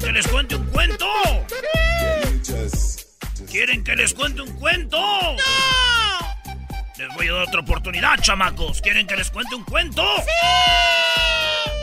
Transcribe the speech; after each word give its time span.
que 0.00 0.12
les 0.12 0.26
cuente 0.28 0.56
un 0.56 0.64
cuento? 0.70 1.06
¿Quieren 3.50 3.84
que 3.84 3.96
les 3.96 4.14
cuente 4.14 4.40
un 4.40 4.58
cuento? 4.58 4.98
¡No! 4.98 5.36
Les 6.96 7.14
voy 7.14 7.28
a 7.28 7.34
dar 7.34 7.42
otra 7.42 7.60
oportunidad, 7.60 8.18
chamacos. 8.22 8.80
¿Quieren 8.80 9.06
que 9.06 9.14
les 9.14 9.30
cuente 9.30 9.54
un 9.54 9.62
cuento? 9.64 10.02
¡Sí! 10.16 10.24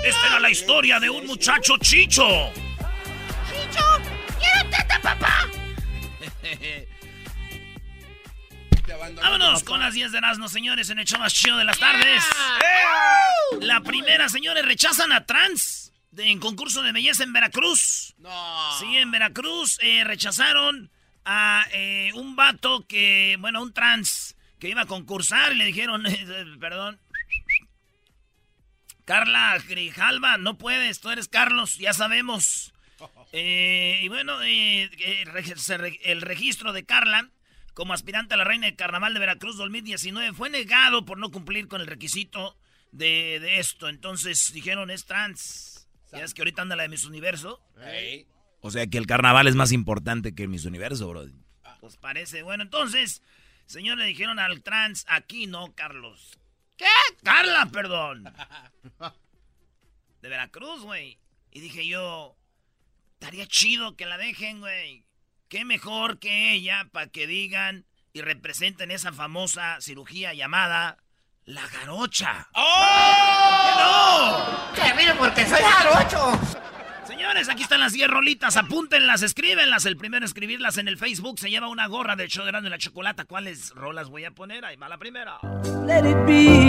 Esta 0.04 0.28
era 0.28 0.40
la 0.40 0.50
historia 0.50 1.00
de 1.00 1.12
un 1.12 1.28
muchacho 1.28 1.78
chicho. 1.78 2.52
¡Chicho! 3.52 3.86
¡Quiero 4.40 4.68
teta, 4.72 5.00
papá! 5.00 5.48
Vámonos 9.22 9.64
con 9.64 9.80
las 9.80 9.94
10 9.94 10.12
de 10.12 10.18
Erasmo, 10.18 10.50
señores, 10.50 10.90
en 10.90 10.98
el 10.98 11.06
show 11.06 11.20
más 11.20 11.32
chido 11.34 11.56
de 11.58 11.66
las 11.66 11.78
tardes. 11.78 12.24
La 13.62 13.82
primera, 13.82 14.28
señores, 14.28 14.66
rechazan 14.66 15.12
a 15.12 15.24
trans 15.24 15.87
en 16.18 16.40
concurso 16.40 16.82
de 16.82 16.92
belleza 16.92 17.24
en 17.24 17.34
Veracruz. 17.34 18.16
No. 18.18 18.80
Sí, 18.80 18.98
en 18.98 19.12
Veracruz 19.12 19.78
eh, 19.82 20.04
rechazaron 20.04 20.92
a 21.26 21.66
eh, 21.72 22.12
un 22.14 22.36
vato 22.36 22.86
que, 22.88 23.38
bueno, 23.40 23.62
un 23.62 23.74
trans 23.74 24.36
que 24.60 24.70
iba 24.70 24.82
a 24.82 24.88
concursar 24.88 25.54
y 25.54 25.58
le 25.58 25.66
dijeron, 25.66 26.04
perdón, 26.60 27.00
Carla 29.08 29.58
Grijalva, 29.66 30.38
no 30.38 30.58
puedes, 30.58 31.00
tú 31.00 31.10
eres 31.10 31.30
Carlos, 31.30 31.78
ya 31.78 31.94
sabemos. 31.94 32.74
Eh, 33.34 34.00
y 34.02 34.08
bueno, 34.08 34.42
eh, 34.42 34.90
eh, 35.00 35.26
el 36.04 36.22
registro 36.22 36.72
de 36.72 36.86
Carla 36.86 37.30
como 37.74 37.94
aspirante 37.94 38.34
a 38.34 38.38
la 38.38 38.46
reina 38.46 38.68
del 38.68 38.78
carnaval 38.78 39.14
de 39.14 39.20
Veracruz 39.20 39.58
2019 39.58 40.32
fue 40.32 40.50
negado 40.50 41.04
por 41.04 41.18
no 41.18 41.30
cumplir 41.30 41.68
con 41.68 41.82
el 41.82 41.88
requisito 41.88 42.58
de, 42.94 43.40
de 43.42 43.60
esto. 43.60 43.90
Entonces 43.90 44.54
dijeron, 44.54 44.90
es 44.90 45.06
trans. 45.06 45.77
Ya 46.12 46.24
es 46.24 46.34
que 46.34 46.42
ahorita 46.42 46.62
anda 46.62 46.76
la 46.76 46.84
de 46.84 46.90
Miss 46.90 47.06
Universo. 47.06 47.62
O 48.62 48.72
sea 48.72 48.88
que 48.88 48.98
el 48.98 49.08
carnaval 49.08 49.48
es 49.48 49.56
más 49.56 49.72
importante 49.72 50.34
que 50.34 50.48
Miss 50.48 50.66
Universo, 50.66 51.08
bro. 51.10 51.26
Pues 51.80 51.98
parece. 51.98 52.44
Bueno, 52.44 52.64
entonces, 52.64 53.22
señor, 53.66 53.98
le 53.98 54.06
dijeron 54.06 54.40
al 54.40 54.64
trans, 54.64 55.06
aquí 55.08 55.48
no, 55.48 55.74
Carlos. 55.76 56.40
¿Qué? 56.76 56.86
Carla, 57.24 57.68
perdón. 57.72 58.32
De 60.22 60.30
Veracruz, 60.30 60.84
güey. 60.84 61.20
Y 61.52 61.60
dije 61.60 61.88
yo, 61.88 62.36
estaría 63.14 63.48
chido 63.48 63.96
que 63.96 64.06
la 64.06 64.18
dejen, 64.18 64.60
güey. 64.60 65.06
Qué 65.50 65.66
mejor 65.66 66.20
que 66.20 66.54
ella 66.54 66.90
para 66.92 67.08
que 67.08 67.26
digan 67.26 67.86
y 68.14 68.22
representen 68.22 68.92
esa 68.92 69.14
famosa 69.14 69.80
cirugía 69.82 70.34
llamada 70.34 70.98
la 71.48 71.66
garocha. 71.68 72.48
¡Oh! 72.54 74.36
¡Que 74.76 74.94
mire 74.94 75.14
porque 75.16 75.46
soy 75.46 75.62
jarocho! 75.62 76.40
Señores, 77.06 77.50
aquí 77.50 77.64
están 77.64 77.80
las 77.80 77.94
10 77.94 78.10
rolitas, 78.10 78.58
apúntenlas, 78.58 79.22
escríbenlas. 79.22 79.86
El 79.86 79.96
primero 79.96 80.26
en 80.26 80.26
escribirlas 80.26 80.78
en 80.78 80.90
el 80.90 80.98
Facebook 80.98 81.40
se 81.40 81.50
lleva 81.50 81.70
una 81.70 81.88
gorra 81.88 82.18
del 82.18 82.28
show 82.28 82.46
de 82.46 82.52
y 82.52 82.70
la 82.70 82.78
chocolata. 82.78 83.24
¿Cuáles 83.24 83.72
rolas 83.72 84.10
voy 84.10 84.26
a 84.26 84.32
poner? 84.32 84.66
Ahí 84.66 84.76
va 84.76 84.90
la 84.90 84.98
primera. 84.98 85.40
Let 85.86 86.10
it 86.10 86.18
be. 86.26 86.67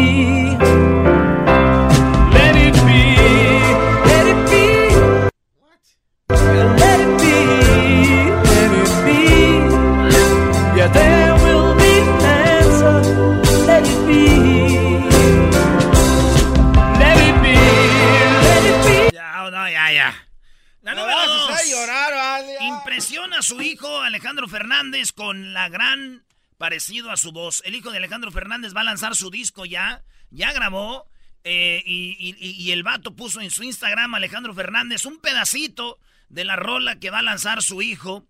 Impresiona 22.99 23.39
a 23.39 23.43
su 23.43 23.63
hijo 23.63 24.01
Alejandro 24.01 24.49
Fernández 24.49 25.13
con 25.13 25.53
la 25.53 25.69
gran 25.69 26.25
parecido 26.57 27.13
a 27.13 27.17
su 27.17 27.31
voz. 27.31 27.63
El 27.65 27.77
hijo 27.77 27.93
de 27.93 27.99
Alejandro 27.99 28.33
Fernández 28.33 28.75
va 28.75 28.81
a 28.81 28.85
lanzar 28.85 29.15
su 29.15 29.31
disco 29.31 29.65
ya. 29.65 30.03
Ya 30.31 30.53
grabó. 30.53 31.09
eh, 31.45 31.81
y, 31.87 32.73
el 32.73 32.83
vato 32.83 33.15
puso 33.15 33.41
en 33.41 33.53
su 33.53 33.63
Instagram 33.63 34.17
Alejandro 34.17 34.53
Fernández 34.53 35.07
un 35.07 35.21
pedacito 35.21 36.01
de 36.29 36.45
la 36.45 36.57
rola 36.57 36.99
que 36.99 37.11
va 37.11 37.21
a 37.21 37.23
lanzar 37.23 37.63
su 37.63 37.83
hijo. 37.83 38.27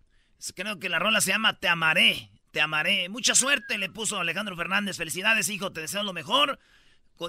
Creo 0.55 0.77
que 0.77 0.87
la 0.87 0.99
rola 0.99 1.19
se 1.19 1.31
llama 1.31 1.57
Te 1.57 1.67
amaré. 1.67 2.29
Te 2.51 2.61
amaré. 2.61 3.09
Mucha 3.09 3.33
suerte 3.33 3.79
le 3.79 3.89
puso 3.89 4.19
Alejandro 4.19 4.55
Fernández. 4.55 4.97
Felicidades, 4.97 5.49
hijo. 5.49 5.71
Te 5.71 5.81
deseo 5.81 6.03
lo 6.03 6.13
mejor. 6.13 6.59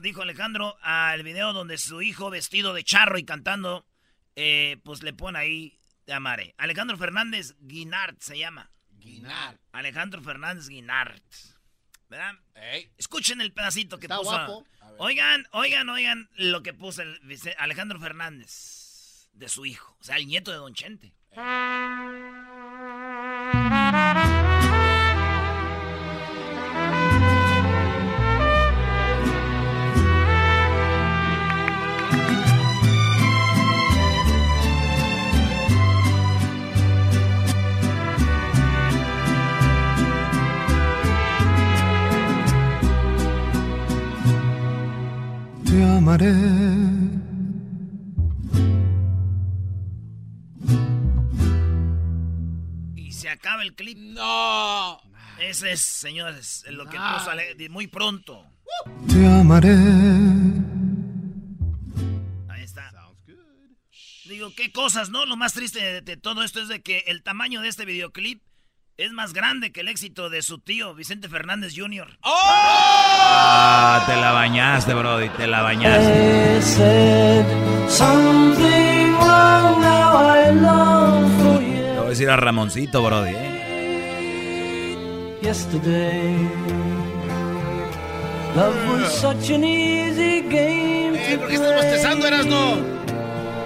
Dijo 0.03 0.21
Alejandro 0.21 0.77
al 0.83 1.23
video 1.23 1.55
donde 1.55 1.79
su 1.79 2.03
hijo 2.03 2.29
vestido 2.29 2.75
de 2.75 2.85
charro 2.85 3.17
y 3.17 3.25
cantando, 3.25 3.87
eh, 4.37 4.77
pues 4.85 5.03
le 5.03 5.15
pone 5.15 5.39
ahí 5.39 5.80
Te 6.11 6.15
amaré. 6.15 6.57
Alejandro 6.59 6.97
Fernández 6.99 7.55
Guinart 7.61 8.21
se 8.21 8.37
llama. 8.37 8.69
Guinar. 8.99 9.61
Alejandro 9.71 10.21
Fernández 10.21 10.67
Guinart. 10.67 11.23
¿Verdad? 12.09 12.35
Ey. 12.57 12.91
Escuchen 12.99 13.41
el 13.41 13.53
pedacito 13.53 13.97
que 14.01 14.07
Está 14.07 14.19
puso. 14.19 14.31
guapo. 14.31 14.67
Oigan, 14.99 15.47
oigan, 15.53 15.89
oigan 15.89 16.29
lo 16.35 16.65
que 16.65 16.75
puso 16.75 17.03
el 17.03 17.21
Vice- 17.21 17.55
Alejandro 17.61 18.01
Fernández 18.01 19.29
de 19.35 19.49
su 19.49 19.65
hijo. 19.67 19.97
O 20.01 20.03
sea, 20.03 20.17
el 20.17 20.27
nieto 20.27 20.51
de 20.51 20.57
Don 20.57 20.75
Chente. 20.75 21.15
Te 45.81 45.87
amaré. 45.87 46.31
Y 52.97 53.13
se 53.13 53.29
acaba 53.31 53.63
el 53.63 53.75
clip. 53.75 53.97
No. 53.99 55.01
Ese 55.41 55.73
es, 55.73 55.81
señores, 55.81 56.65
lo 56.69 56.85
que 56.85 56.99
puso 56.99 57.31
Ale- 57.31 57.55
de 57.55 57.69
muy 57.71 57.87
pronto. 57.87 58.45
Te 59.09 59.27
amaré. 59.27 59.75
Ahí 62.49 62.63
está. 62.63 62.93
Digo, 64.27 64.53
qué 64.55 64.71
cosas, 64.73 65.09
¿no? 65.11 65.25
Lo 65.25 65.37
más 65.37 65.55
triste 65.55 65.83
de, 65.83 66.03
de 66.03 66.17
todo 66.17 66.43
esto 66.43 66.61
es 66.61 66.69
de 66.69 66.83
que 66.83 67.05
el 67.07 67.23
tamaño 67.23 67.63
de 67.63 67.69
este 67.69 67.85
videoclip 67.87 68.43
es 69.01 69.13
más 69.13 69.33
grande 69.33 69.73
que 69.73 69.81
el 69.81 69.89
éxito 69.89 70.29
de 70.29 70.43
su 70.43 70.59
tío, 70.59 70.95
Vicente 70.95 71.29
Fernández 71.29 71.73
Jr. 71.75 72.19
Ah, 72.23 74.03
te 74.07 74.15
la 74.17 74.33
bañaste, 74.33 74.93
Brody, 74.93 75.29
te 75.31 75.47
la 75.47 75.63
bañaste. 75.63 76.61
Te 80.61 81.97
voy 81.97 82.07
a 82.07 82.09
decir 82.09 82.29
a 82.31 82.37
Ramoncito, 82.37 83.03
Brody, 83.03 83.31
¿eh? 83.35 83.47
yesterday. 85.43 86.37
Love 88.55 88.75
was 88.91 89.13
such 89.13 89.51
an 89.51 89.65
easy 89.65 90.43
game 90.43 91.15
Eh, 91.17 91.35
to 91.35 91.39
¿por 91.39 91.49
qué 91.49 91.55
estás 91.55 91.75
bostezando. 91.77 92.27
Erasno? 92.27 92.77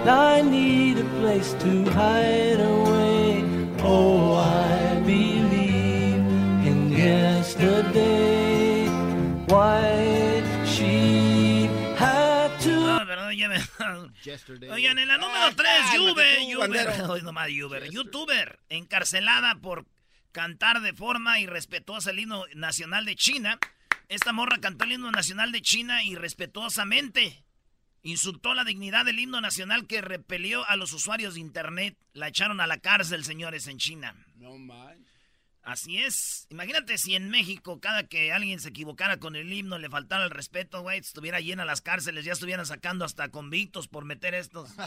I 0.07 0.41
need 0.43 0.99
a 0.99 1.03
place 1.19 1.53
to 1.59 1.83
hide 1.91 2.61
away. 2.61 3.43
Oh, 3.83 4.37
I 4.39 4.84
believe 5.05 6.25
in 6.65 6.91
yesterday. 6.91 8.87
Why 9.47 10.43
she 10.65 11.69
had 11.97 12.49
to. 12.61 12.73
Ah, 12.89 13.05
perdón, 13.07 13.37
ya 13.37 13.47
me... 13.47 13.59
Oigan, 14.71 14.97
en 14.97 15.07
la 15.07 15.17
número 15.17 15.55
3, 15.55 15.55
cálmate 15.55 15.97
Youber, 15.97 16.37
tú, 16.37 16.49
Youber, 16.49 16.69
bandero. 16.69 17.05
hoy 17.13 17.21
nomás 17.21 17.49
Youber, 17.49 17.89
youtuber, 17.91 18.59
encarcelada 18.69 19.55
por 19.55 19.85
cantar 20.31 20.81
de 20.81 20.93
forma 20.93 21.39
irrespetuosa 21.39 22.09
el 22.11 22.19
himno 22.19 22.45
nacional 22.55 23.05
de 23.05 23.15
China. 23.15 23.59
Esta 24.09 24.33
morra 24.33 24.59
cantó 24.59 24.85
el 24.85 24.93
himno 24.93 25.11
nacional 25.11 25.51
de 25.51 25.61
China 25.61 26.03
irrespetuosamente. 26.03 27.43
Insultó 28.01 28.53
la 28.53 28.63
dignidad 28.63 29.05
del 29.05 29.19
himno 29.19 29.41
nacional 29.41 29.87
que 29.87 30.01
repelió 30.01 30.67
a 30.67 30.75
los 30.75 30.91
usuarios 30.93 31.35
de 31.35 31.39
internet. 31.39 31.97
La 32.13 32.27
echaron 32.27 32.61
a 32.61 32.67
la 32.67 32.77
cárcel, 32.77 33.23
señores, 33.23 33.67
en 33.67 33.77
China. 33.77 34.15
No 34.37 34.57
man. 34.57 35.05
Así 35.63 35.97
es. 35.97 36.45
Imagínate 36.49 36.97
si 36.99 37.15
en 37.15 37.29
México 37.29 37.79
cada 37.79 38.03
que 38.03 38.31
alguien 38.31 38.59
se 38.59 38.69
equivocara 38.69 39.17
con 39.17 39.35
el 39.35 39.51
himno, 39.51 39.79
le 39.79 39.89
faltara 39.89 40.23
el 40.23 40.29
respeto, 40.29 40.83
güey, 40.83 40.99
estuviera 40.99 41.39
llena 41.39 41.65
las 41.65 41.81
cárceles, 41.81 42.23
ya 42.23 42.33
estuvieran 42.33 42.67
sacando 42.67 43.03
hasta 43.03 43.29
convictos 43.29 43.87
por 43.87 44.05
meter 44.05 44.35
estos. 44.35 44.69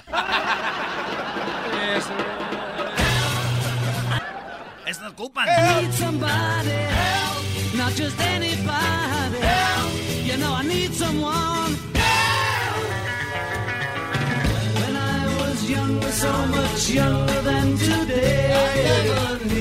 Estos 4.86 5.12
ocupan. 5.12 5.46
need 5.82 5.92
somebody 5.92 6.70
help, 6.70 7.74
not 7.74 7.92
just 7.94 8.18
anybody 8.20 9.38
help. 9.38 9.92
You 10.24 10.38
know 10.38 10.54
I 10.54 10.62
need 10.62 10.94
someone 10.94 11.67
younger, 15.78 16.12
so 16.12 16.32
much 16.46 16.90
younger 16.90 17.42
than 17.42 17.76
today, 17.76 18.52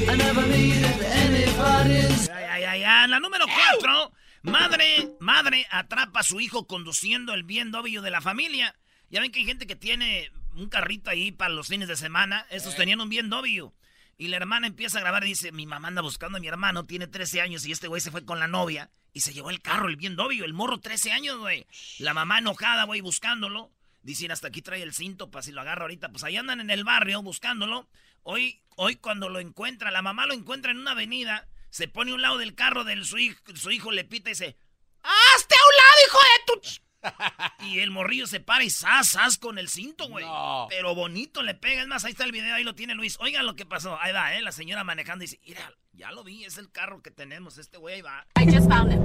I 0.09 0.15
never 0.15 0.43
needed 0.47 0.99
anybody's. 1.23 2.27
Ya, 2.27 2.59
ya, 2.59 2.75
ya. 2.75 3.07
La 3.07 3.19
número 3.19 3.45
cuatro. 3.47 4.11
Madre, 4.43 5.09
madre 5.19 5.65
atrapa 5.71 6.21
a 6.21 6.23
su 6.23 6.39
hijo 6.39 6.67
conduciendo 6.67 7.33
el 7.33 7.43
BMW 7.43 8.01
de 8.01 8.11
la 8.11 8.21
familia. 8.21 8.75
Ya 9.09 9.19
ven 9.19 9.31
que 9.31 9.39
hay 9.39 9.45
gente 9.45 9.67
que 9.67 9.75
tiene 9.75 10.31
un 10.55 10.69
carrito 10.69 11.09
ahí 11.09 11.31
para 11.31 11.53
los 11.53 11.67
fines 11.67 11.87
de 11.87 11.95
semana. 11.95 12.45
Estos 12.49 12.75
tenían 12.75 13.01
un 13.01 13.09
BMW. 13.09 13.71
Y 14.17 14.27
la 14.29 14.37
hermana 14.37 14.67
empieza 14.67 14.97
a 14.97 15.01
grabar 15.01 15.23
y 15.25 15.29
dice, 15.29 15.51
mi 15.51 15.65
mamá 15.65 15.89
anda 15.89 16.01
buscando 16.01 16.37
a 16.37 16.41
mi 16.41 16.47
hermano, 16.47 16.85
tiene 16.85 17.05
13 17.07 17.41
años 17.41 17.65
y 17.65 17.71
este 17.71 17.87
güey 17.87 18.01
se 18.01 18.09
fue 18.09 18.25
con 18.25 18.39
la 18.39 18.47
novia 18.47 18.89
y 19.13 19.21
se 19.21 19.33
llevó 19.33 19.51
el 19.51 19.61
carro, 19.61 19.89
el 19.89 19.97
BMW, 19.97 20.43
el 20.43 20.53
morro 20.53 20.79
13 20.79 21.11
años, 21.11 21.37
güey. 21.37 21.67
La 21.99 22.13
mamá 22.13 22.39
enojada, 22.39 22.85
güey, 22.85 23.01
buscándolo. 23.01 23.71
Dicen, 24.07 24.31
hasta 24.31 24.47
aquí 24.47 24.61
trae 24.61 24.81
el 24.83 24.93
cinto 24.93 25.29
para 25.29 25.43
si 25.43 25.51
lo 25.51 25.59
agarra 25.59 25.81
ahorita. 25.81 26.07
Pues 26.07 26.23
ahí 26.23 26.37
andan 26.37 26.61
en 26.61 26.69
el 26.69 26.85
barrio 26.85 27.21
buscándolo. 27.21 27.89
Hoy, 28.23 28.61
hoy 28.77 28.95
cuando 28.95 29.27
lo 29.27 29.41
encuentra, 29.41 29.91
la 29.91 30.01
mamá 30.01 30.25
lo 30.25 30.33
encuentra 30.33 30.71
en 30.71 30.77
una 30.77 30.91
avenida, 30.91 31.49
se 31.71 31.89
pone 31.89 32.11
a 32.11 32.13
un 32.13 32.21
lado 32.21 32.37
del 32.37 32.55
carro 32.55 32.85
de 32.85 33.03
su 33.03 33.17
hijo, 33.17 33.37
su 33.55 33.69
hijo 33.69 33.91
le 33.91 34.05
pita 34.05 34.29
y 34.29 34.31
dice, 34.31 34.55
¡Hazte 35.03 35.55
a 35.55 35.67
un 35.67 35.75
lado, 35.75 35.97
hijo 36.07 36.19
de 36.23 36.39
tu... 36.45 36.53
ch-". 36.61 36.81
Y 37.69 37.79
el 37.79 37.91
morrillo 37.91 38.27
se 38.27 38.39
para 38.39 38.63
y 38.63 38.69
sas, 38.69 39.09
sas 39.09 39.37
con 39.37 39.57
el 39.57 39.67
cinto, 39.67 40.07
güey. 40.07 40.23
No. 40.23 40.67
Pero 40.69 40.95
bonito 40.95 41.43
le 41.43 41.53
pega. 41.53 41.81
Es 41.81 41.89
más, 41.89 42.05
ahí 42.05 42.11
está 42.11 42.23
el 42.23 42.31
video, 42.31 42.55
ahí 42.55 42.63
lo 42.63 42.75
tiene 42.75 42.95
Luis. 42.95 43.17
Oigan 43.19 43.45
lo 43.45 43.57
que 43.57 43.65
pasó. 43.65 43.99
Ahí 43.99 44.13
va, 44.13 44.35
¿eh? 44.35 44.41
La 44.41 44.53
señora 44.53 44.85
manejando 44.85 45.25
y 45.25 45.27
dice, 45.27 45.41
mira, 45.45 45.73
ya 45.91 46.13
lo 46.13 46.23
vi, 46.23 46.45
es 46.45 46.57
el 46.57 46.71
carro 46.71 47.03
que 47.03 47.11
tenemos. 47.11 47.57
Este 47.57 47.77
güey 47.77 47.95
ahí 47.95 48.03
va. 48.03 48.25
I 48.39 48.45
just 48.45 48.69
found 48.69 48.93
it. 48.93 49.01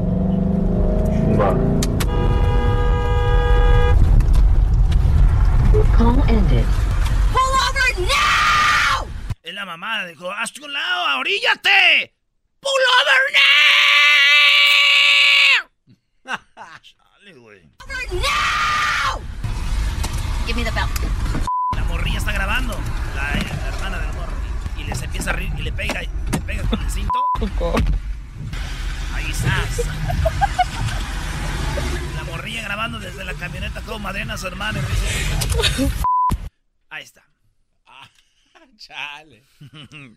Call 6.02 6.19
ended. 6.26 6.66
Pull 7.31 7.54
over 7.62 7.90
now! 8.10 9.06
Es 9.40 9.54
la 9.54 9.64
mamá, 9.64 10.04
dijo, 10.06 10.32
hazte 10.32 10.60
a 10.60 10.64
un 10.64 10.72
lado, 10.72 11.06
ahoríllate. 11.06 12.12
¡Pull 12.58 12.82
over 12.99 13.22
now! 16.26 16.38
Chale, 16.82 17.34
güey. 17.38 17.62
Over 17.84 18.14
now! 18.14 19.20
Give 20.44 20.56
me 20.56 20.64
the 20.64 20.72
belt. 20.72 20.90
La 21.76 21.84
morrilla 21.84 22.19
está 22.19 22.32
grabando, 22.32 22.76
la, 23.14 23.34
la 23.34 23.69
hermana 23.69 23.99
del 24.00 24.12
morro. 24.14 24.32
Y 24.76 24.82
les 24.82 25.00
empieza 25.02 25.31
a 25.31 25.34
reír 25.34 25.52
y 25.56 25.62
le 25.62 25.70
pega, 25.70 26.00
le 26.00 26.40
pega 26.44 26.64
con 26.64 26.81
el 26.81 26.90
cinto. 26.90 27.31
Ahí 29.14 29.31
estás. 29.31 29.87
La 32.32 32.38
morrilla 32.38 32.62
grabando 32.62 32.99
desde 32.99 33.25
la 33.26 33.34
camioneta 33.34 33.82
como 33.82 33.99
madrena 33.99 34.34
a 34.34 34.38
su 34.38 34.46
hermano. 34.46 34.79
y 34.79 34.82
dice, 34.90 35.90
Ahí 36.88 37.05
está. 37.05 37.23
Chale. 38.79 39.44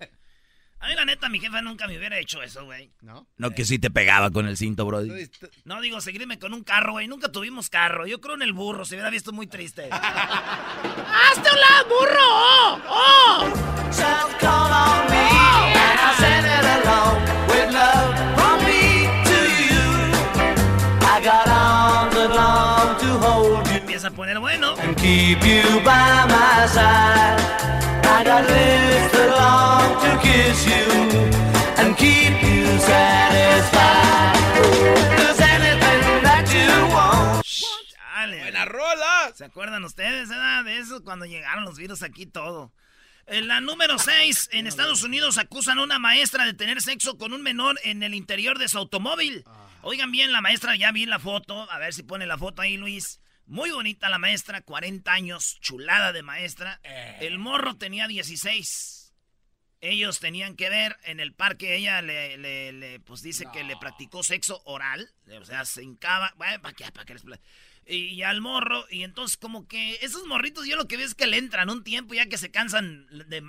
A 0.79 0.88
mí 0.88 0.95
la 0.95 1.03
neta, 1.03 1.27
mi 1.27 1.41
jefa 1.41 1.62
nunca 1.62 1.88
me 1.88 1.97
hubiera 1.97 2.17
hecho 2.17 2.41
eso, 2.41 2.63
güey. 2.63 2.89
¿No? 3.01 3.27
No, 3.35 3.51
que 3.51 3.65
sí 3.65 3.79
te 3.79 3.91
pegaba 3.91 4.31
con 4.31 4.47
el 4.47 4.56
cinto, 4.56 4.85
brody. 4.85 5.29
No 5.65 5.81
digo 5.81 6.00
seguirme 6.00 6.39
con 6.39 6.53
un 6.53 6.63
carro, 6.63 6.94
güey. 6.94 7.09
Nunca 7.09 7.33
tuvimos 7.33 7.69
carro. 7.69 8.07
Yo 8.07 8.21
creo 8.21 8.35
en 8.35 8.44
el 8.44 8.53
burro. 8.53 8.85
Se 8.85 8.95
hubiera 8.95 9.09
visto 9.09 9.33
muy 9.33 9.47
triste. 9.47 9.89
¡Hazte 9.91 11.50
un 11.51 11.59
lado, 11.59 11.89
burro! 11.89 12.21
¡Oh! 12.21 12.79
¡Oh! 12.88 13.91
South 13.91 14.39
call 14.39 14.71
on 14.71 15.09
me, 15.09 15.18
and 15.18 16.00
I 16.00 16.15
send 16.18 16.45
it 16.45 16.85
along 16.85 17.21
with 17.50 17.73
love 17.73 18.34
Empieza 23.75 24.07
a 24.07 24.12
poner 24.12 24.39
bueno. 24.39 24.75
and 24.80 24.95
keep 24.98 25.44
you 25.44 25.62
by 25.83 26.25
my 26.27 26.68
side. 26.68 27.39
I 28.04 28.24
got 28.24 28.44
lips 28.45 29.12
that 29.12 29.30
long 29.38 30.00
to 30.01 30.18
kiss 30.22 30.66
you 30.66 30.86
and 31.77 31.95
keep 31.95 32.42
you 32.42 32.66
satisfied. 32.80 34.36
There's 35.18 35.39
anything 35.39 36.24
that 36.24 36.48
you 36.51 36.94
want. 36.94 37.44
Chale. 37.45 38.42
Buena 38.42 38.66
rola. 38.66 39.31
¿Se 39.36 39.45
acuerdan 39.45 39.83
ustedes, 39.83 40.30
eh, 40.31 40.63
de 40.63 40.80
eso? 40.80 41.04
Cuando 41.04 41.25
llegaron 41.25 41.66
los 41.66 41.78
virus 41.78 42.01
aquí 42.04 42.25
todo. 42.25 42.71
En 43.28 43.48
la 43.48 43.60
número 43.60 43.98
6, 43.98 44.50
en 44.51 44.68
Estados 44.68 45.04
Unidos 45.04 45.38
acusan 45.39 45.80
a 45.80 45.83
una 45.83 45.98
maestra 45.98 46.45
de 46.45 46.54
tener 46.54 46.81
sexo 46.81 47.18
con 47.18 47.33
un 47.33 47.42
menor 47.42 47.80
en 47.83 48.04
el 48.04 48.13
interior 48.13 48.60
de 48.60 48.68
su 48.68 48.78
automóvil. 48.78 49.44
Oigan 49.87 50.11
bien, 50.11 50.31
la 50.31 50.41
maestra, 50.41 50.75
ya 50.75 50.91
vi 50.91 51.05
la 51.05 51.19
foto. 51.19 51.69
A 51.71 51.77
ver 51.77 51.93
si 51.93 52.01
pone 52.01 52.25
la 52.25 52.39
foto 52.39 52.63
ahí, 52.63 52.75
Luis. 52.75 53.21
Muy 53.45 53.69
bonita 53.69 54.09
la 54.09 54.17
maestra, 54.17 54.61
40 54.61 55.13
años, 55.13 55.59
chulada 55.61 56.11
de 56.11 56.23
maestra. 56.23 56.79
El 57.21 57.37
morro 57.37 57.77
tenía 57.77 58.07
16. 58.07 59.13
Ellos 59.81 60.19
tenían 60.19 60.55
que 60.55 60.71
ver 60.71 60.97
en 61.03 61.19
el 61.19 61.33
parque, 61.33 61.75
ella 61.75 62.01
le, 62.01 62.35
le- 62.39 62.71
le, 62.71 62.99
pues 63.01 63.21
dice 63.21 63.45
que 63.53 63.63
le 63.63 63.77
practicó 63.77 64.23
sexo 64.23 64.63
oral, 64.65 65.07
o 65.39 65.45
sea, 65.45 65.65
se 65.65 65.83
hincaba, 65.83 66.33
bueno, 66.37 66.59
¿para 66.63 66.73
qué? 66.73 66.91
¿Para 66.91 67.05
qué 67.05 67.13
les 67.13 67.23
y 67.85 68.23
al 68.23 68.41
morro, 68.41 68.87
y 68.89 69.03
entonces 69.03 69.37
como 69.37 69.67
que 69.67 69.99
esos 70.01 70.25
morritos 70.25 70.65
yo 70.65 70.75
lo 70.75 70.87
que 70.87 70.97
veo 70.97 71.05
es 71.05 71.13
que 71.13 71.27
le 71.27 71.37
entran 71.37 71.69
un 71.69 71.83
tiempo 71.83 72.15
ya 72.15 72.25
que 72.25 72.39
se 72.39 72.49
cansan 72.49 73.05
de, 73.29 73.43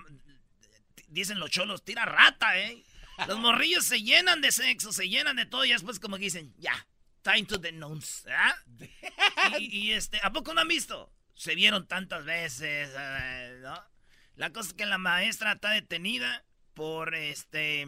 dicen 1.09 1.39
los 1.39 1.51
cholos, 1.51 1.83
tira 1.83 2.05
rata, 2.05 2.59
¿eh? 2.59 2.83
Los 3.27 3.39
morrillos 3.39 3.85
se 3.85 4.03
llenan 4.03 4.41
de 4.41 4.53
sexo, 4.53 4.93
se 4.93 5.09
llenan 5.09 5.37
de 5.37 5.47
todo 5.47 5.65
y 5.65 5.73
después 5.73 5.99
como 6.01 6.17
que 6.17 6.25
dicen, 6.25 6.55
ya, 6.59 6.87
time 7.23 7.45
to 7.45 7.61
¿ah? 8.31 8.57
Y, 9.59 9.65
y, 9.79 9.93
este, 9.93 10.21
¿a 10.23 10.33
poco 10.33 10.55
no 10.55 10.61
han 10.61 10.69
visto? 10.69 11.13
Se 11.35 11.55
vieron 11.55 11.87
tantas 11.87 12.25
veces, 12.25 12.91
eh, 12.97 13.59
¿no? 13.63 13.79
La 14.37 14.51
cosa 14.53 14.69
es 14.69 14.75
que 14.75 14.87
la 14.87 14.99
maestra 14.99 15.53
está 15.53 15.71
detenida 15.71 16.45
por 16.75 17.15
este. 17.15 17.87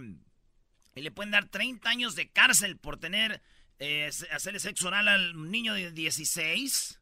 Y 0.94 1.00
le 1.02 1.10
pueden 1.10 1.30
dar 1.30 1.48
30 1.48 1.88
años 1.88 2.14
de 2.14 2.30
cárcel 2.30 2.78
por 2.78 2.98
tener. 2.98 3.42
Eh, 3.80 4.10
hacerle 4.32 4.58
sexo 4.58 4.88
oral 4.88 5.06
al 5.06 5.50
niño 5.50 5.74
de 5.74 5.92
16. 5.92 7.00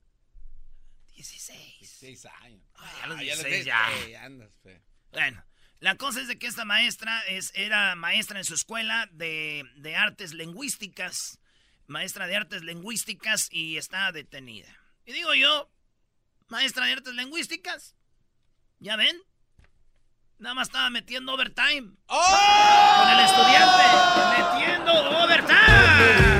16. 1.15 1.89
Seis 1.99 2.27
años. 2.43 2.63
Ay, 2.75 3.01
a 3.03 3.07
los 3.07 3.19
Ah, 3.19 3.23
ya 3.23 3.35
16 3.37 3.51
ves, 3.57 3.65
ya. 3.65 3.99
eh, 4.07 4.17
andas, 4.19 4.51
fe. 4.63 4.83
Bueno, 5.13 5.43
la 5.81 5.97
cosa 5.97 6.21
es 6.21 6.29
de 6.29 6.39
que 6.39 6.47
esta 6.47 6.65
maestra 6.65 7.21
es, 7.29 7.53
era 7.55 7.95
maestra 7.95 8.39
en 8.39 8.45
su 8.45 8.55
escuela 8.55 9.09
de, 9.13 9.65
de 9.77 9.97
artes 9.97 10.33
lingüísticas. 10.33 11.39
Maestra 11.87 12.27
de 12.27 12.37
artes 12.37 12.63
lingüísticas 12.63 13.49
y 13.53 13.77
está 13.77 14.11
detenida. 14.11 14.69
Y 15.05 15.13
digo 15.13 15.35
yo, 15.35 15.71
maestra 16.49 16.87
de 16.87 16.95
artes 16.95 17.15
lingüísticas, 17.15 17.95
¿ya 18.81 18.97
ven? 18.97 19.17
Nada 20.39 20.55
más 20.55 20.69
estaba 20.69 20.91
metiendo 20.91 21.33
overtime. 21.33 21.93
Con 22.07 23.09
el 23.09 23.21
estudiante, 23.25 23.83
metiendo 24.37 24.93
overtime. 25.23 26.36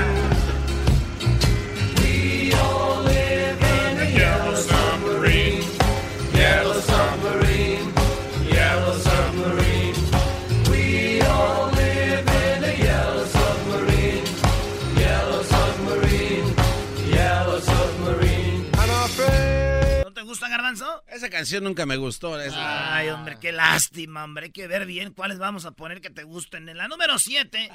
Esa 21.17 21.29
canción 21.29 21.63
nunca 21.63 21.85
me 21.85 21.97
gustó. 21.97 22.35
Ay, 22.35 23.09
hombre, 23.09 23.37
qué 23.39 23.51
lástima, 23.51 24.23
hombre. 24.23 24.45
Hay 24.45 24.51
que 24.51 24.67
ver 24.67 24.85
bien 24.85 25.13
cuáles 25.13 25.39
vamos 25.39 25.65
a 25.65 25.71
poner 25.71 25.99
que 25.99 26.09
te 26.09 26.23
gusten. 26.23 26.69
En 26.69 26.77
la 26.77 26.87
número 26.87 27.17
7, 27.17 27.69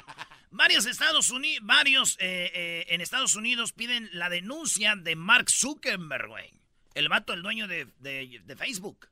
varios 0.51 0.85
Estados 0.85 1.29
Unidos, 1.29 1.65
varios 1.65 2.15
eh, 2.19 2.51
eh, 2.53 2.85
en 2.89 3.01
Estados 3.01 3.35
Unidos 3.35 3.73
piden 3.73 4.09
la 4.13 4.29
denuncia 4.29 4.95
de 4.95 5.15
Mark 5.15 5.49
Zuckerberg, 5.49 6.27
güey. 6.27 6.51
El 6.95 7.09
vato, 7.09 7.33
el 7.33 7.41
dueño 7.41 7.67
de, 7.67 7.87
de- 7.99 8.41
de 8.43 8.55
Facebook. 8.55 9.09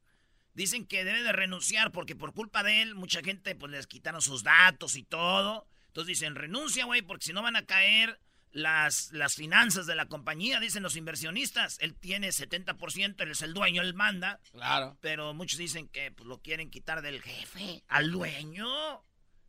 Dicen 0.54 0.86
que 0.86 1.04
debe 1.04 1.24
de 1.24 1.32
renunciar 1.32 1.92
porque 1.92 2.16
por 2.16 2.34
culpa 2.34 2.62
de 2.64 2.82
él 2.82 2.96
mucha 2.96 3.22
gente 3.22 3.56
pues 3.56 3.72
les 3.72 3.88
quitaron 3.88 4.22
sus 4.22 4.44
datos 4.44 4.96
y 4.96 5.04
todo. 5.04 5.68
Entonces 5.88 6.08
dicen, 6.20 6.36
renuncia, 6.36 6.86
güey, 6.86 7.02
porque 7.02 7.26
si 7.26 7.34
no 7.34 7.42
van 7.42 7.56
a 7.58 7.66
caer 7.66 8.20
las, 8.52 9.12
las 9.12 9.36
finanzas 9.36 9.86
de 9.86 9.96
la 9.96 10.08
compañía, 10.08 10.60
dicen 10.60 10.84
los 10.84 10.96
inversionistas. 10.96 11.78
Él 11.80 11.96
tiene 11.96 12.30
70%, 12.30 13.22
él 13.22 13.32
es 13.32 13.42
el 13.42 13.54
dueño, 13.54 13.82
él 13.82 13.94
manda. 13.94 14.40
Claro. 14.52 14.98
Pero 15.02 15.34
muchos 15.34 15.58
dicen 15.58 15.88
que 15.88 16.12
pues, 16.12 16.28
lo 16.28 16.42
quieren 16.42 16.70
quitar 16.70 17.02
del 17.02 17.22
jefe, 17.22 17.84
al 17.88 18.12
dueño. 18.12 18.68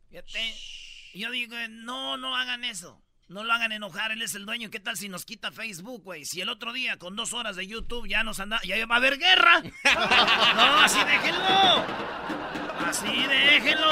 Fíjate. 0.09 0.55
Yo 1.13 1.29
digo, 1.31 1.55
no, 1.69 2.17
no 2.17 2.35
hagan 2.35 2.63
eso. 2.63 3.03
No 3.29 3.43
lo 3.43 3.53
hagan 3.53 3.71
enojar, 3.71 4.11
él 4.11 4.21
es 4.21 4.35
el 4.35 4.45
dueño. 4.45 4.69
¿Qué 4.69 4.79
tal 4.79 4.97
si 4.97 5.09
nos 5.09 5.25
quita 5.25 5.51
Facebook, 5.51 6.03
güey? 6.03 6.25
Si 6.25 6.41
el 6.41 6.49
otro 6.49 6.73
día, 6.73 6.97
con 6.97 7.15
dos 7.15 7.33
horas 7.33 7.55
de 7.55 7.65
YouTube, 7.65 8.07
ya 8.07 8.23
nos 8.23 8.39
anda. 8.39 8.59
Ya 8.63 8.85
va 8.85 8.95
a 8.95 8.97
haber 8.97 9.17
guerra. 9.17 9.61
no, 10.55 10.79
así 10.79 10.99
déjenlo. 11.03 11.85
Así 12.85 13.27
déjenlo. 13.27 13.89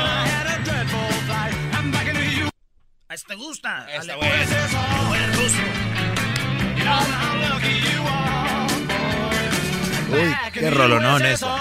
¿A 3.11 3.13
este 3.13 3.33
te 3.33 3.35
gusta? 3.35 3.87
O 3.89 5.15
el 5.15 5.33
ruso. 5.33 5.57
Uy, 10.11 10.35
qué 10.53 10.69
rolonón 10.69 11.25
eso. 11.25 11.53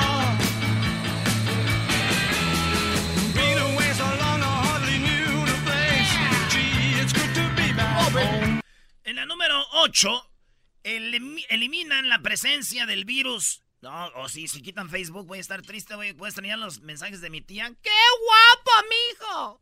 En 9.02 9.16
la 9.16 9.26
número 9.26 9.60
8, 9.72 10.30
eliminan 10.84 12.08
la 12.08 12.20
presencia 12.22 12.86
del 12.86 13.04
virus. 13.04 13.64
No, 13.80 14.06
o 14.14 14.28
si 14.28 14.46
si 14.46 14.62
quitan 14.62 14.88
Facebook, 14.88 15.26
voy 15.26 15.38
a 15.38 15.40
estar 15.40 15.62
triste, 15.62 15.96
güey. 15.96 16.12
Voy 16.12 16.26
a 16.26 16.28
extrañar 16.28 16.60
los 16.60 16.80
mensajes 16.82 17.20
de 17.20 17.28
mi 17.28 17.40
tía. 17.40 17.72
¡Qué 17.82 17.90
guapo, 18.24 18.70
mijo! 18.88 19.60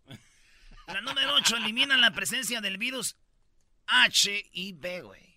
La 0.88 1.02
número 1.02 1.34
8, 1.34 1.56
eliminan 1.58 2.00
la 2.00 2.12
presencia 2.12 2.62
del 2.62 2.78
virus 2.78 3.16
HIV, 3.86 5.02
güey. 5.02 5.28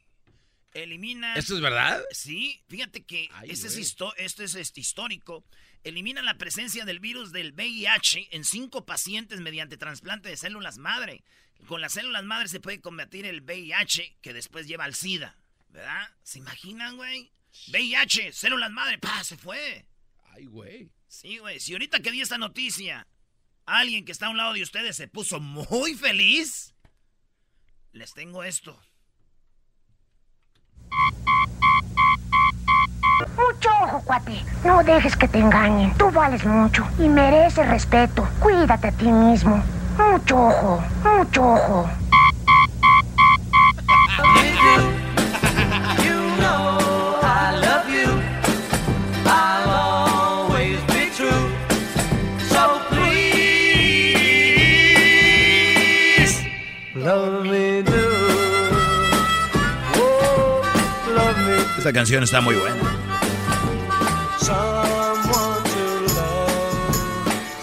Eliminan. 0.74 1.38
¿Esto 1.38 1.55
es 1.55 1.62
verdad? 1.62 2.01
Sí, 2.12 2.63
fíjate 2.70 3.03
que 3.03 3.27
Ay, 3.34 3.50
este 3.51 3.67
es 3.67 3.75
esto 3.77 4.13
es 4.15 4.55
este, 4.55 4.79
histórico. 4.79 5.43
Eliminan 5.84 6.24
la 6.24 6.38
presencia 6.38 6.86
del 6.86 7.01
virus 7.01 7.34
del 7.34 7.51
VIH 7.51 8.29
en 8.31 8.46
cinco 8.46 8.86
pacientes 8.86 9.41
mediante 9.41 9.75
trasplante 9.75 10.29
de 10.29 10.38
células 10.38 10.77
madre. 10.77 11.25
Con 11.67 11.81
las 11.81 11.93
células 11.93 12.24
madre 12.24 12.48
se 12.48 12.62
puede 12.62 12.79
combatir 12.79 13.25
el 13.25 13.41
VIH 13.41 14.20
que 14.22 14.31
después 14.31 14.67
lleva 14.67 14.86
al 14.86 14.96
SIDA. 14.96 15.36
¿Verdad? 15.67 16.10
¿Se 16.24 16.39
imaginan, 16.39 16.96
güey? 16.96 17.29
VIH, 17.67 18.31
células 18.31 18.72
madre, 18.72 18.98
¡pa! 19.00 19.22
Se 19.25 19.36
fue. 19.36 19.86
Ay, 20.34 20.46
güey. 20.46 20.89
Sí, 21.08 21.39
güey. 21.39 21.60
Si 21.60 21.74
ahorita 21.74 22.00
que 22.00 22.12
di 22.12 22.22
esta 22.22 22.38
noticia, 22.38 23.05
alguien 23.65 24.05
que 24.05 24.11
está 24.11 24.27
a 24.27 24.29
un 24.29 24.37
lado 24.37 24.53
de 24.53 24.63
ustedes 24.63 24.95
se 24.95 25.07
puso 25.07 25.39
muy 25.39 25.93
feliz, 25.95 26.73
les 27.91 28.13
tengo 28.13 28.43
esto. 28.43 28.77
Mucho 33.37 33.69
ojo, 33.83 34.01
cuate. 34.03 34.43
No 34.65 34.83
dejes 34.83 35.15
que 35.15 35.27
te 35.27 35.39
engañen. 35.39 35.95
Tú 35.97 36.11
vales 36.11 36.45
mucho 36.45 36.87
y 36.99 37.07
mereces 37.07 37.67
respeto. 37.67 38.27
Cuídate 38.39 38.87
a 38.87 38.91
ti 38.91 39.05
mismo. 39.05 39.63
Mucho 39.97 40.37
ojo, 40.37 40.83
mucho 41.03 41.43
ojo. 41.43 42.00
Esta 61.81 61.91
canción 61.91 62.21
está 62.21 62.41
muy 62.41 62.53
buena. 62.57 62.75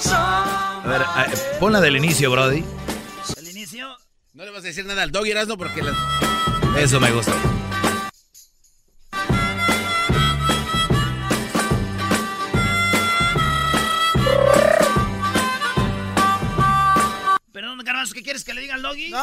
A 0.04 0.82
ver, 0.86 1.02
a- 1.02 1.26
ponla 1.60 1.80
del 1.80 1.96
inicio, 1.96 2.30
Brody. 2.30 2.64
El 3.36 3.48
inicio, 3.48 3.88
No 4.34 4.44
le 4.44 4.50
vas 4.50 4.60
a 4.62 4.66
decir 4.68 4.84
nada 4.86 5.02
al 5.02 5.10
doggy 5.12 5.30
Erasmo 5.32 5.56
porque 5.56 5.82
la... 5.82 5.92
Eso 6.78 7.00
me 7.00 7.10
gusta. 7.10 7.32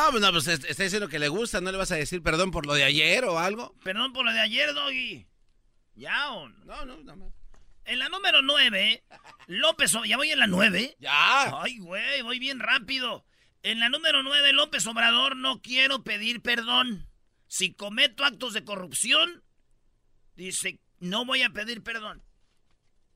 No, 0.06 0.12
pues 0.12 0.22
no, 0.22 0.32
pues 0.32 0.48
es- 0.48 0.64
está 0.66 0.84
diciendo 0.84 1.08
que 1.10 1.20
le 1.20 1.28
gusta. 1.30 1.62
¿No 1.62 1.72
le 1.72 1.78
vas 1.78 1.92
a 1.92 1.96
decir 1.96 2.22
perdón 2.22 2.52
por 2.52 2.66
lo 2.66 2.74
de 2.74 2.84
ayer 2.84 3.26
o 3.26 3.40
algo? 3.40 3.76
Perdón 3.84 4.14
por 4.14 4.26
lo 4.26 4.32
de 4.32 4.40
ayer, 4.40 4.74
doggy. 4.74 5.28
Ya, 5.96 6.32
o 6.32 6.48
no? 6.50 6.86
No, 6.86 6.96
no. 7.04 7.34
En 7.86 8.00
la 8.00 8.10
número 8.10 8.42
9, 8.42 9.04
López, 9.48 9.94
O- 9.96 10.06
ya 10.06 10.18
voy 10.18 10.32
en 10.32 10.40
la 10.40 10.48
9. 10.48 10.96
Ya. 11.00 11.62
Ay, 11.62 11.78
güey, 11.80 12.22
voy 12.22 12.40
bien 12.40 12.60
rápido. 12.60 13.26
En 13.64 13.80
la 13.80 13.90
número 13.90 14.22
9, 14.24 14.54
López 14.54 14.86
Obrador, 14.88 15.36
no 15.36 15.62
quiero 15.62 16.04
pedir 16.04 16.42
perdón. 16.42 17.10
Si 17.48 17.74
cometo 17.74 18.24
actos 18.26 18.54
de 18.54 18.64
corrupción, 18.64 19.44
dice, 20.36 20.80
no 21.00 21.26
voy 21.26 21.42
a 21.44 21.50
pedir 21.52 21.82
perdón. 21.84 22.24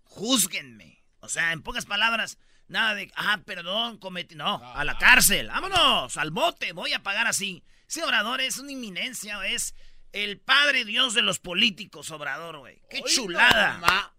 Júzguenme. 0.03 1.03
O 1.19 1.29
sea, 1.29 1.51
en 1.51 1.61
pocas 1.61 1.85
palabras, 1.85 2.37
nada 2.69 2.95
de, 2.95 3.11
ah, 3.15 3.39
perdón, 3.45 3.97
cometí. 3.97 4.35
No, 4.35 4.61
a 4.63 4.83
la 4.83 4.97
cárcel. 4.97 5.47
Vámonos, 5.47 6.15
al 6.17 6.31
bote, 6.31 6.71
voy 6.73 6.93
a 6.93 7.03
pagar 7.03 7.27
así. 7.27 7.63
Ese 7.87 8.03
Obrador 8.03 8.39
es 8.41 8.57
una 8.57 8.71
inminencia, 8.71 9.45
es 9.47 9.75
el 10.11 10.39
padre 10.39 10.85
Dios 10.85 11.13
de 11.13 11.21
los 11.21 11.39
políticos, 11.39 12.11
Obrador, 12.11 12.59
güey. 12.59 12.81
Qué 12.89 13.01
chulada. 13.03 14.13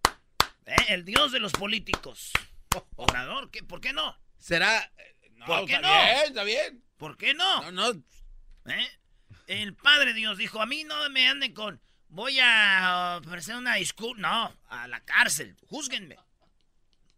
¿Eh? 0.66 0.76
El 0.88 1.04
dios 1.04 1.32
de 1.32 1.40
los 1.40 1.52
políticos. 1.52 2.32
Obrador, 2.96 3.50
¿qué? 3.50 3.62
¿por 3.62 3.80
qué 3.80 3.92
no? 3.92 4.16
¿Será...? 4.38 4.92
No, 5.32 5.46
¿Por 5.46 5.66
qué 5.66 5.74
está 5.74 5.88
no? 5.88 6.04
bien, 6.04 6.26
está 6.26 6.44
bien. 6.44 6.84
¿Por 6.98 7.16
qué 7.16 7.34
no? 7.34 7.70
No, 7.70 7.92
no. 7.92 8.02
¿Eh? 8.66 8.90
El 9.46 9.74
Padre 9.74 10.12
Dios 10.12 10.36
dijo, 10.36 10.60
a 10.60 10.66
mí 10.66 10.84
no 10.84 11.08
me 11.08 11.28
anden 11.28 11.54
con, 11.54 11.80
voy 12.08 12.38
a 12.40 13.20
ofrecer 13.24 13.56
una 13.56 13.76
disculpa. 13.76 14.20
No, 14.20 14.54
a 14.68 14.86
la 14.86 15.00
cárcel, 15.00 15.56
júzguenme. 15.66 16.18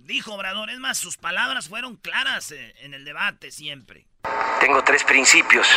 Dijo 0.04 0.34
Obrador, 0.34 0.68
es 0.70 0.80
más, 0.80 0.98
sus 0.98 1.16
palabras 1.16 1.68
fueron 1.68 1.94
claras 1.94 2.50
eh, 2.50 2.74
en 2.80 2.92
el 2.92 3.04
debate 3.04 3.52
siempre. 3.52 4.08
Tengo 4.58 4.82
tres 4.82 5.04
principios 5.04 5.68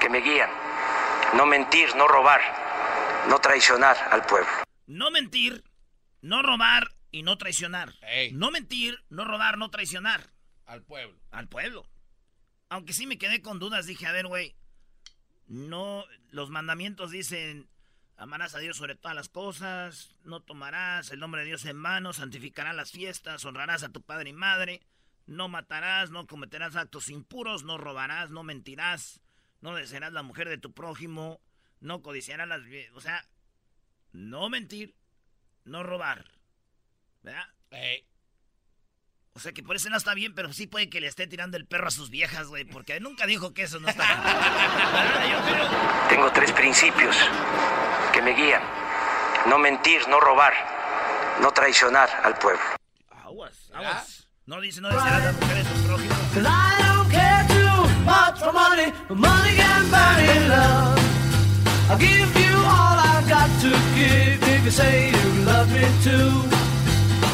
que 0.00 0.08
me 0.08 0.18
guían. 0.18 0.50
No 1.34 1.46
mentir, 1.46 1.94
no 1.94 2.08
robar, 2.08 2.40
no 3.28 3.38
traicionar 3.38 3.96
al 4.10 4.26
pueblo. 4.26 4.50
No 4.86 5.12
mentir, 5.12 5.62
no 6.20 6.42
robar 6.42 6.90
y 7.12 7.22
no 7.22 7.38
traicionar. 7.38 7.94
Ey. 8.02 8.32
No 8.32 8.50
mentir, 8.50 9.04
no 9.08 9.24
robar, 9.24 9.56
no 9.56 9.70
traicionar. 9.70 10.32
Al 10.66 10.82
pueblo. 10.82 11.16
al 11.30 11.48
pueblo. 11.48 11.88
Aunque 12.70 12.92
sí 12.92 13.06
me 13.06 13.18
quedé 13.18 13.40
con 13.40 13.60
dudas, 13.60 13.86
dije, 13.86 14.06
a 14.06 14.12
ver, 14.12 14.26
güey, 14.26 14.56
no, 15.46 16.04
los 16.30 16.50
mandamientos 16.50 17.12
dicen, 17.12 17.70
amarás 18.18 18.54
a 18.56 18.58
Dios 18.58 18.76
sobre 18.76 18.96
todas 18.96 19.14
las 19.14 19.28
cosas, 19.28 20.16
no 20.24 20.40
tomarás 20.40 21.10
el 21.12 21.20
nombre 21.20 21.42
de 21.42 21.46
Dios 21.46 21.64
en 21.64 21.80
vano, 21.82 22.12
santificarás 22.12 22.74
las 22.74 22.90
fiestas, 22.90 23.44
honrarás 23.44 23.84
a 23.84 23.90
tu 23.90 24.02
padre 24.02 24.30
y 24.30 24.32
madre, 24.32 24.82
no 25.26 25.48
matarás, 25.48 26.10
no 26.10 26.26
cometerás 26.26 26.74
actos 26.74 27.10
impuros, 27.10 27.62
no 27.62 27.78
robarás, 27.78 28.30
no 28.30 28.42
mentirás, 28.42 29.22
no 29.60 29.74
desearás 29.74 30.12
la 30.12 30.24
mujer 30.24 30.48
de 30.48 30.58
tu 30.58 30.72
prójimo, 30.72 31.40
no 31.80 32.02
codiciarás 32.02 32.48
las... 32.48 32.62
O 32.94 33.00
sea, 33.00 33.24
no 34.12 34.48
mentir, 34.48 34.96
no 35.64 35.84
robar, 35.84 36.24
¿verdad? 37.22 37.46
O 39.38 39.40
sea 39.40 39.52
que 39.52 39.62
por 39.62 39.76
eso 39.76 39.88
no 39.88 39.96
está 39.96 40.14
bien, 40.14 40.34
pero 40.34 40.52
sí 40.52 40.66
puede 40.66 40.90
que 40.90 41.00
le 41.00 41.06
esté 41.06 41.28
tirando 41.28 41.56
el 41.56 41.64
perro 41.64 41.86
a 41.86 41.92
sus 41.92 42.10
viejas, 42.10 42.48
güey, 42.48 42.64
porque 42.64 42.98
nunca 42.98 43.24
dijo 43.24 43.54
que 43.54 43.62
eso 43.62 43.78
no 43.78 43.88
está 43.88 44.04
bien. 44.04 44.18
Tengo 46.08 46.32
tres 46.32 46.50
principios 46.50 47.16
que 48.12 48.20
me 48.20 48.34
guían. 48.34 48.60
No 49.46 49.60
mentir, 49.60 50.08
no 50.08 50.18
robar, 50.18 50.52
no 51.40 51.52
traicionar 51.52 52.08
al 52.24 52.36
pueblo. 52.36 52.60
Aguas, 53.10 53.70
aguas. 53.72 54.28
No 54.44 54.60
dice, 54.60 54.80
no 54.80 54.88
desearás 54.88 55.26
las 55.26 55.36
mujeres 55.36 55.68
de 55.68 55.74
tu 55.76 55.82
prójimo. 55.86 56.14
Cause 64.68 66.67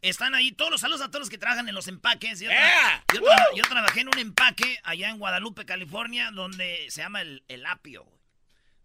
Están 0.00 0.34
ahí 0.34 0.52
todos 0.52 0.70
los 0.70 0.80
saludos 0.80 1.00
a 1.02 1.08
todos 1.08 1.20
los 1.20 1.30
que 1.30 1.38
trabajan 1.38 1.68
en 1.68 1.74
los 1.74 1.88
empaques. 1.88 2.38
Yo, 2.40 2.50
yo 3.14 3.20
tra- 3.20 3.56
yo 3.56 3.62
trabajé 3.64 4.00
en 4.02 4.08
un 4.08 4.18
empaque 4.18 4.78
allá 4.84 5.10
en 5.10 5.18
Guadalupe, 5.18 5.66
California, 5.66 6.30
donde 6.32 6.86
se 6.90 7.02
llama 7.02 7.20
el, 7.22 7.42
el 7.48 7.66
apio. 7.66 8.06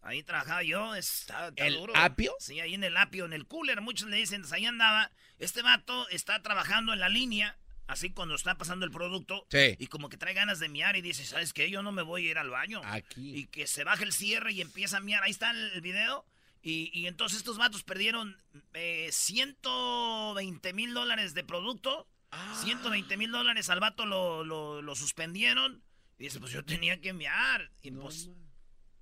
Ahí 0.02 0.22
trabajaba 0.24 0.64
yo, 0.64 0.96
está, 0.96 1.48
está 1.50 1.66
¿El 1.66 1.76
duro. 1.76 1.94
apio? 1.96 2.34
Sí, 2.40 2.60
ahí 2.60 2.74
en 2.74 2.84
el 2.84 2.98
apio, 2.98 3.26
en 3.26 3.34
el 3.34 3.46
cooler. 3.48 3.80
Muchos 3.82 4.10
le 4.10 4.18
dicen, 4.18 4.44
ahí 4.52 4.66
andaba. 4.66 5.12
Este 5.40 5.62
vato 5.62 6.10
está 6.10 6.42
trabajando 6.42 6.92
en 6.94 7.00
la 7.00 7.08
línea, 7.10 7.58
así 7.88 8.10
cuando 8.10 8.36
está 8.36 8.58
pasando 8.58 8.84
el 8.86 8.92
producto. 8.92 9.46
Sí. 9.50 9.76
Y 9.80 9.88
como 9.88 10.10
que 10.10 10.18
trae 10.18 10.34
ganas 10.34 10.60
de 10.60 10.68
miar 10.68 10.96
y 10.98 11.02
dice, 11.02 11.24
¿sabes 11.26 11.54
qué? 11.54 11.70
Yo 11.70 11.84
no 11.84 11.92
me 11.94 12.02
voy 12.02 12.28
a 12.28 12.32
ir 12.32 12.38
al 12.38 12.50
baño. 12.50 12.82
Aquí. 12.86 13.36
Y 13.38 13.46
que 13.46 13.66
se 13.68 13.84
baja 13.86 14.04
el 14.04 14.12
cierre 14.14 14.52
y 14.52 14.62
empieza 14.62 14.98
a 14.98 15.00
miar. 15.00 15.24
Ahí 15.24 15.32
está 15.32 15.52
el 15.52 15.80
video. 15.82 16.26
Y, 16.66 16.90
y 16.98 17.08
entonces 17.08 17.40
estos 17.40 17.58
vatos 17.58 17.84
perdieron 17.84 18.42
eh, 18.74 19.10
120 19.12 20.74
mil 20.74 20.94
dólares 20.94 21.34
de 21.34 21.44
producto. 21.44 22.08
Ah. 22.32 22.60
120 22.64 23.18
mil 23.18 23.32
dólares 23.32 23.70
al 23.70 23.82
vato 23.82 24.06
lo, 24.06 24.46
lo, 24.46 24.82
lo 24.82 24.96
suspendieron. 24.96 25.84
Y 26.18 26.24
dice, 26.24 26.40
pues 26.40 26.54
yo 26.54 26.64
tenía 26.64 27.02
que 27.02 27.12
miar. 27.12 27.70
Y 27.82 27.92
pues, 27.92 28.30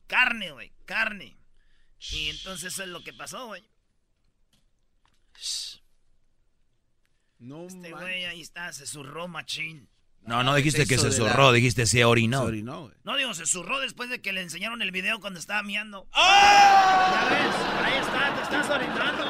carne, 0.08 0.51
güey, 0.51 0.74
carne. 0.86 1.38
Y 2.12 2.30
entonces 2.30 2.74
eso 2.74 2.82
es 2.84 2.89
lo 2.89 3.03
que 3.03 3.13
pasó, 3.13 3.46
güey. 3.46 3.63
No 7.38 7.68
Este 7.68 7.91
güey 7.91 8.25
ahí 8.25 8.41
está, 8.41 8.74
se 8.74 8.88
zurró 8.88 9.27
machín. 9.27 9.88
No, 10.25 10.44
no 10.44 10.54
dijiste 10.56 10.86
que 10.86 10.98
se 10.98 11.08
la- 11.08 11.12
zurró, 11.13 11.51
dijiste 11.51 11.86
se 11.88 12.06
orinó. 12.06 12.44
Sorry, 12.44 12.62
no, 12.63 12.82
güey. 12.84 12.94
No 13.04 13.18
digo, 13.18 13.34
se 13.34 13.46
zurró 13.46 13.80
después 13.80 14.10
de 14.10 14.22
que 14.22 14.32
le 14.34 14.42
enseñaron 14.42 14.82
el 14.82 14.92
video 14.92 15.20
cuando 15.20 15.40
estaba 15.40 15.63
miando. 15.63 16.08
Ya 16.16 17.28
ves, 17.30 17.56
ahí 17.84 17.94
está, 18.00 18.36
te 18.36 18.42
estás 18.44 18.70
orinando. 18.70 19.25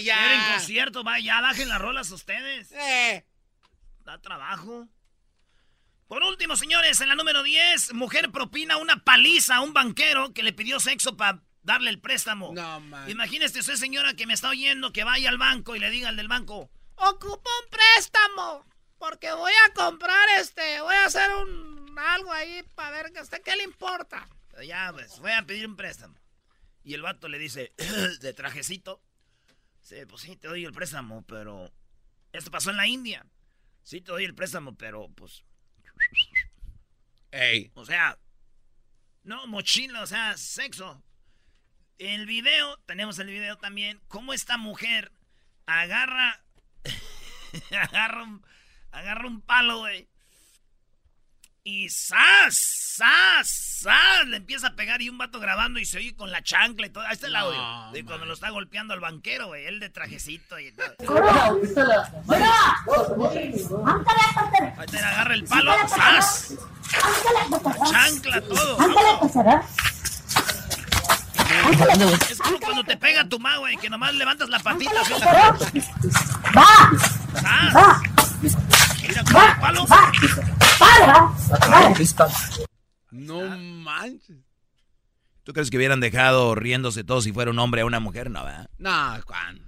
Eh, 0.00 0.14
¿cómo 0.14 0.18
que 0.18 0.22
ya? 0.22 0.28
Quieren 0.28 0.52
concierto, 0.54 1.04
va, 1.04 1.18
ya 1.20 1.40
bajen 1.40 1.68
las 1.68 1.80
rolas 1.80 2.10
ustedes. 2.10 2.72
Eh. 2.72 3.24
Da 4.00 4.20
trabajo. 4.20 4.88
Por 6.08 6.24
último, 6.24 6.56
señores, 6.56 7.00
en 7.00 7.08
la 7.08 7.14
número 7.14 7.42
10, 7.42 7.94
mujer 7.94 8.32
propina 8.32 8.76
una 8.78 9.04
paliza 9.04 9.56
a 9.56 9.60
un 9.60 9.72
banquero 9.72 10.32
que 10.32 10.42
le 10.42 10.52
pidió 10.52 10.80
sexo 10.80 11.16
para 11.16 11.42
darle 11.62 11.90
el 11.90 12.00
préstamo. 12.00 12.52
No, 12.52 12.80
man. 12.80 13.08
Imagínese 13.08 13.60
usted, 13.60 13.76
señora, 13.76 14.14
que 14.14 14.26
me 14.26 14.34
está 14.34 14.48
oyendo, 14.48 14.92
que 14.92 15.04
vaya 15.04 15.28
al 15.28 15.38
banco 15.38 15.76
y 15.76 15.78
le 15.78 15.88
diga 15.88 16.08
al 16.08 16.16
del 16.16 16.26
banco, 16.26 16.70
ocupo 16.96 17.50
un 17.62 17.70
préstamo, 17.70 18.66
porque 18.98 19.32
voy 19.32 19.52
a 19.66 19.72
comprar 19.72 20.28
este, 20.40 20.80
voy 20.80 20.96
a 20.96 21.04
hacer 21.04 21.30
un 21.32 21.80
algo 21.96 22.32
ahí 22.32 22.62
para 22.74 22.90
ver 22.90 23.12
que 23.12 23.18
a 23.18 23.22
usted 23.22 23.42
qué 23.42 23.56
le 23.56 23.64
importa. 23.64 24.26
Ya, 24.64 24.90
pues, 24.92 25.18
voy 25.20 25.32
a 25.32 25.46
pedir 25.46 25.66
un 25.66 25.76
préstamo. 25.76 26.14
Y 26.82 26.94
el 26.94 27.02
vato 27.02 27.28
le 27.28 27.38
dice, 27.38 27.72
de 28.20 28.32
trajecito, 28.32 29.00
sí, 29.90 30.06
pues 30.06 30.22
sí, 30.22 30.36
te 30.36 30.48
doy 30.48 30.64
el 30.64 30.72
préstamo, 30.72 31.22
pero 31.22 31.72
esto 32.32 32.50
pasó 32.50 32.70
en 32.70 32.76
la 32.76 32.86
India. 32.86 33.26
Sí, 33.82 34.00
te 34.00 34.12
doy 34.12 34.24
el 34.24 34.34
préstamo, 34.34 34.76
pero 34.76 35.08
pues, 35.10 35.42
Ey. 37.32 37.70
o 37.74 37.84
sea, 37.84 38.18
no, 39.24 39.46
mochila, 39.48 40.02
o 40.02 40.06
sea, 40.06 40.36
sexo. 40.36 41.02
El 41.98 42.26
video, 42.26 42.78
tenemos 42.86 43.18
el 43.18 43.26
video 43.26 43.58
también, 43.58 44.00
cómo 44.08 44.32
esta 44.32 44.56
mujer 44.56 45.12
agarra, 45.66 46.42
agarra, 47.72 48.22
un, 48.22 48.46
agarra 48.92 49.26
un 49.26 49.42
palo, 49.42 49.80
güey. 49.80 50.08
Y 51.62 51.90
¡zas! 51.90 52.96
¡zas! 52.96 53.82
¡zas! 53.82 54.26
Le 54.26 54.38
empieza 54.38 54.68
a 54.68 54.76
pegar 54.76 55.02
y 55.02 55.10
un 55.10 55.18
vato 55.18 55.38
grabando 55.38 55.78
y 55.78 55.84
se 55.84 55.98
oye 55.98 56.14
con 56.14 56.30
la 56.30 56.42
chancla 56.42 56.86
y 56.86 56.90
todo. 56.90 57.04
Ahí 57.04 57.12
está 57.12 57.26
el 57.26 57.36
audio. 57.36 57.60
No, 57.60 57.92
de 57.92 58.02
cuando 58.02 58.24
lo 58.24 58.32
está 58.32 58.48
golpeando 58.48 58.94
al 58.94 59.00
banquero, 59.00 59.48
güey. 59.48 59.66
Él 59.66 59.78
de 59.78 59.90
trajecito 59.90 60.58
y 60.58 60.72
todo. 60.72 60.86
Ahí 64.78 64.86
te 64.86 64.98
agarra 64.98 65.34
el 65.34 65.44
palo. 65.44 65.72
¡Zas! 65.86 66.54
Chancla, 67.90 68.40
todo. 68.40 68.78
Es 72.30 72.38
como 72.38 72.58
cuando 72.60 72.84
te 72.84 72.96
pega 72.96 73.28
tu 73.28 73.38
ma, 73.38 73.58
güey, 73.58 73.76
que 73.76 73.90
nomás 73.90 74.14
levantas 74.14 74.48
la 74.48 74.60
patita. 74.60 74.98
así. 75.02 75.12
¡Zas! 77.34 78.00
Mira 79.02 79.24
con 79.24 79.42
el 79.42 79.56
palo. 79.60 79.86
No 83.10 83.40
manches. 83.58 84.36
¿Tú 85.44 85.52
crees 85.52 85.70
que 85.70 85.76
hubieran 85.76 86.00
dejado 86.00 86.54
riéndose 86.54 87.02
todos 87.02 87.24
si 87.24 87.32
fuera 87.32 87.50
un 87.50 87.58
hombre 87.58 87.80
a 87.80 87.86
una 87.86 87.98
mujer? 88.00 88.30
No, 88.30 88.44
¿verdad? 88.44 88.68
No, 88.78 89.20
Juan. 89.26 89.62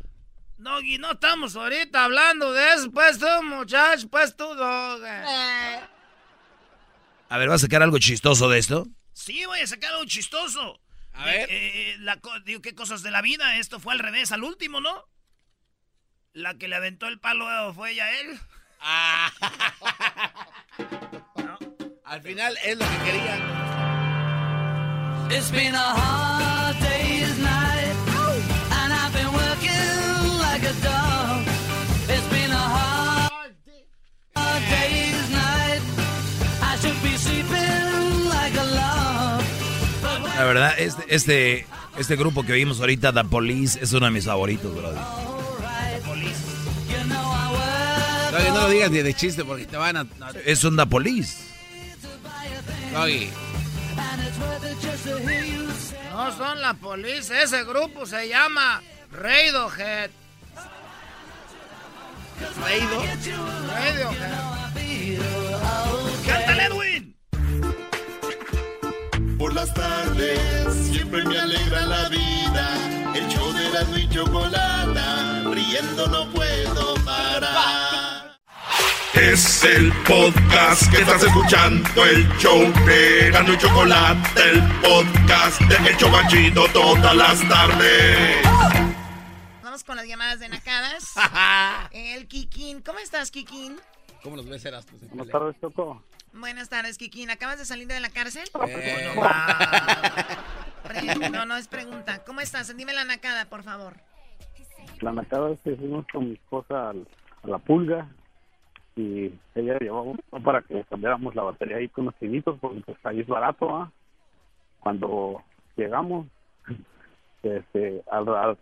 Doggy, 0.59 0.99
no 0.99 1.13
estamos 1.13 1.57
ahorita 1.57 2.05
hablando 2.05 2.53
de 2.53 2.75
eso, 2.75 2.91
pues 2.93 3.19
tú, 3.19 3.27
muchacho, 3.43 4.09
pues 4.09 4.37
tú, 4.37 4.45
dog. 4.55 5.03
A 5.05 5.89
ver, 7.39 7.49
¿vas 7.49 7.63
a 7.63 7.67
sacar 7.67 7.83
algo 7.83 7.99
chistoso 7.99 8.49
de 8.49 8.59
esto? 8.59 8.87
Sí, 9.13 9.45
voy 9.47 9.61
a 9.61 9.67
sacar 9.67 9.93
algo 9.93 10.05
chistoso. 10.05 10.79
A 11.15 11.25
ver. 11.27 11.47
eh, 11.51 11.97
la 11.99 12.19
co- 12.21 12.39
digo, 12.41 12.63
qué 12.63 12.75
cosas 12.75 13.03
de 13.03 13.11
la 13.11 13.21
vida. 13.23 13.57
Esto 13.57 13.81
fue 13.81 13.93
al 13.93 13.99
revés, 13.99 14.31
al 14.33 14.45
último, 14.45 14.81
¿no? 14.81 15.05
La 16.33 16.55
que 16.57 16.69
le 16.69 16.77
aventó 16.77 17.09
el 17.09 17.19
palo 17.19 17.51
eh, 17.51 17.73
fue 17.75 17.93
ella 17.93 18.21
él. 18.21 18.39
Ah. 18.83 19.31
Al 22.05 22.21
final 22.21 22.59
es 22.65 22.77
lo 22.77 22.85
que 22.85 22.99
quería. 23.05 23.39
It's 25.31 25.51
been 25.51 25.75
a 25.75 25.79
hard 25.79 26.77
day's 26.81 27.39
night, 27.39 27.97
and 28.71 28.93
I've 28.93 29.13
been 29.15 29.33
working 29.33 30.39
like 30.39 30.63
a 30.63 30.75
dog. 30.83 31.47
It's 32.09 32.29
been 32.29 32.51
a 32.51 32.55
hard, 32.55 33.33
hard 34.37 34.63
day's 34.69 35.31
night. 35.31 35.81
I 36.61 36.77
should 36.77 37.03
be 37.03 37.17
sleeping 37.17 38.29
like 38.29 38.55
a 38.59 38.65
log. 38.65 39.43
La 40.37 40.45
verdad, 40.45 40.75
este, 40.79 41.03
este, 41.15 41.67
este 41.97 42.17
grupo 42.17 42.43
que 42.43 42.53
vimos 42.53 42.81
ahorita, 42.81 43.13
The 43.15 43.25
Police, 43.25 43.79
es 43.81 43.93
uno 43.95 44.05
de 44.07 44.13
mis 44.13 44.27
favoritos, 44.27 44.75
brother. 44.75 45.32
Doggy, 48.33 48.49
no 48.49 48.61
lo 48.63 48.69
digas 48.71 48.91
ni 48.91 49.03
de 49.03 49.13
chiste 49.13 49.45
porque 49.45 49.67
te 49.67 49.77
van 49.77 49.95
a. 49.95 50.05
no, 50.05 50.29
Es 50.47 50.63
The 50.63 50.87
Police. 50.87 51.37
Doggy. 52.91 53.31
No 56.13 56.37
son 56.39 56.63
la 56.63 56.73
policía, 56.73 57.43
ese 57.43 57.63
grupo 57.65 58.07
se 58.07 58.29
llama 58.29 58.81
Radiohead. 59.11 60.11
Radiohead. 62.59 64.53
¡Cántale, 66.27 66.65
Edwin! 66.65 67.17
Por 69.39 69.53
las 69.53 69.75
tardes 69.75 70.75
siempre 70.91 71.23
me 71.25 71.39
alegra 71.39 71.83
la 71.83 72.09
vida. 72.09 73.13
El 73.15 73.29
show 73.29 73.53
de 73.53 73.69
la 73.69 73.99
y 73.99 74.09
chocolata, 74.09 75.43
riendo 75.51 76.07
no 76.07 76.31
puedo. 76.31 76.52
Es 79.15 79.63
el 79.65 79.93
podcast 80.09 80.91
que 80.91 81.03
estás 81.03 81.23
escuchando, 81.23 82.05
el 82.05 82.27
show 82.39 82.61
de 82.87 83.31
Gano 83.31 83.53
y 83.53 83.59
Chocolate, 83.59 84.41
el 84.51 84.63
podcast 84.81 85.61
de 85.63 85.91
El 85.91 85.97
Chobachito 85.99 86.65
todas 86.73 87.15
las 87.15 87.47
tardes. 87.49 88.43
Vamos 89.63 89.85
con 89.85 89.97
las 89.97 90.07
llamadas 90.07 90.41
de 90.41 90.49
nacadas. 90.49 91.15
El 91.93 92.27
Kikín. 92.27 92.81
¿Cómo 92.83 92.99
estás, 93.01 93.31
Kikín? 93.31 93.77
¿Cómo 94.23 94.37
los 94.37 94.49
ves, 94.49 94.65
Erasmus? 94.65 95.01
Buenas 95.09 95.29
tardes, 95.29 95.57
Choco. 95.61 96.03
Buenas 96.33 96.69
tardes, 96.71 96.97
Kikín. 96.97 97.31
¿Acabas 97.31 97.59
de 97.59 97.65
salir 97.67 97.87
de 97.89 98.01
la 98.01 98.09
cárcel? 98.11 98.45
Eh, 98.67 99.15
Pre- 100.85 101.29
No, 101.31 101.45
no 101.47 101.57
es 101.57 101.69
pregunta. 101.69 102.25
¿Cómo 102.25 102.41
estás? 102.41 102.75
Dime 102.77 102.93
la 102.95 103.05
nacada, 103.05 103.45
por 103.47 103.63
favor. 103.63 103.95
La 105.01 105.13
nacada 105.13 105.51
es 105.51 105.61
que 105.61 105.77
fuimos 105.77 106.07
con 106.13 106.29
mi 106.29 106.35
esposa 106.35 106.91
al- 106.91 107.07
a 107.43 107.49
la 107.49 107.59
pulga 107.59 108.09
y 108.97 109.33
ella 109.55 109.79
llevaba 109.79 110.03
un 110.03 110.19
para 110.43 110.63
que 110.63 110.85
cambiáramos 110.85 111.35
la 111.35 111.45
batería 111.45 111.77
ahí 111.79 111.89
con 111.89 112.07
los 112.07 112.15
pinitos 112.15 112.59
porque 112.61 112.81
pues 112.81 112.99
ahí 113.05 113.21
es 113.21 113.27
barato, 113.27 113.75
¿ah? 113.75 113.91
Cuando 114.81 115.43
llegamos, 115.77 116.27
este, 117.43 118.03
al, 118.11 118.29
al 118.29 118.57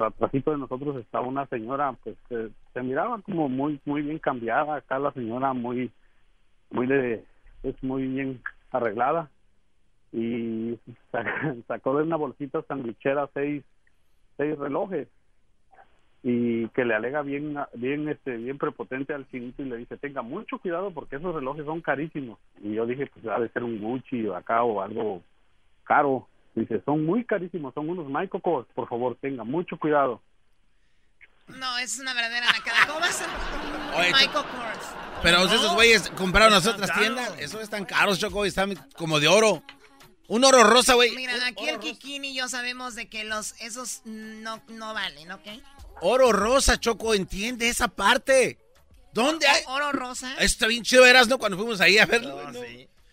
de 0.52 0.58
nosotros 0.58 0.96
estaba 0.96 1.26
una 1.26 1.46
señora, 1.46 1.94
pues 2.04 2.16
eh, 2.30 2.50
se 2.72 2.82
miraba 2.82 3.20
como 3.22 3.48
muy 3.48 3.80
muy 3.84 4.02
bien 4.02 4.18
cambiada, 4.18 4.76
acá 4.76 4.98
la 4.98 5.12
señora 5.12 5.52
muy 5.52 5.90
muy 6.70 6.86
es 7.62 7.82
muy 7.82 8.06
bien 8.06 8.40
arreglada 8.70 9.30
y 10.12 10.78
sa- 11.12 11.56
sacó 11.66 11.96
de 11.96 12.04
una 12.04 12.16
bolsita 12.16 12.62
sandwichera 12.62 13.28
seis 13.34 13.64
seis 14.36 14.56
relojes 14.58 15.08
y 16.22 16.68
que 16.68 16.84
le 16.84 16.94
alega 16.94 17.22
bien 17.22 17.56
bien 17.74 18.08
este 18.08 18.36
bien 18.36 18.58
prepotente 18.58 19.14
al 19.14 19.26
chinito 19.30 19.62
y 19.62 19.66
le 19.70 19.78
dice 19.78 19.96
tenga 19.96 20.20
mucho 20.20 20.58
cuidado 20.58 20.90
porque 20.92 21.16
esos 21.16 21.34
relojes 21.34 21.64
son 21.64 21.80
carísimos 21.80 22.38
y 22.62 22.74
yo 22.74 22.84
dije 22.84 23.06
pues 23.06 23.24
ha 23.26 23.38
de 23.40 23.48
ser 23.50 23.64
un 23.64 23.80
Gucci 23.80 24.26
o 24.26 24.36
acá 24.36 24.62
o 24.62 24.82
algo 24.82 25.22
caro 25.84 26.28
dice 26.54 26.82
son 26.84 27.06
muy 27.06 27.24
carísimos 27.24 27.72
son 27.72 27.88
unos 27.88 28.06
Michael 28.06 28.42
Kors 28.42 28.66
por 28.74 28.86
favor 28.88 29.16
tenga 29.20 29.44
mucho 29.44 29.78
cuidado 29.78 30.20
No, 31.48 31.78
es 31.78 31.98
una 31.98 32.12
verdadera 32.14 32.46
nacada. 32.46 32.86
¿Cómo 32.86 33.04
a 33.04 33.98
Oye, 33.98 34.12
Michael 34.12 34.30
Kors? 34.44 34.94
Pero 35.22 35.38
No. 35.38 35.44
esos 35.46 35.74
güeyes 35.74 36.10
compraron 36.10 36.52
las 36.52 36.66
otras 36.66 36.92
tiendas. 36.96 37.34
Eso 37.40 37.60
están 37.60 37.84
caros, 37.84 38.20
Choco, 38.20 38.44
y 38.44 38.48
están 38.48 38.74
como 38.96 39.18
de 39.18 39.26
oro. 39.26 39.62
Un 40.28 40.44
oro 40.44 40.62
rosa, 40.62 40.94
güey. 40.94 41.10
Mira, 41.16 41.32
aquí 41.48 41.68
el 41.68 41.80
Kikín 41.80 42.24
y 42.24 42.36
yo 42.36 42.46
sabemos 42.48 42.94
de 42.94 43.08
que 43.08 43.24
los 43.24 43.60
esos 43.60 44.02
no, 44.04 44.60
no 44.68 44.94
valen, 44.94 45.32
¿ok? 45.32 45.48
Oro 46.02 46.32
rosa, 46.32 46.78
Choco, 46.78 47.14
entiende 47.14 47.68
esa 47.68 47.88
parte. 47.88 48.58
¿Dónde 49.12 49.46
hay? 49.46 49.62
Oro 49.66 49.92
rosa. 49.92 50.34
Está 50.38 50.66
bien 50.66 50.82
chido, 50.82 51.04
eras, 51.04 51.28
¿no? 51.28 51.38
Cuando 51.38 51.58
fuimos 51.58 51.80
ahí 51.80 51.98
a 51.98 52.06
verlo. 52.06 52.38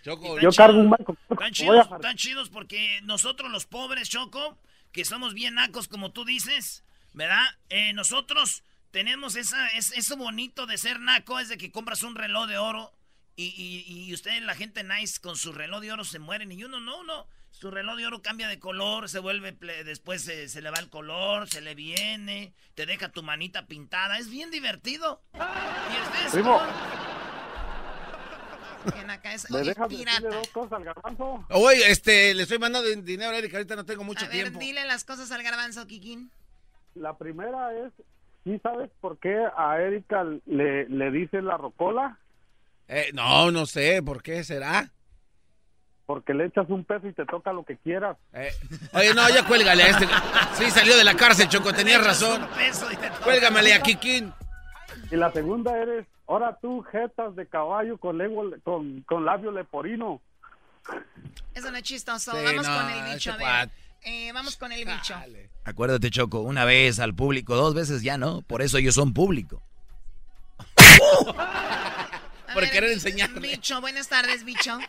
Choco, 0.03 0.39
yo 0.39 0.51
cargo 0.51 0.79
un 0.79 0.89
Kors 0.89 1.19
Están 1.29 1.51
chidos, 1.51 1.87
están 1.91 2.15
chidos 2.15 2.49
porque 2.49 3.01
nosotros 3.03 3.51
los 3.51 3.65
pobres, 3.65 4.07
Choco, 4.09 4.57
que 4.93 5.03
somos 5.03 5.33
bien 5.33 5.55
nacos 5.55 5.87
como 5.87 6.11
tú 6.11 6.23
dices, 6.23 6.83
¿verdad? 7.13 7.43
Eh, 7.69 7.91
nosotros 7.93 8.63
tenemos 8.91 9.35
esa, 9.35 9.67
es, 9.69 9.91
eso 9.91 10.15
bonito 10.15 10.65
de 10.65 10.77
ser 10.77 11.01
naco, 11.01 11.39
es 11.39 11.49
de 11.49 11.57
que 11.57 11.71
compras 11.71 12.03
un 12.03 12.15
reloj 12.15 12.47
de 12.47 12.57
oro 12.57 12.93
y, 13.35 13.45
y, 13.45 14.05
y 14.05 14.13
ustedes, 14.13 14.41
la 14.43 14.55
gente 14.55 14.83
nice, 14.83 15.19
con 15.19 15.35
su 15.35 15.51
reloj 15.51 15.81
de 15.81 15.91
oro 15.91 16.05
se 16.05 16.19
mueren 16.19 16.51
y 16.51 16.63
uno 16.63 16.79
no, 16.79 17.03
no. 17.03 17.27
Su 17.57 17.71
reloj 17.71 17.97
de 17.97 18.05
oro 18.05 18.21
cambia 18.21 18.47
de 18.47 18.59
color, 18.59 19.09
se 19.09 19.17
vuelve, 19.17 19.51
ple- 19.57 19.83
después 19.83 20.21
se, 20.23 20.47
se 20.47 20.61
le 20.61 20.69
va 20.69 20.77
el 20.77 20.91
color, 20.91 21.49
se 21.49 21.59
le 21.59 21.73
viene, 21.73 22.53
te 22.75 22.85
deja 22.85 23.09
tu 23.09 23.23
manita 23.23 23.65
pintada, 23.65 24.19
es 24.19 24.29
bien 24.29 24.51
divertido. 24.51 25.23
Y 25.33 26.31
Primo. 26.31 26.61
Acá, 29.09 29.33
es, 29.33 29.49
¿Me 29.49 29.57
oye, 29.61 29.69
dejas 29.69 29.89
decirle 29.89 30.11
pirata. 30.17 30.35
dos 30.35 30.47
cosas 30.49 30.73
al 30.73 30.83
garbanzo? 30.83 31.45
Oye, 31.49 31.89
este, 31.89 32.35
le 32.35 32.43
estoy 32.43 32.59
mandando 32.59 32.87
dinero 33.01 33.31
a 33.31 33.37
Erika, 33.37 33.57
ahorita 33.57 33.75
no 33.75 33.85
tengo 33.85 34.03
mucho 34.03 34.25
A 34.25 34.27
ver, 34.29 34.41
tiempo. 34.43 34.59
dile 34.59 34.85
las 34.85 35.03
cosas 35.03 35.31
al 35.31 35.41
garbanzo, 35.41 35.87
Kikín. 35.87 36.29
La 36.93 37.17
primera 37.17 37.73
es, 37.73 37.91
¿sí 38.43 38.59
sabes 38.61 38.89
por 39.01 39.17
qué 39.17 39.35
a 39.57 39.79
Erika 39.81 40.23
le, 40.45 40.87
le 40.89 41.09
dice 41.11 41.41
la 41.41 41.57
rocola? 41.57 42.19
Eh, 42.87 43.09
no, 43.13 43.49
no 43.51 43.65
sé, 43.65 44.03
¿por 44.03 44.21
qué 44.21 44.43
será? 44.43 44.91
Porque 46.07 46.33
le 46.33 46.45
echas 46.45 46.65
un 46.69 46.85
peso 46.85 47.05
y 47.07 47.13
te 47.13 47.25
toca 47.25 47.51
lo 47.51 47.63
que 47.63 47.75
quieras. 47.77 48.17
Eh, 48.33 48.49
Oye, 48.93 49.13
no, 49.13 49.27
ya 49.29 49.45
cuélgale 49.45 49.83
a 49.83 49.87
este. 49.89 50.07
Sí, 50.53 50.71
salió 50.71 50.95
de 50.95 51.03
la 51.03 51.15
cárcel, 51.15 51.49
Choco, 51.49 51.73
tenías 51.73 52.03
razón. 52.03 52.47
Cuélgamele 53.23 53.73
a 53.73 53.81
Kikín. 53.81 54.33
Y 55.11 55.17
la 55.17 55.31
segunda 55.33 55.77
eres, 55.77 56.07
ahora 56.25 56.57
tú, 56.61 56.81
jetas 56.83 57.35
de 57.35 57.45
caballo 57.45 57.97
con, 57.97 58.17
lengua, 58.17 58.45
con, 58.63 59.01
con 59.01 59.25
labio 59.25 59.51
leporino. 59.51 60.21
Eso 61.53 61.71
no 61.71 61.77
es 61.77 61.83
chistoso. 61.83 62.31
Sí, 62.31 62.37
vamos 62.41 62.65
no, 62.65 62.77
con 62.77 62.89
el 62.89 63.13
bicho, 63.13 63.31
este 63.31 63.45
a 63.45 63.65
ver. 63.65 63.69
Eh, 64.03 64.31
vamos 64.31 64.55
con 64.55 64.71
el 64.71 64.85
bicho. 64.85 65.13
Acuérdate, 65.65 66.09
Choco, 66.09 66.39
una 66.39 66.63
vez 66.63 66.99
al 66.99 67.13
público, 67.15 67.55
dos 67.57 67.73
veces 67.73 68.01
ya 68.01 68.17
no. 68.17 68.41
Por 68.43 68.61
eso 68.61 68.77
ellos 68.77 68.95
son 68.95 69.13
público. 69.13 69.61
Por 72.53 72.69
querer 72.69 72.91
enseñarle. 72.91 73.39
Bicho, 73.41 73.81
buenas 73.81 74.07
tardes, 74.07 74.45
bicho. 74.45 74.79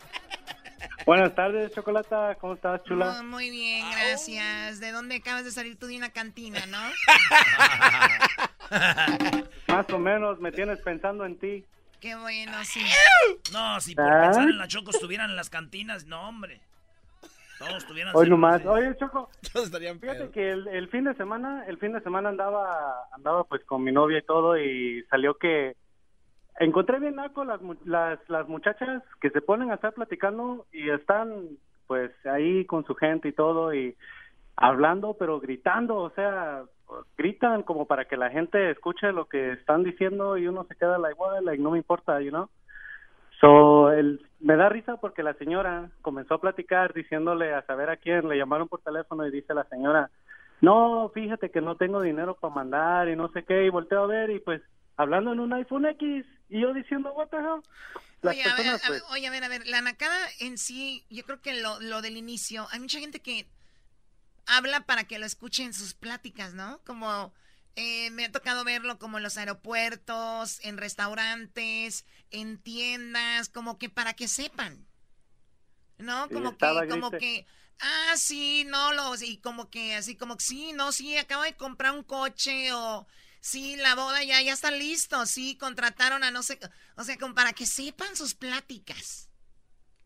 Buenas 1.09 1.33
tardes, 1.33 1.73
Chocolata. 1.73 2.35
¿Cómo 2.35 2.53
estás, 2.53 2.83
chula? 2.83 3.17
Oh, 3.19 3.23
muy 3.23 3.49
bien, 3.49 3.83
gracias. 3.89 4.79
¿De 4.79 4.91
dónde 4.91 5.15
acabas 5.15 5.43
de 5.43 5.49
salir 5.49 5.75
tú 5.75 5.87
de 5.87 5.97
una 5.97 6.11
cantina, 6.11 6.59
no? 6.67 6.77
Más 9.67 9.89
o 9.91 9.97
menos, 9.97 10.39
me 10.39 10.51
tienes 10.51 10.79
pensando 10.81 11.25
en 11.25 11.39
ti. 11.39 11.65
Qué 11.99 12.15
bueno, 12.15 12.51
sí. 12.63 12.85
No, 13.51 13.81
si 13.81 13.95
por 13.95 14.05
¿Ah? 14.05 14.25
pensar 14.25 14.49
en 14.49 14.59
la 14.59 14.67
Choco 14.67 14.91
estuvieran 14.91 15.31
en 15.31 15.35
las 15.35 15.49
cantinas, 15.49 16.05
no, 16.05 16.29
hombre. 16.29 16.61
Todos 17.57 17.77
estuvieran 17.77 18.15
Hoy 18.15 18.29
nomás. 18.29 18.63
Oye, 18.67 18.95
Choco, 18.99 19.31
Todos 19.51 19.65
estarían 19.65 19.99
fíjate 19.99 20.29
que 20.29 20.51
el, 20.51 20.67
el 20.67 20.89
fin 20.89 21.05
de 21.05 21.15
semana, 21.15 21.65
el 21.65 21.79
fin 21.79 21.91
de 21.91 22.01
semana 22.01 22.29
andaba, 22.29 23.07
andaba 23.13 23.45
pues 23.45 23.65
con 23.65 23.83
mi 23.83 23.91
novia 23.91 24.19
y 24.19 24.25
todo 24.27 24.59
y 24.59 25.03
salió 25.09 25.39
que 25.39 25.75
encontré 26.59 26.99
bien 26.99 27.15
naco 27.15 27.43
las, 27.45 27.59
las, 27.85 28.19
las 28.29 28.47
muchachas 28.47 29.01
que 29.21 29.29
se 29.31 29.41
ponen 29.41 29.71
a 29.71 29.75
estar 29.75 29.93
platicando 29.93 30.65
y 30.71 30.89
están 30.89 31.57
pues 31.87 32.11
ahí 32.25 32.65
con 32.65 32.85
su 32.85 32.93
gente 32.95 33.29
y 33.29 33.33
todo 33.33 33.73
y 33.73 33.95
hablando 34.55 35.15
pero 35.17 35.39
gritando, 35.39 35.95
o 35.95 36.09
sea, 36.11 36.63
gritan 37.17 37.63
como 37.63 37.85
para 37.85 38.05
que 38.05 38.17
la 38.17 38.29
gente 38.29 38.71
escuche 38.71 39.11
lo 39.11 39.25
que 39.25 39.53
están 39.53 39.83
diciendo 39.83 40.37
y 40.37 40.47
uno 40.47 40.65
se 40.65 40.75
queda 40.75 40.97
like, 40.97 41.19
well, 41.19 41.43
like 41.43 41.61
no 41.61 41.71
me 41.71 41.77
importa, 41.77 42.21
you 42.21 42.29
know. 42.29 42.49
So, 43.39 43.91
el, 43.91 44.21
me 44.41 44.57
da 44.57 44.67
risa 44.67 44.97
porque 44.97 45.23
la 45.23 45.33
señora 45.35 45.89
comenzó 46.01 46.35
a 46.35 46.41
platicar 46.41 46.93
diciéndole 46.93 47.53
a 47.53 47.61
saber 47.61 47.89
a 47.89 47.95
quién, 47.95 48.27
le 48.27 48.37
llamaron 48.37 48.67
por 48.67 48.81
teléfono 48.81 49.25
y 49.25 49.31
dice 49.31 49.53
la 49.53 49.63
señora, 49.63 50.09
no, 50.59 51.09
fíjate 51.13 51.49
que 51.49 51.61
no 51.61 51.75
tengo 51.75 52.01
dinero 52.01 52.35
para 52.35 52.53
mandar 52.53 53.07
y 53.07 53.15
no 53.15 53.29
sé 53.29 53.43
qué, 53.45 53.65
y 53.65 53.69
volteo 53.69 54.03
a 54.03 54.07
ver 54.07 54.29
y 54.29 54.39
pues 54.39 54.61
hablando 54.97 55.31
en 55.31 55.39
un 55.39 55.53
iPhone 55.53 55.85
X 55.85 56.25
y 56.49 56.61
yo 56.61 56.73
diciendo, 56.73 57.13
what 57.13 57.27
the 57.29 57.37
hell. 57.37 57.63
Las 58.21 58.33
Oye 58.33 58.43
a, 58.43 58.55
ver, 58.55 58.67
a 58.67 58.71
ver, 58.73 58.81
pues, 58.85 59.03
oye, 59.11 59.27
a 59.27 59.31
ver, 59.31 59.43
a 59.43 59.47
ver, 59.47 59.65
la 59.67 59.81
nacada 59.81 60.17
en 60.39 60.57
sí, 60.57 61.05
yo 61.09 61.23
creo 61.23 61.41
que 61.41 61.53
lo, 61.53 61.79
lo 61.79 62.01
del 62.01 62.17
inicio, 62.17 62.67
hay 62.71 62.79
mucha 62.79 62.99
gente 62.99 63.21
que 63.21 63.47
habla 64.45 64.81
para 64.81 65.05
que 65.05 65.19
lo 65.19 65.25
escuchen 65.25 65.67
en 65.67 65.73
sus 65.73 65.93
pláticas, 65.93 66.53
¿no? 66.53 66.81
Como 66.85 67.31
eh, 67.75 68.09
me 68.11 68.25
ha 68.25 68.31
tocado 68.31 68.65
verlo 68.65 68.99
como 68.99 69.17
en 69.17 69.23
los 69.23 69.37
aeropuertos, 69.37 70.59
en 70.65 70.77
restaurantes, 70.77 72.05
en 72.31 72.57
tiendas, 72.57 73.47
como 73.47 73.77
que 73.77 73.89
para 73.89 74.13
que 74.13 74.27
sepan, 74.27 74.85
¿no? 75.97 76.27
Sí, 76.27 76.33
Como 76.33 76.57
que, 76.57 76.87
como 76.89 77.11
que, 77.11 77.45
ah, 77.79 78.17
sí, 78.17 78.65
no, 78.67 78.91
lo, 78.91 79.15
y 79.21 79.37
como 79.37 79.69
que, 79.69 79.95
así 79.95 80.17
como 80.17 80.35
que 80.35 80.43
sí, 80.43 80.73
no, 80.73 80.91
sí, 80.91 81.15
acabo 81.15 81.43
de 81.43 81.55
comprar 81.55 81.93
un 81.93 82.03
coche 82.03 82.73
o... 82.73 83.07
Sí, 83.41 83.75
la 83.77 83.95
boda 83.95 84.23
ya, 84.23 84.41
ya 84.41 84.53
está 84.53 84.71
listo. 84.71 85.25
Sí, 85.25 85.55
contrataron 85.57 86.23
a 86.23 86.31
no 86.31 86.43
sé. 86.43 86.59
O 86.97 87.03
sea, 87.03 87.17
como 87.17 87.33
para 87.35 87.53
que 87.53 87.65
sepan 87.65 88.15
sus 88.15 88.35
pláticas. 88.35 89.29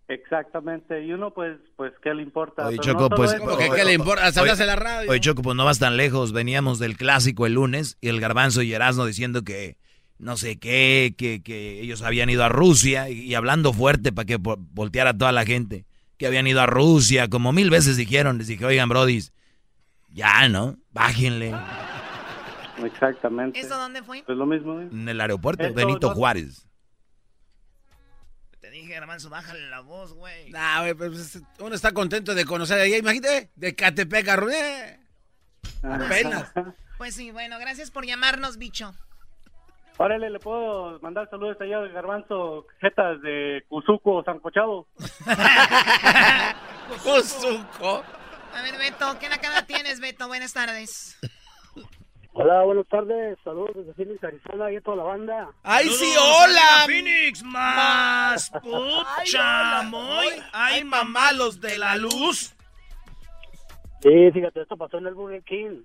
exactamente, 0.08 1.04
y 1.04 1.12
uno 1.13 1.34
pues, 1.34 1.58
pues, 1.76 1.93
¿qué 2.04 2.13
le 2.13 2.22
importa? 2.22 2.67
Oye, 2.67 2.78
Choco, 2.78 3.10
no 3.10 3.15
pues... 3.15 3.34
¿qué 3.76 3.86
le 3.86 3.93
importa? 3.93 4.26
Hasta 4.28 4.41
hablas 4.41 4.60
en 4.60 4.67
la 4.67 4.76
radio. 4.76 5.10
Oye, 5.10 5.19
Choco, 5.19 5.41
pues 5.41 5.56
no 5.56 5.65
vas 5.65 5.80
tan 5.80 5.98
lejos. 5.98 6.32
Veníamos 6.34 6.78
del 6.78 6.98
clásico 6.98 7.46
el 7.48 7.54
lunes 7.54 7.98
y 8.02 8.10
el 8.10 8.19
garbanzo 8.19 8.62
y 8.62 8.74
Erasmo 8.74 9.06
diciendo 9.06 9.43
que 9.43 9.78
no 10.19 10.38
sé 10.38 10.60
qué, 10.60 11.15
que, 11.17 11.41
que 11.41 11.82
ellos 11.82 12.02
habían 12.04 12.30
ido 12.30 12.43
a 12.43 12.50
Rusia 12.50 13.10
y, 13.10 13.22
y 13.22 13.34
hablando 13.36 13.74
fuerte 13.74 14.12
para 14.12 14.26
que 14.26 14.38
vo- 14.39 14.58
volteara 14.72 15.12
a 15.12 15.17
toda 15.17 15.32
la 15.32 15.46
gente. 15.46 15.86
Que 16.17 16.28
habían 16.28 16.46
ido 16.48 16.62
a 16.62 16.67
Rusia, 16.67 17.28
como 17.30 17.52
mil 17.52 17.69
veces 17.72 17.98
dijeron. 17.98 18.38
Les 18.38 18.48
dije, 18.48 18.63
oigan, 18.65 18.89
brodis, 18.89 19.34
ya, 20.10 20.48
¿no? 20.50 20.78
Bájenle. 20.91 21.54
Exactamente. 22.84 23.60
¿Eso 23.60 23.78
dónde 23.78 24.02
fue? 24.04 24.24
Pues 24.26 24.38
lo 24.38 24.46
mismo, 24.46 24.80
¿eh? 24.80 24.90
En 24.92 25.08
el 25.08 25.20
aeropuerto 25.22 25.64
Eso 25.64 25.74
Benito 25.74 26.10
no- 26.10 26.16
Juárez. 26.16 26.68
Te 28.60 28.70
dije, 28.70 28.94
hermano, 28.94 29.30
bájale 29.30 29.70
la 29.70 29.82
voz, 29.82 30.14
güey. 30.14 30.50
Nah, 30.50 30.80
güey, 30.82 30.94
pues 30.94 31.42
uno 31.60 31.76
está 31.76 31.92
contento 31.92 32.34
de 32.34 32.46
conocer 32.46 32.80
allá. 32.80 32.98
Imagínate, 32.98 33.52
de 33.56 33.76
Catepec 33.76 34.28
a 34.30 34.36
eh, 34.52 35.00
Apenas. 35.84 36.52
Pues 36.98 37.16
sí, 37.16 37.32
bueno, 37.32 37.58
gracias 37.60 37.92
por 37.92 38.06
llamarnos, 38.06 38.58
bicho. 38.58 38.94
Órale, 39.98 40.30
le 40.30 40.40
puedo 40.40 41.00
mandar 41.02 41.30
saludos 41.30 41.58
allá 41.60 41.80
al 41.80 41.92
garbanzo 41.92 42.66
jetas 42.80 43.22
de 43.22 43.64
Cuzuco, 43.68 44.24
Sancochado. 44.24 44.88
Cuzuco. 47.04 48.04
A 48.54 48.62
ver, 48.62 48.78
Beto, 48.78 49.18
¿qué 49.20 49.28
nacada 49.28 49.66
tienes, 49.66 50.00
Beto? 50.00 50.28
Buenas 50.28 50.54
tardes. 50.54 51.18
Hola, 52.36 52.63
buenas 52.63 52.88
tardes. 52.88 53.38
Saludos 53.43 53.76
desde 53.76 53.93
Phoenix, 53.93 54.24
Arizona 54.24 54.72
y 54.72 54.78
a 54.78 54.82
toda 54.82 54.98
la 54.98 55.04
banda. 55.04 55.52
¡Ay, 55.62 55.88
sí, 55.88 56.12
hola! 56.19 56.84
Phoenix, 56.88 57.43
más 57.43 58.50
pucha, 58.63 59.84
muy. 59.84 60.28
Ay, 60.52 60.84
mamalos 60.84 61.62
de 61.62 61.78
la 61.78 61.96
luz. 61.96 62.56
Sí, 64.02 64.32
fíjate, 64.32 64.62
esto 64.62 64.76
pasó 64.76 64.98
en 64.98 65.06
el 65.08 65.13
Burger 65.13 65.43
King. 65.43 65.84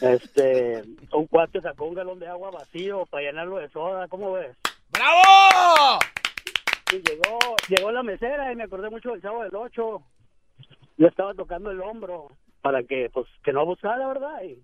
Este, 0.00 0.82
un 1.12 1.26
cuate 1.28 1.60
sacó 1.60 1.84
un 1.84 1.94
galón 1.94 2.18
de 2.18 2.26
agua 2.26 2.50
vacío 2.50 3.06
para 3.06 3.22
llenarlo 3.22 3.58
de 3.58 3.68
soda, 3.68 4.08
¿cómo 4.08 4.32
ves? 4.32 4.56
¡Bravo! 4.90 6.00
Y 6.92 6.96
llegó, 7.08 7.38
llegó 7.68 7.92
la 7.92 8.02
mesera 8.02 8.50
y 8.52 8.56
me 8.56 8.64
acordé 8.64 8.90
mucho 8.90 9.12
del 9.12 9.22
chavo 9.22 9.44
del 9.44 9.54
8. 9.54 10.02
le 10.96 11.06
estaba 11.06 11.34
tocando 11.34 11.70
el 11.70 11.80
hombro 11.80 12.32
para 12.62 12.82
que, 12.82 13.10
pues, 13.12 13.26
que 13.44 13.52
no 13.52 13.60
abusara, 13.60 14.08
¿verdad? 14.08 14.42
Y, 14.42 14.58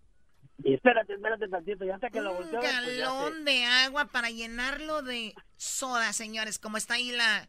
y 0.65 0.75
espérate, 0.75 1.15
espérate 1.15 1.49
tantito, 1.49 1.85
ya 1.85 1.95
hasta 1.95 2.11
que 2.11 2.21
lo 2.21 2.33
Un 2.33 2.49
pues, 2.51 2.63
galón 2.63 3.45
de 3.45 3.65
agua 3.65 4.07
para 4.07 4.31
llenarlo 4.31 5.03
de 5.03 5.35
soda, 5.57 6.13
señores. 6.13 6.59
Como 6.59 6.77
está 6.77 6.95
ahí 6.95 7.13
la, 7.13 7.49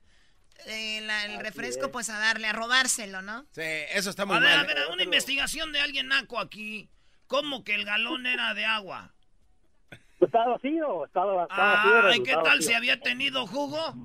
eh, 0.67 1.01
la- 1.01 1.25
el 1.25 1.33
Así 1.35 1.41
refresco, 1.43 1.85
es. 1.85 1.91
pues 1.91 2.09
a 2.09 2.19
darle, 2.19 2.47
a 2.47 2.53
robárselo, 2.53 3.21
¿no? 3.21 3.45
Sí, 3.51 3.61
eso 3.91 4.09
está 4.09 4.25
muy 4.25 4.37
A 4.37 4.39
ver, 4.39 4.53
a 4.53 4.57
mal. 4.57 4.67
ver, 4.67 4.77
una 4.93 5.03
investigación 5.03 5.71
de 5.71 5.81
alguien 5.81 6.07
naco 6.07 6.39
aquí. 6.39 6.89
¿Cómo 7.27 7.63
que 7.63 7.75
el 7.75 7.85
galón 7.85 8.25
era 8.25 8.53
de 8.53 8.65
agua? 8.65 9.13
Estaba 10.19 10.51
vacío, 10.51 11.05
estaba, 11.05 11.43
estaba 11.43 11.73
vacío. 11.73 11.91
Ah, 12.09 12.15
¿y 12.15 12.23
qué 12.23 12.33
tal 12.33 12.43
vacío. 12.43 12.61
si 12.61 12.73
había 12.73 12.99
tenido 12.99 13.47
jugo? 13.47 13.95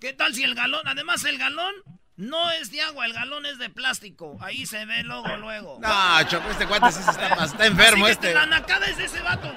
¿Qué 0.00 0.12
tal 0.14 0.34
si 0.34 0.42
el 0.44 0.54
galón, 0.54 0.86
además 0.88 1.24
el 1.24 1.38
galón 1.38 1.74
no 2.20 2.50
es 2.52 2.70
de 2.70 2.82
agua, 2.82 3.06
el 3.06 3.12
galón 3.14 3.46
es 3.46 3.58
de 3.58 3.70
plástico. 3.70 4.36
Ahí 4.40 4.66
se 4.66 4.84
ve 4.84 5.02
luego, 5.02 5.36
luego. 5.38 5.78
No, 5.80 6.22
Choco, 6.28 6.50
este 6.50 6.66
cuate 6.66 6.92
sí 6.92 7.02
se 7.02 7.10
está, 7.10 7.44
está 7.44 7.66
enfermo 7.66 8.06
Así 8.06 8.16
que 8.18 8.28
este. 8.28 8.34
La 8.34 8.46
nacada 8.46 8.86
es 8.86 8.96
de 8.98 9.04
ese 9.06 9.20
vato. 9.22 9.50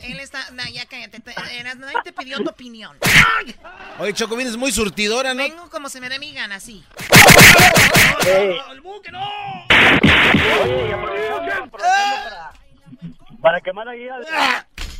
Él 0.00 0.18
está, 0.20 0.50
no, 0.52 0.62
ya 0.72 0.86
cállate, 0.86 1.20
te- 1.20 1.34
Eras- 1.58 1.76
nadie 1.76 1.98
te 2.02 2.12
pidió 2.12 2.38
tu 2.38 2.48
opinión. 2.50 2.96
Oye, 3.98 4.14
Choco, 4.14 4.34
vienes 4.36 4.56
muy 4.56 4.72
surtidora, 4.72 5.34
¿no? 5.34 5.42
Vengo 5.42 5.68
como 5.68 5.88
se 5.90 6.00
me 6.00 6.08
dé 6.08 6.18
mi 6.18 6.32
gana, 6.32 6.58
sí. 6.60 6.84
Ey. 8.26 8.56
¡El 8.72 8.80
buque, 8.80 9.10
no! 9.12 9.20
Para, 11.70 12.52
para 13.42 13.60
quemar 13.60 13.88
ahí 13.88 14.08
al, 14.08 14.24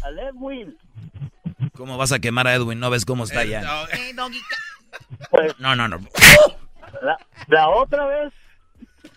al 0.03 0.19
Edwin. 0.19 0.77
¿Cómo 1.77 1.97
vas 1.97 2.13
a 2.13 2.19
quemar 2.19 2.47
a 2.47 2.55
Edwin? 2.55 2.79
¿No 2.81 2.91
ves 2.91 3.05
cómo 3.05 3.25
está 3.25 3.45
ya? 3.45 3.63
Eh, 3.93 4.13
doggy, 4.15 4.41
Pues 5.31 5.59
No, 5.59 5.75
no, 5.77 5.89
no. 5.89 5.99
La, 7.03 7.19
la 7.49 7.69
otra 7.69 8.07
vez, 8.07 8.33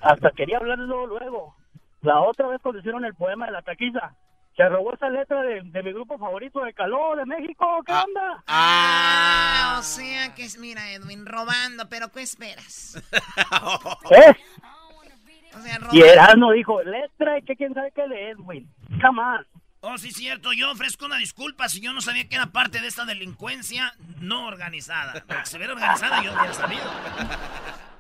hasta 0.02 0.32
quería 0.32 0.58
hablarlo 0.58 1.08
luego. 1.08 1.56
La 2.02 2.22
otra 2.22 2.48
vez 2.48 2.62
cuando 2.62 2.80
hicieron 2.80 3.06
el 3.06 3.16
poema 3.16 3.46
de 3.46 3.54
la 3.54 3.62
taquiza, 3.62 4.14
se 4.56 4.70
robó 4.70 4.94
esa 4.94 5.10
letra 5.10 5.42
de, 5.42 5.62
de 5.64 5.84
mi 5.84 5.94
grupo 5.94 6.18
favorito 6.18 6.64
de 6.64 6.74
calor 6.74 7.18
de 7.18 7.26
México. 7.26 7.66
¿Qué 7.86 7.94
onda? 7.94 8.44
Ah, 8.48 9.78
o 9.80 9.84
sea 9.84 10.36
que 10.36 10.44
es, 10.44 10.58
mira, 10.60 10.92
Edwin, 10.92 11.26
robando, 11.26 11.90
pero 11.90 12.10
¿qué 12.12 12.22
esperas? 12.22 13.02
¿Eh? 14.12 14.36
O 15.56 15.62
sea, 15.62 15.76
Y 15.76 15.80
robando. 15.80 16.06
Erasmo 16.06 16.52
dijo, 16.52 16.84
letra 16.84 17.40
y 17.40 17.44
que 17.44 17.56
quién 17.56 17.74
sabe 17.74 17.92
qué 17.92 18.08
de 18.08 18.30
Edwin. 18.32 18.70
On. 19.04 19.46
Oh, 19.86 19.98
sí, 19.98 20.12
cierto. 20.12 20.54
Yo 20.54 20.72
ofrezco 20.72 21.06
una 21.06 21.18
disculpa 21.18 21.68
si 21.68 21.82
yo 21.82 21.92
no 21.92 22.00
sabía 22.00 22.30
que 22.30 22.36
era 22.36 22.48
parte 22.48 22.80
de 22.80 22.88
esta 22.88 23.04
delincuencia 23.04 23.94
no 24.22 24.48
organizada. 24.48 25.12
Porque 25.28 25.46
si 25.46 25.58
hubiera 25.58 25.74
organizada, 25.74 26.24
yo 26.24 26.32
hubiera 26.32 26.54
sabido. 26.54 26.90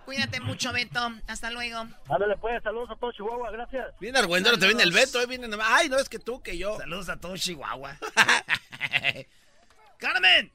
Cuídate 0.05 0.39
mucho, 0.39 0.71
Beto. 0.71 1.11
Hasta 1.27 1.51
luego. 1.51 1.85
Ándale 2.07 2.37
pues, 2.37 2.63
saludos 2.63 2.89
a 2.91 2.95
todo 2.95 3.11
Chihuahua, 3.11 3.51
gracias. 3.51 3.93
Viene 3.99 4.17
Argüendero, 4.17 4.57
te 4.57 4.65
viene 4.65 4.83
el 4.83 4.93
Beto, 4.93 5.19
eh, 5.19 5.25
viene 5.25 5.49
nomás. 5.49 5.67
Ay, 5.71 5.89
no, 5.89 5.97
es 5.97 6.07
que 6.07 6.19
tú, 6.19 6.41
que 6.41 6.57
yo. 6.57 6.77
Saludos 6.77 7.09
a 7.09 7.17
todo 7.17 7.35
Chihuahua. 7.35 7.97
¡Carmen! 9.97 10.53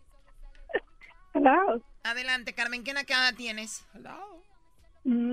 Hello. 1.35 1.83
Adelante, 2.05 2.55
Carmen. 2.55 2.85
¿Qué 2.85 2.95
nacada 2.95 3.35
tienes? 3.35 3.85
Mm, 3.93 4.07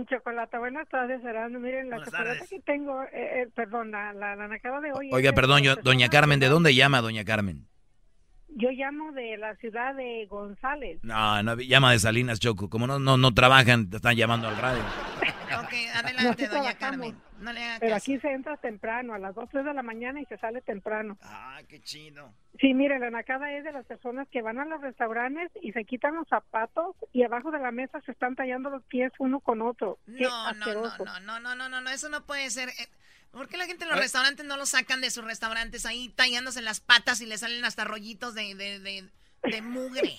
chocolate, 0.05 0.57
buenas 0.57 0.87
tardes, 0.89 1.23
Erasmo. 1.23 1.59
Miren, 1.59 1.89
la 1.89 1.97
Buenas 1.97 2.11
chocolate 2.13 2.39
tardes. 2.39 2.49
que 2.49 2.59
tengo, 2.61 3.03
eh, 3.03 3.07
eh, 3.13 3.47
perdón, 3.53 3.91
la, 3.91 4.13
la, 4.13 4.35
la 4.35 4.47
nacada 4.47 4.79
de 4.79 4.91
hoy. 4.93 5.09
Oiga, 5.11 5.33
perdón, 5.33 5.63
yo, 5.63 5.75
doña 5.75 6.07
Carmen, 6.09 6.39
¿de 6.39 6.47
dónde 6.47 6.73
llama 6.75 7.01
doña 7.01 7.25
Carmen? 7.25 7.67
Yo 8.57 8.69
llamo 8.71 9.11
de 9.11 9.37
la 9.37 9.53
ciudad 9.57 9.93
de 9.95 10.25
González. 10.29 10.99
No, 11.03 11.43
no, 11.43 11.55
llama 11.57 11.91
de 11.91 11.99
Salinas 11.99 12.39
Choco. 12.39 12.69
Como 12.69 12.87
no, 12.87 12.99
no, 12.99 13.17
no 13.17 13.33
trabajan, 13.33 13.89
te 13.89 13.97
están 13.97 14.15
llamando 14.15 14.47
al 14.47 14.57
radio. 14.57 14.81
Ok, 15.61 15.73
adelante, 15.93 16.47
doña. 16.47 16.73
Carmen. 16.75 17.15
No 17.39 17.51
le 17.53 17.63
haga 17.63 17.79
Pero 17.79 17.95
caso. 17.95 18.03
aquí 18.11 18.19
se 18.19 18.31
entra 18.31 18.57
temprano, 18.57 19.13
a 19.13 19.19
las 19.19 19.35
2, 19.35 19.49
3 19.51 19.65
de 19.65 19.73
la 19.73 19.83
mañana 19.83 20.21
y 20.21 20.25
se 20.25 20.37
sale 20.37 20.61
temprano. 20.61 21.17
Ah, 21.21 21.59
qué 21.67 21.81
chido. 21.81 22.33
Sí, 22.59 22.73
mire, 22.73 22.97
la 22.99 23.09
nacada 23.11 23.51
es 23.51 23.63
de 23.63 23.71
las 23.73 23.85
personas 23.85 24.27
que 24.29 24.41
van 24.41 24.59
a 24.59 24.65
los 24.65 24.81
restaurantes 24.81 25.51
y 25.61 25.71
se 25.73 25.83
quitan 25.85 26.15
los 26.15 26.27
zapatos 26.27 26.95
y 27.13 27.23
abajo 27.23 27.51
de 27.51 27.59
la 27.59 27.71
mesa 27.71 27.99
se 28.01 28.11
están 28.13 28.35
tallando 28.35 28.69
los 28.69 28.83
pies 28.83 29.11
uno 29.19 29.39
con 29.41 29.61
otro. 29.61 29.99
Qué 30.05 30.23
No, 30.23 30.29
no, 30.29 30.53
no, 30.53 30.59
asqueroso. 30.85 31.05
no, 31.05 31.19
no, 31.19 31.39
no, 31.39 31.55
no, 31.55 31.69
no, 31.69 31.81
no, 31.81 31.89
eso 31.89 32.09
no 32.09 32.25
puede 32.25 32.49
ser. 32.49 32.69
Eh, 32.69 32.87
¿Por 33.31 33.49
qué 33.49 33.57
la 33.57 33.65
gente 33.65 33.83
en 33.83 33.89
los 33.89 33.99
restaurantes 33.99 34.45
no 34.45 34.55
lo 34.55 34.65
sacan 34.65 35.01
de 35.01 35.09
sus 35.11 35.25
restaurantes 35.25 35.85
ahí 35.85 36.07
tallándose 36.15 36.61
las 36.61 36.79
patas 36.79 37.19
y 37.19 37.25
le 37.25 37.37
salen 37.37 37.65
hasta 37.65 37.83
rollitos 37.83 38.33
de, 38.33 38.55
de, 38.55 38.79
de, 38.79 39.09
de 39.51 39.61
mugre? 39.61 40.17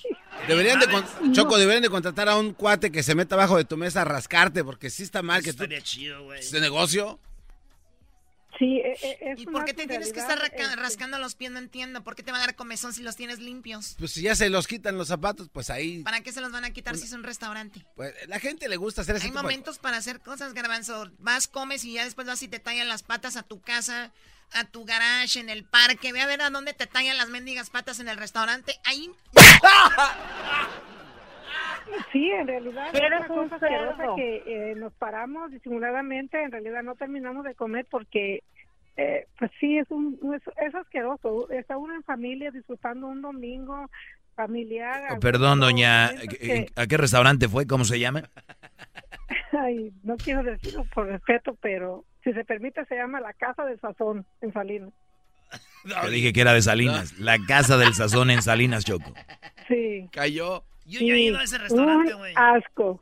Deberían 0.48 0.78
de, 0.80 0.86
con- 0.88 1.32
Choco, 1.32 1.58
deberían 1.58 1.82
de 1.82 1.90
contratar 1.90 2.28
a 2.28 2.36
un 2.36 2.52
cuate 2.52 2.92
que 2.92 3.02
se 3.02 3.14
meta 3.14 3.34
abajo 3.34 3.56
de 3.56 3.64
tu 3.64 3.76
mesa 3.76 4.02
a 4.02 4.04
rascarte, 4.04 4.62
porque 4.64 4.90
sí 4.90 5.02
está 5.02 5.22
mal 5.22 5.42
que 5.42 5.52
tú... 5.52 5.64
Estaría 5.64 5.80
chido, 5.82 6.24
güey. 6.24 6.40
¿Este 6.40 6.60
negocio? 6.60 7.18
Sí, 8.58 8.78
eh, 8.78 8.96
eh, 9.02 9.18
es 9.20 9.40
¿Y 9.40 9.46
por 9.46 9.64
qué 9.64 9.74
te 9.74 9.86
tienes 9.86 10.12
que 10.12 10.20
estar 10.20 10.42
este, 10.42 10.76
rascando 10.76 11.18
los 11.18 11.34
pies? 11.34 11.50
No 11.50 11.58
entiendo. 11.58 12.02
¿Por 12.02 12.14
qué 12.14 12.22
te 12.22 12.32
va 12.32 12.38
a 12.38 12.40
dar 12.40 12.56
comezón 12.56 12.94
si 12.94 13.02
los 13.02 13.16
tienes 13.16 13.38
limpios? 13.38 13.96
Pues 13.98 14.12
si 14.12 14.22
ya 14.22 14.34
se 14.34 14.48
los 14.48 14.66
quitan 14.66 14.96
los 14.96 15.08
zapatos, 15.08 15.50
pues 15.52 15.68
ahí... 15.68 16.02
¿Para 16.02 16.22
qué 16.22 16.32
se 16.32 16.40
los 16.40 16.52
van 16.52 16.64
a 16.64 16.70
quitar 16.70 16.96
si 16.96 17.04
es 17.04 17.12
un 17.12 17.22
restaurante? 17.22 17.84
Pues 17.96 18.14
la 18.28 18.40
gente 18.40 18.68
le 18.68 18.76
gusta 18.76 19.02
hacer 19.02 19.16
ese 19.16 19.24
Hay 19.26 19.30
tipo 19.30 19.40
de 19.40 19.42
momentos 19.42 19.78
para 19.78 19.98
hacer 19.98 20.20
cosas, 20.20 20.54
garbanzo. 20.54 21.10
Vas, 21.18 21.48
comes 21.48 21.84
y 21.84 21.94
ya 21.94 22.04
después 22.04 22.26
vas 22.26 22.42
y 22.42 22.48
te 22.48 22.58
tallan 22.58 22.88
las 22.88 23.02
patas 23.02 23.36
a 23.36 23.42
tu 23.42 23.60
casa, 23.60 24.12
a 24.54 24.64
tu 24.64 24.84
garage, 24.84 25.38
en 25.40 25.48
el 25.50 25.64
parque. 25.64 26.12
Ve 26.12 26.20
a 26.22 26.26
ver 26.26 26.40
a 26.42 26.50
dónde 26.50 26.72
te 26.74 26.86
tallan 26.86 27.16
las 27.16 27.28
mendigas 27.28 27.70
patas 27.70 28.00
en 28.00 28.08
el 28.08 28.16
restaurante. 28.16 28.74
Ahí. 28.84 29.10
Sí, 32.12 32.30
en 32.30 32.46
realidad 32.48 32.88
es 32.94 33.00
una 33.00 33.20
un 33.42 33.48
cosa 33.48 33.58
que 34.16 34.42
eh, 34.46 34.74
nos 34.76 34.92
paramos 34.94 35.50
disimuladamente, 35.52 36.42
en 36.42 36.50
realidad 36.50 36.82
no 36.82 36.94
terminamos 36.96 37.44
de 37.44 37.54
comer 37.54 37.86
porque, 37.90 38.42
eh, 38.96 39.26
pues 39.38 39.50
sí, 39.60 39.78
es, 39.78 39.88
un, 39.90 40.18
es, 40.34 40.42
es 40.66 40.74
asqueroso. 40.74 41.48
Está 41.50 41.76
uno 41.76 41.94
en 41.94 42.02
familia 42.02 42.50
disfrutando 42.50 43.06
un 43.06 43.22
domingo 43.22 43.88
familiar. 44.34 45.12
Oh, 45.12 45.20
perdón, 45.20 45.60
doña, 45.60 46.06
¿a- 46.06 46.16
que- 46.16 46.66
¿a 46.74 46.86
qué 46.86 46.96
restaurante 46.96 47.48
fue? 47.48 47.66
¿Cómo 47.66 47.84
se 47.84 48.00
llama? 48.00 48.22
Ay, 49.56 49.92
no 50.02 50.16
quiero 50.16 50.42
decirlo 50.42 50.84
por 50.94 51.06
respeto, 51.06 51.56
pero 51.60 52.04
si 52.24 52.32
se 52.32 52.44
permite 52.44 52.84
se 52.86 52.96
llama 52.96 53.20
la 53.20 53.32
Casa 53.32 53.64
del 53.64 53.78
Sazón 53.80 54.26
en 54.40 54.52
Salinas. 54.52 54.90
Te 56.02 56.10
dije 56.10 56.32
que 56.32 56.40
era 56.40 56.52
de 56.52 56.62
Salinas. 56.62 57.18
La 57.18 57.38
casa 57.46 57.76
del 57.78 57.94
sazón 57.94 58.30
en 58.30 58.42
Salinas, 58.42 58.84
Choco. 58.84 59.12
Sí. 59.68 60.08
Cayó. 60.10 60.64
Yo 60.86 61.00
ya 61.00 61.14
he 61.14 61.20
ido 61.20 61.38
a 61.38 61.44
ese 61.44 61.58
restaurante, 61.58 62.14
güey. 62.14 62.32
Un 62.32 62.38
asco. 62.38 63.00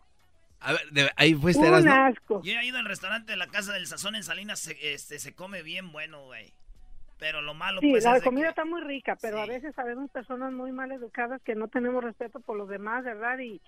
A 0.60 0.72
ver, 0.72 0.90
de- 0.90 1.10
ahí 1.16 1.34
fuiste, 1.34 1.62
Un 1.62 1.68
eras, 1.68 1.84
¿no? 1.84 1.94
asco. 1.94 2.42
Yo 2.42 2.52
he 2.52 2.64
ido 2.66 2.76
al 2.78 2.84
restaurante 2.84 3.32
de 3.32 3.38
la 3.38 3.46
Casa 3.46 3.72
del 3.72 3.86
Sazón 3.86 4.14
en 4.16 4.22
Salinas. 4.22 4.58
Se, 4.60 4.92
este, 4.94 5.18
se 5.18 5.34
come 5.34 5.62
bien 5.62 5.90
bueno, 5.92 6.24
güey. 6.24 6.52
Pero 7.18 7.40
lo 7.40 7.54
malo, 7.54 7.80
Sí, 7.80 7.90
pues, 7.90 8.04
la 8.04 8.16
es 8.18 8.22
comida 8.22 8.44
que- 8.44 8.48
está 8.50 8.64
muy 8.66 8.82
rica, 8.82 9.16
pero 9.20 9.40
a 9.40 9.46
veces 9.46 9.74
sabemos 9.74 10.10
personas 10.10 10.52
muy 10.52 10.70
mal 10.72 10.92
educadas 10.92 11.40
que 11.42 11.54
no 11.54 11.68
tenemos 11.68 12.04
respeto 12.04 12.40
por 12.40 12.56
los 12.58 12.68
demás, 12.68 13.04
¿verdad? 13.04 13.38
Y, 13.38 13.60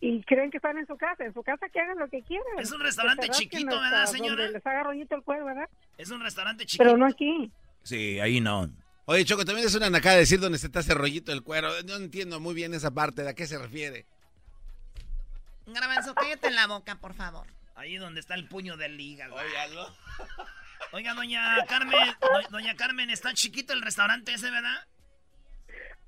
y 0.00 0.22
creen 0.22 0.50
que 0.50 0.58
están 0.58 0.78
en 0.78 0.86
su 0.86 0.96
casa. 0.96 1.24
En 1.24 1.34
su 1.34 1.42
casa 1.42 1.68
que 1.68 1.80
hagan 1.80 1.98
lo 1.98 2.08
que 2.08 2.22
quieran. 2.22 2.46
Es 2.58 2.70
un 2.72 2.80
restaurante 2.80 3.26
se 3.26 3.32
chiquito, 3.32 3.68
hasta 3.76 3.80
¿verdad, 3.90 4.06
señora? 4.06 4.42
Donde 4.44 4.52
les 4.58 4.66
haga 4.66 4.82
rollito 4.84 5.14
el 5.16 5.22
cuero, 5.22 5.44
¿verdad? 5.44 5.68
Es 5.96 6.10
un 6.10 6.20
restaurante 6.22 6.64
chiquito. 6.66 6.84
Pero 6.84 6.96
no 6.96 7.06
aquí. 7.06 7.50
Sí, 7.82 8.20
ahí 8.20 8.40
no. 8.40 8.70
Oye, 9.06 9.24
Choco, 9.24 9.44
también 9.44 9.66
es 9.66 9.74
una 9.74 9.88
nacada 9.88 10.16
decir 10.16 10.38
dónde 10.38 10.58
está 10.58 10.80
ese 10.80 10.92
rollito 10.94 11.32
del 11.32 11.42
cuero. 11.42 11.70
No 11.86 11.96
entiendo 11.96 12.40
muy 12.40 12.54
bien 12.54 12.74
esa 12.74 12.90
parte, 12.90 13.22
¿de 13.22 13.30
a 13.30 13.34
qué 13.34 13.46
se 13.46 13.58
refiere? 13.58 14.04
Garbanzo, 15.66 16.14
cállate 16.14 16.48
en 16.48 16.54
la 16.54 16.66
boca, 16.66 16.96
por 16.96 17.14
favor. 17.14 17.46
Ahí 17.74 17.96
donde 17.96 18.20
está 18.20 18.34
el 18.34 18.48
puño 18.48 18.76
del 18.76 19.00
hígado. 19.00 19.36
Oiga, 20.92 21.14
doña 21.14 21.64
Carmen, 21.68 21.98
do- 22.20 22.48
doña 22.50 22.74
Carmen, 22.76 23.10
está 23.10 23.34
chiquito 23.34 23.72
el 23.72 23.82
restaurante 23.82 24.32
ese, 24.32 24.50
¿verdad? 24.50 24.76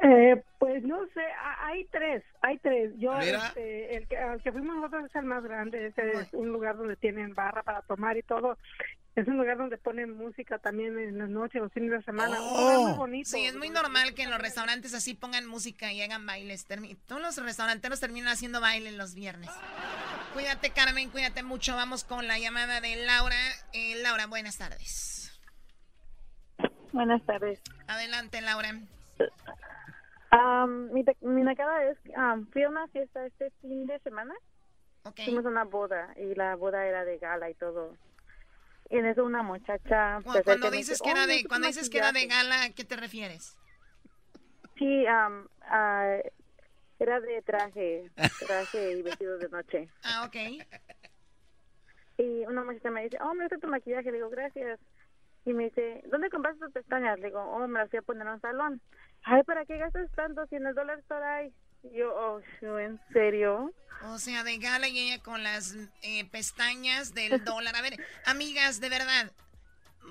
Eh, 0.02 0.42
pues 0.58 0.82
no 0.82 0.98
sé, 1.12 1.20
ha- 1.38 1.66
hay 1.66 1.84
tres, 1.86 2.22
hay 2.40 2.56
tres. 2.58 2.92
Yo, 2.96 3.12
este, 3.48 3.96
el 3.96 4.08
que, 4.08 4.16
al 4.16 4.42
que 4.42 4.50
fuimos 4.52 4.76
nosotros 4.76 5.04
es 5.06 5.14
el 5.14 5.24
más 5.24 5.42
grande, 5.44 5.86
ese 5.88 6.12
es 6.12 6.28
un 6.32 6.48
lugar 6.48 6.76
donde 6.78 6.96
tienen 6.96 7.34
barra 7.34 7.62
para 7.62 7.82
tomar 7.82 8.16
y 8.16 8.22
todo. 8.22 8.56
Es 9.16 9.26
un 9.28 9.36
lugar 9.36 9.58
donde 9.58 9.76
ponen 9.76 10.16
música 10.16 10.58
también 10.58 10.96
en 10.98 11.18
las 11.18 11.28
noches, 11.28 11.60
los 11.60 11.72
fines 11.72 11.90
de 11.90 12.02
semana. 12.02 12.40
Un 12.40 12.60
lugar 12.60 12.78
muy 12.78 12.92
bonito. 12.96 13.28
Sí, 13.28 13.44
es 13.44 13.56
muy 13.56 13.68
normal 13.68 14.14
que 14.14 14.22
en 14.22 14.30
los 14.30 14.40
restaurantes 14.40 14.94
así 14.94 15.14
pongan 15.14 15.46
música 15.46 15.92
y 15.92 16.00
hagan 16.00 16.24
bailes. 16.24 16.64
Todos 17.06 17.20
los 17.20 17.36
restauranteros 17.44 18.00
terminan 18.00 18.28
haciendo 18.32 18.60
baile 18.60 18.92
los 18.92 19.14
viernes. 19.14 19.50
Cuídate, 20.32 20.70
Carmen, 20.70 21.10
cuídate 21.10 21.42
mucho. 21.42 21.74
Vamos 21.74 22.04
con 22.04 22.26
la 22.28 22.38
llamada 22.38 22.80
de 22.80 22.96
Laura. 23.04 23.36
Eh, 23.74 23.96
Laura, 24.02 24.26
buenas 24.28 24.56
tardes. 24.56 25.38
Buenas 26.92 27.22
tardes. 27.26 27.60
Adelante, 27.88 28.40
Laura. 28.40 28.74
Am, 30.30 30.90
mi, 30.92 31.04
mi 31.22 31.42
es, 31.42 31.98
am, 32.16 32.46
fui 32.52 32.62
a 32.62 32.68
una 32.68 32.86
fiesta 32.88 33.26
este 33.26 33.50
fin 33.60 33.86
de 33.86 33.98
semana. 34.00 34.34
Fuimos 35.24 35.44
a 35.44 35.48
una 35.48 35.64
boda 35.64 36.14
y 36.16 36.34
la 36.34 36.54
boda 36.56 36.86
era 36.86 37.04
de 37.04 37.18
gala 37.18 37.50
y 37.50 37.54
todo. 37.54 37.96
Y 38.90 38.98
en 38.98 39.06
eso 39.06 39.24
una 39.24 39.42
muchacha... 39.42 40.20
Cuando 40.22 40.70
me 40.70 40.76
dices 40.78 40.98
dice, 40.98 41.04
que 41.04 41.10
era 41.10 41.24
"Oh, 41.24 41.26
de, 41.26 41.32
¿no 41.32 41.34
es 41.34 41.46
cuando 41.46 41.66
dices 41.68 41.90
que 41.90 41.98
era 41.98 42.08
de 42.08 42.12
maquillaje?". 42.12 42.42
gala, 42.42 42.62
¿a 42.64 42.70
qué 42.70 42.84
te 42.84 42.96
refieres? 42.96 43.56
Sí, 44.78 45.06
am, 45.06 45.48
ah, 45.62 46.16
Era 46.98 47.20
de 47.20 47.42
traje, 47.42 48.10
traje 48.38 48.92
y 48.92 49.02
vestido 49.02 49.38
de 49.38 49.48
noche. 49.48 49.88
Ah, 50.04 50.24
ok. 50.26 50.36
Y 52.18 52.44
una 52.46 52.62
muchacha 52.62 52.90
me 52.90 53.04
dice, 53.04 53.16
oh, 53.22 53.32
me 53.34 53.44
gusta 53.44 53.58
tu 53.58 53.68
maquillaje. 53.68 54.10
Le 54.10 54.18
digo, 54.18 54.28
gracias. 54.28 54.78
Y 55.44 55.52
me 55.52 55.64
dice, 55.64 56.02
¿dónde 56.10 56.30
compraste 56.30 56.64
tus 56.64 56.72
pestañas? 56.72 57.18
Le 57.18 57.28
digo, 57.28 57.42
oh, 57.42 57.66
me 57.66 57.78
las 57.78 57.90
fui 57.90 57.98
a 57.98 58.02
poner 58.02 58.26
en 58.26 58.34
un 58.34 58.40
salón. 58.40 58.80
Ay, 59.22 59.42
¿para 59.42 59.64
qué 59.64 59.78
gastas 59.78 60.10
tanto? 60.12 60.46
Si 60.46 60.56
en 60.56 60.66
el 60.66 60.74
dólar. 60.74 61.02
Y 61.82 61.96
yo, 61.96 62.14
oh, 62.14 62.40
¿en 62.78 63.00
serio? 63.12 63.72
O 64.04 64.18
sea, 64.18 64.44
de 64.44 64.58
gala 64.58 64.88
y 64.88 64.98
ella 64.98 65.22
con 65.22 65.42
las 65.42 65.76
eh, 66.02 66.24
pestañas 66.30 67.14
del 67.14 67.42
dólar. 67.44 67.76
A 67.76 67.82
ver, 67.82 67.96
amigas, 68.26 68.80
de 68.80 68.88
verdad, 68.88 69.32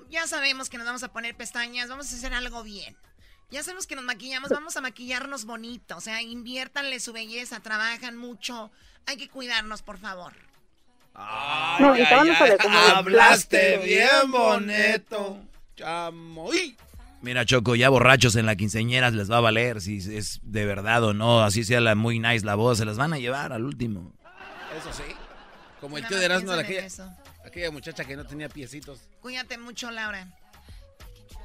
ya 0.08 0.26
sabemos 0.26 0.68
que 0.68 0.78
nos 0.78 0.86
vamos 0.86 1.02
a 1.02 1.12
poner 1.12 1.36
pestañas, 1.36 1.88
vamos 1.88 2.12
a 2.12 2.16
hacer 2.16 2.34
algo 2.34 2.62
bien. 2.62 2.96
Ya 3.50 3.62
sabemos 3.64 3.86
que 3.86 3.96
nos 3.96 4.04
maquillamos, 4.04 4.50
vamos 4.50 4.76
a 4.76 4.80
maquillarnos 4.80 5.44
bonito. 5.44 5.96
O 5.96 6.00
sea, 6.00 6.22
inviértanle 6.22 7.00
su 7.00 7.12
belleza, 7.12 7.60
trabajan 7.60 8.16
mucho. 8.16 8.70
Hay 9.06 9.16
que 9.16 9.28
cuidarnos, 9.28 9.82
por 9.82 9.98
favor. 9.98 10.34
Ay, 11.14 11.82
No, 11.82 11.96
y 11.96 12.02
ay, 12.02 12.56
como 12.62 12.78
hablaste 12.78 13.78
bien 13.78 14.30
bonito. 14.30 15.38
Chamo. 15.76 16.50
Mira, 17.22 17.44
Choco, 17.44 17.74
ya 17.74 17.88
borrachos 17.90 18.36
en 18.36 18.46
la 18.46 18.56
quinceñera 18.56 19.10
les 19.10 19.30
va 19.30 19.38
a 19.38 19.40
valer 19.40 19.80
si 19.80 19.98
es 19.98 20.40
de 20.42 20.64
verdad 20.64 21.04
o 21.04 21.12
no, 21.12 21.42
así 21.42 21.64
sea 21.64 21.80
la 21.80 21.94
muy 21.94 22.18
nice 22.18 22.46
la 22.46 22.54
voz, 22.54 22.78
se 22.78 22.84
las 22.86 22.96
van 22.96 23.12
a 23.12 23.18
llevar 23.18 23.52
al 23.52 23.64
último. 23.64 24.12
Eso 24.78 24.92
sí. 24.92 25.02
Como 25.80 25.98
el 25.98 26.06
tío 26.06 26.18
de 26.18 26.24
Erasmo, 26.26 26.52
aquella, 26.52 26.86
aquella 27.44 27.70
muchacha 27.70 28.04
que 28.04 28.16
no 28.16 28.24
tenía 28.24 28.48
piecitos. 28.48 29.00
Cuídate 29.20 29.58
mucho, 29.58 29.90
Laura. 29.90 30.28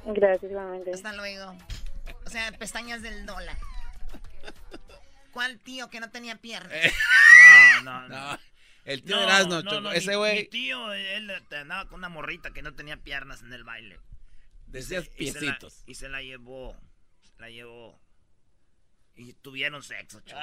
Gracias, 0.06 0.50
igualmente. 0.50 0.92
Hasta 0.92 1.12
luego. 1.12 1.56
O 2.24 2.30
sea, 2.30 2.52
pestañas 2.52 3.02
del 3.02 3.26
dólar. 3.26 3.56
¿Cuál 5.32 5.58
tío 5.58 5.90
que 5.90 6.00
no 6.00 6.10
tenía 6.10 6.36
piernas? 6.36 6.72
No, 7.82 7.82
no, 7.82 8.08
no. 8.08 8.38
El 8.86 9.02
tío 9.02 9.16
de 9.18 9.24
Erasmo, 9.24 9.62
Choco, 9.62 9.90
ese 9.90 10.16
güey. 10.16 10.42
Mi 10.42 10.48
tío, 10.48 10.92
él 10.92 11.30
andaba 11.50 11.88
con 11.88 11.98
una 11.98 12.08
morrita 12.08 12.52
que 12.52 12.62
no 12.62 12.72
tenía 12.74 12.96
piernas 12.96 13.42
en 13.42 13.52
el 13.52 13.64
baile. 13.64 13.98
Decías 14.68 15.10
Y 15.18 15.30
se 15.32 15.34
la- 15.34 15.40
piecitos. 15.40 15.82
Y 15.86 15.94
se 15.94 16.08
la 16.08 16.22
llevó. 16.22 16.76
Se 17.22 17.40
la 17.40 17.50
llevó. 17.50 18.00
Y 19.16 19.32
tuvieron 19.34 19.82
sexo, 19.82 20.20
choco. 20.20 20.40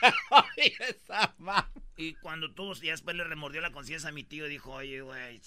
Y 1.96 2.14
cuando 2.14 2.52
tuvo, 2.54 2.74
y 2.80 2.88
después 2.90 3.16
le 3.16 3.24
remordió 3.24 3.60
la 3.60 3.72
conciencia 3.72 4.10
a 4.10 4.12
mi 4.12 4.22
tío 4.22 4.46
y 4.46 4.50
dijo, 4.50 4.72
oye, 4.72 5.00
güey, 5.00 5.40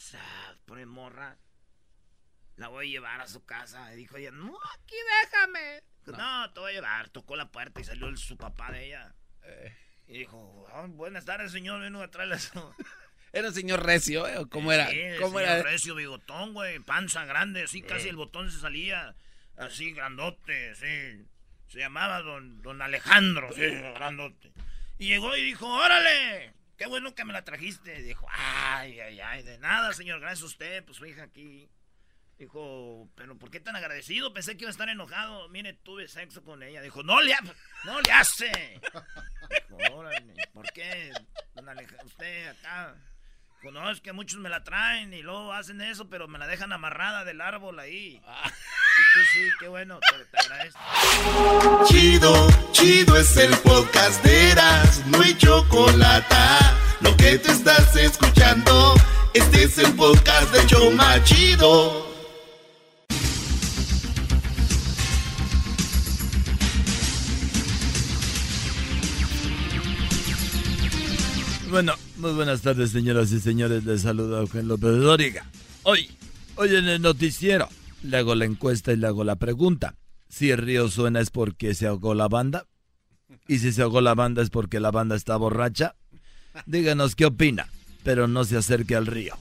pobre 0.66 0.86
morra. 0.86 1.38
La 2.58 2.68
voy 2.68 2.88
a 2.88 2.92
llevar 2.92 3.22
a 3.22 3.28
su 3.28 3.46
casa. 3.46 3.94
Y 3.94 3.98
dijo 3.98 4.18
ella, 4.18 4.32
no, 4.32 4.58
aquí 4.76 4.96
déjame. 5.24 5.82
Dijo, 6.06 6.18
no. 6.18 6.52
te 6.54 6.60
voy 6.60 6.72
a 6.72 6.76
llevar. 6.76 7.10
Tocó 7.10 7.36
la 7.38 7.50
puerta 7.52 7.80
y 7.80 7.84
salió 7.86 8.08
el- 8.08 8.18
su 8.18 8.36
papá 8.36 8.72
de 8.72 8.88
ella. 8.88 9.16
Eh. 9.44 9.74
Y 10.12 10.20
dijo, 10.20 10.68
"Ah, 10.74 10.86
buenas 10.88 11.26
tardes, 11.26 11.52
señor. 11.52 11.80
Vengo 11.82 12.02
a 12.02 12.10
traerle 12.12 12.38
su... 12.40 12.52
Era 13.34 13.48
un 13.48 13.54
señor 13.54 13.86
recio, 13.86 14.28
¿eh? 14.28 14.38
¿O 14.40 14.50
¿Cómo 14.50 14.74
era? 14.74 14.90
Sí, 14.90 15.00
el 15.00 15.22
¿Cómo 15.22 15.40
señor 15.40 15.54
era? 15.60 15.64
recio, 15.64 15.96
bigotón, 15.96 16.54
güey. 16.54 16.80
Panza 16.80 17.24
grande, 17.24 17.64
así 17.64 17.82
casi 17.82 18.08
Eh. 18.08 18.10
el 18.10 18.18
botón 18.18 18.52
se 18.52 18.60
salía. 18.60 19.16
Así, 19.56 19.94
grandote, 19.94 20.76
sí. 20.76 21.26
Se 21.70 21.80
llamaba 21.80 22.22
don, 22.22 22.62
don 22.62 22.82
Alejandro, 22.82 23.54
sí, 23.54 23.62
grandote. 23.62 24.52
Y 24.98 25.08
llegó 25.08 25.34
y 25.38 25.44
dijo, 25.44 25.66
órale, 25.66 26.54
qué 26.78 26.88
bueno 26.88 27.16
que 27.16 27.24
me 27.24 27.32
la 27.32 27.46
trajiste. 27.46 28.00
Y 28.00 28.04
dijo, 28.04 28.28
ay, 28.30 29.00
ay, 29.00 29.22
ay, 29.22 29.44
de 29.44 29.58
nada, 29.60 29.94
señor, 29.94 30.20
gracias 30.20 30.44
a 30.44 30.48
usted, 30.48 30.84
pues 30.84 30.98
su 30.98 31.06
hija 31.06 31.24
aquí. 31.24 31.70
Dijo, 32.42 33.08
pero 33.14 33.38
¿por 33.38 33.52
qué 33.52 33.60
tan 33.60 33.76
agradecido? 33.76 34.34
Pensé 34.34 34.58
que 34.58 34.64
iba 34.64 34.70
a 34.70 34.72
estar 34.72 34.90
enojado. 34.90 35.48
Mire, 35.50 35.74
tuve 35.74 36.08
sexo 36.08 36.44
con 36.44 36.64
ella. 36.64 36.82
Dijo, 36.82 37.04
no 37.04 37.22
le, 37.22 37.36
ha- 37.36 37.44
no 37.84 38.02
le 38.02 38.12
hace. 38.12 38.82
Órale, 39.92 40.34
¿por 40.52 40.66
qué, 40.74 41.12
usted 42.04 42.48
acá? 42.48 42.96
Dijo, 43.62 43.72
no, 43.72 43.92
es 43.92 44.02
que 44.02 44.12
muchos 44.12 44.40
me 44.40 44.50
la 44.50 44.64
traen 44.64 45.14
y 45.14 45.22
luego 45.22 45.54
hacen 45.54 45.82
eso, 45.82 46.10
pero 46.10 46.28
me 46.28 46.40
la 46.40 46.48
dejan 46.48 46.74
amarrada 46.74 47.24
del 47.26 47.42
árbol 47.42 47.78
ahí. 47.80 48.16
Y 48.16 48.22
tú 49.14 49.20
sí, 49.34 49.48
qué 49.60 49.68
bueno, 49.68 50.00
te, 50.00 50.26
te 50.26 50.38
agradezco. 50.40 50.80
Chido, 51.90 52.48
chido 52.72 53.18
es 53.18 53.38
el 53.38 53.56
podcast 53.60 54.24
de 54.26 54.50
Eras, 54.50 55.06
no 55.06 55.22
hay 55.22 55.38
chocolate. 55.38 56.36
Lo 57.02 57.16
que 57.18 57.38
te 57.38 57.52
estás 57.52 57.96
escuchando, 57.98 58.96
este 59.36 59.66
es 59.66 59.78
el 59.78 59.94
podcast 59.96 60.52
de 60.56 60.66
Choma 60.66 61.24
Chido. 61.24 62.11
Bueno, 71.72 71.94
muy 72.18 72.34
buenas 72.34 72.62
tardes, 72.62 72.92
señoras 72.92 73.32
y 73.32 73.40
señores. 73.40 73.86
Les 73.86 74.02
saluda 74.02 74.42
Eugenio 74.42 74.68
López 74.68 74.98
Dóriga. 74.98 75.46
Hoy, 75.84 76.10
hoy 76.56 76.76
en 76.76 76.90
el 76.90 77.02
noticiero, 77.02 77.70
le 78.04 78.18
hago 78.18 78.36
la 78.36 78.44
encuesta 78.44 78.92
y 78.92 78.98
le 78.98 79.08
hago 79.08 79.24
la 79.24 79.38
pregunta. 79.38 79.96
Si 80.28 80.52
el 80.52 80.58
río 80.58 80.90
suena 80.90 81.22
es 81.22 81.30
porque 81.30 81.74
se 81.74 81.88
ahogó 81.88 82.14
la 82.14 82.28
banda. 82.28 82.66
Y 83.48 83.60
si 83.60 83.72
se 83.72 83.84
ahogó 83.84 84.02
la 84.02 84.16
banda 84.16 84.42
es 84.42 84.50
porque 84.50 84.82
la 84.82 84.92
banda 84.92 85.16
está 85.16 85.38
borracha. 85.38 85.96
Díganos 86.66 87.16
qué 87.16 87.26
opina, 87.26 87.70
pero 88.04 88.28
no 88.28 88.44
se 88.44 88.58
acerque 88.58 88.98
al 88.98 89.08
río. 89.08 89.38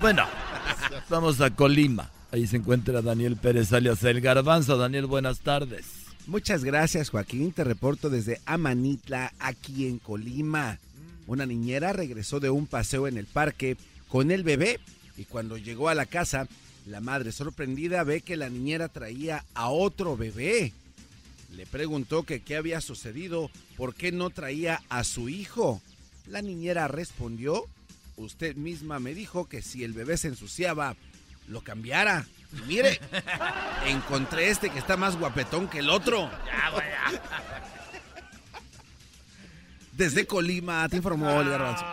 Bueno, 0.00 0.24
vamos 1.08 1.40
a 1.40 1.54
Colima. 1.54 2.10
Ahí 2.32 2.48
se 2.48 2.56
encuentra 2.56 3.02
Daniel 3.02 3.36
Pérez 3.36 3.72
alias 3.72 4.02
El 4.02 4.20
Garbanzo. 4.20 4.76
Daniel, 4.78 5.06
buenas 5.06 5.38
tardes. 5.40 5.86
Muchas 6.26 6.64
gracias, 6.64 7.10
Joaquín. 7.10 7.52
Te 7.52 7.62
reporto 7.62 8.10
desde 8.10 8.40
Amanitla, 8.46 9.32
aquí 9.38 9.86
en 9.86 10.00
Colima. 10.00 10.80
Una 11.28 11.44
niñera 11.44 11.92
regresó 11.92 12.40
de 12.40 12.48
un 12.48 12.66
paseo 12.66 13.06
en 13.06 13.18
el 13.18 13.26
parque 13.26 13.76
con 14.08 14.30
el 14.30 14.42
bebé 14.42 14.80
y 15.18 15.26
cuando 15.26 15.58
llegó 15.58 15.90
a 15.90 15.94
la 15.94 16.06
casa, 16.06 16.48
la 16.86 17.02
madre 17.02 17.32
sorprendida 17.32 18.02
ve 18.02 18.22
que 18.22 18.38
la 18.38 18.48
niñera 18.48 18.88
traía 18.88 19.44
a 19.52 19.68
otro 19.68 20.16
bebé. 20.16 20.72
Le 21.54 21.66
preguntó 21.66 22.22
que 22.22 22.40
qué 22.40 22.56
había 22.56 22.80
sucedido, 22.80 23.50
por 23.76 23.94
qué 23.94 24.10
no 24.10 24.30
traía 24.30 24.80
a 24.88 25.04
su 25.04 25.28
hijo. 25.28 25.82
La 26.26 26.40
niñera 26.40 26.88
respondió, 26.88 27.66
usted 28.16 28.56
misma 28.56 28.98
me 28.98 29.12
dijo 29.12 29.50
que 29.50 29.60
si 29.60 29.84
el 29.84 29.92
bebé 29.92 30.16
se 30.16 30.28
ensuciaba, 30.28 30.96
lo 31.46 31.60
cambiara. 31.60 32.26
Y 32.56 32.66
mire, 32.66 33.00
encontré 33.86 34.48
este 34.48 34.70
que 34.70 34.78
está 34.78 34.96
más 34.96 35.18
guapetón 35.18 35.68
que 35.68 35.80
el 35.80 35.90
otro. 35.90 36.30
Ya. 36.46 37.77
Desde 39.98 40.28
Colima, 40.28 40.88
te 40.88 40.98
informó 40.98 41.40
el 41.40 41.48
garbanzo. 41.48 41.84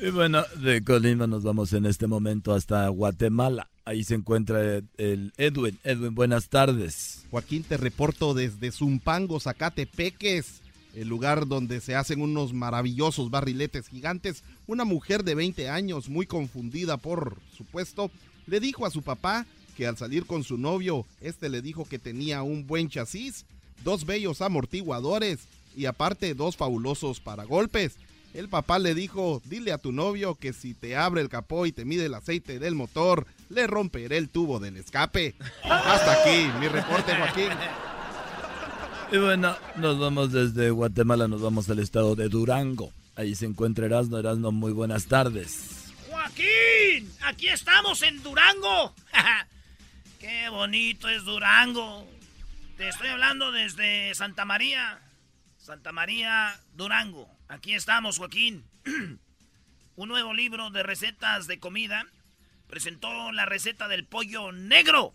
Y 0.00 0.08
bueno, 0.08 0.42
de 0.56 0.82
Colima 0.82 1.26
nos 1.26 1.42
vamos 1.42 1.74
en 1.74 1.84
este 1.84 2.06
momento 2.06 2.54
hasta 2.54 2.88
Guatemala. 2.88 3.68
Ahí 3.84 4.02
se 4.02 4.14
encuentra 4.14 4.80
el 4.96 5.34
Edwin. 5.36 5.78
Edwin, 5.84 6.14
buenas 6.14 6.48
tardes. 6.48 7.26
Joaquín, 7.30 7.62
te 7.62 7.76
reporto 7.76 8.32
desde 8.32 8.72
Zumpango, 8.72 9.38
Zacatepeques, 9.38 10.62
el 10.94 11.08
lugar 11.08 11.46
donde 11.46 11.82
se 11.82 11.94
hacen 11.94 12.22
unos 12.22 12.54
maravillosos 12.54 13.30
barriletes 13.30 13.88
gigantes. 13.88 14.44
Una 14.66 14.86
mujer 14.86 15.24
de 15.24 15.34
20 15.34 15.68
años, 15.68 16.08
muy 16.08 16.24
confundida 16.24 16.96
por 16.96 17.36
supuesto, 17.54 18.10
le 18.46 18.60
dijo 18.60 18.86
a 18.86 18.90
su 18.90 19.02
papá 19.02 19.44
que 19.76 19.86
al 19.86 19.98
salir 19.98 20.24
con 20.24 20.42
su 20.42 20.56
novio, 20.56 21.04
este 21.20 21.50
le 21.50 21.60
dijo 21.60 21.84
que 21.84 21.98
tenía 21.98 22.42
un 22.42 22.66
buen 22.66 22.88
chasis, 22.88 23.44
dos 23.84 24.06
bellos 24.06 24.40
amortiguadores 24.40 25.40
y 25.76 25.86
aparte 25.86 26.34
dos 26.34 26.56
fabulosos 26.56 27.20
paragolpes. 27.20 27.96
El 28.34 28.48
papá 28.48 28.78
le 28.78 28.94
dijo, 28.94 29.42
dile 29.44 29.72
a 29.72 29.78
tu 29.78 29.92
novio 29.92 30.36
que 30.36 30.54
si 30.54 30.72
te 30.72 30.96
abre 30.96 31.20
el 31.20 31.28
capó 31.28 31.66
y 31.66 31.72
te 31.72 31.84
mide 31.84 32.06
el 32.06 32.14
aceite 32.14 32.58
del 32.58 32.74
motor, 32.74 33.26
le 33.50 33.66
romperé 33.66 34.16
el 34.16 34.30
tubo 34.30 34.58
del 34.58 34.78
escape. 34.78 35.34
Hasta 35.62 36.12
aquí, 36.22 36.48
mi 36.58 36.68
reporte, 36.68 37.14
Joaquín. 37.14 37.50
Y 39.12 39.18
bueno, 39.18 39.54
nos 39.76 39.98
vamos 39.98 40.32
desde 40.32 40.70
Guatemala, 40.70 41.28
nos 41.28 41.42
vamos 41.42 41.68
al 41.68 41.80
estado 41.80 42.16
de 42.16 42.30
Durango. 42.30 42.90
Ahí 43.14 43.34
se 43.34 43.44
encuentra 43.44 43.84
Erasno. 43.84 44.18
Erasno, 44.18 44.52
muy 44.52 44.72
buenas 44.72 45.06
tardes. 45.06 45.92
Joaquín, 46.08 47.12
aquí 47.22 47.48
estamos 47.48 48.02
en 48.02 48.22
Durango. 48.22 48.94
Qué 50.18 50.48
bonito 50.48 51.10
es 51.10 51.24
Durango. 51.24 52.06
Te 52.78 52.88
estoy 52.88 53.08
hablando 53.08 53.52
desde 53.52 54.14
Santa 54.14 54.46
María. 54.46 54.98
Santa 55.62 55.92
María, 55.92 56.60
Durango. 56.74 57.30
Aquí 57.46 57.74
estamos, 57.74 58.18
Joaquín. 58.18 58.64
Un 59.96 60.08
nuevo 60.08 60.34
libro 60.34 60.70
de 60.70 60.82
recetas 60.82 61.46
de 61.46 61.60
comida 61.60 62.04
presentó 62.66 63.30
la 63.30 63.46
receta 63.46 63.86
del 63.86 64.04
pollo 64.04 64.50
negro. 64.50 65.14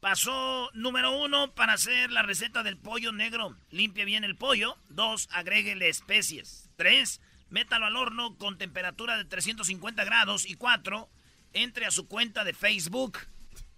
Pasó 0.00 0.68
número 0.74 1.16
uno 1.16 1.54
para 1.54 1.74
hacer 1.74 2.10
la 2.10 2.22
receta 2.22 2.64
del 2.64 2.76
pollo 2.76 3.12
negro. 3.12 3.56
Limpie 3.70 4.04
bien 4.04 4.24
el 4.24 4.34
pollo. 4.34 4.78
Dos, 4.88 5.28
agréguele 5.30 5.88
especies. 5.88 6.68
Tres, 6.74 7.20
métalo 7.48 7.86
al 7.86 7.94
horno 7.94 8.36
con 8.38 8.58
temperatura 8.58 9.16
de 9.16 9.26
350 9.26 10.04
grados. 10.04 10.44
Y 10.44 10.56
cuatro, 10.56 11.08
entre 11.52 11.86
a 11.86 11.92
su 11.92 12.08
cuenta 12.08 12.42
de 12.42 12.52
Facebook. 12.52 13.20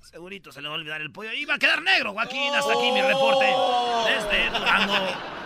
Segurito 0.00 0.50
se 0.50 0.62
le 0.62 0.68
va 0.68 0.76
a 0.76 0.78
olvidar 0.78 1.02
el 1.02 1.12
pollo. 1.12 1.34
Y 1.34 1.44
va 1.44 1.56
a 1.56 1.58
quedar 1.58 1.82
negro, 1.82 2.14
Joaquín. 2.14 2.54
Hasta 2.54 2.72
aquí 2.72 2.90
mi 2.90 3.02
reporte 3.02 3.44
desde 4.08 4.48
Durango. 4.48 5.37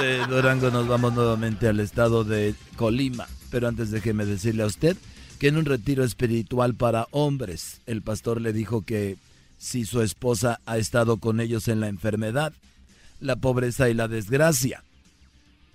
De 0.00 0.26
Durango 0.26 0.70
nos 0.70 0.88
vamos 0.88 1.14
nuevamente 1.14 1.68
al 1.68 1.80
estado 1.80 2.24
de 2.24 2.54
Colima. 2.76 3.26
Pero 3.50 3.68
antes 3.68 3.90
déjeme 3.90 4.26
decirle 4.26 4.62
a 4.62 4.66
usted 4.66 4.96
que 5.38 5.48
en 5.48 5.56
un 5.56 5.64
retiro 5.64 6.04
espiritual 6.04 6.74
para 6.74 7.06
hombres, 7.10 7.80
el 7.86 8.02
pastor 8.02 8.40
le 8.40 8.52
dijo 8.52 8.82
que 8.82 9.16
si 9.58 9.84
su 9.84 10.02
esposa 10.02 10.60
ha 10.66 10.78
estado 10.78 11.18
con 11.18 11.40
ellos 11.40 11.68
en 11.68 11.80
la 11.80 11.88
enfermedad, 11.88 12.52
la 13.20 13.36
pobreza 13.36 13.88
y 13.88 13.94
la 13.94 14.08
desgracia, 14.08 14.82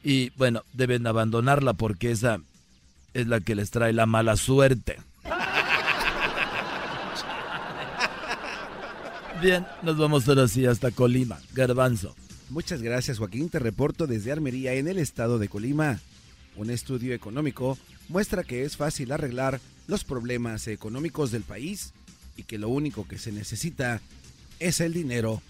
y 0.04 0.30
bueno, 0.38 0.62
deben 0.74 1.08
abandonarla 1.08 1.74
porque 1.74 2.12
esa 2.12 2.40
es 3.16 3.28
la 3.28 3.40
que 3.40 3.56
les 3.56 3.72
trae 3.72 3.92
la 3.92 4.06
mala 4.06 4.38
suerte. 4.38 4.98
Bien, 9.42 9.66
nos 9.82 9.98
vamos 9.98 10.28
ahora 10.30 10.48
sí 10.48 10.66
hasta 10.66 10.92
Colima. 10.92 11.40
Garbanzo. 11.54 12.16
Muchas 12.50 12.82
gracias 12.82 13.18
Joaquín, 13.18 13.50
te 13.50 13.60
reporto 13.60 14.08
desde 14.08 14.32
Armería 14.32 14.74
en 14.74 14.88
el 14.88 14.98
estado 15.00 15.40
de 15.40 15.50
Colima. 15.50 16.00
Un 16.56 16.70
estudio 16.70 17.14
económico 17.14 17.78
muestra 18.08 18.44
que 18.44 18.64
es 18.64 18.78
fácil 18.78 19.12
arreglar 19.12 19.60
los 19.88 20.04
problemas 20.04 20.68
económicos 20.68 21.32
del 21.32 21.44
país 21.44 21.94
y 22.38 22.44
que 22.44 22.58
lo 22.58 22.70
único 22.70 23.08
que 23.08 23.18
se 23.18 23.32
necesita 23.32 24.02
es 24.60 24.80
el 24.80 24.94
dinero. 24.94 25.42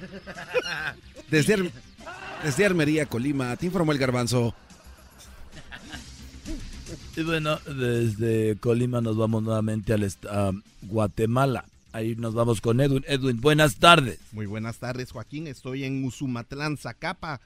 Desde, 1.30 1.54
Ar- 1.54 1.72
desde 2.44 2.64
Armería, 2.66 3.06
Colima, 3.06 3.56
te 3.56 3.66
informó 3.66 3.92
el 3.92 3.98
garbanzo. 3.98 4.54
Y 7.16 7.22
bueno, 7.22 7.58
desde 7.66 8.56
Colima 8.58 9.00
nos 9.00 9.16
vamos 9.16 9.42
nuevamente 9.44 9.92
a 10.28 10.50
Guatemala. 10.82 11.64
Ahí 11.92 12.14
nos 12.16 12.34
vamos 12.34 12.60
con 12.60 12.80
Edwin. 12.80 13.04
Edwin, 13.08 13.40
buenas 13.40 13.76
tardes. 13.76 14.18
Muy 14.32 14.46
buenas 14.46 14.78
tardes, 14.78 15.10
Joaquín. 15.10 15.46
Estoy 15.46 15.84
en 15.84 16.04
Usumatlán, 16.04 16.76
Zacapa. 16.76 17.40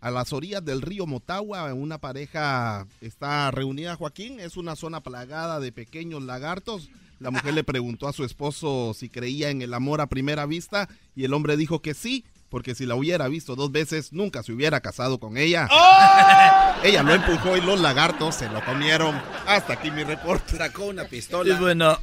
A 0.00 0.10
las 0.10 0.32
orillas 0.34 0.64
del 0.64 0.82
río 0.82 1.06
Motagua, 1.06 1.72
una 1.72 1.98
pareja 1.98 2.86
está 3.00 3.50
reunida, 3.50 3.96
Joaquín. 3.96 4.40
Es 4.40 4.56
una 4.58 4.76
zona 4.76 5.00
plagada 5.00 5.58
de 5.58 5.72
pequeños 5.72 6.22
lagartos. 6.22 6.90
La 7.18 7.30
mujer 7.30 7.54
le 7.54 7.64
preguntó 7.64 8.08
a 8.08 8.12
su 8.12 8.24
esposo 8.24 8.92
si 8.94 9.08
creía 9.08 9.48
en 9.48 9.62
el 9.62 9.72
amor 9.72 10.02
a 10.02 10.06
primera 10.06 10.44
vista 10.44 10.86
y 11.14 11.24
el 11.24 11.32
hombre 11.32 11.56
dijo 11.56 11.80
que 11.80 11.94
sí, 11.94 12.26
porque 12.50 12.74
si 12.74 12.84
la 12.84 12.94
hubiera 12.94 13.26
visto 13.26 13.56
dos 13.56 13.72
veces, 13.72 14.12
nunca 14.12 14.42
se 14.42 14.52
hubiera 14.52 14.80
casado 14.80 15.18
con 15.18 15.38
ella. 15.38 15.66
Ella 16.84 17.02
lo 17.02 17.14
empujó 17.14 17.56
y 17.56 17.62
los 17.62 17.80
lagartos 17.80 18.34
se 18.34 18.50
lo 18.50 18.62
comieron. 18.66 19.14
Hasta 19.46 19.72
aquí 19.72 19.90
mi 19.90 20.04
reporte. 20.04 20.58
Sacó 20.58 20.84
una 20.84 21.04
Y 21.04 21.08
pistola. 21.08 21.58
bueno, 21.58 21.98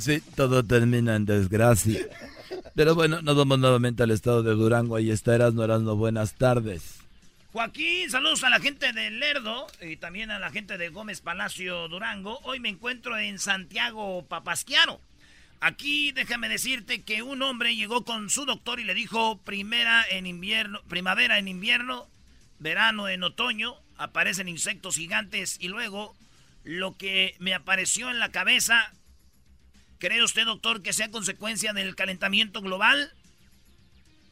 sí, 0.00 0.20
todo 0.34 0.64
termina 0.64 1.16
en 1.16 1.26
desgracia. 1.26 2.06
Pero 2.74 2.94
bueno, 2.94 3.22
nos 3.22 3.36
vamos 3.36 3.58
nuevamente 3.58 4.02
al 4.02 4.10
estado 4.10 4.42
de 4.42 4.52
Durango. 4.52 4.96
Ahí 4.96 5.10
está 5.10 5.34
Erasno, 5.34 5.64
Erasno, 5.64 5.96
buenas 5.96 6.34
tardes. 6.34 6.98
Joaquín, 7.52 8.10
saludos 8.10 8.44
a 8.44 8.50
la 8.50 8.60
gente 8.60 8.92
de 8.92 9.10
Lerdo 9.10 9.66
y 9.80 9.96
también 9.96 10.30
a 10.30 10.38
la 10.38 10.50
gente 10.50 10.78
de 10.78 10.90
Gómez 10.90 11.20
Palacio 11.20 11.88
Durango. 11.88 12.38
Hoy 12.44 12.60
me 12.60 12.68
encuentro 12.68 13.18
en 13.18 13.38
Santiago 13.38 14.24
Papasquiaro. 14.26 15.00
Aquí 15.60 16.12
déjame 16.12 16.48
decirte 16.48 17.02
que 17.02 17.22
un 17.22 17.42
hombre 17.42 17.74
llegó 17.74 18.04
con 18.04 18.30
su 18.30 18.44
doctor 18.44 18.78
y 18.78 18.84
le 18.84 18.94
dijo 18.94 19.38
primera 19.38 20.04
en 20.08 20.26
invierno, 20.26 20.80
primavera 20.88 21.38
en 21.38 21.48
invierno, 21.48 22.06
verano 22.60 23.08
en 23.08 23.24
otoño, 23.24 23.74
aparecen 23.96 24.48
insectos 24.48 24.96
gigantes 24.96 25.56
y 25.58 25.68
luego 25.68 26.14
lo 26.64 26.96
que 26.96 27.34
me 27.38 27.54
apareció 27.54 28.10
en 28.10 28.18
la 28.18 28.30
cabeza, 28.30 28.92
¿cree 29.98 30.22
usted 30.22 30.44
doctor 30.44 30.82
que 30.82 30.92
sea 30.92 31.10
consecuencia 31.10 31.72
del 31.72 31.94
calentamiento 31.94 32.60
global? 32.60 33.12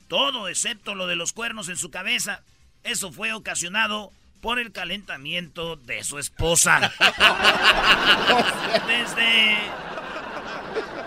Todo 0.09 0.49
excepto 0.49 0.95
lo 0.95 1.07
de 1.07 1.17
los 1.17 1.33
cuernos 1.33 1.69
en 1.69 1.77
su 1.77 1.91
cabeza. 1.91 2.43
Eso 2.85 3.13
fue 3.13 3.33
ocasionado 3.33 4.13
por 4.41 4.59
el 4.59 4.73
calentamiento 4.73 5.77
de 5.77 6.05
su 6.05 6.19
esposa. 6.19 6.81
Desde 8.87 9.57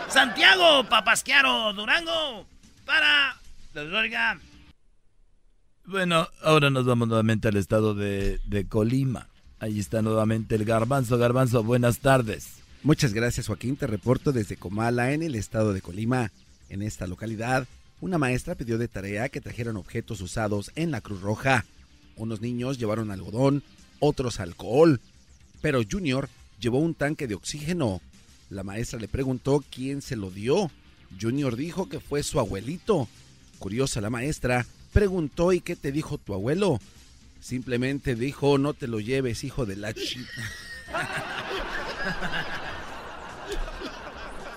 Santiago 0.09 0.83
Papasquiaro 0.85 1.71
Durango 1.73 2.45
para 2.85 3.37
Oiga, 3.75 4.39
Bueno, 5.85 6.27
ahora 6.41 6.69
nos 6.69 6.85
vamos 6.85 7.07
nuevamente 7.07 7.47
al 7.47 7.55
estado 7.55 7.93
de, 7.93 8.39
de 8.45 8.67
Colima. 8.67 9.27
Ahí 9.59 9.79
está 9.79 10.01
nuevamente 10.01 10.55
el 10.55 10.65
garbanzo. 10.65 11.17
Garbanzo, 11.17 11.63
buenas 11.63 11.99
tardes. 11.99 12.58
Muchas 12.81 13.13
gracias 13.13 13.47
Joaquín, 13.47 13.75
te 13.75 13.87
reporto 13.87 14.31
desde 14.31 14.55
Comala 14.55 15.11
en 15.11 15.21
el 15.21 15.35
estado 15.35 15.73
de 15.73 15.81
Colima. 15.81 16.31
En 16.69 16.81
esta 16.81 17.07
localidad, 17.07 17.67
una 17.99 18.17
maestra 18.17 18.55
pidió 18.55 18.77
de 18.77 18.87
tarea 18.87 19.27
que 19.27 19.41
trajeran 19.41 19.75
objetos 19.75 20.21
usados 20.21 20.71
en 20.75 20.89
la 20.89 21.01
Cruz 21.01 21.19
Roja. 21.19 21.65
Unos 22.15 22.39
niños 22.39 22.79
llevaron 22.79 23.11
algodón, 23.11 23.63
otros 23.99 24.39
alcohol, 24.39 25.01
pero 25.61 25.81
Junior 25.89 26.29
llevó 26.57 26.79
un 26.79 26.95
tanque 26.95 27.27
de 27.27 27.35
oxígeno. 27.35 27.99
La 28.49 28.63
maestra 28.63 28.97
le 28.97 29.09
preguntó 29.09 29.61
quién 29.69 30.01
se 30.01 30.15
lo 30.15 30.31
dio. 30.31 30.71
Junior 31.19 31.57
dijo 31.57 31.89
que 31.89 31.99
fue 31.99 32.23
su 32.23 32.39
abuelito. 32.39 33.09
Curiosa 33.59 33.99
la 33.99 34.09
maestra, 34.09 34.65
preguntó 34.93 35.51
¿y 35.51 35.59
qué 35.59 35.75
te 35.75 35.91
dijo 35.91 36.17
tu 36.17 36.33
abuelo? 36.33 36.79
Simplemente 37.41 38.15
dijo 38.15 38.57
no 38.57 38.73
te 38.73 38.87
lo 38.87 39.01
lleves, 39.01 39.43
hijo 39.43 39.65
de 39.65 39.75
la 39.75 39.93
chi... 39.93 40.25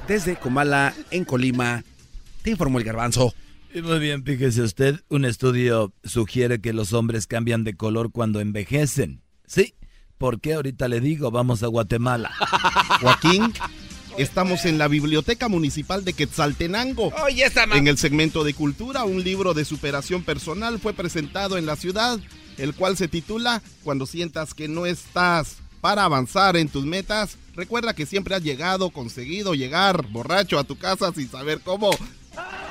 Desde 0.09 0.36
Comala, 0.36 0.94
en 1.11 1.24
Colima, 1.24 1.84
te 2.42 2.50
informó 2.50 2.78
el 2.78 2.84
garbanzo. 2.84 3.34
Muy 3.74 3.98
bien, 4.00 4.22
fíjese 4.24 4.62
usted, 4.62 5.00
un 5.09 5.24
estudio 5.24 5.92
sugiere 6.05 6.61
que 6.61 6.72
los 6.72 6.92
hombres 6.92 7.26
cambian 7.26 7.64
de 7.64 7.74
color 7.74 8.11
cuando 8.12 8.40
envejecen. 8.40 9.22
Sí, 9.46 9.74
¿por 10.18 10.40
qué 10.40 10.55
ahorita 10.55 10.88
le 10.88 11.00
digo? 11.00 11.30
Vamos 11.30 11.62
a 11.62 11.68
Guatemala. 11.68 12.30
Joaquín, 13.00 13.53
estamos 14.18 14.66
en 14.66 14.76
la 14.76 14.88
Biblioteca 14.88 15.48
Municipal 15.48 16.05
de 16.05 16.12
Quetzaltenango. 16.12 17.12
Oye, 17.24 17.44
esa 17.46 17.64
ma- 17.66 17.76
En 17.78 17.86
el 17.86 17.96
segmento 17.96 18.44
de 18.44 18.53
cultura, 18.53 19.05
un 19.05 19.22
libro 19.24 19.55
de 19.55 19.64
superación 19.64 20.22
personal 20.22 20.78
fue 20.78 20.92
presentado 20.92 21.57
en 21.57 21.64
la 21.64 21.76
ciudad, 21.76 22.18
el 22.59 22.74
cual 22.74 22.98
se 22.98 23.09
titula 23.09 23.62
Cuando 23.84 24.05
sientas 24.05 24.53
que 24.53 24.68
no 24.68 24.84
estás 24.84 25.57
para 25.83 26.05
avanzar 26.05 26.57
en 26.57 26.68
tus 26.68 26.87
metas, 26.87 27.37
recuerda 27.55 27.93
que 27.93 28.07
siempre 28.07 28.37
has 28.37 28.43
llegado, 28.43 28.91
conseguido 28.91 29.53
llegar 29.55 30.07
borracho 30.11 30.59
a 30.59 30.64
tu 30.64 30.78
casa 30.78 31.12
sin 31.12 31.28
saber 31.28 31.61
cómo. 31.61 31.91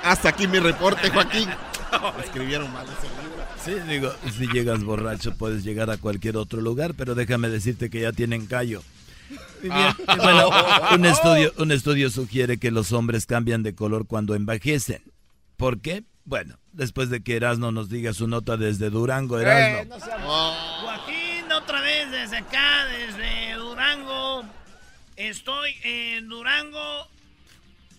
Hasta 0.01 0.29
aquí 0.29 0.47
mi 0.47 0.59
reporte, 0.59 1.09
Joaquín. 1.09 1.49
Escribieron 2.23 2.71
mal 2.71 2.85
ese 2.85 3.09
libro. 3.21 3.43
Sí, 3.63 3.89
digo, 3.91 4.13
si 4.35 4.47
llegas 4.47 4.85
borracho 4.85 5.35
puedes 5.35 5.65
llegar 5.65 5.91
a 5.91 5.97
cualquier 5.97 6.37
otro 6.37 6.61
lugar, 6.61 6.93
pero 6.95 7.13
déjame 7.13 7.49
decirte 7.49 7.89
que 7.89 7.99
ya 7.99 8.13
tienen 8.13 8.47
callo. 8.47 8.81
Bien, 9.61 9.93
bueno, 10.17 10.49
un 10.95 11.05
estudio, 11.05 11.53
un 11.57 11.71
estudio 11.73 12.09
sugiere 12.09 12.57
que 12.59 12.71
los 12.71 12.93
hombres 12.93 13.25
cambian 13.25 13.61
de 13.61 13.75
color 13.75 14.07
cuando 14.07 14.35
envejecen. 14.35 15.03
¿Por 15.57 15.81
qué? 15.81 16.05
Bueno, 16.23 16.55
después 16.71 17.09
de 17.09 17.21
que 17.21 17.35
Erasno 17.35 17.73
nos 17.73 17.89
diga 17.89 18.13
su 18.13 18.27
nota 18.27 18.55
desde 18.55 18.89
Durango, 18.89 19.37
Erasno. 19.37 19.97
Joaquín, 19.99 20.81
otra 20.85 21.07
vez 21.07 21.20
desde 22.11 22.37
acá, 22.37 22.85
desde 22.87 23.53
Durango. 23.53 24.43
Estoy 25.15 25.75
en 25.83 26.27
Durango, 26.27 27.07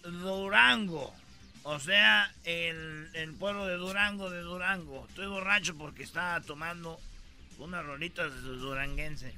Durango. 0.04 1.14
O 1.62 1.80
sea, 1.80 2.30
el, 2.44 3.08
el 3.14 3.32
pueblo 3.34 3.66
de 3.66 3.76
Durango, 3.76 4.30
de 4.30 4.40
Durango. 4.42 5.06
Estoy 5.08 5.26
borracho 5.28 5.76
porque 5.76 6.02
estaba 6.02 6.40
tomando 6.42 7.00
unas 7.58 7.84
rolitas 7.86 8.32
de 8.34 8.40
duranguense. 8.40 9.32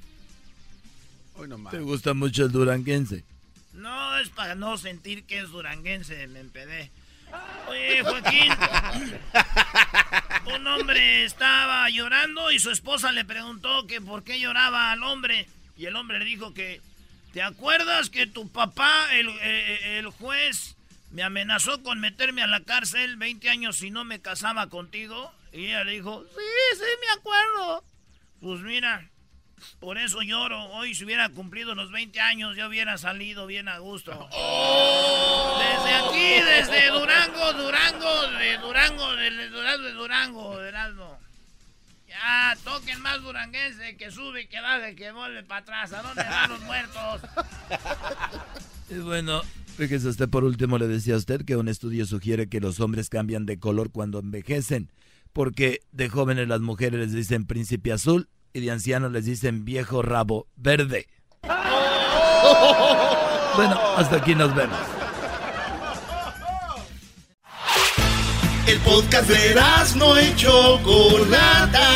Hoy 1.37 1.49
¿Te 1.71 1.81
gusta 1.81 2.15
mucho 2.15 2.47
el 2.47 2.53
duranguense? 2.53 3.25
No, 3.75 4.19
es 4.19 4.29
para 4.31 4.55
no 4.55 4.77
sentir 4.79 5.25
que 5.25 5.39
es 5.39 5.51
duranguense, 5.51 6.27
me 6.29 6.41
empedé. 6.41 6.91
Oye, 7.69 8.03
Joaquín, 8.03 8.53
un 10.55 10.67
hombre 10.67 11.25
estaba 11.25 11.89
llorando 11.91 12.51
y 12.51 12.59
su 12.59 12.71
esposa 12.71 13.13
le 13.13 13.25
preguntó 13.25 13.87
que 13.87 14.01
por 14.01 14.25
qué 14.25 14.39
lloraba 14.39 14.93
al 14.93 15.03
hombre. 15.03 15.49
Y 15.77 15.87
el 15.87 15.97
hombre 15.97 16.19
le 16.19 16.25
dijo 16.25 16.55
que, 16.55 16.81
¿te 17.33 17.43
acuerdas 17.43 18.11
que 18.11 18.27
tu 18.27 18.51
papá, 18.51 19.13
el, 19.13 19.29
eh, 19.41 19.99
el 19.99 20.09
juez, 20.09 20.77
me 21.11 21.23
amenazó 21.23 21.83
con 21.83 22.01
meterme 22.01 22.43
a 22.43 22.47
la 22.47 22.61
cárcel 22.61 23.17
20 23.17 23.49
años 23.51 23.77
si 23.77 23.91
no 23.91 24.05
me 24.05 24.21
casaba 24.21 24.69
contigo? 24.69 25.33
Y 25.53 25.67
ella 25.67 25.85
le 25.85 25.93
dijo, 25.93 26.25
sí, 26.25 26.77
sí, 26.77 26.85
me 27.01 27.13
acuerdo. 27.19 27.85
Pues 28.41 28.61
mira, 28.61 29.09
por 29.81 29.99
eso 29.99 30.23
lloro. 30.23 30.65
Hoy 30.73 30.95
si 30.95 31.05
hubiera 31.05 31.29
cumplido 31.29 31.75
los 31.75 31.91
20 31.91 32.21
años, 32.21 32.57
ya 32.57 32.69
hubiera 32.69 32.99
salido 32.99 33.47
bien 33.47 33.69
a 33.69 33.79
gusto. 33.79 34.29
Desde 35.59 35.95
aquí, 35.95 36.43
desde 36.43 36.91
Durango, 36.91 37.53
Durango, 37.53 38.29
de 38.39 38.59
Durango, 38.59 39.17
de 39.17 39.49
Durango, 39.49 39.83
de 39.83 39.93
Durango, 39.93 40.59
de 40.59 40.69
Heraldo. 40.69 41.19
Ya, 42.09 42.57
toquen 42.63 43.01
más 43.01 43.21
duranguense, 43.23 43.97
que 43.97 44.11
sube, 44.11 44.47
que 44.49 44.61
baje, 44.61 44.95
que 44.95 45.11
vuelve 45.11 45.43
para 45.43 45.63
atrás. 45.63 45.93
¿A 45.93 46.03
dónde 46.03 46.23
van 46.23 46.51
los 46.51 46.61
muertos? 46.61 47.21
Y 48.91 48.99
bueno, 48.99 49.43
Fíjese 49.77 50.09
usted, 50.09 50.29
por 50.29 50.45
último, 50.45 50.79
le 50.79 50.87
decía 50.87 51.15
a 51.15 51.17
usted 51.17 51.45
que 51.45 51.57
un 51.57 51.67
estudio 51.67 52.07
sugiere 52.07 52.49
que 52.49 52.61
los 52.61 52.79
hombres 52.79 53.09
cambian 53.09 53.45
de 53.45 53.59
color 53.59 53.91
cuando 53.91 54.21
envejecen, 54.21 54.89
porque 55.33 55.81
de 55.91 56.09
jóvenes 56.09 56.47
las 56.47 56.61
mujeres 56.61 57.01
les 57.01 57.13
dicen 57.13 57.45
príncipe 57.45 57.91
azul 57.91 58.29
y 58.55 58.61
de 58.61 58.71
ancianos 58.71 59.13
les 59.13 59.27
dicen 59.27 59.65
viejo 59.65 60.01
rabo 60.01 60.47
verde. 60.57 61.09
Bueno, 63.57 63.81
hasta 63.97 64.17
aquí 64.17 64.35
nos 64.35 64.53
vemos. 64.53 64.77
El 68.67 68.81
podcast 68.81 69.29
de 69.29 69.55
no 69.95 70.21
y 70.21 70.35
Chocolata. 70.35 71.89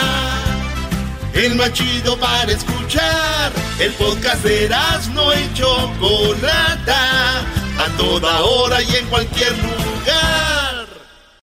El 1.34 1.56
más 1.56 1.72
chido 1.72 2.16
para 2.16 2.52
escuchar. 2.52 3.50
El 3.80 3.92
podcast 3.94 4.44
de 4.44 4.70
no 5.12 5.34
y 5.34 5.52
Chocolata. 5.52 7.40
A 7.40 7.96
toda 7.96 8.40
hora 8.44 8.80
y 8.82 8.96
en 8.96 9.06
cualquier 9.06 9.52
lugar. 9.58 10.37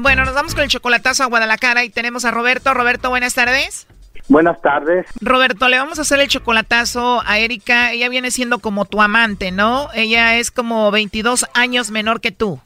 Bueno, 0.00 0.24
nos 0.24 0.34
vamos 0.34 0.54
con 0.54 0.64
el 0.64 0.70
chocolatazo 0.70 1.22
a 1.22 1.26
Guadalajara 1.26 1.84
y 1.84 1.90
tenemos 1.90 2.24
a 2.24 2.30
Roberto. 2.30 2.72
Roberto, 2.72 3.10
buenas 3.10 3.34
tardes. 3.34 3.86
Buenas 4.28 4.60
tardes. 4.62 5.06
Roberto, 5.20 5.68
le 5.68 5.78
vamos 5.78 5.98
a 5.98 6.02
hacer 6.02 6.20
el 6.20 6.28
chocolatazo 6.28 7.22
a 7.26 7.38
Erika. 7.38 7.92
Ella 7.92 8.08
viene 8.08 8.30
siendo 8.30 8.58
como 8.60 8.86
tu 8.86 9.02
amante, 9.02 9.50
¿no? 9.50 9.88
Ella 9.94 10.36
es 10.36 10.50
como 10.50 10.90
22 10.90 11.46
años 11.54 11.90
menor 11.90 12.20
que 12.20 12.32
tú. 12.32 12.58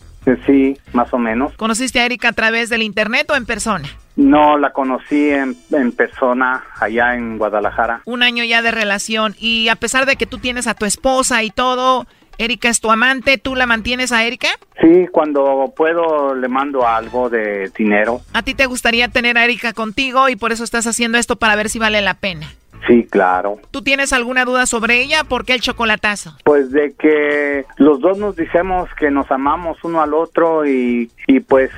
Sí, 0.44 0.76
más 0.92 1.12
o 1.12 1.18
menos. 1.18 1.52
¿Conociste 1.54 2.00
a 2.00 2.04
Erika 2.04 2.28
a 2.28 2.32
través 2.32 2.68
del 2.68 2.82
internet 2.82 3.30
o 3.30 3.36
en 3.36 3.46
persona? 3.46 3.88
No, 4.16 4.56
la 4.58 4.72
conocí 4.72 5.30
en, 5.30 5.56
en, 5.72 5.92
persona 5.92 6.64
allá 6.80 7.14
en 7.14 7.38
Guadalajara. 7.38 8.02
Un 8.06 8.22
año 8.22 8.42
ya 8.44 8.62
de 8.62 8.70
relación 8.70 9.36
y 9.38 9.68
a 9.68 9.76
pesar 9.76 10.06
de 10.06 10.16
que 10.16 10.26
tú 10.26 10.38
tienes 10.38 10.66
a 10.66 10.74
tu 10.74 10.84
esposa 10.84 11.42
y 11.42 11.50
todo, 11.50 12.06
Erika 12.38 12.68
es 12.68 12.80
tu 12.80 12.90
amante, 12.90 13.38
¿tú 13.38 13.54
la 13.54 13.66
mantienes 13.66 14.12
a 14.12 14.24
Erika? 14.24 14.48
Sí, 14.80 15.06
cuando 15.10 15.72
puedo 15.76 16.34
le 16.34 16.48
mando 16.48 16.86
algo 16.86 17.30
de 17.30 17.70
dinero. 17.76 18.20
¿A 18.32 18.42
ti 18.42 18.54
te 18.54 18.66
gustaría 18.66 19.08
tener 19.08 19.38
a 19.38 19.44
Erika 19.44 19.72
contigo 19.72 20.28
y 20.28 20.36
por 20.36 20.52
eso 20.52 20.64
estás 20.64 20.86
haciendo 20.86 21.18
esto 21.18 21.36
para 21.36 21.56
ver 21.56 21.70
si 21.70 21.78
vale 21.78 22.02
la 22.02 22.14
pena? 22.14 22.52
Sí, 22.86 23.06
claro. 23.10 23.58
¿Tú 23.70 23.82
tienes 23.82 24.12
alguna 24.12 24.44
duda 24.44 24.66
sobre 24.66 25.00
ella? 25.02 25.24
¿Por 25.24 25.44
qué 25.44 25.54
el 25.54 25.60
chocolatazo? 25.60 26.36
Pues 26.44 26.70
de 26.70 26.94
que 26.94 27.64
los 27.78 28.00
dos 28.00 28.18
nos 28.18 28.36
decimos 28.36 28.88
que 28.98 29.10
nos 29.10 29.30
amamos 29.30 29.78
uno 29.82 30.00
al 30.00 30.14
otro 30.14 30.66
y, 30.66 31.10
y 31.26 31.40
pues 31.40 31.70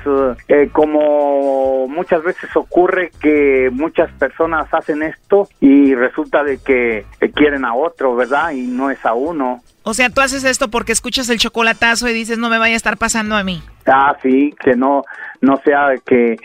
eh, 0.47 0.69
como 0.71 1.87
muchas 1.87 2.23
veces 2.23 2.49
ocurre 2.55 3.11
que 3.21 3.69
muchas 3.71 4.11
personas 4.13 4.71
hacen 4.71 5.03
esto 5.03 5.47
y 5.59 5.95
resulta 5.95 6.43
de 6.43 6.59
que 6.59 7.05
quieren 7.33 7.65
a 7.65 7.73
otro, 7.73 8.15
¿verdad? 8.15 8.51
Y 8.51 8.67
no 8.67 8.91
es 8.91 9.03
a 9.05 9.13
uno. 9.13 9.61
O 9.83 9.93
sea, 9.93 10.09
tú 10.09 10.21
haces 10.21 10.43
esto 10.43 10.69
porque 10.69 10.91
escuchas 10.91 11.29
el 11.29 11.39
chocolatazo 11.39 12.07
y 12.07 12.13
dices, 12.13 12.37
no 12.37 12.49
me 12.49 12.59
vaya 12.59 12.73
a 12.73 12.77
estar 12.77 12.97
pasando 12.97 13.35
a 13.35 13.43
mí. 13.43 13.63
Ah, 13.87 14.15
sí, 14.21 14.53
que 14.63 14.75
no, 14.75 15.03
no 15.41 15.57
sea 15.63 15.93
que, 16.05 16.37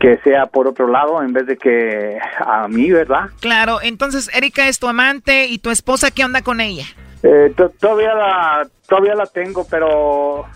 que 0.00 0.16
sea 0.24 0.46
por 0.46 0.66
otro 0.66 0.88
lado 0.88 1.22
en 1.22 1.32
vez 1.32 1.46
de 1.46 1.58
que 1.58 2.18
a 2.38 2.66
mí, 2.68 2.90
¿verdad? 2.90 3.26
Claro, 3.40 3.80
entonces 3.82 4.30
Erika 4.34 4.66
es 4.66 4.78
tu 4.78 4.88
amante 4.88 5.46
y 5.46 5.58
tu 5.58 5.70
esposa, 5.70 6.10
¿qué 6.10 6.24
onda 6.24 6.42
con 6.42 6.60
ella? 6.60 6.86
Eh, 7.22 7.54
todavía 7.78 8.14
la, 8.14 8.66
todavía 8.88 9.14
la 9.14 9.26
tengo, 9.26 9.66
pero 9.70 10.46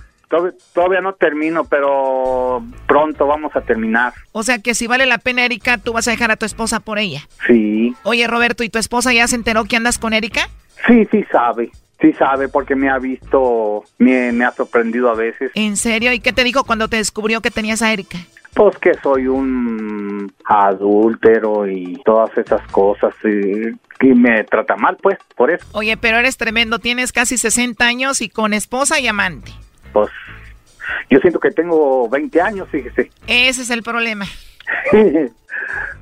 todavía 0.72 1.02
no 1.02 1.12
termino, 1.12 1.64
pero 1.64 2.64
pronto 2.86 3.26
vamos 3.26 3.54
a 3.54 3.60
terminar. 3.60 4.14
O 4.32 4.42
sea 4.42 4.58
que 4.60 4.74
si 4.74 4.86
vale 4.86 5.04
la 5.04 5.18
pena, 5.18 5.44
Erika, 5.44 5.76
tú 5.76 5.92
vas 5.92 6.08
a 6.08 6.12
dejar 6.12 6.30
a 6.30 6.36
tu 6.36 6.46
esposa 6.46 6.80
por 6.80 6.98
ella. 6.98 7.20
Sí. 7.46 7.94
Oye, 8.02 8.26
Roberto, 8.26 8.64
¿y 8.64 8.70
tu 8.70 8.78
esposa 8.78 9.12
ya 9.12 9.28
se 9.28 9.36
enteró 9.36 9.64
que 9.64 9.76
andas 9.76 9.98
con 9.98 10.14
Erika? 10.14 10.48
Sí, 10.86 11.06
sí 11.10 11.22
sabe. 11.30 11.70
Sí 12.00 12.12
sabe 12.14 12.48
porque 12.48 12.74
me 12.74 12.90
ha 12.90 12.98
visto, 12.98 13.84
me, 13.98 14.32
me 14.32 14.44
ha 14.44 14.52
sorprendido 14.52 15.10
a 15.10 15.14
veces. 15.14 15.52
¿En 15.54 15.76
serio? 15.76 16.12
¿Y 16.12 16.20
qué 16.20 16.32
te 16.32 16.44
dijo 16.44 16.64
cuando 16.64 16.88
te 16.88 16.96
descubrió 16.96 17.40
que 17.40 17.50
tenías 17.50 17.82
a 17.82 17.92
Erika? 17.92 18.18
Pues 18.54 18.78
que 18.78 18.94
soy 19.02 19.26
un 19.26 20.32
adúltero 20.44 21.66
y 21.66 22.00
todas 22.04 22.36
esas 22.38 22.62
cosas 22.70 23.14
y, 23.24 24.06
y, 24.06 24.14
me 24.14 24.44
trata 24.44 24.76
mal, 24.76 24.96
pues, 25.02 25.18
por 25.36 25.50
eso. 25.50 25.66
Oye, 25.72 25.96
pero 25.96 26.18
eres 26.18 26.36
tremendo, 26.36 26.78
tienes 26.78 27.12
casi 27.12 27.36
60 27.36 27.84
años 27.84 28.20
y 28.20 28.28
con 28.28 28.52
esposa 28.54 29.00
y 29.00 29.08
amante. 29.08 29.52
Pues 29.92 30.10
yo 31.10 31.18
siento 31.20 31.40
que 31.40 31.50
tengo 31.50 32.08
20 32.08 32.40
años, 32.40 32.68
fíjese. 32.70 33.10
Ese 33.26 33.62
es 33.62 33.70
el 33.70 33.82
problema. 33.82 34.26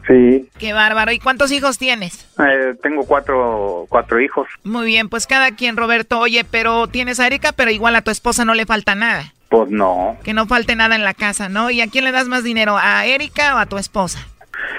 sí. 0.07 0.49
Qué 0.59 0.73
bárbaro. 0.73 1.13
¿Y 1.13 1.19
cuántos 1.19 1.53
hijos 1.53 1.79
tienes? 1.79 2.29
Eh, 2.39 2.75
tengo 2.83 3.05
cuatro, 3.05 3.87
cuatro 3.89 4.21
hijos. 4.21 4.49
Muy 4.65 4.87
bien, 4.87 5.09
pues 5.09 5.27
cada 5.27 5.53
quien, 5.53 5.77
Roberto. 5.77 6.19
Oye, 6.19 6.45
pero 6.45 6.87
tienes 6.89 7.21
a 7.21 7.27
Erika, 7.27 7.53
pero 7.53 7.71
igual 7.71 7.97
a 7.97 8.03
tu 8.03 8.11
esposa 8.11 8.45
no 8.45 8.55
le 8.55 8.67
falta 8.67 8.95
nada. 8.95 9.33
Pues 9.53 9.69
no. 9.71 10.17
Que 10.25 10.33
no 10.33 10.47
falte 10.47 10.77
nada 10.77 10.97
en 10.97 11.05
la 11.05 11.13
casa, 11.13 11.51
¿no? 11.51 11.69
¿Y 11.69 11.83
a 11.83 11.87
quién 11.87 12.05
le 12.05 12.11
das 12.11 12.27
más 12.27 12.43
dinero? 12.43 12.79
¿A 12.81 13.05
Erika 13.05 13.55
o 13.55 13.59
a 13.59 13.67
tu 13.67 13.77
esposa? 13.77 14.27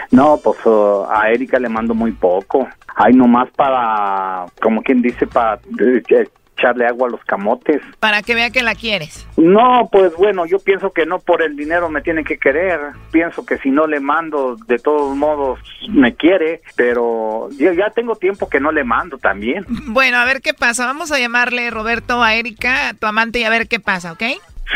No, 0.09 0.39
pues 0.43 0.57
uh, 0.65 1.05
a 1.11 1.29
Erika 1.29 1.59
le 1.59 1.69
mando 1.69 1.93
muy 1.93 2.11
poco. 2.11 2.67
Hay 2.95 3.13
nomás 3.13 3.51
para, 3.51 4.47
como 4.59 4.81
quien 4.81 5.03
dice, 5.03 5.27
para 5.27 5.59
eh, 5.79 6.25
echarle 6.57 6.87
agua 6.87 7.07
a 7.07 7.11
los 7.11 7.23
camotes. 7.23 7.83
Para 7.99 8.23
que 8.23 8.33
vea 8.33 8.49
que 8.49 8.63
la 8.63 8.73
quieres. 8.73 9.27
No, 9.37 9.89
pues 9.91 10.15
bueno, 10.15 10.47
yo 10.47 10.57
pienso 10.57 10.91
que 10.91 11.05
no 11.05 11.19
por 11.19 11.43
el 11.43 11.55
dinero 11.55 11.87
me 11.89 12.01
tiene 12.01 12.23
que 12.23 12.39
querer. 12.39 12.79
Pienso 13.11 13.45
que 13.45 13.59
si 13.59 13.69
no 13.69 13.85
le 13.85 13.99
mando, 13.99 14.55
de 14.65 14.79
todos 14.79 15.15
modos 15.15 15.59
me 15.87 16.15
quiere, 16.15 16.63
pero 16.75 17.47
ya, 17.51 17.73
ya 17.73 17.91
tengo 17.91 18.15
tiempo 18.15 18.49
que 18.49 18.59
no 18.59 18.71
le 18.71 18.83
mando 18.83 19.19
también. 19.19 19.67
Bueno, 19.67 20.17
a 20.17 20.25
ver 20.25 20.41
qué 20.41 20.55
pasa. 20.55 20.87
Vamos 20.87 21.11
a 21.11 21.19
llamarle 21.19 21.69
Roberto 21.69 22.23
a 22.23 22.33
Erika, 22.33 22.89
a 22.89 22.93
tu 22.95 23.05
amante, 23.05 23.37
y 23.37 23.43
a 23.43 23.51
ver 23.51 23.67
qué 23.67 23.79
pasa, 23.79 24.11
¿ok? 24.13 24.23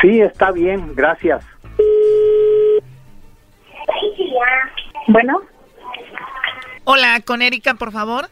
Sí, 0.02 0.22
está 0.22 0.52
bien, 0.52 0.94
gracias. 0.96 1.44
Bueno. 5.08 5.42
Hola, 6.84 7.22
con 7.26 7.42
Erika, 7.42 7.74
por 7.74 7.92
favor. 7.92 8.30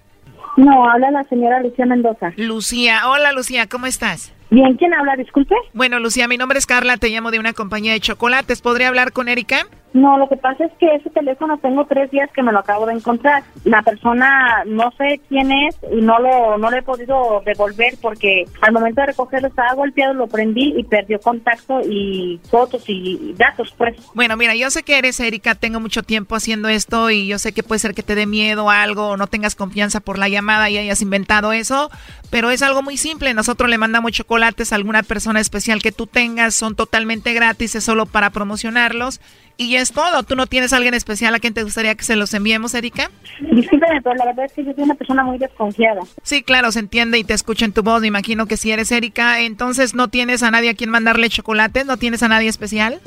No, 0.58 0.90
habla 0.90 1.12
la 1.12 1.24
señora 1.24 1.62
Lucía 1.62 1.86
Mendoza. 1.86 2.32
Lucía, 2.38 3.10
hola 3.10 3.32
Lucía, 3.34 3.68
¿cómo 3.68 3.86
estás? 3.88 4.34
Bien, 4.50 4.76
¿quién 4.78 4.94
habla? 4.94 5.16
Disculpe. 5.16 5.56
Bueno, 5.74 6.00
Lucía, 6.00 6.28
mi 6.28 6.38
nombre 6.38 6.60
es 6.60 6.66
Carla, 6.66 6.98
te 6.98 7.10
llamo 7.10 7.32
de 7.32 7.40
una 7.40 7.54
compañía 7.54 7.94
de 7.94 8.00
chocolates. 8.00 8.62
¿Podría 8.62 8.88
hablar 8.88 9.12
con 9.12 9.28
Erika? 9.28 9.66
No, 9.96 10.18
lo 10.18 10.28
que 10.28 10.36
pasa 10.36 10.66
es 10.66 10.74
que 10.78 10.94
ese 10.94 11.10
teléfono 11.10 11.58
tengo 11.58 11.86
tres 11.86 12.12
días 12.12 12.30
que 12.34 12.44
me 12.44 12.52
lo 12.52 12.60
acabo 12.60 12.86
de 12.86 12.96
encontrar. 12.96 13.44
La 13.64 13.82
persona 13.82 14.64
no 14.66 14.92
sé 14.98 15.22
quién 15.30 15.54
es 15.54 15.78
y 15.90 16.02
no 16.02 16.20
lo 16.20 16.58
no 16.58 16.70
le 16.70 16.80
he 16.80 16.82
podido 16.82 17.42
devolver 17.46 17.94
porque 18.02 18.44
al 18.62 18.74
momento 18.74 19.00
de 19.00 19.08
recogerlo 19.08 19.48
estaba 19.48 19.74
golpeado, 19.74 20.14
lo 20.14 20.28
prendí 20.28 20.74
y 20.78 20.84
perdió 20.84 21.18
contacto 21.22 21.80
y 21.80 22.42
fotos 22.52 22.84
y 22.88 23.36
datos, 23.38 23.74
pues. 23.78 23.96
Bueno, 24.14 24.36
mira, 24.36 24.54
yo 24.54 24.70
sé 24.70 24.84
que 24.84 24.98
eres 24.98 25.18
Erika, 25.22 25.56
tengo 25.56 25.80
mucho 25.80 26.04
tiempo 26.04 26.36
haciendo 26.36 26.68
esto 26.68 27.10
y 27.10 27.26
yo 27.28 27.40
sé 27.40 27.54
que 27.54 27.64
puede 27.64 27.80
ser 27.80 27.94
que 27.94 28.04
te 28.04 28.16
dé 28.16 28.26
miedo 28.26 28.70
a 28.70 28.84
algo 28.84 29.12
o 29.12 29.18
no 29.18 29.28
tengas 29.28 29.56
confianza 29.56 30.02
por 30.02 30.18
la 30.18 30.28
llamada 30.28 30.70
y 30.70 30.78
hayas 30.78 31.02
inventado 31.02 31.54
eso, 31.54 31.90
pero 32.30 32.52
es 32.52 32.62
algo 32.64 32.82
muy 32.82 32.98
simple. 32.98 33.34
Nosotros 33.34 33.70
le 33.70 33.78
mandamos 33.78 34.12
chocolates 34.46 34.74
alguna 34.74 35.02
persona 35.02 35.40
especial 35.40 35.82
que 35.82 35.92
tú 35.92 36.06
tengas, 36.06 36.54
son 36.54 36.76
totalmente 36.76 37.34
gratis, 37.34 37.74
es 37.76 37.84
solo 37.84 38.06
para 38.06 38.30
promocionarlos. 38.30 39.20
Y 39.58 39.76
es 39.76 39.94
todo. 39.94 40.24
¿Tú 40.24 40.36
no 40.36 40.48
tienes 40.48 40.74
a 40.74 40.78
alguien 40.78 40.94
especial 40.94 41.34
a 41.34 41.40
quien 41.40 41.54
te 41.54 41.64
gustaría 41.64 41.96
que 41.96 42.04
se 42.04 42.16
los 42.16 42.34
enviemos, 42.34 42.74
Erika? 42.74 43.10
Discúlpeme, 43.40 44.02
pero 44.02 44.16
la 44.16 44.26
verdad 44.26 44.46
es 44.46 44.54
que 44.54 44.66
yo 44.66 44.74
soy 44.74 44.84
una 44.84 44.96
persona 44.96 45.24
muy 45.24 45.38
desconfiada. 45.38 46.02
Sí, 46.24 46.44
claro, 46.44 46.72
se 46.72 46.80
entiende 46.80 47.18
y 47.18 47.24
te 47.24 47.34
escucho 47.34 47.64
en 47.64 47.72
tu 47.72 47.82
voz. 47.82 48.02
Me 48.02 48.08
imagino 48.08 48.48
que 48.48 48.58
si 48.58 48.72
eres 48.72 48.92
Erika, 48.92 49.40
entonces 49.42 49.96
no 49.96 50.10
tienes 50.10 50.44
a 50.44 50.52
nadie 50.52 50.72
a 50.72 50.74
quien 50.74 50.90
mandarle 50.90 51.30
chocolates, 51.30 51.86
no 51.86 51.98
tienes 51.98 52.22
a 52.24 52.28
nadie 52.28 52.50
especial. 52.50 53.00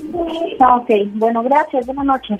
Ah, 0.61 0.77
ok, 0.77 0.91
bueno, 1.13 1.43
gracias, 1.43 1.87
buenas 1.87 2.07
noches. 2.07 2.39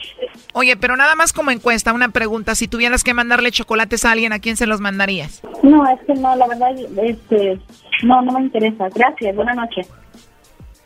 Oye, 0.55 0.77
pero 0.77 0.97
nada 0.97 1.15
más 1.15 1.33
como 1.33 1.51
encuesta, 1.51 1.93
una 1.93 2.09
pregunta. 2.09 2.55
Si 2.55 2.67
tuvieras 2.67 3.05
que 3.05 3.15
mandarle 3.15 3.51
chocolates 3.53 4.05
a 4.05 4.13
alguien, 4.13 4.33
¿a 4.33 4.39
quién 4.39 4.57
se 4.57 4.67
los 4.67 4.81
mandarías? 4.81 5.43
No, 5.63 5.89
es 5.89 6.01
que 6.07 6.15
no, 6.15 6.35
la 6.35 6.49
verdad, 6.49 6.71
este, 7.03 7.61
no, 8.05 8.23
no 8.23 8.33
me 8.33 8.41
interesa. 8.41 8.89
Gracias, 8.95 9.37
buenas 9.37 9.57
noches. 9.57 9.87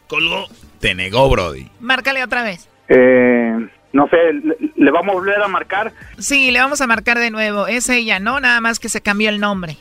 Colgó. 0.08 0.46
Te 0.80 0.96
negó, 0.96 1.30
Brody. 1.30 1.68
Márcale 1.78 2.24
otra 2.24 2.42
vez. 2.42 2.68
Eh, 2.94 3.68
no 3.94 4.06
sé, 4.08 4.16
¿le, 4.34 4.56
¿le 4.76 4.90
vamos 4.90 5.10
a 5.10 5.18
volver 5.18 5.40
a 5.40 5.48
marcar? 5.48 5.92
Sí, 6.18 6.50
le 6.50 6.60
vamos 6.60 6.80
a 6.82 6.86
marcar 6.86 7.18
de 7.18 7.30
nuevo. 7.30 7.66
Es 7.66 7.88
ella, 7.88 8.18
¿no? 8.20 8.38
Nada 8.38 8.60
más 8.60 8.78
que 8.78 8.88
se 8.90 9.00
cambió 9.00 9.30
el 9.30 9.40
nombre. 9.40 9.78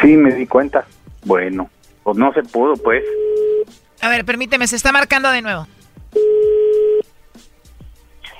Sí, 0.00 0.16
me 0.16 0.32
di 0.32 0.46
cuenta. 0.46 0.86
Bueno, 1.24 1.68
pues 2.04 2.16
no 2.16 2.32
se 2.32 2.42
pudo, 2.42 2.76
pues. 2.76 3.02
A 4.00 4.08
ver, 4.08 4.24
permíteme, 4.24 4.66
se 4.68 4.76
está 4.76 4.92
marcando 4.92 5.30
de 5.30 5.42
nuevo. 5.42 5.66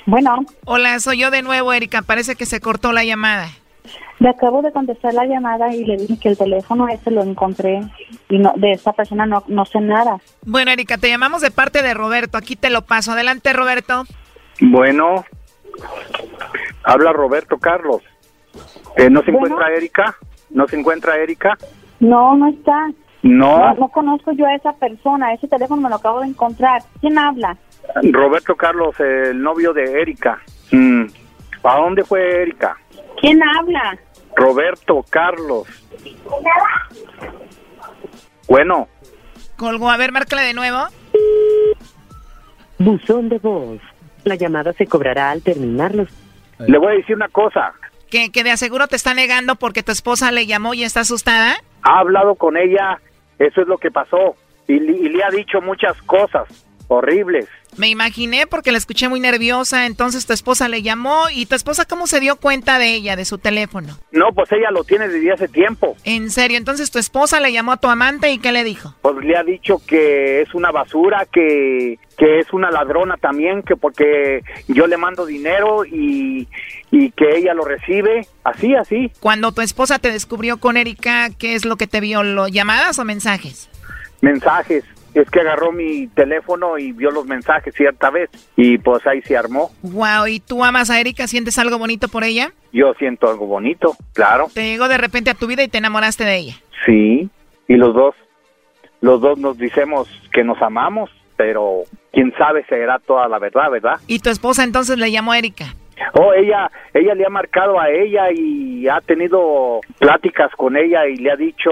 Bueno. 0.07 0.45
Hola, 0.65 0.99
soy 1.01 1.19
yo 1.19 1.31
de 1.31 1.43
nuevo, 1.43 1.73
Erika. 1.73 2.03
Parece 2.03 2.35
que 2.35 2.47
se 2.47 2.61
cortó 2.61 2.93
la 2.93 3.05
llamada. 3.05 3.49
Le 4.23 4.29
acabo 4.29 4.63
de 4.63 4.71
contestar 4.71 5.13
la 5.15 5.27
llamada 5.27 5.75
y 5.75 5.85
le 5.85 5.97
dije 5.97 6.17
que 6.17 6.29
el 6.29 6.39
teléfono 6.39 6.87
ese 6.87 7.11
lo 7.11 7.25
encontré 7.25 7.81
y 8.29 8.39
no, 8.39 8.53
de 8.55 8.71
esta 8.71 8.93
persona 8.93 9.27
no, 9.27 9.43
no 9.49 9.65
sé 9.65 9.81
nada. 9.81 10.19
Bueno, 10.47 10.71
Erika, 10.71 10.97
te 10.97 11.09
llamamos 11.09 11.43
de 11.43 11.51
parte 11.51 11.83
de 11.83 11.93
Roberto. 11.93 12.39
Aquí 12.39 12.55
te 12.55 12.71
lo 12.71 12.83
paso. 12.83 13.11
Adelante, 13.11 13.53
Roberto. 13.53 14.05
Bueno, 14.61 15.25
habla 16.85 17.13
Roberto 17.13 17.59
Carlos. 17.59 18.01
Eh, 18.97 19.11
¿No 19.11 19.25
se 19.25 19.33
encuentra 19.33 19.75
Erika? 19.75 20.15
¿No 20.51 20.69
se 20.69 20.79
encuentra 20.79 21.17
Erika? 21.17 21.59
No, 21.99 22.37
no 22.37 22.49
está. 22.49 22.93
No. 23.25 23.59
no. 23.59 23.75
No 23.75 23.89
conozco 23.89 24.31
yo 24.31 24.47
a 24.47 24.55
esa 24.55 24.73
persona. 24.75 25.35
Ese 25.35 25.49
teléfono 25.49 25.83
me 25.83 25.89
lo 25.89 25.97
acabo 25.97 26.21
de 26.21 26.29
encontrar. 26.29 26.81
¿Quién 27.01 27.19
habla? 27.19 27.57
Roberto 28.13 28.55
Carlos, 28.55 28.95
el 29.01 29.43
novio 29.43 29.73
de 29.73 30.01
Erika. 30.01 30.39
Mm. 30.71 31.07
¿A 31.65 31.77
dónde 31.77 32.05
fue 32.05 32.43
Erika? 32.43 32.77
¿Quién 33.21 33.41
habla? 33.43 33.99
Roberto 34.37 35.05
Carlos. 35.11 35.67
Bueno, 38.49 38.89
Colgó. 39.57 39.91
A 39.91 39.97
ver, 39.97 40.11
márcale 40.11 40.43
de 40.43 40.55
nuevo. 40.55 40.79
Buzón 42.79 43.29
de 43.29 43.39
voz. 43.39 43.81
La 44.25 44.35
llamada 44.35 44.73
se 44.73 44.87
cobrará 44.87 45.31
al 45.31 45.43
terminar 45.43 45.95
los... 45.95 46.09
le 46.59 46.79
voy 46.79 46.95
a 46.95 46.97
decir 46.97 47.15
una 47.15 47.29
cosa. 47.29 47.73
Que, 48.11 48.31
que 48.31 48.43
de 48.43 48.51
aseguro 48.51 48.89
te 48.89 48.97
está 48.97 49.15
negando 49.15 49.55
porque 49.57 49.85
tu 49.85 49.93
esposa 49.93 50.33
le 50.33 50.47
llamó 50.47 50.75
y 50.75 50.83
está 50.83 51.01
asustada. 51.01 51.57
Ha 51.83 51.99
hablado 52.01 52.35
con 52.35 52.57
ella, 52.57 53.01
eso 53.39 53.63
es 53.63 53.69
lo 53.69 53.79
que 53.79 53.91
pasó. 53.93 54.37
Y 54.67 54.81
le 54.81 55.23
ha 55.23 55.31
dicho 55.31 55.61
muchas 55.61 56.01
cosas 56.03 56.49
horribles. 56.95 57.49
Me 57.77 57.89
imaginé 57.89 58.47
porque 58.47 58.71
la 58.71 58.79
escuché 58.79 59.09
muy 59.09 59.19
nerviosa, 59.19 59.87
entonces 59.87 60.27
tu 60.27 60.35
esposa 60.35 60.69
le 60.69 60.83
llamó 60.83 61.31
y 61.33 61.47
tu 61.47 61.55
esposa 61.55 61.87
cómo 61.87 62.07
se 62.07 62.21
dio 62.21 62.37
cuenta 62.37 62.79
de 62.79 62.93
ella, 62.93 63.17
de 63.17 63.25
su 63.25 63.39
teléfono. 63.39 63.99
No, 64.11 64.33
pues 64.35 64.53
ella 64.53 64.71
lo 64.71 64.85
tiene 64.85 65.09
desde 65.09 65.33
hace 65.33 65.49
tiempo. 65.49 65.97
En 66.05 66.31
serio, 66.31 66.59
entonces 66.59 66.91
tu 66.91 66.99
esposa 66.99 67.41
le 67.41 67.51
llamó 67.51 67.73
a 67.73 67.79
tu 67.79 67.89
amante 67.89 68.31
y 68.31 68.39
¿qué 68.39 68.53
le 68.53 68.63
dijo? 68.63 68.95
Pues 69.01 69.17
le 69.25 69.37
ha 69.37 69.43
dicho 69.43 69.81
que 69.87 70.43
es 70.43 70.55
una 70.55 70.71
basura, 70.71 71.27
que, 71.33 71.99
que 72.19 72.41
es 72.41 72.53
una 72.53 72.71
ladrona 72.71 73.17
también, 73.17 73.63
que 73.63 73.75
porque 73.77 74.43
yo 74.69 74.87
le 74.87 74.99
mando 74.99 75.25
dinero 75.25 75.87
y, 75.87 76.47
y 76.91 77.11
que 77.13 77.39
ella 77.39 77.55
lo 77.55 77.65
recibe. 77.65 78.27
Así, 78.45 78.75
así. 78.75 79.11
Cuando 79.21 79.53
tu 79.53 79.63
esposa 79.63 79.99
te 79.99 80.13
descubrió 80.13 80.59
con 80.59 80.77
Erika, 80.77 81.31
¿qué 81.39 81.55
es 81.55 81.65
lo 81.65 81.77
que 81.77 81.87
te 81.87 82.01
vio? 82.01 82.23
¿Lo, 82.23 82.49
¿Llamadas 82.49 82.99
o 82.99 83.05
mensajes? 83.07 83.71
Mensajes. 84.21 84.85
Es 85.15 85.31
que 85.31 85.41
agarró 85.41 85.73
mi 85.73 86.07
teléfono 86.09 86.79
y 86.79 86.93
vio 86.93 87.11
los 87.11 87.27
mensajes 87.27 87.75
cierta 87.75 88.11
vez. 88.11 88.31
Y 88.57 88.79
pues 88.79 89.07
ahí 89.07 89.21
se 89.23 89.37
armó. 89.37 89.71
Wow, 89.83 90.27
¿y 90.27 90.41
tú 90.41 90.65
amas 90.65 90.91
a 90.91 91.01
Erika? 91.01 91.27
¿Sientes 91.27 91.59
algo 91.59 91.79
bonito 91.79 92.09
por 92.09 92.25
ella? 92.25 92.53
Yo 92.73 92.95
siento 92.95 93.29
algo 93.29 93.47
bonito, 93.47 93.95
claro. 94.15 94.49
Te 94.53 94.65
llegó 94.65 94.89
de 94.89 94.99
repente 94.99 95.31
a 95.31 95.35
tu 95.35 95.47
vida 95.47 95.63
y 95.63 95.69
te 95.69 95.79
enamoraste 95.79 96.25
de 96.25 96.37
ella. 96.37 96.55
Sí. 96.87 97.29
Y 97.69 97.77
los 97.77 97.95
dos, 97.95 98.15
los 99.01 99.21
dos 99.21 99.39
nos 99.39 99.59
decimos 99.59 100.09
que 100.33 100.45
nos 100.45 100.61
amamos, 100.63 101.11
pero 101.37 101.83
quién 102.13 102.33
sabe 102.39 102.65
si 102.69 102.75
era 102.75 102.99
toda 102.99 103.29
la 103.29 103.39
verdad, 103.39 103.71
¿verdad? 103.71 104.01
¿Y 104.07 104.21
tu 104.21 104.31
esposa 104.31 104.65
entonces 104.65 104.99
le 104.99 105.11
llamó 105.11 105.33
a 105.33 105.39
Erika? 105.39 105.75
Oh, 106.15 106.33
ella, 106.33 106.71
ella 106.95 107.15
le 107.15 107.25
ha 107.25 107.31
marcado 107.31 107.79
a 107.79 107.91
ella 107.91 108.33
y 108.33 108.89
ha 108.89 109.01
tenido 109.01 109.81
pláticas 109.99 110.51
con 110.57 110.77
ella 110.77 111.07
y 111.07 111.17
le 111.17 111.31
ha 111.31 111.37
dicho 111.37 111.71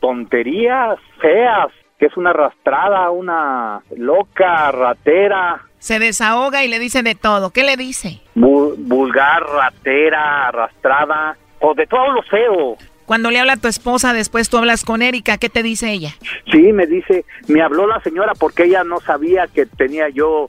tonterías 0.00 0.98
feas, 1.20 1.68
que 2.00 2.06
es 2.06 2.16
una 2.16 2.30
arrastrada, 2.30 3.10
una 3.10 3.82
loca, 3.96 4.72
ratera, 4.72 5.60
Se 5.78 5.98
desahoga 5.98 6.64
y 6.64 6.68
le 6.68 6.78
dice 6.78 7.02
de 7.02 7.14
todo. 7.14 7.50
¿Qué 7.50 7.62
le 7.62 7.76
dice? 7.76 8.20
vu- 8.34 8.74
vulgar, 8.78 9.42
ratera, 9.44 10.48
arrastrada, 10.48 11.36
o 11.60 11.74
de 11.74 11.86
todo 11.86 12.10
lo 12.12 12.22
feo. 12.22 12.76
Cuando 13.06 13.30
le 13.30 13.38
habla 13.40 13.54
a 13.54 13.56
tu 13.56 13.68
esposa, 13.68 14.12
después 14.12 14.48
tú 14.48 14.56
hablas 14.58 14.84
con 14.84 15.02
Erika, 15.02 15.36
¿qué 15.38 15.48
te 15.48 15.62
dice 15.62 15.90
ella? 15.92 16.10
Sí, 16.50 16.72
me 16.72 16.86
dice, 16.86 17.24
me 17.48 17.60
habló 17.62 17.86
la 17.86 18.00
señora 18.02 18.32
porque 18.38 18.64
ella 18.64 18.82
no 18.84 19.00
sabía 19.00 19.46
que 19.46 19.66
tenía 19.66 20.08
yo 20.10 20.46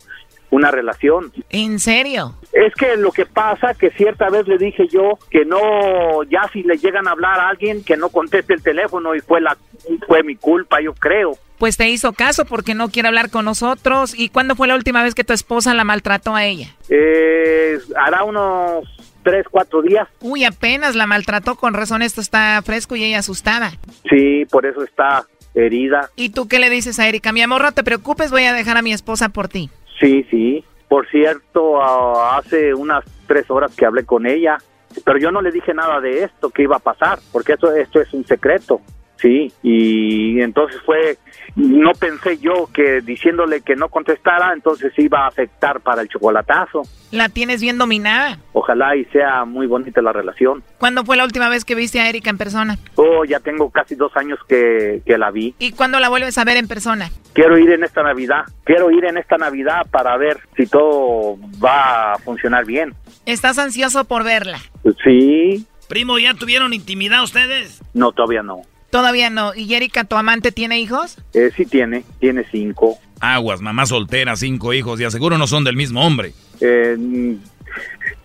una 0.52 0.70
relación. 0.70 1.32
¿En 1.50 1.80
serio? 1.80 2.36
Es 2.54 2.74
que 2.76 2.96
lo 2.98 3.12
que 3.12 3.26
pasa 3.26 3.74
que 3.74 3.90
cierta 3.92 4.30
vez 4.30 4.48
le 4.48 4.58
dije 4.58 4.88
yo 4.88 5.18
que 5.30 5.46
no, 5.46 6.24
ya 6.24 6.48
si 6.54 6.62
le 6.64 6.78
llegan 6.78 7.08
a 7.08 7.12
hablar 7.12 7.40
a 7.40 7.50
alguien 7.50 7.84
que 7.84 7.98
no 7.98 8.10
conteste 8.10 8.54
el 8.54 8.62
teléfono 8.62 9.16
y 9.16 9.22
fue 9.22 9.42
la, 9.42 9.58
fue 10.06 10.24
mi 10.24 10.36
culpa, 10.36 10.80
yo 10.82 10.94
creo. 10.94 11.38
Pues 11.58 11.78
te 11.78 11.90
hizo 11.90 12.14
caso 12.14 12.46
porque 12.46 12.74
no 12.76 12.90
quiere 12.90 13.08
hablar 13.08 13.30
con 13.30 13.46
nosotros. 13.46 14.14
¿Y 14.18 14.30
cuándo 14.30 14.56
fue 14.56 14.68
la 14.68 14.76
última 14.76 15.04
vez 15.04 15.16
que 15.16 15.24
tu 15.24 15.34
esposa 15.34 15.74
la 15.74 15.84
maltrató 15.84 16.36
a 16.36 16.44
ella? 16.44 16.76
Eh, 16.90 17.78
hará 17.96 18.24
unos 18.24 18.84
tres, 19.24 19.46
cuatro 19.50 19.82
días. 19.84 20.08
Uy, 20.22 20.44
apenas 20.44 20.96
la 20.96 21.06
maltrató, 21.06 21.56
con 21.56 21.76
razón 21.76 22.02
esto 22.02 22.20
está 22.20 22.60
fresco 22.64 22.96
y 22.96 23.04
ella 23.04 23.20
asustada. 23.20 23.74
Sí, 24.10 24.46
por 24.50 24.66
eso 24.66 24.84
está 24.84 25.26
herida. 25.54 26.10
¿Y 26.16 26.30
tú 26.30 26.48
qué 26.48 26.60
le 26.60 26.70
dices 26.70 27.00
a 27.00 27.08
Erika? 27.08 27.32
Mi 27.32 27.42
amor, 27.42 27.62
no 27.62 27.72
te 27.72 27.84
preocupes, 27.84 28.32
voy 28.32 28.44
a 28.46 28.54
dejar 28.54 28.78
a 28.78 28.82
mi 28.82 28.94
esposa 28.94 29.30
por 29.30 29.48
ti. 29.48 29.70
Sí, 30.02 30.26
sí. 30.30 30.66
Por 30.90 31.08
cierto, 31.08 31.82
hace 31.82 32.74
unas 32.74 33.06
tres 33.28 33.50
horas 33.50 33.74
que 33.76 33.86
hablé 33.86 34.04
con 34.04 34.26
ella, 34.26 34.58
pero 35.06 35.18
yo 35.18 35.32
no 35.32 35.42
le 35.42 35.52
dije 35.52 35.74
nada 35.74 36.02
de 36.02 36.24
esto 36.24 36.50
que 36.50 36.64
iba 36.64 36.76
a 36.76 36.80
pasar, 36.80 37.20
porque 37.32 37.54
esto, 37.54 37.74
esto 37.74 38.02
es 38.02 38.14
un 38.14 38.26
secreto. 38.26 38.82
Sí, 39.22 39.52
y 39.62 40.42
entonces 40.42 40.82
fue, 40.84 41.18
no 41.56 41.92
pensé 41.92 42.40
yo 42.40 42.68
que 42.74 43.02
diciéndole 43.02 43.62
que 43.62 43.76
no 43.76 43.90
contestara, 43.90 44.52
entonces 44.54 44.92
iba 44.98 45.26
a 45.26 45.28
afectar 45.28 45.80
para 45.82 46.02
el 46.02 46.08
chocolatazo. 46.08 46.82
La 47.12 47.30
tienes 47.30 47.62
bien 47.62 47.78
dominada. 47.78 48.40
Ojalá 48.54 48.96
y 48.96 49.06
sea 49.06 49.46
muy 49.46 49.68
bonita 49.68 50.02
la 50.02 50.12
relación. 50.12 50.64
¿Cuándo 50.80 51.06
fue 51.06 51.18
la 51.18 51.26
última 51.26 51.50
vez 51.50 51.66
que 51.66 51.76
viste 51.76 52.00
a 52.00 52.10
Erika 52.10 52.32
en 52.32 52.38
persona? 52.40 52.80
Oh, 52.96 53.24
ya 53.26 53.40
tengo 53.40 53.70
casi 53.70 53.94
dos 53.96 54.12
años 54.16 54.40
que, 54.48 55.04
que 55.06 55.18
la 55.20 55.30
vi. 55.30 55.54
¿Y 55.60 55.74
cuándo 55.74 56.00
la 56.00 56.10
vuelves 56.10 56.38
a 56.40 56.44
ver 56.46 56.58
en 56.58 56.68
persona? 56.68 57.12
Quiero 57.34 57.60
ir 57.60 57.70
en 57.70 57.84
esta 57.84 58.02
Navidad, 58.02 58.46
quiero 58.64 58.90
ir 58.90 59.06
en 59.06 59.18
esta 59.18 59.38
Navidad 59.38 59.86
para 59.92 60.18
ver 60.18 60.40
si 60.58 60.66
todo 60.66 61.38
va 61.64 62.14
a 62.14 62.18
funcionar 62.18 62.66
bien. 62.66 62.96
¿Estás 63.28 63.60
ansioso 63.60 64.06
por 64.06 64.24
verla? 64.24 64.58
Sí, 65.04 65.68
Primo, 65.88 66.18
¿ya 66.18 66.34
tuvieron 66.34 66.74
intimidad 66.74 67.22
ustedes? 67.22 67.82
no, 67.94 68.14
todavía 68.14 68.42
no. 68.42 68.62
Todavía 68.92 69.30
no. 69.30 69.56
¿Y 69.56 69.74
Erika, 69.74 70.04
tu 70.04 70.16
amante, 70.16 70.52
tiene 70.52 70.80
hijos? 70.80 71.18
Eh, 71.34 71.50
sí 71.56 71.66
tiene, 71.66 72.04
tiene 72.20 72.46
cinco. 72.52 73.00
Aguas, 73.20 73.62
mamá 73.62 73.86
soltera, 73.86 74.36
cinco 74.36 74.74
hijos, 74.74 75.00
y 75.00 75.06
aseguro 75.06 75.38
no 75.38 75.48
son 75.48 75.64
del 75.64 75.76
mismo 75.76 76.06
hombre. 76.06 76.34
Eh, 76.60 76.96
mm, 76.98 77.34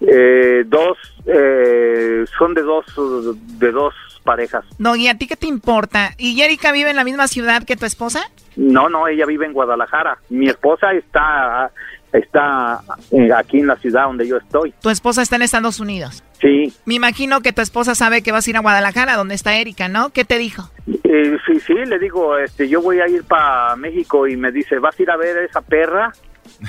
eh, 0.01 0.65
dos, 0.67 0.99
eh, 1.27 2.25
son 2.37 2.55
de 2.55 2.63
dos, 2.63 2.99
uh, 2.99 3.37
de 3.59 3.71
dos 3.71 3.95
parejas. 4.25 4.65
No, 4.79 4.97
¿y 4.97 5.09
a 5.09 5.17
ti 5.17 5.27
qué 5.27 5.37
te 5.37 5.47
importa? 5.47 6.13
¿Y 6.19 6.41
Erika 6.43 6.73
vive 6.73 6.91
en 6.91 6.97
la 6.97 7.05
misma 7.05 7.29
ciudad 7.29 7.63
que 7.65 7.77
tu 7.77 7.87
esposa? 7.87 8.29
No, 8.57 8.89
no, 8.89 9.07
ella 9.07 9.27
vive 9.27 9.47
en 9.47 9.53
Guadalajara. 9.53 10.19
Mi 10.31 10.49
esposa 10.49 10.93
está, 10.93 11.71
está 12.13 12.81
eh, 13.11 13.31
aquí 13.37 13.59
en 13.61 13.67
la 13.67 13.77
ciudad 13.77 14.05
donde 14.05 14.27
yo 14.27 14.37
estoy. 14.37 14.73
Tu 14.81 14.91
esposa 14.91 15.23
está 15.23 15.37
en 15.37 15.43
Estados 15.43 15.81
Unidos. 15.81 16.23
Sí, 16.41 16.73
Me 16.85 16.95
imagino 16.95 17.41
que 17.41 17.53
tu 17.53 17.63
esposa 17.63 17.95
sabe 17.95 18.23
que 18.23 18.33
vas 18.33 18.47
a 18.47 18.51
ir 18.51 18.57
a 18.57 18.61
Guadalajara, 18.61 19.17
donde 19.17 19.35
está 19.35 19.57
Erika, 19.57 19.89
¿no? 19.89 20.11
¿Qué 20.11 20.25
te 20.25 20.39
dijo? 20.39 20.71
Eh, 20.87 21.39
sí, 21.47 21.61
sí, 21.61 21.75
le 21.75 21.99
digo, 21.99 22.37
este, 22.39 22.69
yo 22.69 22.83
voy 22.83 23.01
a 23.01 23.09
ir 23.09 23.25
para 23.25 23.75
México 23.77 24.27
y 24.27 24.37
me 24.37 24.53
dice, 24.53 24.79
¿vas 24.79 24.99
a 24.99 25.03
ir 25.03 25.11
a 25.11 25.17
ver 25.17 25.39
a 25.39 25.45
esa 25.45 25.63
perra? 25.63 26.13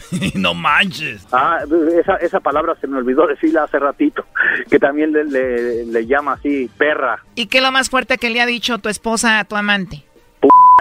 no 0.35 0.53
manches. 0.53 1.27
Ah, 1.31 1.59
esa, 1.99 2.15
esa 2.15 2.39
palabra 2.39 2.75
se 2.79 2.87
me 2.87 2.97
olvidó 2.97 3.27
decirla 3.27 3.63
hace 3.63 3.77
ratito, 3.79 4.25
que 4.69 4.79
también 4.79 5.11
le, 5.11 5.25
le, 5.25 5.85
le 5.85 6.05
llama 6.05 6.33
así, 6.33 6.69
perra, 6.77 7.19
¿Y 7.35 7.47
qué 7.47 7.59
es 7.59 7.63
lo 7.63 7.71
más 7.71 7.89
fuerte 7.89 8.17
que 8.17 8.29
le 8.29 8.41
ha 8.41 8.45
dicho 8.45 8.79
tu 8.79 8.89
esposa 8.89 9.39
a 9.39 9.43
tu 9.43 9.55
amante? 9.55 10.03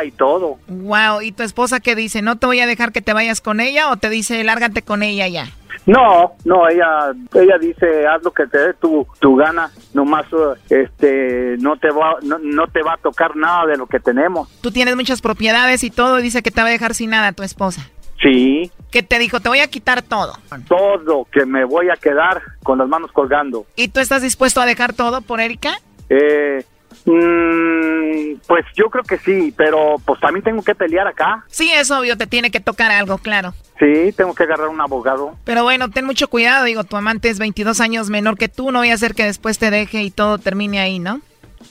Y 0.05 0.11
todo. 0.11 0.59
Wow, 0.69 1.23
¿y 1.23 1.33
tu 1.33 1.43
esposa 1.43 1.81
qué 1.81 1.95
dice? 1.95 2.23
¿No 2.23 2.37
te 2.37 2.47
voy 2.47 2.61
a 2.61 2.67
dejar 2.67 2.93
que 2.93 3.03
te 3.03 3.13
vayas 3.13 3.41
con 3.41 3.61
ella 3.61 3.91
o 3.91 3.97
te 3.97 4.11
dice 4.11 4.43
lárgate 4.45 4.83
con 4.83 5.03
ella 5.03 5.29
ya? 5.29 5.49
No, 5.87 6.33
no, 6.45 6.69
ella, 6.69 7.13
ella 7.35 7.59
dice, 7.61 8.07
haz 8.09 8.23
lo 8.25 8.33
que 8.33 8.47
te 8.47 8.59
dé 8.59 8.75
tu, 8.75 9.07
tu 9.21 9.37
gana, 9.37 9.71
nomás, 9.95 10.27
este, 10.69 11.57
no 11.61 11.77
te 11.77 11.91
va, 11.91 12.17
no, 12.23 12.39
no 12.39 12.67
te 12.67 12.83
va 12.83 12.95
a 12.95 12.97
tocar 12.97 13.37
nada 13.37 13.67
de 13.67 13.77
lo 13.77 13.87
que 13.87 14.01
tenemos. 14.01 14.49
Tú 14.61 14.73
tienes 14.73 14.97
muchas 14.97 15.23
propiedades 15.23 15.85
y 15.85 15.91
todo, 15.91 16.19
y 16.19 16.23
dice 16.23 16.43
que 16.43 16.51
te 16.51 16.61
va 16.61 16.67
a 16.67 16.73
dejar 16.73 16.95
sin 16.95 17.11
nada 17.11 17.31
tu 17.33 17.45
esposa. 17.45 17.89
Sí, 18.21 18.73
¿Qué 18.97 19.03
te 19.03 19.19
dijo? 19.19 19.41
Te 19.41 19.51
voy 19.51 19.59
a 19.59 19.69
quitar 19.69 20.01
todo. 20.01 20.33
todo, 20.69 21.27
que 21.31 21.45
me 21.45 21.67
voy 21.67 21.91
a 21.91 21.97
quedar 21.97 22.41
con 22.63 22.79
las 22.79 22.89
manos 22.89 23.13
colgando. 23.13 23.67
¿Y 23.77 23.89
tú 23.89 24.01
estás 24.01 24.23
dispuesto 24.23 24.61
a 24.61 24.65
dejar 24.65 24.95
todo 24.95 25.21
por 25.21 25.39
Erika? 25.39 25.79
Eh, 26.09 26.65
mm, 27.07 28.41
pues 28.47 28.65
yo 28.75 28.91
creo 28.91 29.05
que 29.05 29.19
sí, 29.19 29.53
pero 29.57 29.97
pues 30.05 30.21
también 30.21 30.45
tengo 30.45 30.63
que 30.63 30.75
pelear 30.75 31.07
acá. 31.07 31.45
Sí, 31.49 31.73
es 31.73 31.91
obvio, 31.91 32.17
te 32.17 32.27
tiene 32.27 32.51
que 32.51 32.61
tocar 32.61 32.91
algo, 32.91 33.19
claro. 33.19 33.53
Sí, 33.79 34.13
tengo 34.17 34.35
que 34.35 34.45
agarrar 34.45 34.69
un 34.69 34.81
abogado. 34.81 35.35
Pero 35.45 35.63
bueno, 35.63 35.91
ten 35.91 36.05
mucho 36.07 36.29
cuidado, 36.29 36.65
digo, 36.65 36.85
tu 36.85 36.97
amante 36.97 37.29
es 37.29 37.39
22 37.39 37.81
años 37.81 38.09
menor 38.11 38.39
que 38.39 38.49
tú, 38.49 38.71
no 38.71 38.79
voy 38.81 38.91
a 38.91 38.95
hacer 38.95 39.15
que 39.15 39.25
después 39.25 39.59
te 39.59 39.71
deje 39.71 40.03
y 40.03 40.11
todo 40.11 40.39
termine 40.39 40.81
ahí, 40.81 40.99
¿no? 40.99 41.21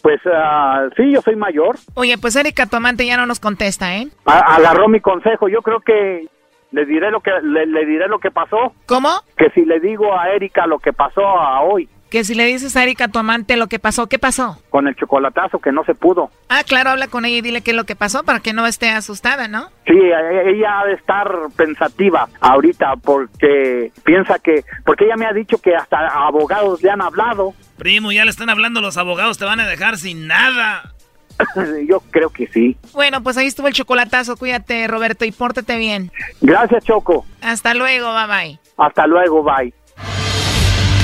Pues 0.02 0.20
ah, 0.32 0.88
sí, 0.98 1.12
yo 1.12 1.22
soy 1.22 1.36
mayor. 1.36 1.78
Oye, 1.96 2.18
pues 2.18 2.36
Erika, 2.36 2.66
tu 2.66 2.76
amante 2.76 3.06
ya 3.06 3.18
no 3.18 3.26
nos 3.26 3.40
contesta, 3.40 3.96
¿eh? 3.98 4.08
A- 4.26 4.56
agarró 4.56 4.88
mi 4.88 5.00
consejo. 5.00 5.48
Yo 5.48 5.62
creo 5.62 5.80
que 5.80 6.28
le 6.72 6.86
diré 6.86 7.10
lo 7.12 7.22
que 7.22 7.32
le, 7.42 7.66
le 7.66 7.86
diré 7.86 8.08
lo 8.08 8.20
que 8.20 8.30
pasó. 8.30 8.74
¿Cómo? 8.88 9.10
Que 9.38 9.50
si 9.52 9.64
le 9.64 9.80
digo 9.80 10.18
a 10.18 10.30
Erika 10.30 10.68
lo 10.68 10.80
que 10.80 10.92
pasó 10.92 11.22
a 11.26 11.62
hoy 11.62 11.88
Que 12.10 12.24
si 12.24 12.36
le 12.36 12.45
dices 12.45 12.76
a 12.78 12.84
Erika, 12.84 13.08
tu 13.08 13.20
amante, 13.20 13.58
lo 13.58 13.68
que 13.68 13.80
pasó, 13.80 14.08
¿qué 14.08 14.20
pasó? 14.20 14.60
con 14.70 14.88
el 14.88 14.95
chocolatazo 14.95 15.60
que 15.60 15.72
no 15.72 15.84
se 15.86 15.95
pudo. 15.95 16.30
Ah, 16.49 16.64
claro, 16.66 16.89
habla 16.91 17.08
con 17.08 17.26
ella 17.26 17.38
y 17.38 17.41
dile 17.41 17.62
qué 17.62 17.72
es 17.72 17.78
lo 17.78 17.86
que 17.86 17.95
pasó 17.95 18.24
para 18.24 18.39
que 18.41 18.53
no 18.53 18.68
esté 18.68 18.89
asustada, 18.89 19.47
¿no? 19.47 19.70
Sí, 19.88 19.93
e- 19.93 20.49
ella 20.51 20.80
ha 20.82 20.86
de 20.86 20.93
estar 20.93 21.30
pensativa 21.56 22.28
ahorita 22.41 22.95
porque 23.03 23.91
piensa 24.03 24.38
que 24.39 24.64
porque 24.86 25.06
ella 25.06 25.16
me 25.16 25.26
ha 25.26 25.34
dicho 25.34 25.58
que 25.60 25.76
hasta 25.76 26.08
abogados 26.08 26.82
le 26.84 26.91
han 26.91 27.01
hablado. 27.01 27.53
Primo, 27.78 28.12
ya 28.12 28.24
le 28.26 28.32
están 28.32 28.49
hablando 28.49 28.82
los 28.82 28.97
abogados, 28.97 29.38
te 29.38 29.45
van 29.45 29.60
a 29.62 29.68
dejar 29.68 29.97
sin 29.97 30.28
nada. 30.28 30.93
Yo 31.89 31.99
creo 32.12 32.30
que 32.30 32.47
sí. 32.47 32.78
Bueno, 32.93 33.22
pues 33.24 33.38
ahí 33.38 33.47
estuvo 33.47 33.68
el 33.68 33.74
chocolatazo. 33.74 34.38
Cuídate, 34.38 34.88
Roberto, 34.88 35.26
y 35.26 35.32
pórtate 35.32 35.78
bien. 35.78 36.12
Gracias, 36.41 36.86
Choco. 36.86 37.26
Hasta 37.41 37.74
luego, 37.74 38.14
bye 38.14 38.28
bye. 38.28 38.60
Hasta 38.78 39.08
luego, 39.08 39.43
bye. 39.43 39.74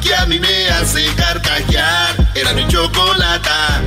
que 0.00 0.14
a 0.14 0.26
mí 0.26 0.38
me 0.38 0.68
hace 0.68 1.04
carcajear. 1.14 2.16
Era 2.34 2.52
mi 2.54 2.66
chocolata. 2.68 3.82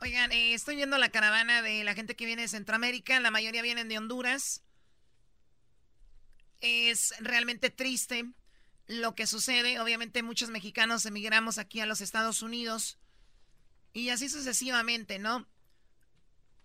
Oigan, 0.00 0.32
eh, 0.32 0.54
estoy 0.54 0.76
viendo 0.76 0.98
la 0.98 1.08
caravana 1.08 1.62
de 1.62 1.84
la 1.84 1.94
gente 1.94 2.16
que 2.16 2.26
viene 2.26 2.42
de 2.42 2.48
Centroamérica. 2.48 3.20
La 3.20 3.30
mayoría 3.30 3.62
vienen 3.62 3.88
de 3.88 3.98
Honduras. 3.98 4.62
Es 6.60 7.14
realmente 7.20 7.70
triste 7.70 8.24
lo 8.86 9.14
que 9.14 9.26
sucede. 9.26 9.80
Obviamente 9.80 10.22
muchos 10.22 10.50
mexicanos 10.50 11.06
emigramos 11.06 11.58
aquí 11.58 11.80
a 11.80 11.86
los 11.86 12.00
Estados 12.00 12.42
Unidos. 12.42 12.98
Y 13.92 14.10
así 14.10 14.28
sucesivamente, 14.28 15.18
¿no? 15.18 15.46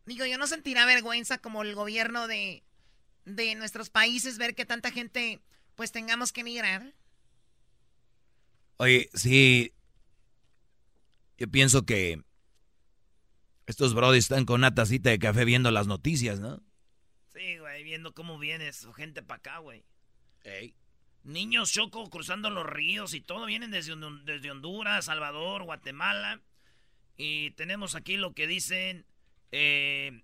Digo, 0.06 0.26
yo 0.26 0.38
no 0.38 0.48
sentirá 0.48 0.86
vergüenza 0.86 1.38
como 1.38 1.64
el 1.64 1.76
gobierno 1.76 2.28
de, 2.28 2.64
de 3.26 3.56
nuestros 3.56 3.90
países 3.90 4.38
ver 4.38 4.54
que 4.54 4.66
tanta 4.66 4.92
gente 4.92 5.42
pues 5.76 5.92
tengamos 5.92 6.32
que 6.32 6.42
emigrar. 6.42 6.94
Oye, 8.78 9.10
sí. 9.14 9.74
Yo 11.38 11.48
pienso 11.50 11.86
que 11.86 12.22
estos 13.66 13.94
brodis 13.94 14.26
están 14.26 14.46
con 14.46 14.62
una 14.62 14.76
tacita 14.76 15.10
de 15.10 15.20
café 15.20 15.46
viendo 15.46 15.72
las 15.72 15.88
noticias, 15.88 16.40
¿no? 16.40 16.62
Sí, 17.34 17.58
güey, 17.58 17.84
viendo 17.84 18.14
cómo 18.14 18.38
viene 18.38 18.72
su 18.74 18.94
gente 18.94 19.24
para 19.24 19.38
acá, 19.40 19.58
güey. 19.60 19.84
Niños 21.24 21.72
choco 21.72 22.10
cruzando 22.10 22.50
los 22.50 22.66
ríos 22.66 23.14
y 23.14 23.22
todo 23.22 23.46
vienen 23.46 23.72
desde, 23.72 23.96
desde 24.26 24.52
Honduras, 24.52 25.06
Salvador, 25.06 25.64
Guatemala. 25.64 26.42
Y 27.16 27.52
tenemos 27.52 27.96
aquí 27.96 28.18
lo 28.18 28.34
que 28.34 28.48
dicen. 28.48 29.06
eh, 29.52 30.24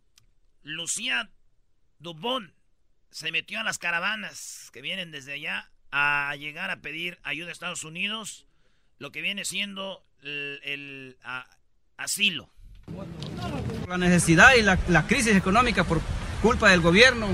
Lucía 0.61 1.31
Dubón 1.99 2.53
se 3.11 3.31
metió 3.31 3.59
a 3.59 3.63
las 3.63 3.77
caravanas 3.77 4.69
que 4.73 4.81
vienen 4.81 5.11
desde 5.11 5.33
allá 5.33 5.69
a 5.91 6.35
llegar 6.37 6.69
a 6.69 6.77
pedir 6.81 7.19
ayuda 7.23 7.49
a 7.49 7.51
Estados 7.51 7.83
Unidos. 7.83 8.45
Lo 8.99 9.11
que 9.11 9.21
viene 9.21 9.45
siendo 9.45 10.03
el, 10.21 10.59
el, 10.63 11.17
a- 11.23 11.47
asilo. 11.97 12.49
La 13.87 13.97
necesidad 13.97 14.53
y 14.55 14.61
la, 14.61 14.77
la 14.87 15.07
crisis 15.07 15.35
económica 15.35 15.83
por 15.83 16.01
culpa 16.41 16.69
del 16.69 16.81
gobierno, 16.81 17.27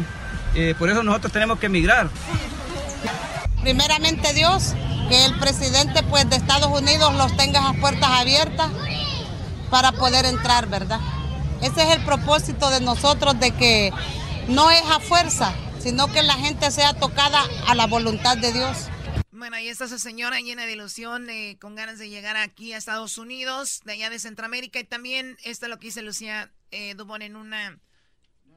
eh, 0.53 0.75
por 0.77 0.89
eso 0.89 1.03
nosotros 1.03 1.31
tenemos 1.33 1.59
que 1.59 1.65
emigrar. 1.67 2.09
primeramente 3.61 4.33
Dios, 4.33 4.73
que 5.09 5.25
el 5.25 5.37
presidente 5.39 6.03
pues 6.03 6.29
de 6.29 6.35
Estados 6.37 6.67
Unidos 6.79 7.13
los 7.15 7.35
tenga 7.37 7.61
las 7.61 7.77
puertas 7.77 8.09
abiertas 8.09 8.71
para 9.69 9.91
poder 9.91 10.25
entrar, 10.25 10.67
¿verdad? 10.67 10.99
Ese 11.61 11.83
es 11.83 11.95
el 11.97 12.03
propósito 12.05 12.69
de 12.69 12.81
nosotros 12.81 13.39
de 13.39 13.51
que 13.51 13.91
no 14.47 14.69
es 14.71 14.81
a 14.91 14.99
fuerza, 14.99 15.53
sino 15.85 16.11
que 16.11 16.23
la 16.23 16.33
gente 16.33 16.71
sea 16.71 16.93
tocada 16.99 17.43
a 17.67 17.75
la 17.75 17.85
voluntad 17.85 18.35
de 18.37 18.51
Dios. 18.51 18.89
Bueno, 19.31 19.55
ahí 19.55 19.67
está 19.67 19.85
esa 19.85 19.99
señora 19.99 20.39
llena 20.39 20.65
de 20.65 20.73
ilusión, 20.73 21.29
eh, 21.29 21.57
con 21.61 21.75
ganas 21.75 21.99
de 21.99 22.09
llegar 22.09 22.37
aquí 22.37 22.73
a 22.73 22.77
Estados 22.77 23.19
Unidos, 23.19 23.81
de 23.85 23.91
allá 23.93 24.09
de 24.09 24.17
Centroamérica. 24.17 24.79
Y 24.79 24.83
también 24.83 25.37
esto 25.45 25.67
es 25.67 25.69
lo 25.69 25.77
que 25.77 25.89
dice 25.89 26.01
Lucía 26.01 26.49
eh, 26.71 26.95
Dubón 26.95 27.21
en 27.21 27.35
una, 27.35 27.77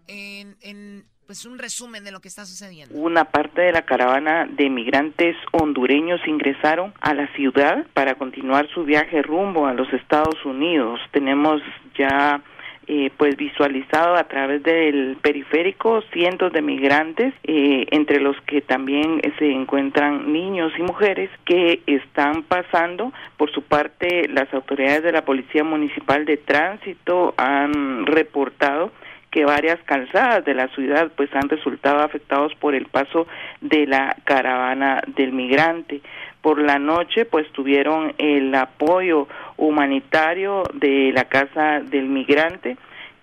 en, 0.07 0.57
en, 0.62 1.05
pues 1.26 1.45
un 1.45 1.59
resumen 1.59 2.03
de 2.03 2.12
lo 2.12 2.20
que 2.20 2.29
está 2.29 2.47
sucediendo. 2.47 2.99
Una 2.99 3.26
parte 3.26 3.61
de 3.61 3.72
la 3.72 3.85
caravana 3.85 4.47
de 4.47 4.70
migrantes 4.70 5.37
hondureños 5.53 6.26
ingresaron 6.26 6.95
a 6.99 7.12
la 7.12 7.31
ciudad 7.35 7.87
para 7.93 8.14
continuar 8.14 8.70
su 8.72 8.85
viaje 8.85 9.20
rumbo 9.20 9.66
a 9.66 9.74
los 9.74 9.93
Estados 9.93 10.43
Unidos. 10.47 10.99
Tenemos 11.12 11.61
ya 11.95 12.43
eh, 12.91 13.11
pues 13.18 13.36
visualizado 13.36 14.16
a 14.16 14.24
través 14.24 14.62
del 14.62 15.18
periférico 15.20 16.01
cientos 16.11 16.55
de 16.55 16.62
migrantes, 16.62 17.34
eh, 17.45 17.86
entre 17.91 18.18
los 18.18 18.34
que 18.47 18.62
también 18.62 19.20
se 19.39 19.51
encuentran 19.51 20.32
niños 20.32 20.72
y 20.78 20.82
mujeres 20.82 21.28
que 21.45 21.82
están 21.86 22.45
pasando. 22.45 23.12
Por 23.36 23.53
su 23.53 23.61
parte, 23.61 24.26
las 24.28 24.53
autoridades 24.55 25.03
de 25.03 25.12
la 25.12 25.26
Policía 25.26 25.64
Municipal 25.64 26.24
de 26.24 26.39
Tránsito 26.39 27.34
han 27.36 28.07
reportado 28.07 28.91
que 29.30 29.45
varias 29.45 29.78
calzadas 29.84 30.45
de 30.47 30.55
la 30.55 30.68
ciudad 30.68 31.12
pues 31.14 31.28
han 31.34 31.49
resultado 31.51 32.01
afectados 32.01 32.55
por 32.55 32.74
el 32.74 32.86
paso 32.86 33.26
de 33.61 33.86
la 33.86 34.16
caravana 34.24 35.03
del 35.14 35.32
migrante. 35.32 36.01
Por 36.41 36.62
la 36.62 36.78
noche 36.78 37.26
pues 37.26 37.51
tuvieron 37.53 38.14
el 38.16 38.55
apoyo 38.55 39.28
humanitario 39.59 40.62
de 40.72 41.12
la 41.12 41.24
casa 41.24 41.80
del 41.80 42.06
migrante 42.06 42.78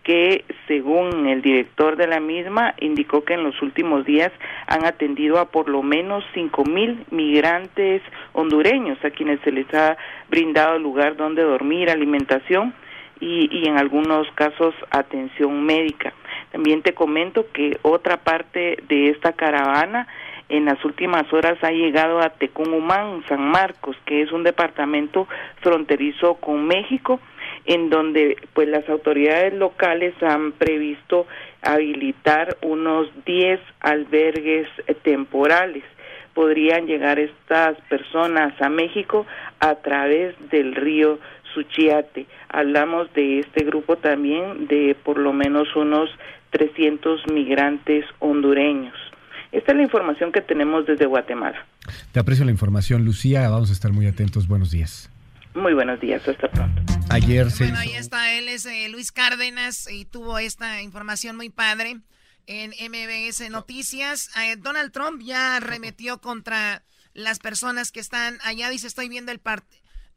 que 0.06 0.46
según 0.68 1.26
el 1.26 1.42
director 1.42 1.96
de 1.96 2.06
la 2.06 2.20
misma 2.20 2.76
indicó 2.80 3.24
que 3.24 3.34
en 3.34 3.44
los 3.44 3.60
últimos 3.64 4.06
días 4.06 4.32
han 4.68 4.86
atendido 4.86 5.40
a 5.40 5.46
por 5.46 5.68
lo 5.68 5.82
menos 5.82 6.24
cinco 6.36 6.64
mil 6.64 7.04
migrantes 7.10 8.04
hondureños 8.34 9.04
a 9.04 9.10
quienes 9.10 9.40
se 9.42 9.52
les 9.52 9.74
ha 9.74 9.98
brindado 10.30 10.78
lugar 10.78 11.18
donde 11.18 11.42
dormir, 11.42 11.90
alimentación 11.90 12.76
y, 13.20 13.50
y 13.52 13.68
en 13.68 13.80
algunos 13.80 14.30
casos 14.36 14.76
atención 14.92 15.66
médica. 15.66 16.14
También 16.52 16.84
te 16.84 16.94
comento 16.94 17.48
que 17.52 17.80
otra 17.82 18.18
parte 18.18 18.78
de 18.88 19.10
esta 19.10 19.34
caravana 19.34 20.08
en 20.50 20.66
las 20.66 20.84
últimas 20.86 21.32
horas 21.34 21.58
ha 21.64 21.72
llegado 21.72 22.20
a 22.20 22.30
Tecumumán, 22.30 23.24
San 23.28 23.42
Marcos, 23.42 23.98
que 24.06 24.22
es 24.22 24.32
un 24.32 24.44
departamento 24.44 25.28
fronterizo 25.62 26.36
con 26.36 26.68
México, 26.68 27.20
en 27.66 27.90
donde 27.90 28.38
pues 28.54 28.68
las 28.68 28.88
autoridades 28.90 29.54
locales 29.54 30.14
han 30.22 30.52
previsto 30.52 31.26
habilitar 31.62 32.58
unos 32.62 33.10
10 33.26 33.60
albergues 33.80 34.68
temporales. 35.02 35.84
Podrían 36.34 36.86
llegar 36.86 37.18
estas 37.18 37.80
personas 37.90 38.54
a 38.62 38.70
México 38.70 39.26
a 39.60 39.76
través 39.76 40.36
del 40.52 40.76
río 40.76 41.18
Suchiate. 41.54 42.28
Hablamos 42.50 43.12
de 43.14 43.40
este 43.40 43.64
grupo 43.64 43.96
también 43.96 44.68
de 44.68 44.96
por 45.02 45.18
lo 45.18 45.34
menos 45.34 45.74
unos 45.76 46.10
300 46.52 47.28
migrantes 47.32 48.06
hondureños. 48.20 48.94
Esta 49.56 49.72
es 49.72 49.78
la 49.78 49.84
información 49.84 50.32
que 50.32 50.42
tenemos 50.42 50.86
desde 50.86 51.06
Guatemala. 51.06 51.66
Te 52.12 52.20
aprecio 52.20 52.44
la 52.46 52.52
información, 52.52 53.06
Lucía. 53.06 53.48
Vamos 53.50 53.70
a 53.70 53.74
estar 53.74 53.92
muy 53.94 54.06
atentos. 54.06 54.48
Buenos 54.48 54.70
días. 54.72 55.10
Muy 55.54 55.74
buenos 55.74 56.00
días, 56.02 56.28
hasta 56.28 56.50
pronto. 56.52 56.82
Ayer 57.10 57.50
se 57.50 57.64
Bueno, 57.64 57.82
hizo- 57.82 57.92
ahí 57.94 57.98
está, 57.98 58.34
él 58.34 58.50
es 58.50 58.66
eh, 58.66 58.90
Luis 58.90 59.14
Cárdenas 59.14 59.90
y 59.90 60.04
tuvo 60.04 60.38
esta 60.40 60.82
información 60.82 61.38
muy 61.38 61.50
padre 61.50 62.02
en 62.48 62.72
MBS 62.72 63.50
Noticias. 63.50 64.30
Eh, 64.38 64.58
Donald 64.58 64.92
Trump 64.92 65.22
ya 65.24 65.56
arremetió 65.56 66.20
contra 66.20 66.84
las 67.14 67.40
personas 67.40 67.94
que 67.94 68.02
están 68.02 68.38
allá. 68.44 68.70
Dice, 68.70 68.88
estoy 68.88 69.08
viendo 69.08 69.32
el 69.32 69.42
part- 69.42 69.64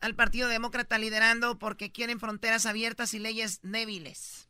al 0.01 0.17
Partido 0.17 0.49
Demócrata 0.49 0.99
liderando 0.99 1.59
porque 1.61 1.93
quieren 1.93 2.19
fronteras 2.19 2.67
abiertas 2.67 3.15
y 3.15 3.21
leyes 3.21 3.61
débiles. 3.63 4.49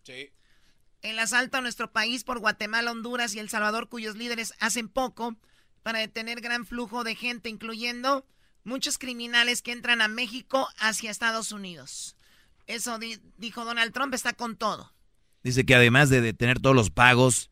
El 1.03 1.19
asalto 1.19 1.59
a 1.59 1.61
nuestro 1.61 1.93
país 1.93 2.25
por 2.25 2.41
Guatemala, 2.41 2.91
Honduras 2.91 3.35
y 3.35 3.39
El 3.39 3.49
Salvador, 3.49 3.89
cuyos 3.89 4.17
líderes 4.17 4.55
hacen 4.59 4.89
poco 4.89 5.37
para 5.83 6.01
detener 6.01 6.41
gran 6.41 6.67
flujo 6.67 7.05
de 7.05 7.15
gente, 7.15 7.49
incluyendo 7.49 8.27
muchos 8.65 8.99
criminales 8.99 9.63
que 9.63 9.73
entran 9.73 10.01
a 10.01 10.09
México 10.09 10.69
hacia 10.79 11.11
Estados 11.11 11.53
Unidos. 11.53 12.17
Eso 12.67 12.99
dijo 13.39 13.65
Donald 13.65 13.93
Trump, 13.93 14.13
está 14.13 14.33
con 14.33 14.57
todo. 14.57 14.93
Dice 15.43 15.65
que 15.65 15.75
además 15.75 16.11
de 16.11 16.21
detener 16.21 16.59
todos 16.59 16.77
los 16.77 16.91
pagos 16.91 17.51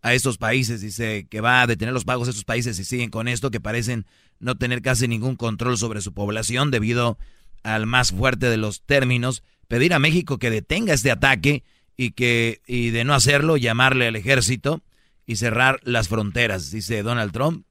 a 0.00 0.14
estos 0.14 0.38
países, 0.38 0.80
dice 0.80 1.26
que 1.28 1.40
va 1.40 1.62
a 1.62 1.66
detener 1.66 1.92
los 1.92 2.04
pagos 2.04 2.28
a 2.28 2.30
estos 2.30 2.44
países 2.44 2.78
y 2.78 2.84
siguen 2.84 3.10
con 3.10 3.26
esto, 3.26 3.50
que 3.50 3.60
parecen 3.60 4.06
no 4.38 4.56
tener 4.56 4.82
casi 4.82 5.08
ningún 5.08 5.36
control 5.36 5.76
sobre 5.76 6.00
su 6.00 6.14
población 6.14 6.70
debido 6.70 7.18
al 7.62 7.86
más 7.86 8.12
fuerte 8.12 8.48
de 8.48 8.56
los 8.56 8.82
términos, 8.82 9.42
pedir 9.66 9.92
a 9.94 9.98
México 9.98 10.38
que 10.38 10.50
detenga 10.50 10.94
este 10.94 11.10
ataque 11.10 11.64
y 11.96 12.12
que 12.12 12.60
y 12.66 12.90
de 12.90 13.04
no 13.04 13.14
hacerlo 13.14 13.56
llamarle 13.56 14.08
al 14.08 14.16
ejército 14.16 14.82
y 15.26 15.36
cerrar 15.36 15.80
las 15.82 16.08
fronteras, 16.08 16.70
dice 16.70 17.02
Donald 17.02 17.32
Trump, 17.32 17.66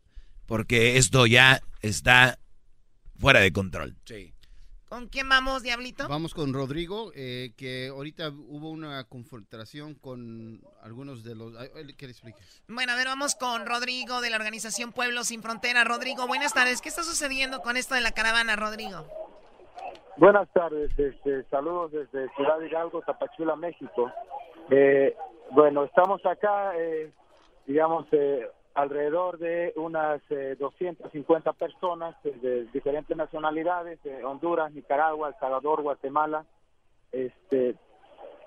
porque 0.45 0.97
esto 0.97 1.25
ya 1.25 1.61
está 1.81 2.39
fuera 3.19 3.39
de 3.39 3.51
control. 3.51 3.95
Sí. 4.05 4.33
¿Con 4.93 5.07
quién 5.07 5.27
vamos, 5.27 5.63
Diablito? 5.63 6.07
Vamos 6.07 6.35
con 6.35 6.53
Rodrigo, 6.53 7.11
eh, 7.15 7.53
que 7.57 7.87
ahorita 7.87 8.29
hubo 8.29 8.69
una 8.69 9.03
confrontación 9.05 9.95
con 9.95 10.61
algunos 10.83 11.23
de 11.23 11.33
los... 11.33 11.55
¿Qué 11.97 12.05
le 12.05 12.11
expliques? 12.11 12.61
Bueno, 12.67 12.91
a 12.91 12.95
ver, 12.95 13.07
vamos 13.07 13.33
con 13.33 13.65
Rodrigo 13.65 14.21
de 14.21 14.29
la 14.29 14.35
organización 14.35 14.91
Pueblos 14.91 15.29
Sin 15.29 15.41
Frontera. 15.41 15.83
Rodrigo, 15.83 16.27
buenas 16.27 16.53
tardes. 16.53 16.79
¿Qué 16.79 16.89
está 16.89 17.03
sucediendo 17.03 17.61
con 17.61 17.75
esto 17.75 17.95
de 17.95 18.01
la 18.01 18.11
caravana, 18.11 18.55
Rodrigo? 18.55 19.32
Buenas 20.17 20.47
tardes, 20.53 20.91
este, 20.97 21.43
saludos 21.45 21.91
desde 21.91 22.29
Ciudad 22.35 22.61
Hidalgo, 22.61 23.01
Tapachula, 23.01 23.55
México. 23.55 24.11
Eh, 24.69 25.15
bueno, 25.51 25.85
estamos 25.85 26.23
acá, 26.25 26.73
eh, 26.77 27.11
digamos, 27.65 28.05
eh, 28.11 28.47
alrededor 28.75 29.39
de 29.39 29.73
unas 29.75 30.21
250 30.59 31.49
eh, 31.49 31.53
personas 31.57 32.15
de 32.23 32.65
diferentes 32.65 33.15
nacionalidades, 33.15 34.01
de 34.03 34.23
Honduras, 34.23 34.71
Nicaragua, 34.71 35.29
El 35.29 35.35
Salvador, 35.39 35.81
Guatemala. 35.81 36.45
Este, 37.11 37.75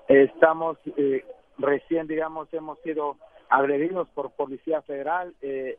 estamos 0.08 0.78
eh, 0.96 1.24
recién, 1.58 2.06
digamos, 2.06 2.52
hemos 2.52 2.78
sido 2.80 3.16
agredidos 3.48 4.08
por 4.10 4.30
Policía 4.32 4.82
Federal 4.82 5.34
eh, 5.42 5.76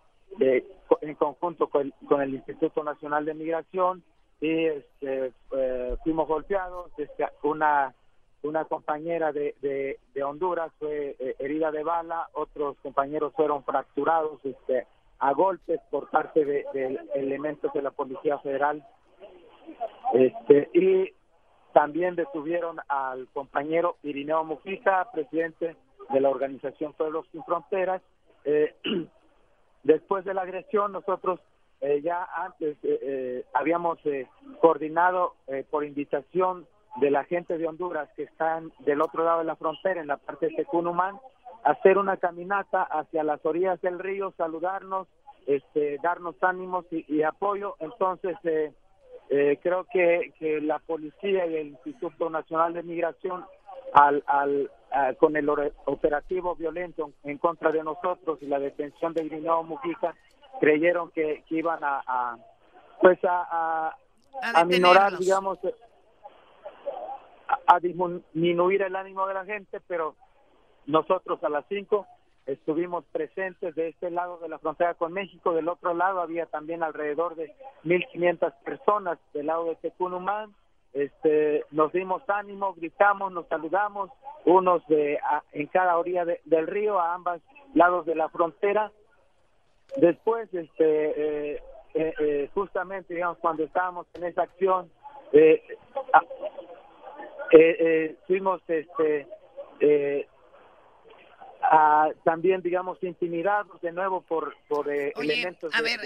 en 1.02 1.16
conjunto 1.16 1.68
con, 1.68 1.94
el 2.22 2.34
Instituto 2.34 2.84
Nacional 2.84 3.26
de 3.26 3.34
Migración 3.34 4.04
y 4.40 4.66
este, 4.66 5.32
fuimos 6.04 6.28
golpeados. 6.28 6.92
Este, 6.98 7.26
una 7.44 7.94
una 8.44 8.66
compañera 8.66 9.32
de, 9.32 9.56
de, 9.62 10.24
Honduras 10.24 10.72
fue 10.80 11.16
eh, 11.20 11.36
herida 11.40 11.72
de 11.72 11.84
bala, 11.84 12.28
otros 12.34 12.78
compañeros 12.82 13.34
fueron 13.36 13.64
fracturados 13.64 14.40
este, 14.44 14.86
a 15.20 15.34
golpes 15.34 15.80
por 15.90 16.10
parte 16.10 16.46
de, 16.46 16.66
elementos 17.16 17.72
de 17.74 17.82
la 17.82 17.92
Policía 17.92 18.38
Federal. 18.40 18.86
Este, 20.14 20.70
y 20.74 21.14
también 21.74 22.16
detuvieron 22.16 22.78
al 22.88 23.28
compañero 23.34 23.98
Irineo 24.04 24.44
Mujica, 24.44 25.10
presidente 25.12 25.76
de 26.10 26.20
la 26.20 26.30
organización 26.30 26.94
Pueblos 26.94 27.26
Sin 27.32 27.44
Fronteras. 27.44 28.02
Eh, 28.46 28.76
después 29.84 30.26
de 30.26 30.34
la 30.34 30.44
agresión, 30.44 30.92
nosotros 30.92 31.40
eh, 31.82 32.02
ya 32.02 32.28
antes 32.36 32.78
habíamos 33.54 34.00
coordinado 34.62 35.36
por 35.70 35.86
invitación 35.86 36.68
de 37.00 37.12
la 37.12 37.24
gente 37.26 37.58
de 37.58 37.68
Honduras 37.68 38.10
que 38.16 38.24
están 38.24 38.72
del 38.80 39.02
otro 39.02 39.24
lado 39.24 39.40
de 39.40 39.46
la 39.46 39.56
frontera, 39.56 40.02
en 40.02 40.08
la 40.08 40.18
parte 40.18 40.48
de 40.48 40.56
Tecunumán, 40.56 41.20
hacer 41.64 41.98
una 41.98 42.18
caminata 42.18 42.84
hacia 42.84 43.24
las 43.24 43.46
orillas 43.46 43.80
del 43.82 44.00
río, 44.00 44.34
saludarnos, 44.38 45.08
este, 45.46 45.98
darnos 46.02 46.36
ánimos 46.42 46.86
y, 46.92 47.22
apoyo. 47.24 47.76
Entonces, 47.80 48.36
eh, 48.44 48.74
eh, 49.30 49.60
creo 49.62 49.86
que, 49.92 50.34
que 50.40 50.62
la 50.62 50.80
policía 50.80 51.46
y 51.46 51.56
el 51.56 51.68
Instituto 51.68 52.30
Nacional 52.30 52.74
de 52.74 52.84
Migración, 52.84 53.46
al, 53.94 54.24
al, 54.28 54.70
con 55.18 55.36
el 55.38 55.50
operativo 55.86 56.56
violento 56.56 57.12
en 57.24 57.38
contra 57.38 57.72
de 57.72 57.84
nosotros 57.84 58.40
y 58.42 58.48
la 58.48 58.60
detención 58.60 59.14
de 59.14 59.24
Irineo 59.24 59.64
Mujica, 59.64 60.16
creyeron 60.60 61.12
que, 61.12 61.44
iban 61.50 61.80
a, 61.84 62.38
pues 63.02 63.24
a, 63.24 63.96
a, 64.42 64.60
a 64.60 64.66
minorar, 64.66 65.18
digamos, 65.18 65.60
a 67.68 67.80
disminuir 67.80 68.82
el 68.82 68.96
ánimo 68.96 69.28
de 69.28 69.34
la 69.34 69.46
gente, 69.46 69.80
pero 69.88 70.16
nosotros 70.86 71.44
a 71.44 71.50
las 71.50 71.66
5 71.68 72.06
estuvimos 72.46 73.04
presentes 73.12 73.76
de 73.76 73.90
este 73.90 74.10
lado 74.10 74.38
de 74.38 74.48
la 74.48 74.60
frontera 74.60 74.94
con 74.94 75.12
México, 75.12 75.54
del 75.54 75.68
otro 75.68 75.94
lado 75.94 76.22
había 76.22 76.46
también 76.46 76.82
alrededor 76.82 77.36
de 77.36 77.54
1.500 77.84 78.54
personas 78.64 79.20
del 79.34 79.48
lado 79.48 79.66
de 79.66 79.76
Tecunumán, 79.76 80.56
este, 80.94 81.64
nos 81.72 81.92
dimos 81.92 82.24
ánimo, 82.28 82.74
gritamos, 82.74 83.32
nos 83.32 83.48
saludamos, 83.48 84.10
unos 84.46 84.86
de 84.88 85.20
en 85.52 85.68
cada 85.68 85.98
orilla 85.98 86.26
del 86.26 86.68
río, 86.68 87.00
a 87.00 87.14
ambos 87.14 87.42
lados 87.74 88.06
de 88.06 88.16
la 88.16 88.30
frontera. 88.30 88.92
Después, 89.96 90.54
este, 90.54 91.54
eh, 91.56 91.62
eh, 91.94 92.14
eh, 92.20 92.50
justamente, 92.54 93.14
digamos, 93.14 93.38
cuando 93.40 93.64
estábamos 93.64 94.06
en 94.14 94.26
esa 94.26 94.44
acción, 94.44 94.92
eh, 95.34 95.64
eh, 97.52 97.76
eh, 97.80 98.16
fuimos 98.28 98.62
este 98.68 99.28
eh, 99.80 100.28
también 102.24 102.62
digamos 102.62 102.98
intimidados 103.02 103.82
de 103.82 103.92
nuevo 103.92 104.22
por 104.22 104.56
por 104.68 104.90
eh, 104.90 105.12
elementos 105.18 105.74
a 105.74 105.82
ver 105.82 106.00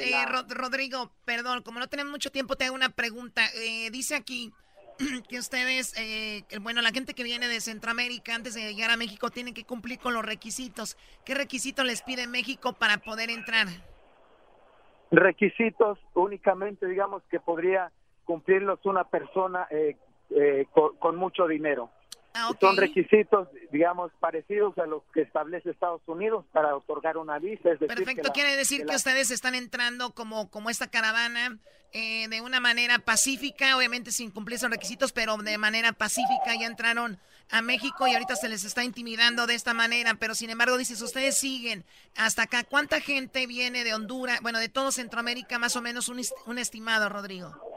Rodrigo 0.50 1.12
perdón 1.26 1.62
como 1.62 1.80
no 1.80 1.88
tenemos 1.88 2.12
mucho 2.12 2.32
tiempo 2.32 2.56
te 2.56 2.66
hago 2.66 2.76
una 2.76 2.90
pregunta. 2.90 3.44
Dice 3.92 4.16
aquí 4.16 4.52
que 5.30 5.40
ustedes 5.40 5.96
bueno 6.62 6.82
la 6.82 6.92
gente 6.92 7.14
que 7.14 7.24
viene 7.24 7.48
de 7.48 7.62
Centroamérica 7.62 8.36
antes 8.36 8.54
de 8.54 8.74
llegar 8.74 8.92
a 8.92 8.98
México 8.98 9.30
tienen 9.30 9.54
que 9.54 9.64
cumplir 9.64 10.00
con 10.00 10.14
los 10.14 10.26
requisitos 10.26 10.98
qué 11.26 11.36
requisitos 11.36 11.86
les 11.86 12.02
pide 12.02 12.28
México 12.28 12.74
para 12.74 12.98
poder 12.98 13.30
entrar 13.30 13.68
requisitos 15.12 16.00
únicamente 16.14 16.86
digamos 16.88 17.24
que 17.30 17.40
podría 17.40 17.92
cumplirlos 18.32 18.80
una 18.86 19.04
persona 19.04 19.68
eh, 19.70 19.98
eh, 20.30 20.66
con, 20.72 21.16
mucho 21.18 21.48
dinero. 21.48 21.90
Ah, 22.34 22.52
Son 22.60 22.78
requisitos, 22.78 23.50
digamos, 23.72 24.12
parecidos 24.20 24.78
a 24.78 24.86
los 24.86 25.04
que 25.14 25.22
establece 25.22 25.70
Estados 25.70 26.02
Unidos 26.06 26.46
para 26.54 26.76
otorgar 26.76 27.18
una 27.18 27.40
visa. 27.40 27.70
Perfecto, 27.78 28.32
quiere 28.32 28.56
decir 28.56 28.86
que, 28.86 28.96
ustedes 28.96 29.32
están 29.32 29.56
entrando 29.56 30.12
como, 30.14 30.50
como 30.50 30.70
esta 30.70 30.88
caravana 30.88 31.58
eh, 31.92 32.30
de 32.30 32.40
una 32.40 32.62
manera 32.62 33.00
pacífica, 33.00 33.76
obviamente 33.76 34.12
sin 34.12 34.32
cumplir 34.32 34.56
esos 34.56 34.70
requisitos, 34.70 35.12
pero 35.12 35.36
de 35.38 35.58
manera 35.58 35.92
pacífica 35.92 36.56
ya 36.58 36.68
entraron 36.68 37.20
a 37.50 37.62
México 37.62 38.08
y 38.08 38.14
ahorita 38.14 38.38
se 38.38 38.48
les 38.48 38.64
está 38.64 38.86
intimidando 38.86 39.46
de 39.46 39.56
esta 39.56 39.74
manera, 39.74 40.14
pero 40.14 40.34
sin 40.34 40.50
embargo 40.50 40.78
dices, 40.78 41.02
ustedes 41.02 41.38
siguen 41.38 41.84
hasta 42.16 42.44
acá. 42.44 42.64
¿Cuánta 42.64 43.02
gente 43.02 43.46
viene 43.46 43.84
de 43.84 43.94
Honduras, 43.94 44.40
bueno, 44.42 44.60
de 44.60 44.70
todo 44.70 44.94
Centroamérica, 44.94 45.60
más 45.60 45.76
o 45.76 45.82
menos 45.82 46.08
un, 46.08 46.22
un 46.46 46.58
estimado, 46.58 47.10
Rodrigo? 47.10 47.71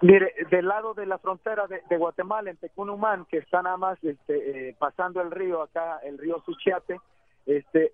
Mire, 0.00 0.32
del 0.50 0.68
lado 0.68 0.94
de 0.94 1.06
la 1.06 1.18
frontera 1.18 1.66
de, 1.66 1.96
Guatemala, 1.96 2.50
en 2.50 2.56
Tecunumán, 2.56 3.24
que 3.24 3.38
está 3.38 3.62
nada 3.62 3.76
más 3.76 3.98
este, 4.04 4.68
eh, 4.68 4.76
pasando 4.78 5.20
el 5.20 5.32
río, 5.32 5.60
acá 5.60 5.98
el 6.04 6.18
río 6.18 6.40
Suchiate, 6.44 7.00
este, 7.46 7.92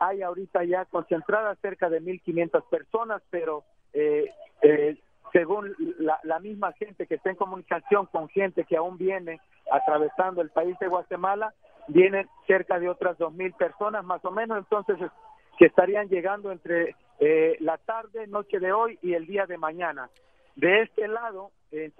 hay 0.00 0.22
ahorita 0.22 0.64
ya 0.64 0.84
concentradas 0.86 1.56
cerca 1.60 1.88
de 1.88 2.02
1.500 2.02 2.68
personas, 2.68 3.22
pero 3.30 3.62
eh, 3.92 4.32
eh, 4.62 4.98
según 5.32 5.76
la, 5.98 6.18
la, 6.24 6.40
misma 6.40 6.72
gente 6.72 7.06
que 7.06 7.14
está 7.14 7.30
en 7.30 7.36
comunicación 7.36 8.06
con 8.06 8.28
gente 8.28 8.64
que 8.64 8.76
aún 8.76 8.98
viene 8.98 9.40
atravesando 9.70 10.42
el 10.42 10.50
país 10.50 10.76
de 10.80 10.88
Guatemala, 10.88 11.54
vienen 11.86 12.28
cerca 12.48 12.80
de 12.80 12.88
otras 12.88 13.16
2.000 13.18 13.56
personas 13.56 14.04
más 14.04 14.24
o 14.24 14.32
menos, 14.32 14.58
entonces 14.58 14.96
que 15.56 15.66
estarían 15.66 16.08
llegando 16.08 16.50
entre 16.50 16.96
la 17.60 17.78
tarde, 17.78 18.26
noche 18.26 18.58
de 18.58 18.72
hoy 18.72 18.98
y 19.02 19.14
el 19.14 19.26
día 19.26 19.46
de 19.46 19.56
mañana. 19.56 20.10
De 20.56 20.82
este 20.82 21.08
lado, 21.08 21.50
en 21.72 21.92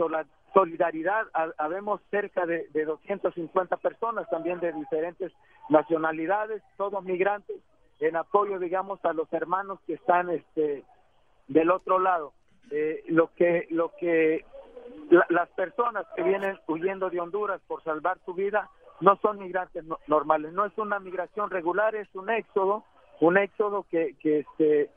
solidaridad, 0.53 1.27
habemos 1.59 2.01
cerca 2.11 2.47
de, 2.47 2.69
250 2.73 3.77
personas 3.79 4.29
también 4.31 4.61
de 4.61 4.73
diferentes 4.73 5.33
nacionalidades, 5.69 6.63
todos 6.77 7.03
migrantes, 7.05 7.57
en 8.01 8.17
apoyo, 8.17 8.59
digamos, 8.59 9.05
a 9.05 9.13
los 9.13 9.33
hermanos 9.33 9.79
que 9.87 9.95
están 9.95 10.31
este, 10.31 10.85
del 11.49 11.71
otro 11.71 11.99
lado. 11.99 12.33
Eh, 12.71 13.03
lo 13.09 13.33
que, 13.35 13.67
lo 13.71 13.93
que 13.97 14.45
las 15.29 15.49
personas 15.51 16.07
que 16.17 16.23
vienen 16.23 16.59
huyendo 16.67 17.11
de 17.11 17.21
Honduras 17.21 17.61
por 17.67 17.83
salvar 17.83 18.19
su 18.25 18.35
vida 18.35 18.71
no 19.01 19.17
son 19.17 19.39
migrantes 19.39 19.85
normales, 20.07 20.53
no 20.53 20.65
es 20.65 20.77
una 20.79 20.99
migración 20.99 21.51
regular, 21.51 21.95
es 21.95 22.09
un 22.15 22.31
éxodo, 22.31 22.85
un 23.21 23.37
éxodo 23.37 23.85
que, 23.91 24.15
que 24.21 24.41
este, 24.41 24.91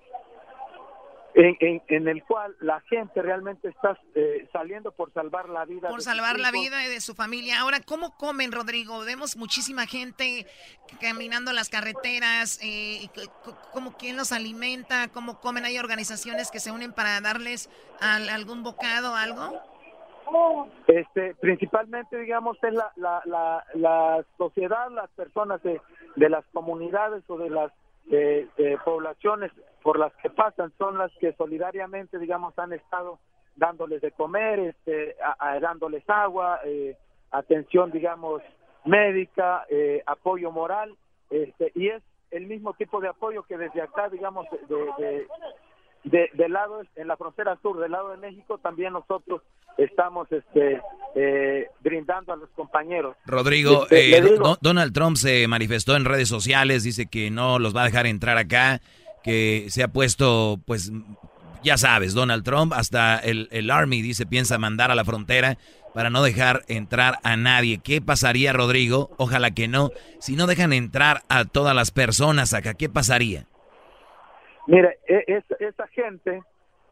en, 1.33 2.07
el 2.07 2.23
cual 2.23 2.55
la 2.59 2.79
gente 2.81 3.21
realmente 3.21 3.69
está 3.69 3.99
eh, 4.15 4.47
saliendo 4.51 4.91
por 4.91 5.13
salvar 5.13 5.49
la 5.49 5.65
vida. 5.65 5.89
Por 5.89 6.01
salvar 6.01 6.39
la 6.39 6.51
vida 6.51 6.77
de 6.77 6.99
su 7.01 7.13
familia. 7.13 7.59
Ahora, 7.59 7.79
¿cómo 7.85 8.15
comen, 8.17 8.51
Rodrigo? 8.51 8.99
Vemos 9.01 9.37
muchísima 9.37 9.85
gente 9.85 10.47
caminando 10.99 11.53
las 11.53 11.69
carreteras. 11.69 12.59
Eh, 12.63 13.09
¿Cómo 13.71 13.95
quién 13.97 14.17
los 14.17 14.31
alimenta? 14.31 15.09
¿Cómo 15.09 15.39
comen? 15.39 15.65
¿Hay 15.65 15.77
organizaciones 15.77 16.49
que 16.49 16.59
se 16.59 16.71
unen 16.71 16.91
para 16.91 17.21
darles 17.21 17.69
algún 17.99 18.63
bocado, 18.63 19.15
algo? 19.15 19.61
Este, 20.87 21.35
principalmente, 21.35 22.17
digamos, 22.17 22.57
es 22.61 22.73
la, 22.73 22.91
la, 22.95 23.21
la, 23.25 23.65
la 23.75 24.25
sociedad, 24.37 24.89
las 24.91 25.09
personas 25.11 25.61
de, 25.63 25.79
de 26.15 26.29
las 26.29 26.43
comunidades 26.51 27.23
o 27.27 27.37
de 27.37 27.49
las 27.49 27.71
eh, 28.11 28.47
eh, 28.57 28.77
poblaciones 28.83 29.51
por 29.81 29.99
las 29.99 30.13
que 30.17 30.29
pasan 30.29 30.71
son 30.77 30.97
las 30.97 31.11
que 31.19 31.33
solidariamente, 31.33 32.19
digamos, 32.19 32.57
han 32.59 32.73
estado 32.73 33.19
dándoles 33.55 34.01
de 34.01 34.11
comer, 34.11 34.59
este, 34.59 35.15
dándoles 35.61 36.07
agua, 36.09 36.59
eh, 36.63 36.95
atención, 37.31 37.91
digamos, 37.91 38.41
médica, 38.85 39.65
eh, 39.69 40.03
apoyo 40.05 40.51
moral, 40.51 40.95
este, 41.29 41.71
y 41.75 41.87
es 41.89 42.03
el 42.31 42.47
mismo 42.47 42.73
tipo 42.73 43.01
de 43.01 43.09
apoyo 43.09 43.43
que 43.43 43.57
desde 43.57 43.81
acá, 43.81 44.09
digamos, 44.09 44.45
de, 44.67 44.75
de, 44.97 45.27
de- 46.09 46.29
del 46.33 46.51
lado, 46.53 46.81
en 46.95 47.07
la 47.07 47.17
frontera 47.17 47.57
sur, 47.61 47.79
del 47.79 47.91
lado 47.91 48.09
de 48.11 48.17
México, 48.17 48.57
también 48.57 48.93
nosotros 48.93 49.41
estamos 49.77 50.27
este, 50.31 50.81
eh, 51.15 51.67
brindando 51.81 52.33
a 52.33 52.35
los 52.35 52.49
compañeros. 52.49 53.15
Rodrigo, 53.25 53.83
Este, 53.83 54.17
eh, 54.17 54.21
digo- 54.21 54.57
Donald 54.61 54.93
Trump 54.93 55.17
se 55.17 55.47
manifestó 55.47 55.95
en 55.95 56.05
redes 56.05 56.27
sociales, 56.29 56.83
dice 56.83 57.05
que 57.07 57.29
no 57.31 57.59
los 57.59 57.75
va 57.75 57.83
a 57.83 57.85
dejar 57.85 58.07
entrar 58.07 58.37
acá, 58.37 58.81
que 59.23 59.67
se 59.69 59.83
ha 59.83 59.87
puesto, 59.89 60.59
pues, 60.65 60.91
ya 61.63 61.77
sabes, 61.77 62.13
Donald 62.13 62.43
Trump, 62.43 62.73
hasta 62.73 63.17
el, 63.19 63.47
el 63.51 63.69
Army 63.71 64.01
dice 64.01 64.25
piensa 64.25 64.57
mandar 64.57 64.89
a 64.91 64.95
la 64.95 65.03
frontera 65.05 65.57
para 65.93 66.09
no 66.09 66.21
dejar 66.21 66.63
entrar 66.67 67.17
a 67.23 67.35
nadie. 67.37 67.79
¿Qué 67.83 68.01
pasaría, 68.01 68.53
Rodrigo? 68.53 69.09
Ojalá 69.17 69.51
que 69.51 69.67
no. 69.67 69.89
Si 70.19 70.35
no 70.35 70.45
dejan 70.45 70.71
entrar 70.71 71.23
a 71.29 71.45
todas 71.45 71.75
las 71.75 71.89
personas 71.91 72.53
acá, 72.53 72.75
¿qué 72.75 72.87
pasaría? 72.89 73.47
Mire, 74.67 74.99
es- 75.05 75.49
esa 75.59 75.87
gente, 75.87 76.43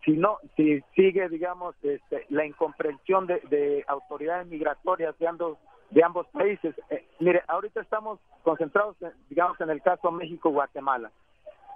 si 0.04 0.12
no, 0.12 0.38
si 0.56 0.82
sigue, 0.96 1.28
digamos, 1.30 1.76
este, 1.84 2.26
la 2.30 2.46
incomprensión 2.46 3.28
de, 3.28 3.40
de 3.50 3.84
autoridades 3.88 4.48
migratorias 4.48 5.18
de 5.20 5.28
ambos, 5.28 5.58
de 5.92 6.04
ambos 6.04 6.26
países, 6.30 6.74
eh, 6.90 7.06
mire, 7.20 7.44
ahorita 7.48 7.82
estamos 7.82 8.20
concentrados, 8.44 8.96
en- 9.02 9.12
digamos, 9.30 9.60
en 9.62 9.70
el 9.70 9.82
caso 9.82 10.10
México-Guatemala. 10.12 11.12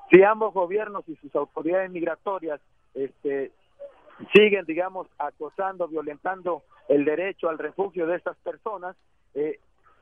Si 0.09 0.23
ambos 0.23 0.53
gobiernos 0.53 1.07
y 1.07 1.15
sus 1.17 1.35
autoridades 1.35 1.91
migratorias 1.91 2.59
este, 2.95 3.51
siguen, 4.33 4.65
digamos, 4.65 5.07
acosando, 5.17 5.87
violentando 5.87 6.63
el 6.87 7.05
derecho 7.05 7.49
al 7.49 7.59
refugio 7.59 8.07
de 8.07 8.15
estas 8.15 8.37
personas, 8.37 8.95
eh, 9.35 9.59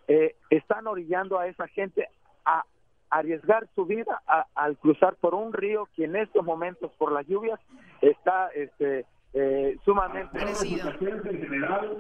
eh, 0.08 0.36
están 0.50 0.88
orillando 0.88 1.38
a 1.38 1.48
esa 1.48 1.68
gente 1.68 2.08
a 2.46 2.64
arriesgar 3.10 3.68
su 3.76 3.86
vida 3.86 4.22
a- 4.28 4.46
al 4.56 4.78
cruzar 4.78 5.16
por 5.16 5.34
un 5.36 5.54
río 5.54 5.88
que 5.96 6.06
en 6.06 6.16
estos 6.16 6.44
momentos, 6.44 6.92
por 6.98 7.12
las 7.12 7.26
lluvias, 7.28 7.60
está 8.02 8.50
este, 8.50 9.06
eh, 9.34 9.78
sumamente, 9.86 10.40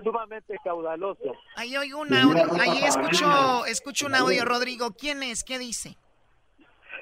sumamente 0.03 0.57
caudaloso. 0.63 1.33
Ahí 1.55 1.75
oigo 1.77 1.99
un 2.01 2.13
audio, 2.13 2.43
ahí 2.59 2.83
escucho, 2.83 3.65
escucho 3.65 4.05
un 4.07 4.15
audio, 4.15 4.45
Rodrigo. 4.45 4.91
¿Quién 4.97 5.23
es? 5.23 5.43
¿Qué 5.43 5.57
dice? 5.59 5.97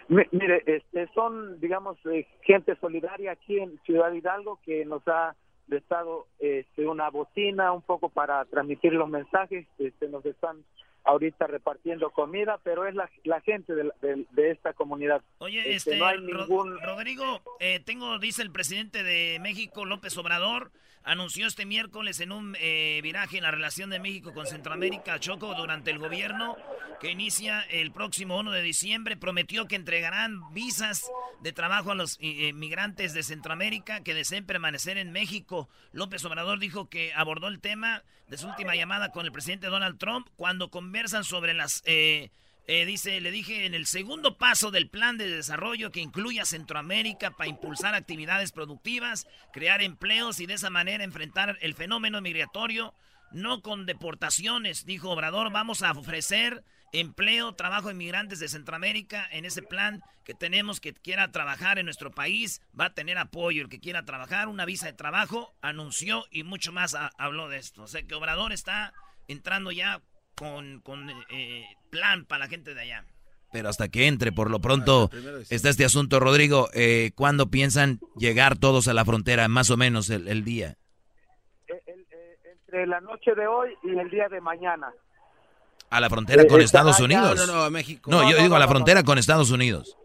Mi- 0.07 0.27
Mire, 0.31 0.63
este, 0.67 1.07
son, 1.13 1.59
digamos, 1.59 1.97
eh, 2.05 2.27
gente 2.41 2.75
solidaria 2.79 3.31
aquí 3.31 3.57
en 3.59 3.79
Ciudad 3.85 4.11
Hidalgo 4.11 4.59
que 4.63 4.85
nos 4.85 5.01
ha 5.07 5.35
prestado 5.67 6.27
este, 6.39 6.87
una 6.87 7.09
bocina 7.09 7.71
un 7.71 7.81
poco 7.81 8.09
para 8.09 8.45
transmitir 8.45 8.93
los 8.93 9.09
mensajes. 9.09 9.65
Este, 9.79 10.07
nos 10.09 10.23
están 10.25 10.57
ahorita 11.05 11.47
repartiendo 11.47 12.09
comida, 12.11 12.59
pero 12.63 12.85
es 12.87 12.95
la, 12.95 13.09
la 13.23 13.39
gente 13.41 13.73
de, 13.73 13.91
de- 14.01 14.25
de 14.31 14.51
esta 14.51 14.73
comunidad. 14.73 15.21
Oye, 15.37 15.59
Este, 15.59 15.91
este, 15.91 15.97
no 15.97 16.05
hay 16.07 16.19
ningún... 16.19 16.79
Rodrigo, 16.81 17.41
eh, 17.59 17.79
tengo, 17.79 18.17
dice 18.19 18.41
el 18.41 18.51
presidente 18.51 19.03
de 19.03 19.39
México, 19.39 19.85
López 19.85 20.17
Obrador, 20.17 20.71
anunció 21.05 21.47
este 21.47 21.65
miércoles 21.65 22.19
en 22.19 22.31
un 22.31 22.57
eh, 22.59 22.99
viraje 23.03 23.37
en 23.37 23.43
la 23.43 23.51
relación 23.51 23.91
de 23.91 23.99
México 23.99 24.33
con 24.33 24.47
Centroamérica, 24.47 25.19
Choco, 25.19 25.53
durante 25.53 25.91
el 25.91 25.99
gobierno 25.99 26.57
que 26.99 27.11
inicia 27.11 27.61
el 27.61 27.91
próximo 27.91 28.39
1 28.39 28.51
de 28.51 28.61
diciembre, 28.61 29.15
prometió 29.15 29.67
que 29.67 29.75
entregarán 29.75 30.41
visas 30.53 31.09
de 31.41 31.53
trabajo 31.53 31.91
a 31.91 31.95
los 31.95 32.17
eh, 32.19 32.51
migrantes 32.53 33.13
de 33.13 33.21
Centroamérica 33.21 34.01
que 34.01 34.15
deseen 34.15 34.45
permanecer 34.45 34.97
en 34.97 35.11
México. 35.11 35.69
López 35.91 36.25
Obrador 36.25 36.59
dijo 36.59 36.89
que 36.89 37.13
abordó 37.13 37.47
el 37.47 37.59
tema 37.59 38.03
de 38.27 38.37
su 38.37 38.47
última 38.47 38.75
llamada 38.75 39.11
con 39.11 39.25
el 39.25 39.31
presidente 39.31 39.67
Donald 39.67 39.99
Trump 39.99 40.27
cuando 40.35 40.71
conversan 40.71 41.23
sobre 41.23 41.53
las... 41.53 41.83
eh, 41.85 42.31
eh, 42.67 42.85
dice, 42.85 43.21
le 43.21 43.31
dije, 43.31 43.65
en 43.65 43.73
el 43.73 43.85
segundo 43.85 44.37
paso 44.37 44.71
del 44.71 44.89
plan 44.89 45.17
de 45.17 45.27
desarrollo 45.29 45.91
que 45.91 45.99
incluye 46.01 46.41
a 46.41 46.45
Centroamérica 46.45 47.31
para 47.31 47.49
impulsar 47.49 47.93
actividades 47.93 48.51
productivas, 48.51 49.27
crear 49.53 49.81
empleos 49.81 50.39
y 50.39 50.45
de 50.47 50.55
esa 50.55 50.69
manera 50.69 51.03
enfrentar 51.03 51.57
el 51.61 51.73
fenómeno 51.75 52.21
migratorio, 52.21 52.93
no 53.31 53.61
con 53.61 53.85
deportaciones, 53.85 54.85
dijo 54.85 55.09
Obrador, 55.11 55.51
vamos 55.51 55.81
a 55.83 55.91
ofrecer 55.91 56.63
empleo, 56.93 57.53
trabajo 57.55 57.89
a 57.89 57.91
inmigrantes 57.91 58.39
de 58.39 58.47
Centroamérica 58.47 59.27
en 59.31 59.43
ese 59.45 59.61
plan 59.61 60.01
que 60.23 60.33
tenemos 60.33 60.79
que 60.79 60.93
quiera 60.93 61.31
trabajar 61.31 61.77
en 61.77 61.85
nuestro 61.85 62.11
país, 62.11 62.61
va 62.79 62.85
a 62.85 62.93
tener 62.93 63.17
apoyo, 63.17 63.61
el 63.61 63.69
que 63.69 63.79
quiera 63.81 64.05
trabajar, 64.05 64.47
una 64.47 64.65
visa 64.65 64.85
de 64.85 64.93
trabajo, 64.93 65.53
anunció 65.61 66.25
y 66.31 66.43
mucho 66.43 66.71
más 66.71 66.95
ha- 66.95 67.11
habló 67.17 67.49
de 67.49 67.57
esto. 67.57 67.83
O 67.83 67.87
sea 67.87 68.01
que 68.03 68.15
Obrador 68.15 68.53
está 68.53 68.93
entrando 69.27 69.71
ya 69.71 70.01
con, 70.35 70.79
con 70.81 71.09
eh, 71.29 71.65
plan 71.97 72.25
para 72.25 72.45
la 72.45 72.47
gente 72.49 72.73
de 72.73 72.81
allá. 72.81 73.05
Pero 73.51 73.69
hasta 73.69 73.87
que 73.87 74.07
entre, 74.07 74.31
por 74.33 74.51
lo 74.51 74.59
pronto, 74.59 75.09
está 75.49 75.69
este 75.69 75.85
asunto, 75.85 76.19
Rodrigo. 76.19 76.67
Eh, 76.73 77.11
¿Cuándo 77.15 77.47
piensan 77.49 77.99
llegar 78.17 78.57
todos 78.57 78.87
a 78.89 78.93
la 78.93 79.05
frontera, 79.05 79.47
más 79.47 79.69
o 79.69 79.77
menos 79.77 80.09
el, 80.09 80.27
el 80.27 80.43
día? 80.43 80.75
Entre 82.45 82.85
la 82.87 82.99
noche 83.01 83.33
de 83.35 83.47
hoy 83.47 83.69
y 83.83 83.97
el 83.97 84.09
día 84.09 84.27
de 84.29 84.41
mañana. 84.41 84.91
A 85.89 86.01
la 86.01 86.09
frontera 86.09 86.43
Eh, 86.43 86.47
con 86.47 86.59
Estados 86.61 86.97
allá- 86.97 87.05
Unidos. 87.05 87.47
No, 87.47 87.53
no, 87.53 87.63
a 87.63 87.69
México. 87.69 88.09
No, 88.11 88.23
No, 88.23 88.29
yo 88.31 88.37
no, 88.37 88.43
digo 88.43 88.55
a 88.55 88.57
no, 88.57 88.59
la 88.59 88.65
no, 88.65 88.71
frontera 88.71 89.03
con 89.03 89.17
Estados 89.17 89.51
Unidos. 89.51 89.97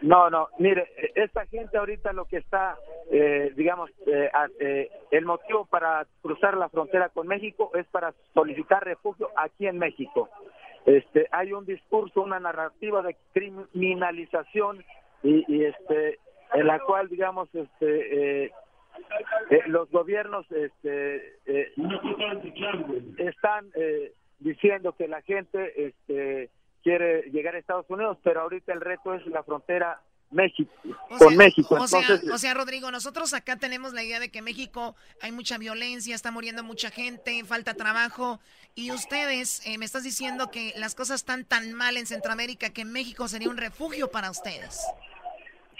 No, 0.00 0.28
no, 0.30 0.48
mire, 0.58 0.82
eh, 0.96 1.12
esta 1.16 1.46
gente 1.46 1.76
ahorita 1.78 2.12
lo 2.12 2.26
que 2.26 2.36
está, 2.38 2.76
eh, 3.10 3.52
digamos, 3.56 3.90
eh, 4.06 4.30
eh, 4.60 4.90
el 5.10 5.24
motivo 5.24 5.66
para 5.66 6.06
cruzar 6.22 6.56
la 6.56 6.68
frontera 6.68 7.08
con 7.08 7.26
México 7.26 7.70
es 7.74 7.86
para 7.88 8.14
solicitar 8.34 8.84
refugio 8.84 9.28
aquí 9.36 9.66
en 9.66 9.78
México. 9.78 10.28
Este, 10.86 11.28
hay 11.32 11.52
un 11.52 11.64
discurso, 11.64 12.22
una 12.22 12.40
narrativa 12.40 13.02
de 13.02 13.16
criminalización 13.32 14.84
y, 15.22 15.44
y, 15.48 15.64
este, 15.64 16.18
en 16.52 16.66
la 16.66 16.78
cual, 16.80 17.08
digamos, 17.08 17.48
este, 17.54 18.44
eh, 18.44 18.52
eh, 19.50 19.60
los 19.66 19.90
gobiernos 19.90 20.50
este, 20.50 21.36
eh, 21.46 21.72
están 23.18 23.70
eh, 23.74 24.12
diciendo 24.38 24.94
que 24.96 25.08
la 25.08 25.20
gente 25.22 25.86
este, 25.86 26.50
quiere 26.82 27.22
llegar 27.30 27.54
a 27.54 27.58
Estados 27.58 27.88
Unidos, 27.88 28.18
pero 28.22 28.42
ahorita 28.42 28.72
el 28.72 28.80
reto 28.80 29.14
es 29.14 29.26
la 29.26 29.42
frontera 29.42 30.00
México 30.34 30.70
con 31.18 31.36
México. 31.36 31.76
O 31.76 31.86
sea, 31.86 32.00
Entonces, 32.00 32.30
o 32.30 32.38
sea, 32.38 32.54
Rodrigo, 32.54 32.90
nosotros 32.90 33.32
acá 33.32 33.56
tenemos 33.56 33.92
la 33.92 34.02
idea 34.02 34.20
de 34.20 34.30
que 34.30 34.42
México 34.42 34.94
hay 35.22 35.32
mucha 35.32 35.58
violencia, 35.58 36.14
está 36.14 36.30
muriendo 36.30 36.62
mucha 36.62 36.90
gente, 36.90 37.42
falta 37.44 37.74
trabajo. 37.74 38.40
Y 38.74 38.90
ustedes, 38.90 39.66
eh, 39.66 39.78
me 39.78 39.84
estás 39.84 40.04
diciendo 40.04 40.50
que 40.50 40.72
las 40.76 40.94
cosas 40.94 41.20
están 41.20 41.44
tan 41.44 41.72
mal 41.72 41.96
en 41.96 42.06
Centroamérica 42.06 42.70
que 42.70 42.84
México 42.84 43.28
sería 43.28 43.48
un 43.48 43.56
refugio 43.56 44.10
para 44.10 44.30
ustedes. 44.30 44.80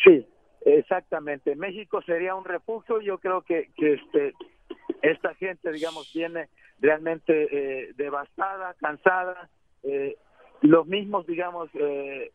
Sí, 0.04 0.26
exactamente. 0.64 1.56
México 1.56 2.00
sería 2.02 2.34
un 2.34 2.44
refugio. 2.44 3.00
Yo 3.00 3.18
creo 3.18 3.42
que, 3.42 3.70
que 3.76 3.94
este, 3.94 4.34
esta 5.02 5.34
gente, 5.34 5.72
digamos, 5.72 6.12
viene 6.14 6.48
realmente 6.80 7.32
eh, 7.50 7.92
devastada, 7.96 8.74
cansada. 8.80 9.50
Eh, 9.82 10.16
los 10.62 10.86
mismos, 10.86 11.26
digamos, 11.26 11.68
eh, 11.74 12.32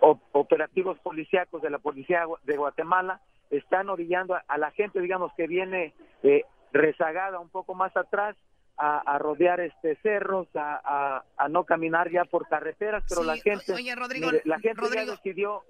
operativos 0.00 0.98
policíacos 1.00 1.62
de 1.62 1.70
la 1.70 1.78
policía 1.78 2.24
de 2.44 2.56
Guatemala 2.56 3.20
están 3.50 3.88
orillando 3.88 4.34
a, 4.34 4.44
a 4.48 4.58
la 4.58 4.70
gente, 4.72 5.00
digamos, 5.00 5.32
que 5.36 5.46
viene 5.46 5.94
eh, 6.22 6.44
rezagada 6.72 7.38
un 7.40 7.48
poco 7.50 7.74
más 7.74 7.96
atrás 7.96 8.36
a, 8.76 8.98
a 8.98 9.18
rodear 9.18 9.60
este 9.60 9.96
cerros, 10.02 10.48
a, 10.54 10.80
a- 10.84 11.24
a 11.36 11.48
no 11.48 11.64
caminar 11.64 12.10
ya 12.10 12.24
por 12.24 12.48
carreteras, 12.48 13.04
pero 13.08 13.22
Sí, 13.22 13.26
la 13.26 13.36
gente, 13.36 13.72
oye, 13.74 13.94
Rodrigo, 13.94 14.28
mire, 14.28 14.42
la 14.44 14.58
gente 14.60 14.80
Rodrigo. 14.80 15.04
ya 15.06 15.10
decidió 15.12 15.62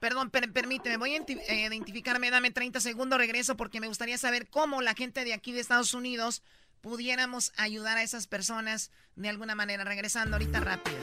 Perdón, 0.00 0.30
per- 0.30 0.50
permíteme, 0.50 0.96
voy 0.96 1.14
a 1.14 1.18
eh, 1.18 1.66
identificarme, 1.68 2.30
dame 2.30 2.50
30 2.50 2.80
segundos, 2.80 3.18
regreso 3.18 3.54
porque 3.56 3.80
me 3.80 3.86
gustaría 3.86 4.16
saber 4.16 4.48
cómo 4.48 4.80
la 4.80 4.94
gente 4.94 5.24
de 5.24 5.34
aquí 5.34 5.52
de 5.52 5.60
Estados 5.60 5.92
Unidos 5.92 6.42
pudiéramos 6.80 7.52
ayudar 7.58 7.98
a 7.98 8.02
esas 8.02 8.26
personas 8.26 8.90
de 9.14 9.28
alguna 9.28 9.54
manera. 9.54 9.84
Regresando 9.84 10.36
ahorita 10.36 10.60
rápido. 10.60 10.96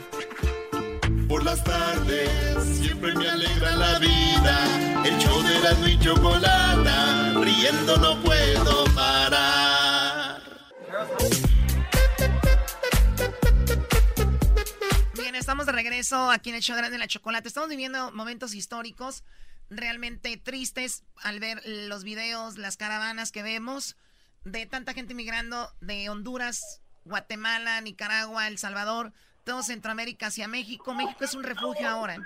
Por 1.28 1.44
las 1.44 1.62
tardes 1.62 2.78
siempre 2.78 3.14
me 3.14 3.30
alegra 3.30 3.76
la 3.76 4.00
vida. 4.00 5.04
El 5.06 5.18
show 5.18 5.42
de 5.44 5.60
la 5.60 5.90
y 5.90 6.00
chocolata, 6.00 7.34
riendo 7.42 7.98
no 7.98 8.22
puedo 8.24 8.86
parar. 8.96 10.42
Bien, 15.16 15.36
estamos 15.36 15.66
de 15.66 15.74
regreso 15.74 16.32
aquí 16.32 16.50
en 16.50 16.56
el 16.56 16.62
show 16.62 16.78
de 16.78 16.98
la 16.98 17.08
Chocolate. 17.08 17.50
Estamos 17.50 17.70
viviendo 17.70 18.12
momentos 18.14 18.54
históricos 18.54 19.26
realmente 19.70 20.38
tristes 20.38 21.04
al 21.18 21.42
ver 21.42 21.62
los 21.66 22.06
videos, 22.06 22.58
las 22.58 22.78
caravanas 22.78 23.34
que 23.34 23.44
vemos 23.44 23.98
de 24.46 24.66
tanta 24.66 24.94
gente 24.94 25.14
migrando 25.14 25.74
de 25.82 26.10
Honduras, 26.10 26.82
Guatemala, 27.04 27.82
Nicaragua, 27.82 28.48
El 28.48 28.58
Salvador, 28.58 29.12
todo 29.48 29.64
Centroamérica 29.64 30.28
hacia 30.28 30.48
México. 30.50 30.94
México 30.94 31.24
es 31.24 31.34
un 31.34 31.44
refugio 31.44 31.88
ahora. 31.88 32.18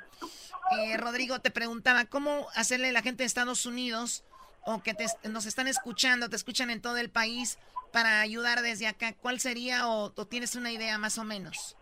Eh, 0.72 0.98
Rodrigo 0.98 1.40
te 1.40 1.52
preguntaba, 1.52 2.06
¿cómo 2.06 2.48
hacerle 2.56 2.90
a 2.90 2.92
la 2.92 3.04
gente 3.04 3.22
de 3.22 3.28
Estados 3.28 3.68
Unidos 3.68 4.26
o 4.66 4.82
que 4.82 4.96
nos 5.30 5.46
están 5.46 5.68
escuchando, 5.68 6.30
te 6.30 6.36
escuchan 6.36 6.72
en 6.72 6.82
todo 6.82 6.98
el 6.98 7.12
país 7.12 7.60
para 7.94 8.22
ayudar 8.22 8.62
desde 8.62 8.88
acá? 8.88 9.14
¿Cuál 9.22 9.40
sería 9.40 9.88
o, 9.88 10.12
tienes 10.26 10.56
una 10.56 10.72
idea 10.72 10.98
más 10.98 11.20
o 11.20 11.24
menos? 11.24 11.78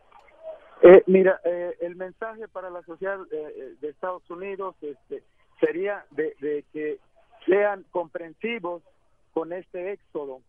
Eh, 0.82 1.04
mira, 1.08 1.40
eh, 1.46 1.78
el 1.80 1.96
mensaje 1.96 2.50
para 2.50 2.70
la 2.70 2.82
sociedad 2.84 3.18
de 3.30 3.90
Estados 3.90 4.30
Unidos 4.30 4.76
este, 4.82 5.24
sería 5.62 6.06
de, 6.12 6.66
que 6.74 7.00
sean 7.46 7.86
comprensivos 7.92 8.84
con 9.34 9.54
este 9.54 9.94
éxodo. 9.94 10.42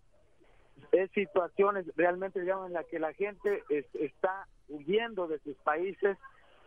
Es 0.92 1.10
situaciones 1.12 1.86
realmente, 1.96 2.40
digamos, 2.40 2.66
en 2.66 2.72
las 2.72 2.86
que 2.86 2.98
la 2.98 3.12
gente 3.12 3.62
está 3.94 4.46
huyendo 4.68 5.26
de 5.28 5.38
sus 5.40 5.56
países, 5.58 6.18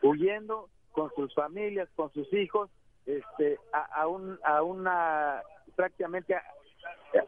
huyendo 0.01 0.69
con 0.91 1.13
sus 1.15 1.33
familias, 1.33 1.89
con 1.95 2.11
sus 2.13 2.31
hijos, 2.33 2.69
este, 3.05 3.59
a, 3.73 4.07
un, 4.07 4.39
a 4.43 4.61
una 4.61 5.41
prácticamente 5.75 6.35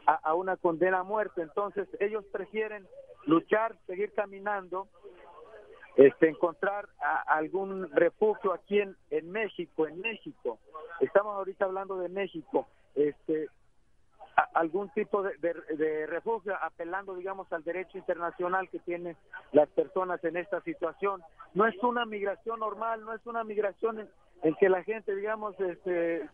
a, 0.06 0.34
una 0.34 0.56
condena 0.56 1.00
a 1.00 1.04
muerte. 1.04 1.42
Entonces 1.42 1.88
ellos 2.00 2.24
prefieren 2.32 2.86
luchar, 3.26 3.76
seguir 3.86 4.12
caminando, 4.14 4.88
este, 5.96 6.28
encontrar 6.28 6.88
algún 7.26 7.90
refugio 7.92 8.52
aquí 8.52 8.80
en, 8.80 8.96
en 9.10 9.30
México, 9.30 9.86
en 9.86 10.00
México. 10.00 10.58
Estamos 11.00 11.34
ahorita 11.36 11.64
hablando 11.64 11.98
de 11.98 12.08
México. 12.08 12.68
Este, 12.94 13.48
algún 14.56 14.88
tipo 14.90 15.22
de, 15.22 16.06
refugio, 16.06 16.56
apelando, 16.62 17.14
digamos, 17.14 17.52
al 17.52 17.62
derecho 17.62 17.98
internacional 17.98 18.70
que 18.70 18.78
tienen 18.78 19.14
las 19.52 19.68
personas 19.68 20.24
en 20.24 20.38
esta 20.38 20.62
situación. 20.62 21.22
No 21.52 21.66
es 21.66 21.76
una 21.82 22.06
migración 22.06 22.60
normal, 22.60 23.04
no 23.04 23.12
es 23.12 23.24
una 23.26 23.44
migración 23.44 24.08
en, 24.42 24.54
que 24.54 24.70
la 24.70 24.82
gente, 24.82 25.14
digamos, 25.14 25.60
este, 25.60 26.26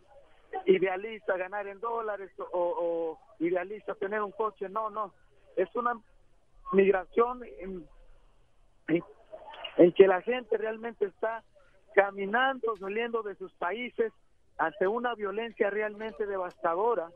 idealiza 0.66 1.36
ganar 1.36 1.66
en 1.66 1.80
dólares 1.80 2.30
o, 2.52 3.18
idealiza 3.40 3.96
tener 3.96 4.22
un 4.22 4.30
coche. 4.30 4.68
No, 4.68 4.88
no. 4.88 5.12
Es 5.56 5.74
una 5.74 6.00
migración 6.70 7.42
en, 7.58 7.84
en 9.78 9.92
que 9.94 10.06
la 10.06 10.22
gente 10.22 10.56
realmente 10.58 11.06
está 11.06 11.42
caminando, 11.92 12.76
saliendo 12.76 13.24
de 13.24 13.34
sus 13.34 13.52
países 13.54 14.12
ante 14.58 14.86
una 14.86 15.16
violencia 15.16 15.70
realmente 15.70 16.24
devastadora 16.24 17.10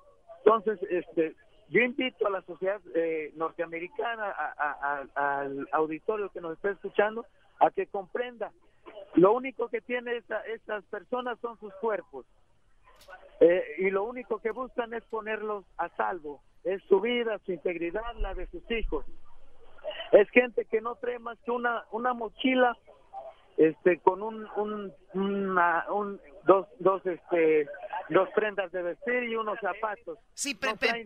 entonces, 0.47 0.78
este, 0.90 1.34
yo 1.70 1.80
invito 1.80 2.24
a 2.24 2.30
la 2.30 2.40
sociedad 2.42 2.80
eh, 2.94 3.32
norteamericana, 3.34 4.30
al 5.16 5.68
auditorio 5.72 6.30
que 6.30 6.40
nos 6.40 6.53
está 6.53 6.70
escuchando, 6.70 7.26
a 7.59 7.72
que 7.72 7.88
comprenda. 7.88 8.53
Lo 9.14 9.32
único 9.32 9.68
que 9.68 9.80
tiene 9.80 10.22
estas 10.47 10.84
personas 10.84 11.36
son 11.40 11.59
sus 11.59 11.74
cuerpos. 11.80 12.26
Eh, 13.40 13.64
y 13.78 13.90
lo 13.90 14.05
único 14.05 14.38
que 14.38 14.53
buscan 14.53 14.94
es 14.94 15.03
ponerlos 15.07 15.64
a 15.78 15.88
salvo. 15.97 16.40
Es 16.62 16.80
su 16.84 17.01
vida, 17.01 17.40
su 17.44 17.51
integridad, 17.51 18.14
la 18.18 18.32
de 18.34 18.47
sus 18.47 18.70
hijos. 18.70 19.05
Es 20.12 20.30
gente 20.30 20.64
que 20.66 20.80
no 20.80 20.94
trae 20.94 21.18
más 21.18 21.38
que 21.40 21.51
una, 21.51 21.86
una 21.90 22.14
mochila 22.14 22.76
este 23.57 23.99
con 23.99 24.22
un, 24.22 24.47
un 24.55 26.20
dos 26.44 26.68
dos 26.78 27.05
este 27.07 27.66
dos 28.09 28.28
prendas 28.34 28.70
de 28.72 28.82
vestir 28.82 29.24
y 29.24 29.36
unos 29.36 29.59
zapatos. 29.61 30.18
Sí, 30.34 30.59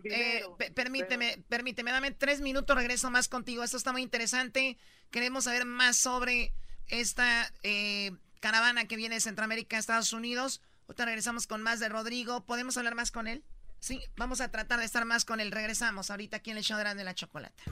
eh, 0.05 0.45
permíteme, 0.75 1.43
permíteme, 1.49 1.93
dame 1.93 2.11
tres 2.11 2.41
minutos, 2.41 2.77
regreso 2.77 3.11
más 3.11 3.29
contigo. 3.29 3.63
Esto 3.63 3.77
está 3.77 3.93
muy 3.93 4.03
interesante. 4.03 4.77
Queremos 5.11 5.45
saber 5.45 5.65
más 5.65 5.97
sobre 5.97 6.53
esta 6.89 7.51
eh, 7.63 8.13
caravana 8.41 8.87
que 8.87 8.97
viene 8.97 9.17
de 9.17 9.21
Centroamérica 9.21 9.77
a 9.77 9.81
Estados 9.81 10.13
Unidos. 10.13 10.63
Ahorita 10.89 11.05
regresamos 11.05 11.47
con 11.47 11.63
más 11.63 11.81
de 11.81 11.89
Rodrigo. 11.89 12.45
¿Podemos 12.45 12.77
hablar 12.77 12.95
más 12.95 13.13
con 13.13 13.29
él? 13.29 13.45
Sí, 13.79 14.01
vamos 14.17 14.41
a 14.41 14.51
tratar 14.51 14.79
de 14.79 14.85
estar 14.85 15.05
más 15.05 15.25
con 15.25 15.41
él. 15.41 15.53
Regresamos 15.53 16.11
ahorita 16.11 16.39
aquí 16.39 16.51
en 16.51 16.59
el 16.59 16.65
show 16.65 16.79
de 16.79 17.05
la 17.05 17.15
chocolate. 17.15 17.63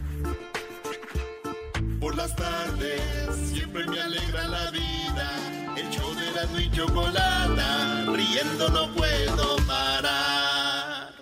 Por 2.00 2.16
las 2.16 2.34
tardes 2.36 3.36
siempre 3.52 3.86
me 3.86 4.00
alegra 4.00 4.46
la 4.46 4.70
vida. 4.70 5.57
El 5.78 5.90
show 5.90 6.12
de 6.12 6.32
la 6.32 6.60
y 6.60 6.70
chocolata, 6.72 8.04
riendo 8.12 8.68
no 8.70 8.92
puedo 8.94 9.56
parar. 9.64 11.12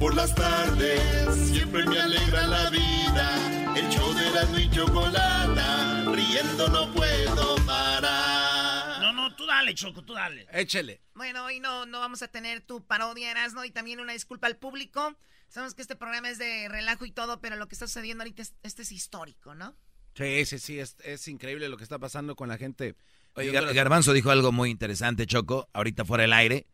Por 0.00 0.14
las 0.14 0.34
tardes 0.34 1.50
siempre 1.50 1.84
me 1.84 2.00
alegra 2.00 2.46
la 2.46 2.70
vida. 2.70 3.76
El 3.76 3.86
show 3.90 4.14
de 4.14 4.30
la 4.30 4.44
y 4.58 4.70
chocolata, 4.70 6.04
riendo 6.10 6.68
no 6.68 6.90
puedo 6.94 7.56
parar. 7.66 9.02
No, 9.02 9.12
no, 9.12 9.36
tú 9.36 9.44
dale, 9.44 9.74
Choco, 9.74 10.02
tú 10.02 10.14
dale. 10.14 10.46
Échele. 10.52 11.02
Bueno, 11.12 11.44
hoy 11.44 11.60
no, 11.60 11.84
no 11.84 12.00
vamos 12.00 12.22
a 12.22 12.28
tener 12.28 12.62
tu 12.62 12.82
parodia, 12.86 13.30
Erasno, 13.30 13.62
y 13.66 13.70
también 13.70 14.00
una 14.00 14.14
disculpa 14.14 14.46
al 14.46 14.56
público. 14.56 15.18
Sabemos 15.48 15.74
que 15.74 15.82
este 15.82 15.96
programa 15.96 16.30
es 16.30 16.38
de 16.38 16.66
relajo 16.70 17.04
y 17.04 17.12
todo, 17.12 17.42
pero 17.42 17.56
lo 17.56 17.68
que 17.68 17.74
está 17.74 17.86
sucediendo 17.86 18.22
ahorita 18.22 18.40
es, 18.40 18.54
este 18.62 18.82
es 18.82 18.92
histórico, 18.92 19.54
¿no? 19.54 19.76
Sí, 20.14 20.44
sí, 20.44 20.58
sí, 20.58 20.78
es, 20.78 21.28
increíble 21.28 21.68
lo 21.68 21.76
que 21.76 21.84
está 21.84 21.98
pasando 21.98 22.36
con 22.36 22.48
la 22.48 22.58
gente. 22.58 22.94
Oye, 23.34 23.50
Garbanzo 23.50 24.12
dijo 24.12 24.30
algo 24.30 24.52
muy 24.52 24.70
interesante, 24.70 25.26
Choco, 25.26 25.68
ahorita 25.72 26.04
fuera 26.04 26.22
del 26.22 26.34
aire, 26.34 26.66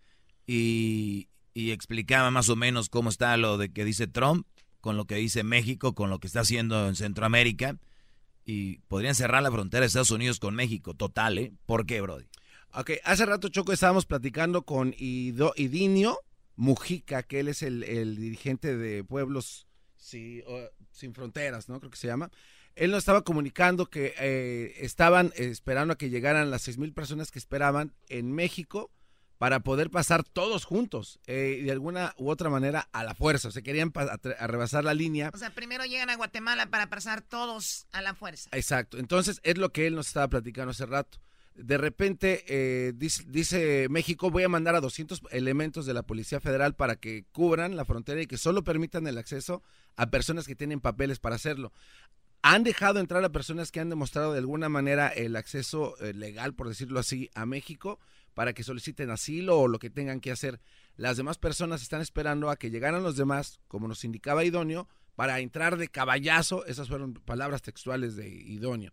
y, 0.46 1.28
y 1.54 1.70
explicaba 1.70 2.30
más 2.30 2.48
o 2.48 2.56
menos 2.56 2.88
cómo 2.88 3.10
está 3.10 3.36
lo 3.36 3.58
de 3.58 3.72
que 3.72 3.84
dice 3.84 4.06
Trump, 4.08 4.46
con 4.80 4.96
lo 4.96 5.06
que 5.06 5.16
dice 5.16 5.44
México, 5.44 5.94
con 5.94 6.10
lo 6.10 6.18
que 6.18 6.26
está 6.26 6.40
haciendo 6.40 6.88
en 6.88 6.96
Centroamérica, 6.96 7.78
y 8.44 8.78
podrían 8.88 9.14
cerrar 9.14 9.42
la 9.42 9.52
frontera 9.52 9.82
de 9.82 9.88
Estados 9.88 10.10
Unidos 10.10 10.40
con 10.40 10.54
México, 10.54 10.94
total, 10.94 11.38
¿eh? 11.38 11.52
¿Por 11.66 11.86
qué, 11.86 12.00
Brody? 12.00 12.26
Ok, 12.74 12.92
hace 13.04 13.24
rato, 13.26 13.48
Choco, 13.48 13.72
estábamos 13.72 14.06
platicando 14.06 14.62
con 14.62 14.94
Ido, 14.98 15.52
Idinio, 15.56 16.20
Mujica, 16.56 17.22
que 17.22 17.40
él 17.40 17.48
es 17.48 17.62
el, 17.62 18.16
dirigente 18.16 18.76
de 18.76 19.04
Pueblos 19.04 19.66
Sin 19.96 21.14
Fronteras, 21.14 21.68
¿no? 21.68 21.78
Creo 21.78 21.90
que 21.90 21.96
se 21.96 22.08
llama. 22.08 22.30
Él 22.78 22.92
nos 22.92 22.98
estaba 22.98 23.22
comunicando 23.22 23.90
que 23.90 24.14
eh, 24.18 24.74
estaban 24.78 25.32
esperando 25.36 25.94
a 25.94 25.98
que 25.98 26.10
llegaran 26.10 26.50
las 26.50 26.62
seis 26.62 26.78
mil 26.78 26.92
personas 26.92 27.30
que 27.30 27.38
esperaban 27.38 27.92
en 28.08 28.32
México 28.32 28.90
para 29.36 29.60
poder 29.60 29.90
pasar 29.90 30.24
todos 30.24 30.64
juntos, 30.64 31.20
eh, 31.26 31.60
de 31.64 31.70
alguna 31.70 32.12
u 32.16 32.28
otra 32.28 32.50
manera, 32.50 32.88
a 32.92 33.04
la 33.04 33.14
fuerza. 33.14 33.48
O 33.48 33.50
sea, 33.50 33.62
querían 33.62 33.92
a 33.94 34.46
rebasar 34.46 34.84
la 34.84 34.94
línea. 34.94 35.30
O 35.32 35.38
sea, 35.38 35.50
primero 35.50 35.84
llegan 35.84 36.10
a 36.10 36.16
Guatemala 36.16 36.70
para 36.70 36.88
pasar 36.88 37.22
todos 37.22 37.86
a 37.92 38.02
la 38.02 38.14
fuerza. 38.14 38.48
Exacto. 38.52 38.98
Entonces, 38.98 39.40
es 39.44 39.58
lo 39.58 39.72
que 39.72 39.86
él 39.86 39.94
nos 39.94 40.08
estaba 40.08 40.28
platicando 40.28 40.72
hace 40.72 40.86
rato 40.86 41.18
de 41.58 41.76
repente 41.76 42.44
eh, 42.46 42.92
dice, 42.94 43.88
México, 43.90 44.30
voy 44.30 44.44
a 44.44 44.48
mandar 44.48 44.76
a 44.76 44.80
200 44.80 45.22
elementos 45.32 45.86
de 45.86 45.94
la 45.94 46.04
Policía 46.04 46.40
Federal 46.40 46.74
para 46.74 46.96
que 46.96 47.24
cubran 47.32 47.76
la 47.76 47.84
frontera 47.84 48.22
y 48.22 48.26
que 48.26 48.38
solo 48.38 48.62
permitan 48.62 49.06
el 49.08 49.18
acceso 49.18 49.62
a 49.96 50.08
personas 50.08 50.46
que 50.46 50.54
tienen 50.54 50.80
papeles 50.80 51.18
para 51.18 51.34
hacerlo. 51.34 51.72
Han 52.42 52.62
dejado 52.62 53.00
entrar 53.00 53.24
a 53.24 53.30
personas 53.30 53.72
que 53.72 53.80
han 53.80 53.90
demostrado 53.90 54.32
de 54.32 54.38
alguna 54.38 54.68
manera 54.68 55.08
el 55.08 55.36
acceso 55.36 55.96
eh, 56.00 56.14
legal, 56.14 56.54
por 56.54 56.68
decirlo 56.68 57.00
así, 57.00 57.30
a 57.34 57.46
México 57.46 57.98
para 58.38 58.52
que 58.52 58.62
soliciten 58.62 59.10
asilo 59.10 59.58
o 59.58 59.66
lo 59.66 59.80
que 59.80 59.90
tengan 59.90 60.20
que 60.20 60.30
hacer. 60.30 60.60
Las 60.96 61.16
demás 61.16 61.38
personas 61.38 61.82
están 61.82 62.00
esperando 62.00 62.50
a 62.50 62.56
que 62.56 62.70
llegaran 62.70 63.02
los 63.02 63.16
demás, 63.16 63.58
como 63.66 63.88
nos 63.88 64.04
indicaba 64.04 64.44
Idonio, 64.44 64.88
para 65.16 65.40
entrar 65.40 65.76
de 65.76 65.88
caballazo. 65.88 66.64
Esas 66.66 66.86
fueron 66.86 67.14
palabras 67.14 67.62
textuales 67.62 68.14
de 68.14 68.28
Idonio. 68.28 68.92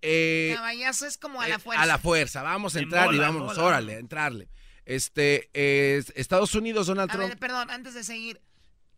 Eh, 0.00 0.52
Caballazo 0.56 1.06
es 1.06 1.18
como 1.18 1.42
a 1.42 1.48
la 1.48 1.56
eh, 1.56 1.58
fuerza. 1.58 1.82
A 1.82 1.86
la 1.86 1.98
fuerza, 1.98 2.42
vamos 2.42 2.74
a 2.76 2.80
entrar 2.80 3.12
y 3.12 3.18
vámonos, 3.18 3.58
órale, 3.58 3.96
a 3.96 3.98
entrarle. 3.98 4.48
Este, 4.86 5.50
Estados 6.18 6.54
Unidos, 6.54 6.86
Donald 6.86 7.10
Trump. 7.10 7.28
Ver, 7.28 7.38
perdón, 7.38 7.70
antes 7.70 7.92
de 7.92 8.04
seguir, 8.04 8.40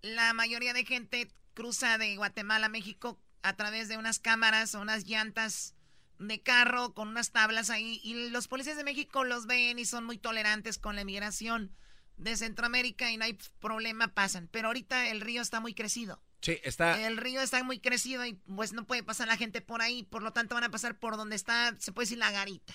la 0.02 0.34
mayoría 0.34 0.72
de 0.72 0.84
gente 0.84 1.28
cruza 1.56 1.98
de 1.98 2.14
Guatemala 2.16 2.66
a 2.66 2.68
México 2.68 3.18
a 3.42 3.56
través 3.56 3.88
de 3.88 3.96
unas 3.96 4.20
cámaras 4.20 4.74
o 4.74 4.80
unas 4.80 5.06
llantas 5.06 5.74
de 6.18 6.42
carro 6.42 6.94
con 6.94 7.08
unas 7.08 7.32
tablas 7.32 7.70
ahí 7.70 8.00
y 8.04 8.30
los 8.30 8.46
policías 8.46 8.76
de 8.76 8.84
México 8.84 9.24
los 9.24 9.46
ven 9.46 9.78
y 9.78 9.84
son 9.86 10.04
muy 10.04 10.18
tolerantes 10.18 10.78
con 10.78 10.94
la 10.94 11.02
inmigración 11.02 11.74
de 12.16 12.36
Centroamérica 12.36 13.10
y 13.10 13.16
no 13.16 13.24
hay 13.24 13.38
problema, 13.58 14.14
pasan. 14.14 14.48
Pero 14.50 14.68
ahorita 14.68 15.08
el 15.08 15.20
río 15.20 15.42
está 15.42 15.60
muy 15.60 15.74
crecido. 15.74 16.22
Sí, 16.42 16.58
está. 16.62 17.06
El 17.06 17.16
río 17.16 17.40
está 17.40 17.62
muy 17.64 17.80
crecido 17.80 18.24
y 18.24 18.34
pues 18.34 18.72
no 18.72 18.86
puede 18.86 19.02
pasar 19.02 19.26
la 19.26 19.36
gente 19.36 19.60
por 19.60 19.82
ahí, 19.82 20.02
por 20.04 20.22
lo 20.22 20.32
tanto 20.32 20.54
van 20.54 20.64
a 20.64 20.70
pasar 20.70 20.98
por 20.98 21.16
donde 21.16 21.36
está, 21.36 21.74
se 21.78 21.92
puede 21.92 22.04
decir 22.04 22.18
la 22.18 22.30
garita. 22.30 22.74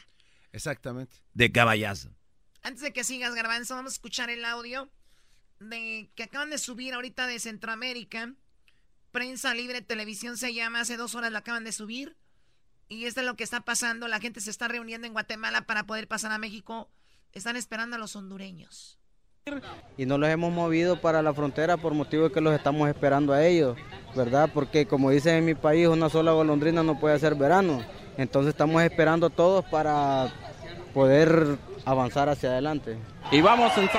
Exactamente. 0.52 1.18
De 1.34 1.52
caballazo. 1.52 2.10
Antes 2.64 2.82
de 2.82 2.94
que 2.94 3.04
sigas, 3.04 3.34
Garbanzo, 3.36 3.76
vamos 3.76 3.94
a 3.94 3.96
escuchar 3.96 4.30
el 4.30 4.44
audio 4.44 4.92
de 5.60 6.12
que 6.16 6.24
acaban 6.24 6.50
de 6.50 6.58
subir 6.58 6.94
ahorita 6.94 7.28
de 7.28 7.40
Centroamérica. 7.40 8.34
Prensa 9.12 9.54
Libre 9.54 9.82
Televisión 9.82 10.38
se 10.38 10.54
llama, 10.54 10.82
hace 10.82 10.98
dos 10.98 11.16
horas 11.16 11.32
la 11.32 11.40
acaban 11.40 11.64
de 11.64 11.72
subir. 11.72 12.16
Y 12.88 13.06
esto 13.06 13.22
es 13.22 13.26
lo 13.26 13.36
que 13.36 13.44
está 13.44 13.62
pasando. 13.62 14.08
La 14.08 14.20
gente 14.20 14.42
se 14.42 14.50
está 14.50 14.68
reuniendo 14.68 15.08
en 15.08 15.14
Guatemala 15.14 15.62
para 15.62 15.86
poder 15.86 16.08
pasar 16.08 16.32
a 16.32 16.38
México. 16.38 16.90
Están 17.32 17.56
esperando 17.56 17.96
a 17.96 18.00
los 18.00 18.16
hondureños. 18.16 19.00
Y 19.98 20.06
no 20.06 20.18
los 20.18 20.30
hemos 20.30 20.54
movido 20.54 21.02
para 21.02 21.22
la 21.22 21.34
frontera 21.34 21.78
por 21.78 21.94
motivo 21.94 22.26
de 22.26 22.32
que 22.32 22.42
los 22.42 22.54
estamos 22.54 22.88
esperando 22.90 23.34
a 23.34 23.44
ellos, 23.46 23.76
¿verdad? 24.16 24.52
Porque 24.54 24.86
como 24.86 25.10
dicen 25.10 25.36
en 25.36 25.46
mi 25.46 25.56
país, 25.56 25.88
una 25.88 26.10
sola 26.10 26.32
golondrina 26.32 26.84
no 26.84 27.00
puede 27.00 27.16
hacer 27.16 27.36
verano. 27.36 27.84
Entonces 28.18 28.52
estamos 28.52 28.84
esperando 28.84 29.30
todos 29.30 29.66
para 29.66 30.32
poder 30.94 31.58
avanzar 31.86 32.30
hacia 32.30 32.50
adelante. 32.50 32.98
Y 33.32 33.42
vamos 33.42 33.76
en 33.78 33.90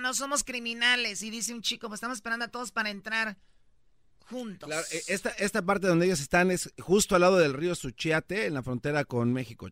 No 0.00 0.14
somos 0.14 0.44
criminales. 0.44 1.22
Y 1.22 1.30
dice 1.30 1.54
un 1.54 1.62
chico, 1.62 1.88
pues 1.88 1.98
estamos 1.98 2.18
esperando 2.18 2.44
a 2.44 2.48
todos 2.48 2.72
para 2.72 2.90
entrar 2.90 3.36
juntos. 4.26 4.70
E, 4.92 5.02
esta, 5.08 5.30
esta 5.30 5.62
parte 5.62 5.86
donde 5.86 6.06
ellos 6.06 6.20
están 6.20 6.50
es 6.50 6.72
justo 6.78 7.14
al 7.14 7.22
lado 7.22 7.38
del 7.38 7.54
río 7.54 7.74
Suchiate, 7.74 8.46
en 8.46 8.54
la 8.54 8.62
frontera 8.62 9.04
con 9.04 9.32
México. 9.32 9.68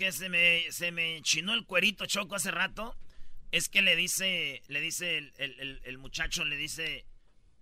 Que 0.00 0.12
se 0.12 0.30
me, 0.30 0.72
se 0.72 0.92
me 0.92 1.20
chinó 1.20 1.52
el 1.52 1.66
cuerito 1.66 2.06
choco 2.06 2.34
hace 2.34 2.50
rato 2.50 2.96
es 3.52 3.68
que 3.68 3.82
le 3.82 3.96
dice, 3.96 4.62
le 4.66 4.80
dice 4.80 5.30
el, 5.36 5.98
muchacho, 5.98 6.42
le 6.46 6.56
dice, 6.56 7.04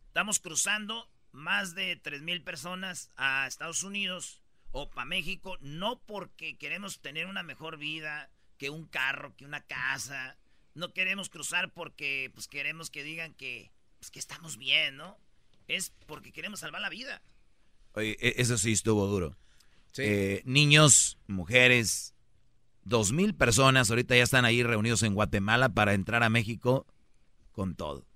estamos 0.07 0.39
cruzando 0.39 1.11
más 1.33 1.75
de 1.75 1.97
tres 1.97 2.23
mil 2.23 2.45
personas 2.45 3.11
a 3.17 3.49
Estados 3.49 3.83
Unidos 3.83 4.41
o 4.71 4.89
para 4.89 5.05
México, 5.05 5.59
no 5.63 6.01
porque 6.07 6.57
queremos 6.57 7.01
tener 7.01 7.27
una 7.27 7.43
mejor 7.43 7.77
vida, 7.77 8.31
que 8.57 8.71
un 8.71 8.87
carro, 8.87 9.35
que 9.35 9.45
una 9.45 9.63
casa, 9.63 10.39
no 10.75 10.93
queremos 10.93 11.31
cruzar 11.31 11.73
porque 11.73 12.31
pues 12.35 12.47
queremos 12.47 12.89
que 12.89 13.03
digan 13.03 13.35
que, 13.35 13.73
pues, 13.99 14.13
que 14.13 14.21
estamos 14.21 14.59
bien, 14.59 14.97
¿no? 14.97 15.19
Es 15.67 15.93
porque 16.07 16.31
queremos 16.31 16.61
salvar 16.61 16.83
la 16.83 16.89
vida. 16.89 17.21
Oye, 17.95 18.17
e, 18.21 18.41
eso 18.41 18.57
sí 18.59 18.71
estuvo 18.71 19.09
duro. 19.09 19.37
Eh, 19.97 20.43
niños, 20.45 21.19
mujeres, 21.27 22.15
dos 22.89 23.13
mil 23.13 23.35
personas 23.35 23.91
ahorita 23.91 24.17
ya 24.17 24.23
están 24.23 24.45
ahí 24.45 24.63
reunidos 24.63 25.03
en 25.03 25.15
Guatemala 25.15 25.69
para 25.69 25.95
entrar 25.95 26.23
a 26.23 26.31
México 26.31 26.87
con 27.53 27.75
todo. 27.75 28.07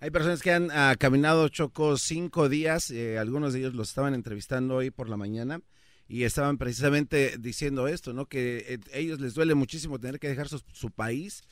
Hay 0.00 0.10
personas 0.10 0.42
que 0.42 0.52
han 0.52 0.70
ah, 0.70 0.94
caminado 0.98 1.48
Choco 1.48 1.96
cinco 1.96 2.48
días, 2.48 2.90
eh, 2.90 3.18
algunos 3.18 3.52
de 3.52 3.60
ellos 3.60 3.74
los 3.74 3.88
estaban 3.88 4.14
entrevistando 4.14 4.76
hoy 4.76 4.90
por 4.90 5.08
la 5.08 5.16
mañana 5.16 5.60
y 6.06 6.24
estaban 6.24 6.58
precisamente 6.58 7.36
diciendo 7.38 7.88
esto, 7.88 8.12
¿no? 8.12 8.26
Que 8.26 8.64
eh, 8.68 8.78
ellos 8.92 9.20
les 9.20 9.34
duele 9.34 9.54
muchísimo 9.54 9.98
tener 9.98 10.20
que 10.20 10.28
dejar 10.28 10.48
su, 10.48 10.90
país 10.90 11.42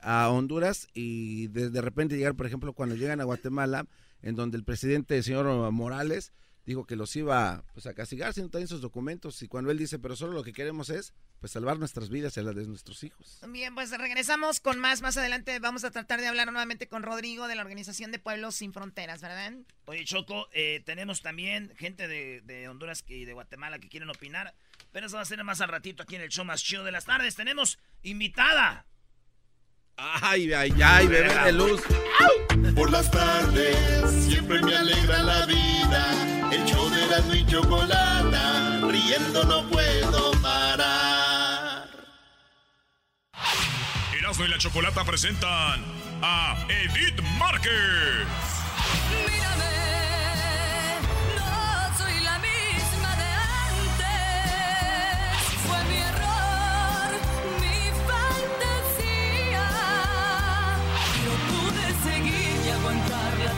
a 0.00 0.30
Honduras 0.30 0.88
y 0.94 1.48
de, 1.48 1.68
de, 1.68 1.80
repente 1.82 2.16
llegar, 2.16 2.34
por 2.34 2.46
ejemplo, 2.46 2.72
cuando 2.72 2.94
llegan 2.94 3.20
a 3.20 3.24
Guatemala, 3.24 3.86
en 4.22 4.36
donde 4.36 4.56
el 4.56 4.64
presidente, 4.64 5.18
el 5.18 5.24
señor 5.24 5.70
Morales, 5.70 6.32
dijo 6.68 6.86
que 6.86 6.96
los 6.96 7.16
iba 7.16 7.64
pues, 7.72 7.86
a 7.86 7.94
castigar 7.94 8.34
si 8.34 8.42
no 8.42 8.50
traen 8.50 8.68
sus 8.68 8.82
documentos. 8.82 9.42
Y 9.42 9.48
cuando 9.48 9.70
él 9.70 9.78
dice, 9.78 9.98
pero 9.98 10.14
solo 10.16 10.34
lo 10.34 10.44
que 10.44 10.52
queremos 10.52 10.90
es 10.90 11.14
pues 11.40 11.52
salvar 11.52 11.78
nuestras 11.78 12.10
vidas 12.10 12.36
y 12.36 12.42
las 12.42 12.54
de 12.54 12.66
nuestros 12.66 13.02
hijos. 13.04 13.40
Bien, 13.48 13.74
pues 13.74 13.90
regresamos 13.90 14.60
con 14.60 14.78
más. 14.78 15.00
Más 15.00 15.16
adelante 15.16 15.58
vamos 15.60 15.84
a 15.84 15.90
tratar 15.90 16.20
de 16.20 16.26
hablar 16.26 16.52
nuevamente 16.52 16.86
con 16.86 17.02
Rodrigo 17.02 17.48
de 17.48 17.54
la 17.54 17.62
Organización 17.62 18.12
de 18.12 18.18
Pueblos 18.18 18.56
Sin 18.56 18.74
Fronteras, 18.74 19.22
¿verdad? 19.22 19.54
Oye, 19.86 20.04
Choco, 20.04 20.48
eh, 20.52 20.82
tenemos 20.84 21.22
también 21.22 21.72
gente 21.76 22.06
de, 22.06 22.68
Honduras 22.68 23.02
y 23.08 23.24
de 23.24 23.32
Guatemala 23.32 23.78
que 23.78 23.88
quieren 23.88 24.10
opinar. 24.10 24.54
Pero 24.92 25.06
eso 25.06 25.16
va 25.16 25.22
a 25.22 25.26
ser 25.26 25.42
más 25.44 25.62
al 25.62 25.70
ratito 25.70 26.02
aquí 26.02 26.16
en 26.16 26.22
el 26.22 26.28
show 26.28 26.44
más 26.44 26.62
chido 26.62 26.84
de 26.84 26.92
las 26.92 27.06
tardes. 27.06 27.34
Tenemos 27.34 27.78
invitada. 28.02 28.84
Ay, 29.98 30.52
ay, 30.52 30.72
ay, 30.84 31.08
bebé 31.08 31.34
de 31.44 31.52
luz. 31.52 31.82
Por 32.76 32.90
las 32.92 33.10
tardes 33.10 33.76
siempre 34.24 34.62
me 34.62 34.76
alegra 34.76 35.18
la 35.24 35.44
vida. 35.46 36.50
El 36.52 36.64
show 36.64 36.88
de 36.88 37.06
la 37.06 37.36
y 37.36 37.44
chocolata, 37.44 38.80
riendo 38.86 39.44
no 39.44 39.68
puedo 39.68 40.30
parar. 40.40 41.88
Erasmo 44.16 44.44
y 44.44 44.48
la 44.48 44.58
chocolata 44.58 45.04
presentan 45.04 45.84
a 46.22 46.64
Edith 46.68 47.20
Márquez. 47.36 48.28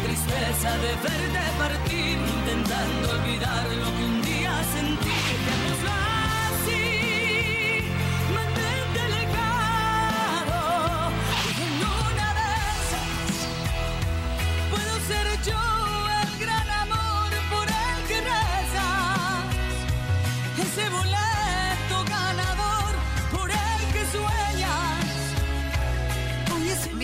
Mírame. 0.03 0.41
de 0.83 0.95
verte 1.03 1.45
partir, 1.59 2.19
intentando 2.19 3.11
olvidar 3.11 3.67
lo 3.77 3.87
que 3.97 4.20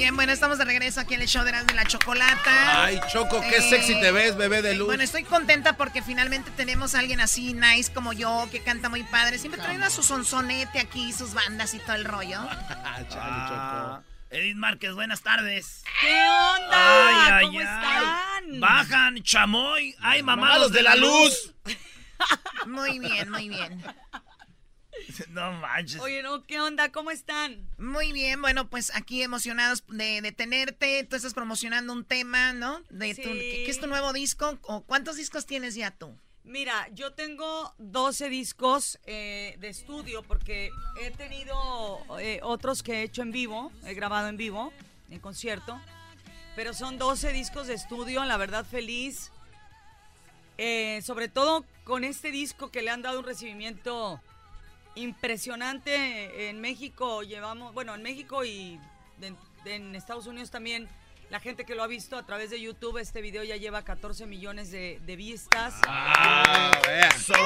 Bien, 0.07 0.15
bueno, 0.15 0.33
estamos 0.33 0.59
de 0.59 0.65
regreso 0.65 1.01
aquí 1.01 1.15
en 1.15 1.23
el 1.23 1.27
show 1.27 1.43
de 1.43 1.51
la 1.51 1.85
Chocolata. 1.85 2.85
Ay, 2.85 3.01
Choco, 3.11 3.41
qué 3.41 3.61
sexy 3.61 4.01
te 4.01 4.13
ves, 4.13 4.37
bebé 4.37 4.63
de 4.63 4.77
luz. 4.77 4.87
Bueno, 4.87 5.03
estoy 5.03 5.25
contenta 5.25 5.77
porque 5.77 6.01
finalmente 6.01 6.53
tenemos 6.53 6.95
a 6.95 7.01
alguien 7.01 7.19
así 7.19 7.55
nice 7.55 7.93
como 7.93 8.13
yo, 8.13 8.47
que 8.53 8.63
canta 8.63 8.89
muy 8.89 9.03
padre. 9.03 9.37
Siempre 9.37 9.61
trae 9.61 9.83
a 9.83 9.91
su 9.91 10.05
sonsonete 10.05 10.79
aquí, 10.79 11.13
sus 11.13 11.35
bandas 11.35 11.75
y 11.75 11.81
todo 11.81 11.97
el 11.97 12.05
rollo. 12.05 12.39
ah, 12.71 14.01
Edith 14.31 14.55
Márquez, 14.55 14.95
buenas 14.95 15.23
tardes. 15.23 15.83
¿Qué 16.01 16.25
onda? 16.55 17.41
¿Cómo 17.43 17.61
están? 17.61 18.61
Bajan, 18.61 19.23
chamoy. 19.25 19.97
Ay, 19.99 20.23
mamados 20.23 20.71
de 20.71 20.85
la 20.85 20.95
luz. 20.95 21.53
muy 22.69 23.01
bien, 23.01 23.29
muy 23.29 23.49
bien. 23.49 23.83
No 25.31 25.53
manches. 25.53 26.01
Oye, 26.01 26.23
no, 26.23 26.45
¿qué 26.45 26.61
onda? 26.61 26.91
¿Cómo 26.91 27.11
están? 27.11 27.69
Muy 27.79 28.13
bien, 28.13 28.41
bueno, 28.41 28.69
pues 28.69 28.95
aquí 28.95 29.23
emocionados 29.23 29.85
de, 29.89 30.33
tenerte. 30.33 31.05
Tú 31.05 31.17
estás 31.17 31.35
promocionando 31.35 31.93
un 31.93 32.05
tema, 32.05 32.53
¿no? 32.53 32.81
De 32.91 33.15
¿qué, 33.15 33.69
es 33.69 33.81
tu 33.81 33.87
nuevo 33.87 34.13
disco? 34.13 34.59
¿O 34.63 34.83
¿Cuántos 34.83 35.17
discos 35.17 35.47
tienes 35.47 35.75
ya 35.75 35.91
tú? 35.91 36.17
Mira, 36.45 36.89
yo 36.93 37.13
tengo 37.13 37.75
12 37.79 38.29
discos 38.29 39.01
eh, 39.05 39.57
de 39.59 39.69
estudio 39.69 40.23
porque 40.23 40.71
he 41.03 41.11
tenido 41.11 41.99
eh, 42.21 42.39
otros 42.43 42.85
que 42.85 43.01
he 43.01 43.03
hecho 43.03 43.23
en 43.23 43.33
vivo, 43.33 43.73
he 43.85 43.95
grabado 43.95 44.29
en 44.29 44.37
vivo, 44.37 44.73
en 45.11 45.19
concierto, 45.19 45.81
pero 46.55 46.73
son 46.73 46.99
12 46.99 47.33
discos 47.33 47.67
de 47.67 47.75
estudio, 47.75 48.25
la 48.25 48.37
verdad 48.37 48.65
feliz. 48.65 49.33
Eh, 50.59 51.03
sobre 51.03 51.29
todo 51.29 51.67
con 51.85 52.03
este 52.03 52.31
disco 52.31 52.71
que 52.71 52.81
le 52.81 52.91
han 52.91 53.03
dado 53.03 53.19
un 53.19 53.27
recibimiento 53.27 54.23
impresionante. 54.97 56.49
En 56.49 56.61
México 56.61 57.23
llevamos, 57.23 57.73
bueno, 57.73 57.95
en 57.95 58.03
México 58.03 58.45
y 58.45 58.81
en, 59.65 59.95
Estados 59.95 60.27
Unidos 60.27 60.51
también, 60.51 60.89
la 61.31 61.41
gente 61.41 61.65
que 61.65 61.75
lo 61.75 61.83
ha 61.83 61.87
visto 61.87 62.17
a 62.17 62.25
través 62.25 62.51
de 62.51 62.61
YouTube, 62.61 62.99
este 62.99 63.21
video 63.21 63.43
ya 63.43 63.57
lleva 63.57 63.83
14 63.83 64.27
millones 64.27 64.71
de, 64.71 65.17
vistas. 65.17 65.75
¡Ah! 65.87 66.73
Gracias. 66.85 67.39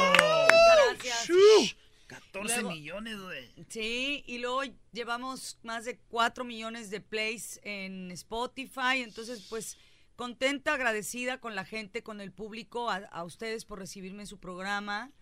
14 2.06 2.64
millones, 2.64 3.20
güey. 3.20 3.51
Sí, 3.68 4.24
y 4.27 4.39
luego 4.39 4.62
llevamos 4.93 5.59
más 5.62 5.85
de 5.85 5.98
4 6.09 6.44
millones 6.44 6.90
de 6.90 7.01
plays 7.01 7.60
en 7.62 8.10
Spotify. 8.10 9.02
Entonces, 9.02 9.47
pues, 9.48 9.78
contenta, 10.16 10.74
agradecida 10.74 11.39
con 11.39 11.55
la 11.55 11.64
gente, 11.64 12.02
con 12.02 12.20
el 12.20 12.32
público, 12.32 12.90
a 12.90 13.24
ustedes 13.24 13.64
por 13.64 13.78
recibirme 13.78 14.24
en 14.24 14.27
su 14.27 14.39
programa. 14.39 15.12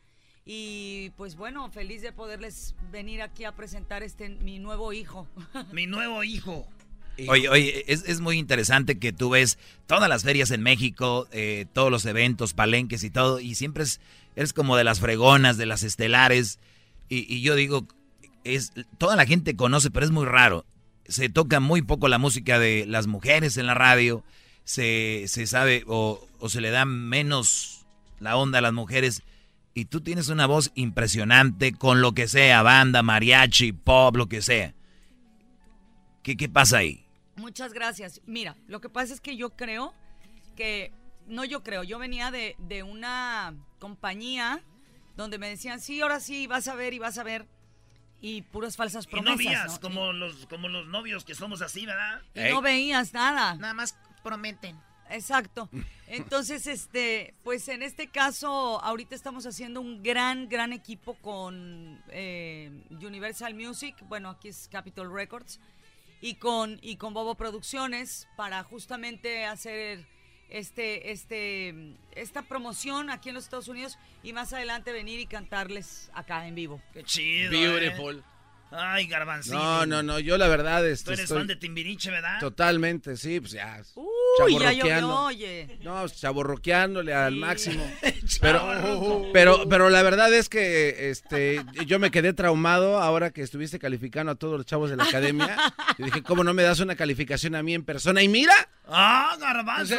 Y 0.51 1.11
pues 1.19 1.37
bueno, 1.37 1.71
feliz 1.71 2.01
de 2.01 2.11
poderles 2.11 2.75
venir 2.91 3.21
aquí 3.21 3.45
a 3.45 3.53
presentar 3.53 4.03
este 4.03 4.31
mi 4.31 4.59
nuevo 4.59 4.95
hijo. 4.95 5.29
Mi 5.73 5.87
nuevo 5.87 6.25
hijo. 6.25 6.67
Oye, 7.29 7.51
oye, 7.51 7.85
es, 7.87 8.21
muy 8.21 8.39
interesante 8.39 8.99
que 8.99 9.13
tú 9.13 9.29
ves 9.29 9.59
todas 9.87 10.09
las 10.09 10.23
ferias 10.23 10.51
en 10.51 10.63
México, 10.63 11.29
eh, 11.33 11.67
todos 11.75 11.91
los 11.91 12.07
eventos, 12.07 12.55
palenques 12.55 13.05
y 13.05 13.11
todo, 13.11 13.41
y 13.41 13.57
siempre 13.57 13.83
es, 13.83 14.01
eres 14.37 14.55
como 14.55 14.77
de 14.79 14.85
las 14.85 15.01
fregonas, 15.01 15.59
de 15.59 15.67
las 15.67 15.83
estelares. 15.83 16.59
Y, 17.11 17.31
y 17.31 17.43
yo 17.43 17.55
digo, 17.55 17.87
es 18.45 18.73
toda 18.97 19.17
la 19.17 19.27
gente 19.27 19.55
conoce, 19.55 19.91
pero 19.91 20.07
es 20.07 20.13
muy 20.13 20.25
raro. 20.25 20.65
Se 21.05 21.29
toca 21.29 21.61
muy 21.61 21.83
poco 21.83 22.09
la 22.09 22.17
música 22.17 22.59
de 22.59 22.87
las 22.87 23.07
mujeres 23.07 23.59
en 23.59 23.67
la 23.67 23.75
radio. 23.75 24.25
Se, 24.65 25.25
se 25.29 25.47
sabe 25.47 25.85
o, 25.87 26.27
o 26.39 26.49
se 26.49 26.63
le 26.63 26.71
da 26.71 26.87
menos 26.87 27.85
la 28.19 28.37
onda 28.39 28.61
a 28.61 28.63
las 28.63 28.73
mujeres. 28.73 29.23
Y 29.79 29.85
tú 29.85 30.01
tienes 30.01 30.29
una 30.29 30.47
voz 30.47 30.73
impresionante 30.75 31.73
con 31.73 32.01
lo 32.01 32.11
que 32.13 32.27
sea, 32.27 32.63
banda, 32.63 33.05
mariachi, 33.05 33.71
pop, 33.71 34.17
lo 34.17 34.27
que 34.29 34.43
sea. 34.43 34.75
¿Qué, 36.25 36.37
qué 36.37 36.49
pasa 36.49 36.79
ahí? 36.79 37.07
Muchas 37.37 37.73
gracias. 37.73 38.21
Mira, 38.27 38.57
lo 38.67 38.81
que 38.81 38.89
pasa 38.89 39.15
es 39.15 39.21
que 39.21 39.37
yo 39.37 39.51
creo 39.51 39.95
que, 40.57 40.93
no 41.29 41.45
yo 41.45 41.63
creo, 41.63 41.85
yo 41.85 42.01
venía 42.01 42.33
de, 42.33 42.57
de 42.59 42.83
una 42.83 43.55
compañía 43.79 44.65
donde 45.17 45.39
me 45.39 45.49
decían, 45.49 45.79
sí, 45.79 46.01
ahora 46.01 46.19
sí, 46.19 46.49
vas 46.49 46.67
a 46.67 46.75
ver 46.75 46.93
y 46.93 46.99
vas 46.99 47.17
a 47.19 47.23
ver. 47.23 47.47
Y 48.21 48.43
puras 48.43 48.77
falsas 48.77 49.05
Y 49.05 49.11
promesas. 49.11 49.37
no 49.37 49.39
vías, 49.39 49.73
¿no? 49.75 49.81
como, 49.81 50.13
los, 50.13 50.47
como 50.47 50.69
los 50.69 50.89
novios 50.89 51.25
que 51.25 51.37
somos 51.37 51.63
así, 51.63 51.87
¿verdad? 51.87 52.21
Y 52.35 52.53
no 52.53 52.63
veías 52.63 53.15
nada. 53.15 53.55
Nada 53.55 53.75
más 53.75 53.97
prometen. 54.25 54.77
Exacto. 55.11 55.69
Entonces, 56.07 56.67
este, 56.67 57.35
pues 57.45 57.69
en 57.69 57.83
este 57.83 58.09
caso, 58.09 58.83
ahorita 58.83 59.15
estamos 59.15 59.47
haciendo 59.47 59.81
un 59.81 60.03
gran, 60.03 60.49
gran 60.49 60.73
equipo 60.73 61.15
con 61.15 62.03
eh, 62.09 62.71
Universal 62.91 63.55
Music, 63.55 63.95
bueno, 64.09 64.31
aquí 64.31 64.49
es 64.49 64.69
Capitol 64.71 65.13
Records, 65.13 65.61
y 66.21 66.35
con, 66.35 66.79
y 66.83 66.97
con 66.97 67.15
Bobo 67.15 67.35
Producciones 67.35 68.27
para 68.37 68.63
justamente 68.65 69.45
hacer 69.45 70.07
este, 70.49 71.13
este, 71.13 71.95
esta 72.13 72.43
promoción 72.43 73.11
aquí 73.11 73.29
en 73.29 73.35
los 73.35 73.45
Estados 73.45 73.69
Unidos 73.69 73.99
y 74.23 74.33
más 74.33 74.53
adelante 74.53 74.93
venir 74.93 75.21
y 75.21 75.27
cantarles 75.27 76.11
acá 76.15 76.47
en 76.47 76.55
vivo. 76.55 76.81
Qué 76.93 77.05
chido. 77.05 77.51
Beautiful. 77.51 78.19
¿eh? 78.19 78.38
Ay, 78.71 79.07
garbancito. 79.07 79.57
No, 79.57 79.87
no, 79.87 80.03
no, 80.03 80.19
yo 80.19 80.37
la 80.37 80.47
verdad 80.49 80.81
Tú 80.81 80.87
este, 80.89 81.13
eres 81.13 81.25
estoy 81.25 81.39
fan 81.39 81.47
de 81.47 81.57
Timbiriche, 81.57 82.11
¿verdad? 82.11 82.39
totalmente, 82.41 83.17
sí, 83.17 83.41
pues 83.41 83.53
ya. 83.53 83.83
Uy, 83.95 84.59
ya 84.61 84.73
llovió, 84.73 85.21
oye. 85.25 85.79
No, 85.83 86.07
chaborroqueándole 86.09 87.15
al 87.15 87.37
máximo. 87.37 87.85
Pero, 88.43 89.31
pero, 89.33 89.69
pero 89.71 89.89
la 89.91 90.03
verdad 90.03 90.33
es 90.35 90.49
que 90.51 91.11
este, 91.11 91.65
yo 91.87 91.99
me 91.99 92.11
quedé 92.11 92.35
traumado 92.35 92.99
ahora 92.99 93.31
que 93.31 93.41
estuviste 93.41 93.79
calificando 93.79 94.33
a 94.33 94.35
todos 94.35 94.59
los 94.59 94.67
chavos 94.67 94.91
de 94.91 94.97
la 94.97 95.05
academia. 95.05 95.57
Y 95.97 96.03
dije, 96.05 96.23
¿cómo 96.23 96.45
no 96.45 96.53
me 96.53 96.63
das 96.63 96.81
una 96.81 96.95
calificación 96.95 97.55
a 97.55 97.63
mí 97.63 97.73
en 97.75 97.85
persona? 97.85 98.23
Y 98.23 98.29
mira, 98.29 98.53
Ah, 98.87 99.35
garbanzo. 99.41 99.95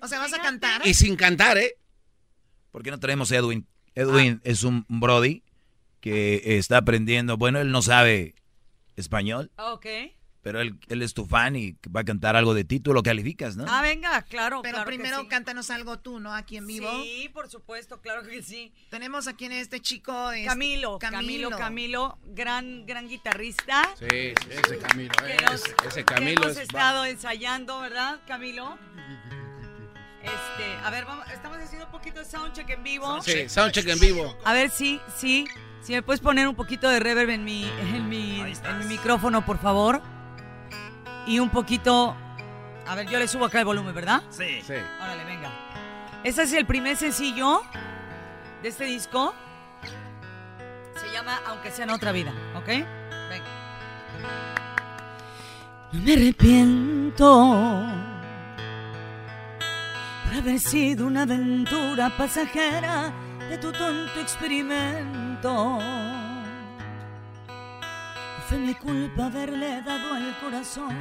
O 0.00 0.08
sea, 0.08 0.18
¿vas 0.18 0.32
a 0.32 0.40
cantar? 0.40 0.80
y 0.86 0.94
sin 0.94 1.14
cantar, 1.14 1.58
¿eh? 1.58 1.74
¿Por 2.70 2.82
qué 2.82 2.90
no 2.90 2.98
traemos 2.98 3.30
a 3.32 3.36
Edwin? 3.36 3.66
Edwin 3.94 4.40
es 4.44 4.62
un 4.62 4.86
Brody 4.88 5.42
que 6.00 6.58
está 6.58 6.78
aprendiendo. 6.78 7.36
Bueno, 7.36 7.60
él 7.60 7.70
no 7.70 7.82
sabe 7.82 8.34
español, 8.96 9.50
Ok. 9.58 9.86
pero 10.42 10.60
él, 10.60 10.74
él 10.88 11.02
es 11.02 11.14
tu 11.14 11.26
fan 11.26 11.54
y 11.56 11.76
va 11.94 12.00
a 12.00 12.04
cantar 12.04 12.34
algo 12.36 12.54
de 12.54 12.64
ti. 12.64 12.80
Tú 12.80 12.92
lo 12.94 13.02
calificas, 13.02 13.56
¿no? 13.56 13.64
Ah, 13.68 13.82
venga, 13.82 14.22
claro. 14.22 14.60
Pero 14.62 14.74
claro 14.76 14.90
que 14.90 14.96
primero 14.96 15.20
sí. 15.20 15.28
cántanos 15.28 15.70
algo 15.70 15.98
tú, 15.98 16.18
¿no? 16.20 16.34
Aquí 16.34 16.56
en 16.56 16.66
vivo. 16.66 16.90
Sí, 17.02 17.28
por 17.32 17.48
supuesto, 17.48 18.00
claro 18.00 18.22
que 18.26 18.42
sí. 18.42 18.72
Tenemos 18.90 19.26
aquí 19.28 19.44
en 19.44 19.52
este 19.52 19.80
chico. 19.80 20.30
este, 20.32 20.46
Camilo, 20.48 20.98
Camilo, 20.98 21.50
Camilo, 21.50 22.18
gran, 22.24 22.86
gran 22.86 23.08
guitarrista. 23.08 23.88
Sí, 23.98 24.06
sí, 24.08 24.34
ese 24.50 24.78
Camilo, 24.78 25.14
Que 25.14 25.32
eh, 25.32 25.36
nos- 25.50 25.54
ese, 25.64 25.74
ese 25.86 26.04
que 26.04 26.14
Camilo 26.14 26.42
hemos 26.44 26.56
es... 26.56 26.62
estado 26.62 27.04
ensayando, 27.04 27.80
¿verdad, 27.80 28.20
Camilo? 28.26 28.78
Este, 30.22 30.64
a 30.84 30.90
ver, 30.90 31.04
vamos, 31.04 31.26
estamos 31.32 31.58
haciendo 31.58 31.86
un 31.86 31.92
poquito 31.92 32.18
de 32.18 32.24
soundcheck 32.24 32.68
en 32.70 32.82
vivo. 32.82 33.22
Sí, 33.22 33.48
soundcheck 33.48 33.86
en 33.88 34.00
vivo. 34.00 34.36
A 34.44 34.52
ver, 34.52 34.70
sí, 34.70 35.00
sí. 35.16 35.46
Si 35.82 35.92
me 35.92 36.02
puedes 36.02 36.20
poner 36.20 36.46
un 36.48 36.54
poquito 36.54 36.88
de 36.88 37.00
reverb 37.00 37.30
en 37.30 37.44
mi, 37.44 37.64
en 37.64 38.08
mi, 38.08 38.40
en 38.40 38.78
mi 38.78 38.84
micrófono, 38.84 39.44
por 39.44 39.58
favor. 39.58 40.02
Y 41.26 41.38
un 41.38 41.50
poquito. 41.50 42.16
A 42.86 42.94
ver, 42.94 43.08
yo 43.08 43.18
le 43.18 43.28
subo 43.28 43.44
acá 43.44 43.60
el 43.60 43.64
volumen, 43.64 43.94
¿verdad? 43.94 44.22
Sí. 44.30 44.60
Sí. 44.66 44.74
Órale, 45.00 45.24
venga. 45.24 45.50
Este 46.24 46.42
es 46.42 46.52
el 46.52 46.66
primer 46.66 46.96
sencillo 46.96 47.62
de 48.62 48.68
este 48.68 48.84
disco. 48.84 49.34
Se 51.00 51.12
llama 51.12 51.40
Aunque 51.46 51.70
sea 51.70 51.84
en 51.84 51.90
otra 51.90 52.12
vida, 52.12 52.32
¿ok? 52.56 52.66
Venga. 52.66 53.58
No 55.92 56.02
me 56.02 56.12
arrepiento 56.12 57.86
por 60.24 60.34
haber 60.36 60.60
sido 60.60 61.06
una 61.06 61.22
aventura 61.22 62.14
pasajera 62.16 63.12
de 63.48 63.56
tu 63.58 63.72
tonto 63.72 64.20
experimento. 64.20 65.27
Fue 65.40 65.78
mi 68.58 68.74
culpa 68.74 69.26
haberle 69.26 69.80
dado 69.82 70.14
al 70.14 70.36
corazón 70.40 70.96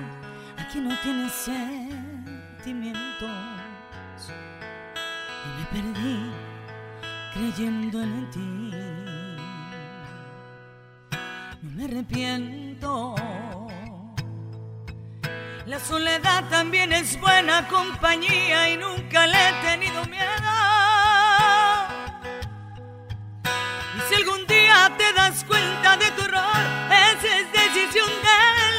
a 0.57 0.67
quien 0.67 0.87
no 0.87 0.95
tiene 1.01 1.27
sentimientos. 1.29 3.31
Y 5.43 5.47
me 5.57 5.65
perdí 5.71 6.31
creyendo 7.33 7.99
en 8.01 8.29
ti. 8.29 8.71
No 11.63 11.71
me 11.71 11.85
arrepiento. 11.85 13.15
La 15.65 15.79
soledad 15.79 16.47
también 16.49 16.93
es 16.93 17.19
buena 17.19 17.67
compañía 17.67 18.69
y 18.69 18.77
nunca 18.77 19.25
le 19.25 19.49
he 19.49 19.53
tenido 19.63 20.05
miedo. 20.05 20.27
Si 24.07 24.15
algún 24.15 24.45
día 24.47 24.91
te 24.97 25.11
das 25.13 25.43
cuenta 25.43 25.97
de 25.97 26.09
tu 26.11 26.21
error, 26.23 26.57
esa 26.89 27.39
es 27.39 27.51
decisión 27.51 28.07
del 28.07 28.67
tiempo. 28.67 28.76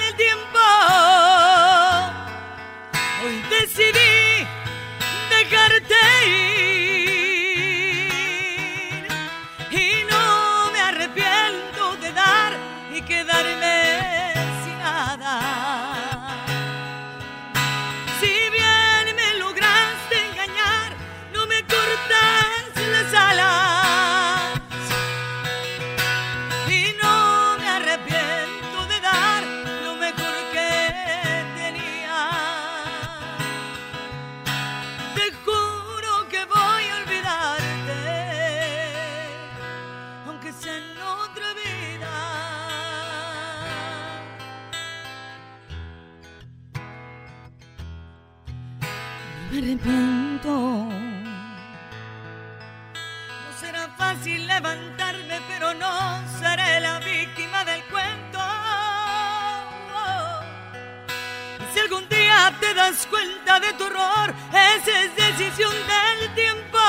Te 62.53 62.75
das 62.75 63.07
cuenta 63.07 63.61
de 63.61 63.73
tu 63.75 63.85
error, 63.85 64.35
esa 64.51 65.03
es 65.03 65.17
decisión 65.17 65.73
del 65.73 66.35
tiempo. 66.35 66.88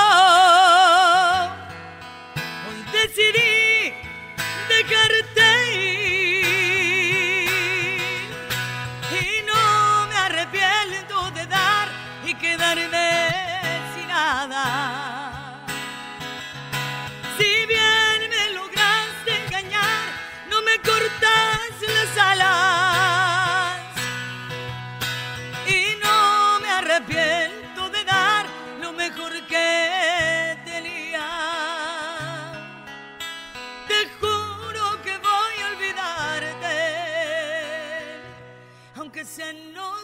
Aunque 39.41 39.98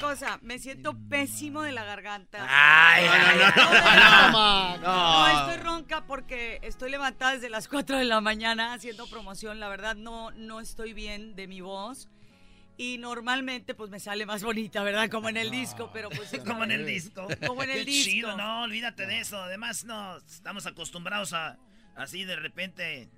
cosa, 0.00 0.38
me 0.42 0.58
siento 0.58 0.96
pésimo 1.08 1.62
de 1.62 1.72
la 1.72 1.84
garganta. 1.84 2.46
Ay, 2.48 3.06
ay, 3.06 3.40
ay, 3.42 3.52
no, 3.56 4.78
no. 4.78 5.28
estoy 5.28 5.64
ronca 5.64 6.04
porque 6.06 6.58
estoy 6.62 6.90
levantada 6.90 7.32
desde 7.32 7.50
las 7.50 7.68
4 7.68 7.98
de 7.98 8.04
la 8.04 8.20
mañana 8.20 8.74
haciendo 8.74 9.06
promoción. 9.08 9.60
La 9.60 9.68
verdad, 9.68 9.96
no, 9.96 10.30
no 10.32 10.60
estoy 10.60 10.92
bien 10.92 11.34
de 11.36 11.46
mi 11.46 11.60
voz. 11.60 12.08
Y 12.76 12.96
normalmente, 12.96 13.74
pues 13.74 13.90
me 13.90 14.00
sale 14.00 14.24
más 14.24 14.42
bonita, 14.42 14.82
¿verdad? 14.82 15.10
Como 15.10 15.28
en 15.28 15.36
el 15.36 15.50
disco, 15.50 15.90
pero 15.92 16.08
pues. 16.08 16.32
es 16.32 16.40
Como 16.44 16.64
en 16.64 16.70
el 16.70 16.86
disco. 16.86 17.28
Como 17.46 17.62
en 17.62 17.70
el 17.70 17.84
Qué 17.84 17.90
disco. 17.90 18.10
chido, 18.10 18.36
no, 18.38 18.62
olvídate 18.62 19.06
de 19.06 19.20
eso. 19.20 19.38
Además, 19.42 19.84
no, 19.84 20.16
estamos 20.16 20.64
acostumbrados 20.64 21.34
a 21.34 21.58
así 21.94 22.24
de 22.24 22.36
repente, 22.36 23.10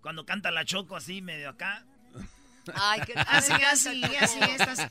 cuando 0.00 0.26
canta 0.26 0.50
la 0.50 0.64
Choco 0.64 0.96
así 0.96 1.22
medio 1.22 1.50
acá. 1.50 1.84
Ay, 2.74 3.00
qué 3.06 3.14
Así, 3.28 3.52
así, 3.52 4.02
así 4.20 4.38
estás. 4.40 4.90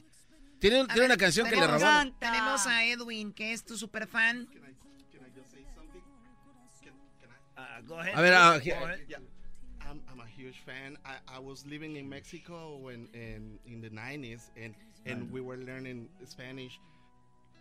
Tiene, 0.60 0.86
tiene 0.86 0.94
ver, 0.96 1.06
una 1.06 1.18
canción 1.18 1.50
que 1.50 1.56
le 1.56 1.68
robó. 1.68 1.86
Tenemos 2.20 2.66
a 2.68 2.86
Edwin, 2.86 3.34
que 3.34 3.54
es 3.54 3.64
tu 3.64 3.78
super 3.78 4.08
fan. 4.08 4.48
A 7.58 7.82
ver, 7.82 7.88
Go 7.88 8.00
ahead. 8.00 9.00
Yeah. 9.08 9.20
I'm, 9.82 10.02
I'm 10.12 10.20
a 10.20 10.26
huge 10.26 10.62
fan. 10.66 10.98
I, 11.06 11.38
I 11.38 11.40
was 11.40 11.66
living 11.66 11.96
in 11.96 12.10
Mexico 12.10 12.78
when 12.78 13.08
in, 13.14 13.60
in 13.68 13.82
the 13.82 13.90
90s, 13.90 14.50
and, 14.58 14.74
and 15.06 15.32
we 15.32 15.42
were 15.42 15.58
learning 15.58 16.10
Spanish 16.26 16.80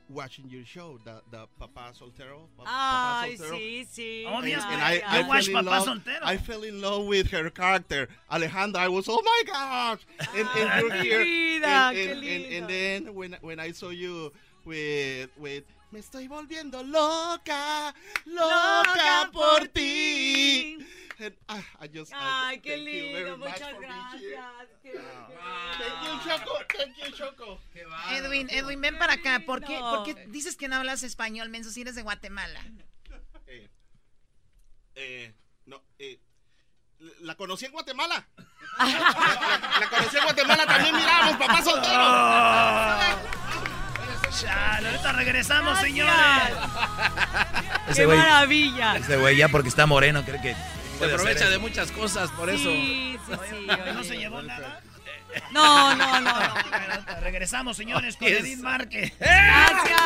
watching 0.09 0.49
your 0.51 0.65
show, 0.65 0.99
the, 1.05 1.21
the 1.31 1.47
Papa 1.59 1.93
Soltero. 1.99 2.47
Pa- 2.59 2.65
Papa 2.65 3.27
Soltero. 3.37 3.57
sí, 3.59 3.87
sí. 3.91 4.25
Oh, 4.27 4.37
And, 4.37 4.47
Dios, 4.47 4.63
and 4.65 4.73
you 4.73 4.79
I, 4.79 5.03
I, 5.07 5.29
watch 5.29 5.47
fell 5.47 5.59
in 5.59 5.65
Papa 5.65 5.77
love, 5.77 5.89
Soltero. 5.99 6.23
I 6.23 6.37
fell 6.37 6.63
in 6.63 6.81
love 6.81 7.07
with 7.07 7.31
her 7.31 7.51
character, 7.51 8.09
Alejandra. 8.31 8.77
I 8.77 8.89
was, 8.89 9.07
oh 9.09 9.23
my 9.25 9.43
gosh! 9.47 10.01
And, 10.37 10.49
and 10.49 10.49
ah, 10.71 10.79
you're 10.81 10.93
here. 11.03 11.25
vida, 11.25 11.67
and, 11.67 11.97
qué 11.97 12.13
and, 12.13 12.25
and, 12.25 12.45
and 12.55 12.69
then 12.69 13.15
when, 13.15 13.37
when 13.41 13.59
I 13.61 13.73
saw 13.73 13.91
you 13.91 14.33
with, 14.65 15.31
with 15.39 15.65
Me 15.93 16.01
estoy 16.01 16.27
volviendo 16.29 16.83
loca, 16.83 17.95
loca 18.27 19.31
por 19.33 19.67
ti. 19.69 20.79
And, 21.21 21.37
ah, 21.49 21.63
I 21.81 21.89
just, 21.89 22.13
I- 22.13 22.17
Ay, 22.19 22.61
qué 22.61 22.77
you 22.79 22.85
very 22.85 23.13
lindo, 23.25 23.39
much 23.39 23.51
muchas 23.51 23.75
gracias. 23.81 24.69
qué 24.83 24.93
Thank 24.93 26.05
you, 26.05 26.19
Choco. 26.29 26.59
Thank 26.77 26.97
you, 26.97 27.11
Choco. 27.17 27.61
Edwin, 28.11 28.49
Edwin, 28.51 28.81
ven 28.81 28.99
para 28.99 29.13
acá. 29.15 29.41
¿Por 29.47 29.63
qué, 29.65 29.79
por 29.79 30.03
qué 30.05 30.15
dices 30.29 30.57
que 30.57 30.67
no 30.69 30.77
hablas 30.77 31.03
español, 31.05 31.49
menso, 31.51 31.71
si 31.71 31.83
eres 31.83 31.95
de 31.95 32.03
Guatemala? 32.03 32.61
Eh, 33.47 33.71
eh, 34.97 35.35
no, 35.67 35.83
eh, 36.01 36.19
la 37.21 37.37
conocí 37.37 37.67
en 37.67 37.73
Guatemala. 37.73 38.27
La, 38.79 38.85
la- 38.87 39.79
la 39.81 39.89
conocí 39.89 40.17
en 40.17 40.25
Guatemala 40.25 40.67
también, 40.67 40.97
miramos, 40.97 41.37
papá 41.37 41.63
soltero. 41.63 41.95
Chale, 44.41 44.89
ahorita 44.89 45.13
regresamos, 45.13 45.75
Gracias. 45.75 45.91
señores. 45.91 46.59
Ese 47.89 48.01
¡Qué 48.03 48.07
güey- 48.09 48.17
maravilla! 48.17 48.97
Este 48.97 49.17
güey 49.17 49.37
ya 49.37 49.49
porque 49.49 49.69
está 49.69 49.87
moreno 49.87 50.25
cree 50.25 50.41
que... 50.43 50.57
Se 50.99 51.05
aprovecha 51.05 51.49
de 51.49 51.59
muchas 51.59 51.91
cosas, 51.93 52.31
por 52.31 52.49
eso. 52.51 52.71
Sí, 52.71 53.19
sí, 53.27 53.33
sí. 53.51 53.67
¿No 53.67 54.01
oye. 54.01 54.09
se 54.09 54.17
llevó 54.17 54.43
nada? 54.43 54.81
No, 55.53 55.95
no, 55.95 56.21
no, 56.21 56.41
no. 56.41 57.21
Regresamos, 57.21 57.77
señores, 57.77 58.17
con. 58.17 58.29
Edith 58.29 58.61
Márquez. 58.61 59.13
Gracias. 59.19 60.01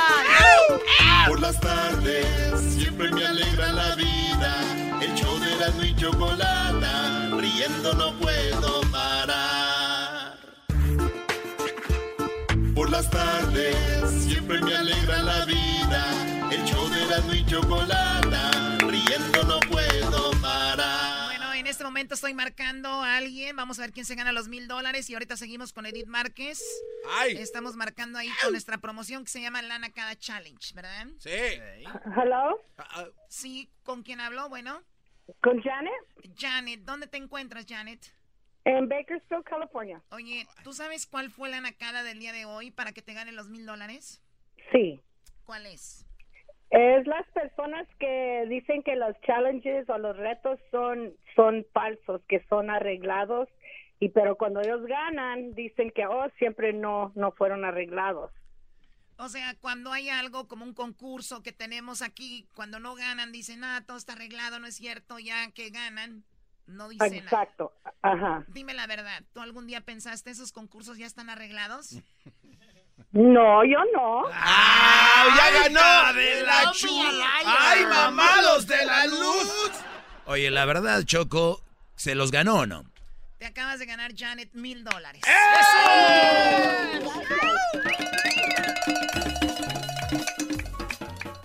Por 1.27 1.41
las 1.41 1.61
tardes 1.61 2.27
siempre 2.75 3.11
me 3.11 3.27
alegra 3.27 3.73
la 3.73 3.95
vida. 3.95 4.55
El 5.03 5.15
show 5.15 5.39
de 5.39 5.55
Erasmo 5.55 5.83
y 5.85 5.95
Chocolata, 5.97 7.31
riendo 7.39 7.93
no 7.95 8.19
puedo 8.19 8.81
parar. 8.91 10.39
Por 12.75 12.91
las 12.91 13.11
tardes 13.11 13.77
siempre 14.25 14.61
me 14.61 14.75
alegra 14.75 15.23
la 15.23 15.45
vida. 15.45 16.49
El 16.51 16.65
show 16.65 16.89
de 16.89 17.05
Erasmo 17.05 17.35
y 17.35 17.45
Chocolata, 17.47 18.68
este 21.69 21.85
momento 21.85 22.15
estoy 22.15 22.35
marcando 22.35 22.89
a 22.89 23.17
alguien. 23.17 23.55
Vamos 23.57 23.79
a 23.79 23.83
ver 23.83 23.93
quién 23.93 24.07
se 24.07 24.15
gana 24.15 24.33
los 24.33 24.49
mil 24.49 24.69
dólares. 24.69 25.09
Y 25.11 25.15
ahorita 25.15 25.37
seguimos 25.37 25.73
con 25.73 25.87
Edith 25.87 26.07
Márquez. 26.07 26.63
¡Ay! 27.19 27.37
Estamos 27.37 27.77
marcando 27.77 28.19
ahí 28.19 28.31
con 28.43 28.53
nuestra 28.53 28.79
promoción 28.79 29.25
que 29.25 29.31
se 29.31 29.41
llama 29.41 29.63
Lana 29.63 29.91
Cada 29.91 30.17
Challenge, 30.17 30.75
¿verdad? 30.75 31.07
Sí. 31.19 31.31
Hello, 32.17 32.61
Sí, 33.29 33.71
¿con 33.83 34.03
quién 34.03 34.21
hablo? 34.21 34.49
Bueno, 34.49 34.83
con 35.43 35.61
Janet 35.63 35.93
Janet, 36.37 36.81
¿dónde 36.81 37.07
te 37.07 37.19
encuentras, 37.19 37.67
Janet? 37.69 38.13
en 38.65 38.87
Bakersfield, 38.89 39.45
California. 39.45 40.03
Oye, 40.11 40.47
¿tú 40.63 40.75
sabes 40.75 41.07
cuál 41.07 41.31
fue 41.31 41.49
la 41.49 41.61
nacada 41.61 42.03
del 42.03 42.19
día 42.19 42.33
de 42.35 42.45
hoy 42.45 42.71
para 42.71 42.93
que 42.93 43.01
te 43.01 43.15
ganen 43.15 43.35
los 43.35 43.49
mil 43.49 43.65
dólares? 43.65 44.21
Sí. 44.73 45.01
¿Cuál 45.45 45.65
es? 45.65 46.05
Es 46.71 47.07
las 47.07 47.27
personas 47.29 47.87
que 47.99 48.45
dicen 48.49 48.83
que 48.83 48.97
los 48.97 49.19
challenges 49.23 49.89
o 49.89 49.99
los 49.99 50.17
retos 50.17 50.59
son 50.71 51.15
son 51.35 51.67
falsos, 51.73 52.21
que 52.29 52.45
son 52.49 52.69
arreglados 52.69 53.49
y 54.01 54.11
pero 54.11 54.37
cuando 54.37 54.61
ellos 54.61 54.85
ganan 54.87 55.55
dicen 55.55 55.91
que 55.91 56.07
oh 56.07 56.29
siempre 56.39 56.73
no 56.73 57.13
no 57.15 57.33
fueron 57.33 57.65
arreglados. 57.65 58.31
O 59.21 59.29
sea, 59.29 59.57
cuando 59.61 59.93
hay 59.93 60.11
algo 60.11 60.47
como 60.47 60.65
un 60.65 60.75
concurso 60.75 61.43
que 61.43 61.51
tenemos 61.51 62.03
aquí, 62.03 62.47
cuando 62.55 62.79
no 62.79 62.95
ganan, 62.95 63.33
dicen, 63.33 63.65
ah, 63.65 63.83
todo 63.85 63.97
está 63.97 64.13
arreglado, 64.13 64.61
no 64.61 64.69
es 64.69 64.77
cierto, 64.77 65.19
ya 65.19 65.51
que 65.51 65.71
ganan, 65.71 66.23
no 66.67 66.89
dicen 66.89 67.11
nada. 67.11 67.23
Exacto. 67.25 67.73
Ajá. 68.01 68.45
Dime 68.47 68.75
la 68.75 68.87
verdad, 68.87 69.25
¿tú 69.33 69.41
algún 69.41 69.67
día 69.67 69.81
pensaste 69.81 70.31
esos 70.31 70.53
concursos 70.53 70.99
ya 70.99 71.07
están 71.07 71.31
arreglados? 71.31 71.97
No, 73.13 73.65
yo 73.65 73.79
no. 73.95 74.25
¡Ah, 74.33 75.27
ya 75.37 75.63
ganó! 75.69 76.13
de 76.19 76.43
la 76.43 76.63
No, 76.65 76.73
chu- 76.73 76.89
mira, 77.13 77.27
¡Ay, 77.47 77.87
mamados 77.87 78.67
de 78.67 78.85
la 78.85 79.07
luz! 79.07 79.51
Oye, 80.27 80.51
la 80.51 80.65
verdad, 80.67 81.03
Choco, 81.05 81.63
¿se 81.97 82.15
los 82.15 82.31
ganó 82.31 82.57
o 82.61 82.67
no? 82.67 82.85
Te 83.39 83.47
acabas 83.47 83.79
de 83.79 83.87
ganar, 83.87 84.13
Janet, 84.17 84.51
mil 84.53 84.85
dólares. 84.85 85.23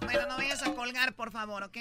Bueno, 0.02 0.28
no 0.28 0.38
vayas 0.38 0.62
a 0.64 0.74
colgar, 0.74 1.14
por 1.14 1.32
favor, 1.32 1.64
¿ok? 1.64 1.78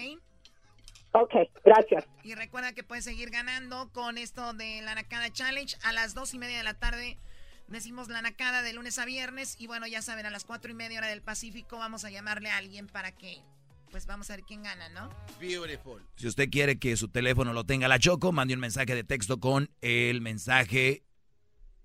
Ok, 1.12 1.34
gracias. 1.64 2.04
Y 2.22 2.34
recuerda 2.34 2.72
que 2.72 2.82
puedes 2.82 3.04
seguir 3.04 3.30
ganando 3.30 3.90
con 3.92 4.16
esto 4.16 4.52
de 4.54 4.80
la 4.82 4.94
Nacada 4.94 5.30
Challenge. 5.30 5.76
A 5.84 5.92
las 5.92 6.14
dos 6.14 6.32
y 6.32 6.38
media 6.38 6.56
de 6.58 6.64
la 6.64 6.74
tarde 6.74 7.18
decimos 7.68 8.08
la 8.08 8.22
Nacada 8.22 8.62
de 8.62 8.72
lunes 8.72 8.98
a 8.98 9.04
viernes. 9.04 9.56
Y 9.58 9.66
bueno, 9.66 9.86
ya 9.86 10.02
saben, 10.02 10.26
a 10.26 10.30
las 10.30 10.44
cuatro 10.44 10.70
y 10.70 10.74
media 10.74 10.98
hora 10.98 11.08
del 11.08 11.22
Pacífico 11.22 11.78
vamos 11.78 12.04
a 12.04 12.10
llamarle 12.10 12.50
a 12.50 12.56
alguien 12.56 12.86
para 12.86 13.12
que, 13.12 13.42
pues 13.90 14.06
vamos 14.06 14.30
a 14.30 14.36
ver 14.36 14.44
quién 14.44 14.62
gana, 14.62 14.88
¿no? 14.90 15.10
Beautiful. 15.40 16.02
Si 16.16 16.26
usted 16.26 16.50
quiere 16.50 16.78
que 16.78 16.96
su 16.96 17.08
teléfono 17.08 17.52
lo 17.52 17.64
tenga 17.64 17.88
la 17.88 17.98
Choco, 17.98 18.32
mande 18.32 18.54
un 18.54 18.60
mensaje 18.60 18.94
de 18.94 19.04
texto 19.04 19.40
con 19.40 19.70
el 19.80 20.20
mensaje 20.20 21.04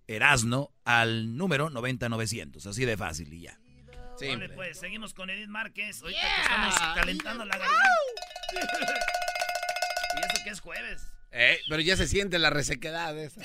Erasno 0.07 0.71
al 0.85 1.35
número 1.35 1.69
90900. 1.69 2.65
Así 2.65 2.85
de 2.85 2.97
fácil 2.97 3.33
y 3.33 3.41
ya. 3.41 3.59
Vale, 4.19 4.49
pues, 4.49 4.79
seguimos 4.79 5.13
con 5.13 5.29
Edith 5.29 5.47
Márquez. 5.47 6.01
Ahorita 6.01 6.19
que 6.19 6.41
estamos 6.41 6.75
calentando 6.95 7.45
la 7.45 7.57
garganta. 7.57 7.83
y 8.53 10.19
eso 10.25 10.43
que 10.43 10.49
es 10.49 10.59
jueves. 10.59 11.16
Eh, 11.39 11.61
pero 11.69 11.83
ya 11.83 11.95
se 11.95 12.07
siente 12.07 12.39
la 12.39 12.49
resequedad 12.49 13.15
esa. 13.15 13.41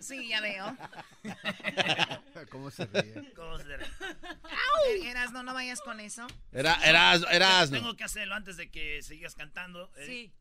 Sí, 0.00 0.28
ya 0.28 0.40
veo. 0.40 0.76
¿Cómo 2.50 2.70
se 2.70 2.86
ríe? 2.86 3.32
¿Cómo 3.34 3.58
se 3.58 3.76
ríe? 3.78 5.10
Eras, 5.10 5.32
no, 5.32 5.42
no 5.42 5.52
vayas 5.52 5.80
con 5.80 5.98
eso. 5.98 6.24
Era, 6.52 6.74
eras, 6.84 7.24
eras, 7.32 7.72
Tengo 7.72 7.96
que 7.96 8.04
hacerlo 8.04 8.36
antes 8.36 8.56
de 8.56 8.70
que 8.70 9.02
sigas 9.02 9.34
cantando. 9.34 9.90
Edith. 9.96 10.06
Sí. 10.06 10.32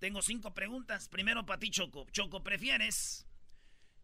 Tengo 0.00 0.20
cinco 0.20 0.52
preguntas. 0.52 1.08
Primero 1.08 1.46
para 1.46 1.60
ti, 1.60 1.70
Choco. 1.70 2.06
Choco, 2.10 2.42
¿prefieres 2.42 3.28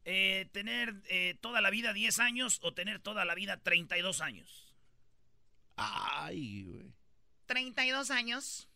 eh, 0.05 0.49
tener 0.53 1.03
eh, 1.09 1.39
toda 1.41 1.61
la 1.61 1.71
vida 1.71 1.93
10 1.93 2.21
años 2.21 2.61
o 2.63 2.73
tener 2.73 3.01
toda 3.01 3.25
la 3.25 3.35
vida 3.35 3.57
32 3.57 4.21
años? 4.21 4.77
Ay, 5.75 6.63
güey. 6.63 6.95
32 7.47 8.13
años. 8.13 8.70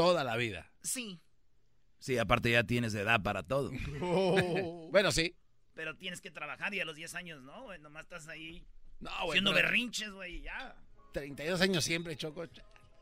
Toda 0.00 0.24
la 0.24 0.36
vida. 0.36 0.70
Sí. 0.82 1.20
Sí, 1.98 2.16
aparte 2.16 2.50
ya 2.50 2.64
tienes 2.64 2.94
edad 2.94 3.22
para 3.22 3.42
todo. 3.42 3.70
Bueno, 4.90 5.12
sí. 5.12 5.36
Pero 5.74 5.96
tienes 5.96 6.20
que 6.20 6.30
trabajar 6.30 6.72
y 6.74 6.80
a 6.80 6.84
los 6.84 6.96
10 6.96 7.14
años, 7.14 7.42
¿no? 7.42 7.64
güey? 7.64 7.78
Nomás 7.80 8.04
estás 8.04 8.26
ahí 8.28 8.64
No, 8.98 9.10
güey. 9.20 9.30
haciendo 9.30 9.52
pero 9.52 9.66
berrinches, 9.68 10.10
güey, 10.10 10.36
y 10.36 10.42
ya. 10.42 10.74
32 11.12 11.60
años 11.60 11.84
siempre, 11.84 12.16
Choco. 12.16 12.44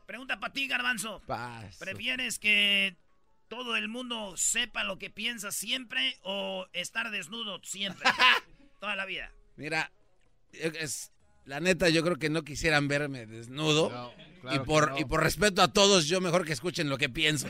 Pregunta 0.05 0.39
para 0.39 0.51
ti, 0.53 0.67
Garbanzo. 0.67 1.21
Paz. 1.25 1.77
¿Prefieres 1.77 2.37
que 2.39 2.95
todo 3.47 3.75
el 3.75 3.87
mundo 3.87 4.35
sepa 4.37 4.83
lo 4.83 4.97
que 4.99 5.09
piensas 5.09 5.55
siempre 5.55 6.17
o 6.23 6.67
estar 6.73 7.11
desnudo 7.11 7.59
siempre? 7.63 8.09
Toda 8.79 8.95
la 8.95 9.05
vida. 9.05 9.31
Mira, 9.55 9.91
es, 10.51 11.11
la 11.49 11.59
neta, 11.59 11.89
yo 11.89 12.03
creo 12.03 12.17
que 12.17 12.29
no 12.29 12.43
quisieran 12.43 12.87
verme 12.87 13.25
desnudo. 13.25 13.89
No, 14.43 14.53
y, 14.53 14.59
por, 14.59 14.91
no. 14.91 14.99
y 14.99 15.05
por 15.05 15.23
respeto 15.23 15.63
a 15.63 15.73
todos, 15.73 16.05
yo 16.05 16.21
mejor 16.21 16.45
que 16.45 16.53
escuchen 16.53 16.89
lo 16.89 16.99
que 16.99 17.09
pienso. 17.09 17.49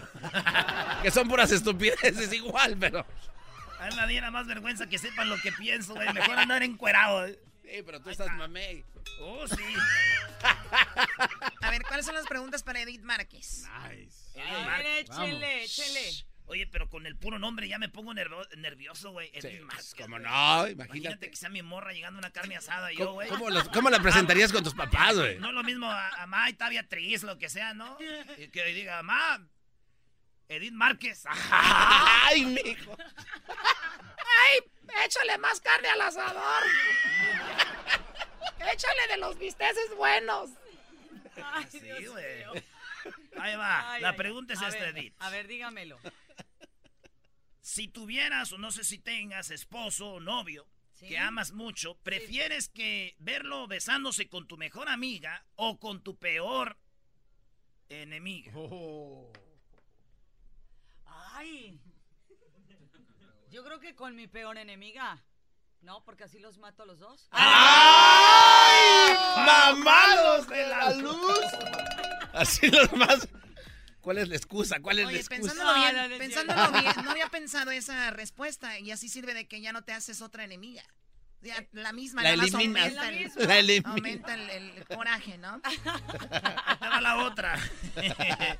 que 1.03 1.11
son 1.11 1.27
puras 1.27 1.51
estupideces 1.51 2.31
igual, 2.33 2.77
pero... 2.79 3.05
A 3.77 3.89
mí 3.89 3.95
me 3.97 4.07
diera 4.07 4.31
más 4.31 4.47
vergüenza 4.47 4.87
que 4.87 4.97
sepan 4.97 5.29
lo 5.29 5.37
que 5.41 5.51
pienso, 5.51 5.95
güey. 5.95 6.11
Mejor 6.13 6.39
andar 6.39 6.63
encuerado. 6.63 7.27
Sí, 7.27 7.83
pero 7.85 8.01
tú 8.01 8.09
estás 8.09 8.33
mamey. 8.37 8.85
Oh, 9.21 9.45
sí. 9.47 9.63
A 11.61 11.69
ver, 11.69 11.83
¿cuáles 11.83 12.05
son 12.05 12.15
las 12.15 12.25
preguntas 12.25 12.63
para 12.63 12.81
Edith 12.81 13.03
Márquez? 13.03 13.67
Nice. 13.83 14.29
Ver, 14.35 14.85
échele, 14.99 15.63
échele. 15.65 16.25
Oye, 16.49 16.65
pero 16.67 16.89
con 16.89 17.05
el 17.05 17.15
puro 17.15 17.37
nombre 17.39 17.67
ya 17.67 17.77
me 17.77 17.89
pongo 17.89 18.13
nervio- 18.13 18.47
nervioso, 18.57 19.11
güey. 19.11 19.29
Edith 19.33 19.59
Sí, 19.59 19.61
Márquez, 19.61 19.95
cómo 19.95 20.17
güey. 20.17 20.23
no, 20.23 20.67
imagínate. 20.67 20.83
Imagínate 20.83 21.29
que 21.29 21.35
sea 21.35 21.49
mi 21.49 21.61
morra 21.61 21.93
llegando 21.93 22.17
a 22.17 22.21
una 22.21 22.31
carne 22.31 22.57
asada 22.57 22.91
y 22.91 22.97
yo, 22.97 23.05
¿Cómo, 23.05 23.13
güey. 23.13 23.29
cómo 23.29 23.49
los- 23.49 23.69
cómo 23.69 23.89
la 23.91 23.99
presentarías 24.01 24.51
con 24.51 24.63
tus 24.63 24.73
papás, 24.73 25.15
güey? 25.15 25.37
No 25.37 25.49
es 25.49 25.53
lo 25.53 25.63
mismo 25.63 25.89
a, 25.89 26.09
a 26.21 26.25
Ma 26.27 26.49
y 26.49 26.53
Tavia 26.53 26.87
Tris, 26.87 27.23
lo 27.23 27.37
que 27.37 27.49
sea, 27.49 27.73
¿no? 27.73 27.97
Y 28.37 28.47
que 28.49 28.65
diga, 28.65 29.03
Ma, 29.03 29.39
Edith 30.47 30.73
Márquez. 30.73 31.23
¡Ay, 31.51 32.45
mijo! 32.45 32.97
¡Ay! 33.47 34.71
¡Échale 35.05 35.37
más 35.37 35.61
carne 35.61 35.89
al 35.89 36.01
asador! 36.01 36.63
¡Échale 38.73 39.07
de 39.09 39.17
los 39.17 39.37
bisteces 39.37 39.95
buenos! 39.95 40.49
Sí, 41.69 41.79
güey. 42.07 42.43
Ahí 43.39 43.55
va. 43.55 43.93
Ay, 43.93 44.01
La 44.01 44.09
ay. 44.09 44.17
pregunta 44.17 44.53
es 44.53 44.61
A 44.61 44.67
esta, 44.67 44.79
ver, 44.79 44.97
Edith. 44.97 45.13
A 45.19 45.29
ver, 45.29 45.47
dígamelo. 45.47 45.97
Si 47.69 47.87
tuvieras, 47.87 48.51
o 48.51 48.57
no 48.57 48.71
sé 48.71 48.83
si 48.83 48.97
tengas, 48.97 49.51
esposo 49.51 50.13
o 50.13 50.19
novio 50.19 50.67
Sí. 50.95 51.07
que 51.07 51.19
amas 51.19 51.51
mucho, 51.51 51.99
¿prefieres 51.99 52.67
que 52.67 53.15
verlo 53.19 53.67
besándose 53.67 54.27
con 54.27 54.47
tu 54.47 54.57
mejor 54.57 54.89
amiga 54.89 55.45
o 55.55 55.77
con 55.79 56.01
tu 56.01 56.17
peor 56.17 56.79
enemiga? 57.87 58.51
Ay. 61.05 61.79
Yo 63.51 63.63
creo 63.63 63.79
que 63.79 63.93
con 63.95 64.15
mi 64.15 64.25
peor 64.25 64.57
enemiga. 64.57 65.23
No, 65.81 66.03
porque 66.03 66.23
así 66.23 66.39
los 66.39 66.57
mato 66.57 66.81
a 66.81 66.85
los 66.87 66.97
dos. 66.97 67.27
¡Ay! 67.29 69.13
¡Mamados 69.45 70.47
de 70.47 70.67
la 70.67 70.91
luz! 70.95 71.45
Así 72.33 72.67
los 72.71 72.91
más. 72.93 73.27
¿Cuál 74.01 74.17
es 74.19 74.29
la 74.29 74.35
excusa? 74.35 74.79
¿Cuál 74.79 74.99
es 74.99 75.03
la 75.05 75.09
Oye, 75.09 75.19
excusa? 75.19 75.41
pensándolo 75.41 75.73
bien, 75.75 75.95
No, 75.95 76.01
no, 76.01 76.07
no 76.07 76.13
es 76.15 76.19
pensándolo 76.19 76.71
bien, 76.71 76.93
no 77.03 77.11
había 77.11 77.27
pensado 77.29 77.71
esa 77.71 78.11
respuesta 78.11 78.79
y 78.79 78.91
así 78.91 79.09
sirve 79.09 79.33
de 79.33 79.47
que 79.47 79.59
ya 79.61 79.73
no 79.73 79.83
te 79.83 79.91
haces 79.93 80.21
otra 80.21 80.43
enemiga. 80.43 80.83
Ya, 81.41 81.65
la 81.71 81.93
misma, 81.93 82.21
La 82.21 82.31
eliminas. 82.31 82.55
aumenta, 82.61 83.01
La 83.03 83.09
el, 83.09 83.19
misma. 83.23 83.43
La 83.45 83.57
eliminas. 83.59 83.91
aumenta 83.95 84.33
el, 84.33 84.49
el 84.49 84.85
coraje, 84.85 85.37
¿no? 85.37 85.61
Ahí 85.63 86.89
va 86.89 86.99
la 87.01 87.17
otra. 87.25 87.57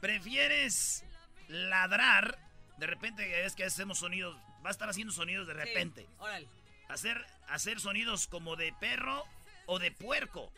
¿Prefieres 0.00 1.04
ladrar? 1.48 2.38
De 2.78 2.86
repente, 2.86 3.44
es 3.44 3.54
que 3.54 3.64
hacemos 3.64 3.98
sonidos. 3.98 4.36
Va 4.64 4.68
a 4.68 4.72
estar 4.72 4.88
haciendo 4.88 5.12
sonidos 5.12 5.46
de 5.46 5.54
repente. 5.54 6.02
Sí, 6.02 6.08
órale. 6.18 6.48
Hacer, 6.88 7.24
hacer 7.48 7.80
sonidos 7.80 8.26
como 8.26 8.56
de 8.56 8.72
perro 8.80 9.24
o 9.66 9.78
de 9.78 9.90
puerco. 9.92 10.52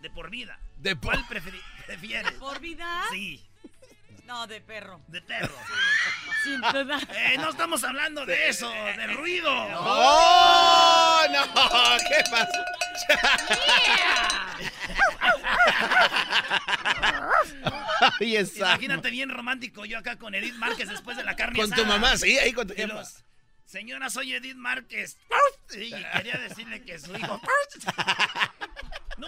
De 0.00 0.10
por 0.10 0.30
vida. 0.30 0.58
¿De 0.78 0.94
¿Cuál 0.96 1.24
prefieres? 1.28 2.32
¿Por 2.38 2.60
vida? 2.60 3.04
Sí, 3.10 3.42
No, 4.26 4.46
de 4.46 4.60
perro. 4.60 5.00
de 5.08 5.20
perro. 5.22 5.54
Sin 6.44 6.60
duda. 6.60 7.00
Eh, 7.16 7.36
no 7.38 7.50
estamos 7.50 7.82
hablando 7.84 8.24
de 8.26 8.48
eso, 8.48 8.70
de 8.70 9.06
ruido. 9.08 9.50
¡Oh! 9.76 11.22
¡No! 11.30 11.44
¿Qué 12.08 12.22
pasó? 12.30 12.64
Ay, 18.20 18.36
esa. 18.36 18.58
Imagínate 18.58 19.10
bien 19.10 19.30
romántico 19.30 19.84
yo 19.84 19.98
acá 19.98 20.18
con 20.18 20.34
Edith 20.34 20.54
Márquez 20.54 20.88
después 20.88 21.16
de 21.16 21.24
la 21.24 21.36
carne 21.36 21.58
Con 21.58 21.70
tu 21.70 21.84
mamá, 21.84 22.16
sí, 22.16 22.38
ahí 22.38 22.52
con 22.52 22.66
tu 22.66 22.74
jefa. 22.74 22.94
los, 22.94 23.24
Señora, 23.64 24.10
soy 24.10 24.34
Edith 24.34 24.56
Márquez. 24.56 25.16
Y 25.72 25.90
quería 25.90 26.38
decirle 26.38 26.82
que 26.82 26.98
su 26.98 27.16
hijo. 27.16 27.40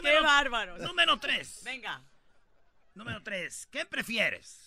¡Qué 0.02 0.20
bárbaro! 0.20 0.78
Número 0.78 1.18
3. 1.18 1.60
Venga. 1.64 2.02
Número 2.94 3.22
3. 3.22 3.68
¿Qué 3.70 3.84
prefieres? 3.86 4.65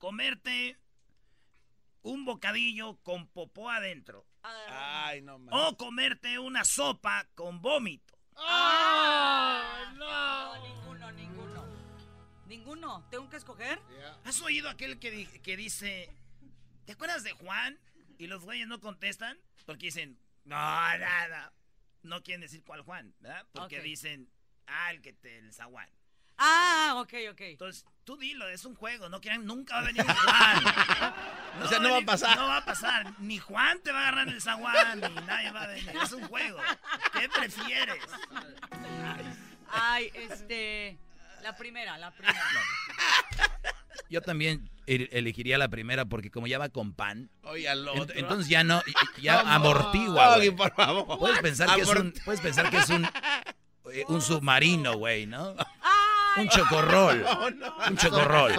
¿Comerte 0.00 0.78
un 2.00 2.24
bocadillo 2.24 2.96
con 3.02 3.26
popó 3.28 3.68
adentro? 3.68 4.26
Ay, 4.42 5.20
no 5.20 5.38
mames. 5.38 5.52
¿O 5.54 5.76
comerte 5.76 6.38
una 6.38 6.64
sopa 6.64 7.28
con 7.34 7.60
vómito? 7.60 8.18
¡Ah! 8.34 9.92
no! 9.98 10.66
Ninguno, 10.66 11.12
ninguno. 11.12 11.66
Ninguno. 12.46 13.06
¿Tengo 13.10 13.28
que 13.28 13.36
escoger? 13.36 13.78
¿Has 14.24 14.40
oído 14.40 14.70
aquel 14.70 14.98
que, 14.98 15.10
di- 15.10 15.26
que 15.26 15.58
dice, 15.58 16.08
¿te 16.86 16.92
acuerdas 16.92 17.22
de 17.22 17.32
Juan? 17.32 17.78
Y 18.16 18.26
los 18.26 18.42
güeyes 18.42 18.66
no 18.68 18.80
contestan 18.80 19.38
porque 19.66 19.86
dicen, 19.88 20.18
no, 20.44 20.56
nada. 20.56 21.52
No 22.02 22.22
quieren 22.22 22.40
decir 22.40 22.64
cuál 22.64 22.80
Juan, 22.80 23.14
¿verdad? 23.20 23.46
Porque 23.52 23.82
dicen, 23.82 24.30
ah, 24.66 24.90
el 24.92 25.02
que 25.02 25.12
te, 25.12 25.36
el 25.40 25.52
zaguán. 25.52 25.90
Ah, 26.42 26.94
ok, 26.96 27.12
ok. 27.32 27.40
Entonces, 27.42 27.84
tú 28.04 28.16
dilo, 28.16 28.48
es 28.48 28.64
un 28.64 28.74
juego, 28.74 29.10
no 29.10 29.20
quieran, 29.20 29.44
nunca 29.44 29.74
va 29.74 29.80
a 29.82 29.84
venir 29.84 30.04
Juan. 30.04 30.64
O 31.62 31.68
sea, 31.68 31.78
no 31.80 31.90
va 31.90 31.98
a 31.98 32.02
pasar. 32.02 32.36
No 32.38 32.46
va 32.48 32.56
a 32.58 32.64
pasar. 32.64 33.12
Ni 33.18 33.36
Juan 33.38 33.80
te 33.82 33.92
va 33.92 33.98
a 33.98 34.02
agarrar 34.08 34.28
el 34.28 34.40
zaguán, 34.40 35.00
ni 35.00 35.14
nadie 35.26 35.50
va 35.50 35.64
a 35.64 35.66
venir. 35.66 35.90
Es 36.02 36.12
un 36.12 36.22
juego. 36.28 36.58
¿Qué 37.12 37.28
prefieres? 37.28 38.02
Ay, 39.70 40.10
este. 40.14 40.96
La 41.42 41.56
primera, 41.56 41.98
la 41.98 42.10
primera. 42.12 42.40
Yo 44.08 44.20
también 44.22 44.70
el- 44.86 45.08
elegiría 45.12 45.58
la 45.58 45.68
primera 45.68 46.04
porque 46.04 46.30
como 46.30 46.46
ya 46.46 46.58
va 46.58 46.68
con 46.68 46.92
pan, 46.94 47.30
Oye, 47.42 47.68
al 47.68 47.86
ent- 47.88 48.12
entonces 48.14 48.48
ya 48.48 48.64
no, 48.64 48.82
ya 49.20 49.40
amortigua, 49.54 50.36
por 50.56 50.74
favor. 50.74 51.18
Puedes 51.18 51.38
pensar 51.40 51.74
que 51.74 51.82
es 51.82 51.88
un, 51.88 52.12
puedes 52.24 52.40
pensar 52.40 52.70
que 52.70 52.78
es 52.78 52.88
un, 52.90 53.04
eh, 53.92 54.04
un 54.08 54.20
submarino, 54.22 54.94
güey, 54.96 55.26
¿no? 55.26 55.54
Un 56.36 56.48
chocorrol, 56.48 57.22
No, 57.24 57.50
no. 57.50 57.76
un 57.88 57.96
chocorrol. 57.96 58.54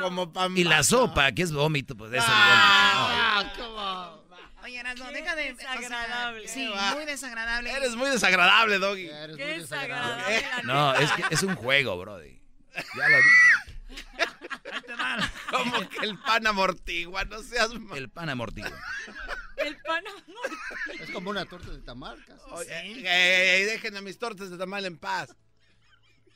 Como 0.00 0.32
pan. 0.32 0.56
Y 0.56 0.64
la 0.64 0.82
sopa, 0.82 1.32
que 1.32 1.42
es 1.42 1.52
vómito, 1.52 1.96
pues 1.96 2.12
es 2.12 2.18
el 2.18 2.30
vómito. 2.30 2.36
Ah, 2.36 3.52
come 3.56 3.68
on. 3.80 4.18
Oye, 4.64 4.78
Erasmo, 4.80 5.10
deja 5.10 5.34
de... 5.34 5.52
o 5.52 5.56
sea, 5.56 5.76
desagradable. 5.76 6.46
sí, 6.48 6.68
va. 6.68 6.94
muy 6.94 7.04
desagradable. 7.06 7.70
Eres 7.72 7.96
muy 7.96 8.10
desagradable, 8.10 8.78
Doggy. 8.78 9.08
Eres 9.08 9.36
Qué 9.36 9.44
muy 9.46 9.58
desagradable. 9.60 10.24
desagradable. 10.34 10.66
la 10.66 10.72
No, 10.74 10.94
es 10.94 11.10
que 11.12 11.24
es 11.34 11.42
un 11.42 11.54
juego, 11.56 11.98
brody. 11.98 12.40
Ya 12.96 13.08
lo 13.08 13.16
dije. 13.16 13.30
Como 15.50 15.88
que 15.88 15.98
el 16.04 16.18
pan 16.18 16.46
amortigua, 16.46 17.24
no 17.24 17.42
seas 17.42 17.72
mal. 17.74 17.96
El 17.98 18.08
pan 18.10 18.28
amortigua. 18.28 18.70
El 19.56 19.76
pan 19.78 20.04
Es 21.00 21.10
como 21.10 21.30
una 21.30 21.44
torta 21.46 21.70
de 21.70 21.78
tamal, 21.78 22.22
casi. 22.26 22.40
Oye, 22.50 22.80
ey, 22.80 22.92
ey, 23.06 23.06
ey, 23.06 23.64
dejen 23.64 23.96
a 23.96 24.00
mis 24.02 24.18
tortas 24.18 24.50
de 24.50 24.58
tamal 24.58 24.84
en 24.84 24.98
paz. 24.98 25.34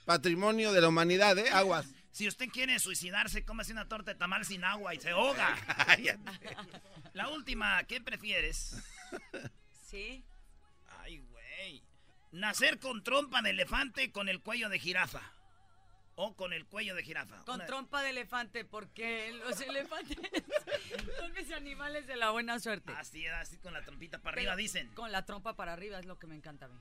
Patrimonio 0.05 0.73
de 0.73 0.81
la 0.81 0.89
humanidad, 0.89 1.39
¿eh? 1.39 1.51
Aguas. 1.51 1.87
Si 2.11 2.29
usted 2.29 2.49
quiere 2.49 2.79
suicidarse, 2.79 3.45
cómase 3.45 3.73
una 3.73 3.89
torta 3.89 4.13
de 4.13 4.19
tamal 4.19 4.45
sin 4.45 4.65
agua 4.65 4.95
y 4.95 5.01
se 5.01 5.11
ahoga. 5.11 5.57
La 7.15 7.29
última, 7.31 7.83
¿qué 7.85 8.01
prefieres? 8.01 8.77
Sí. 9.93 10.25
Ay, 11.01 11.19
güey. 11.19 11.85
¿Nacer 12.33 12.79
con 12.79 13.05
trompa 13.05 13.43
de 13.43 13.51
elefante 13.51 14.11
con 14.11 14.31
el 14.31 14.41
cuello 14.41 14.71
de 14.71 14.79
jirafa? 14.79 15.21
¿O 16.15 16.35
con 16.35 16.55
el 16.55 16.65
cuello 16.65 16.95
de 16.95 17.03
jirafa? 17.03 17.45
Con 17.45 17.57
Una- 17.57 17.67
trompa 17.67 18.03
de 18.03 18.09
elefante, 18.09 18.65
porque 18.65 19.33
los 19.45 19.61
elefantes 19.61 20.17
son 21.21 21.33
mis 21.35 21.53
animales 21.53 22.07
de 22.07 22.17
la 22.17 22.31
buena 22.31 22.59
suerte. 22.59 22.91
Así, 22.97 23.27
así 23.27 23.59
con 23.59 23.75
la 23.75 23.83
trompita 23.83 24.19
para 24.19 24.35
arriba, 24.35 24.57
dicen. 24.57 24.89
Con 24.95 25.13
la 25.13 25.27
trompa 25.27 25.57
para 25.57 25.75
arriba 25.75 25.99
es 25.99 26.07
lo 26.07 26.19
que 26.19 26.27
me 26.27 26.37
encanta 26.37 26.65
a 26.65 26.69
mí. 26.69 26.81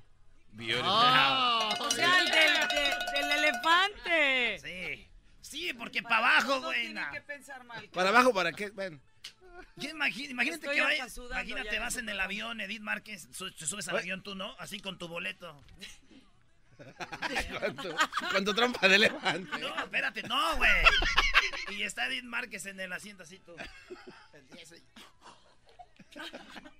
Ah. 0.84 1.70
O 1.80 1.92
sea, 1.92 2.20
el 2.20 2.26
del, 2.26 2.68
de- 2.68 3.20
del 3.22 3.32
elefante. 3.44 4.60
Sí. 4.60 5.08
Sí, 5.42 5.74
porque 5.74 6.02
para 6.04 6.18
abajo, 6.18 6.56
no 6.56 6.62
güey. 6.68 6.82
tiene 6.86 7.02
na. 7.02 7.12
que 7.12 7.22
pensar 7.22 7.64
mal. 7.64 7.88
¿Para 7.90 8.10
abajo 8.10 8.34
para 8.34 8.52
qué? 8.54 8.70
Ven. 8.70 9.02
¿Qué 9.80 9.94
imagi- 9.94 10.30
imagínate 10.30 10.66
Estoy 10.66 10.76
que 10.76 10.82
vaya- 10.82 11.10
sudando 11.10 11.50
imagínate 11.50 11.80
vas 11.80 11.96
en 11.98 12.10
el 12.10 12.20
avión, 12.20 12.62
Edith 12.62 12.82
Márquez, 12.82 13.28
su- 13.32 13.52
te 13.52 13.66
subes 13.66 13.88
al 13.88 13.98
avión 13.98 14.22
tú, 14.24 14.36
¿no? 14.36 14.56
Así 14.60 14.80
con 14.80 14.98
tu 14.98 15.08
boleto. 15.08 15.64
Con 17.60 17.76
tu, 17.76 17.96
con 18.32 18.44
tu 18.44 18.54
trompa 18.56 18.88
de 18.88 18.96
elefante. 18.96 19.56
No, 19.60 19.84
espérate, 19.84 20.24
no, 20.24 20.58
güey. 20.58 20.72
Y 21.70 21.84
está 21.84 22.08
Edith 22.08 22.24
Márquez 22.24 22.66
en 22.66 22.80
el 22.80 22.92
asiento 22.92 23.22
así 23.22 23.38
tú. 23.38 23.56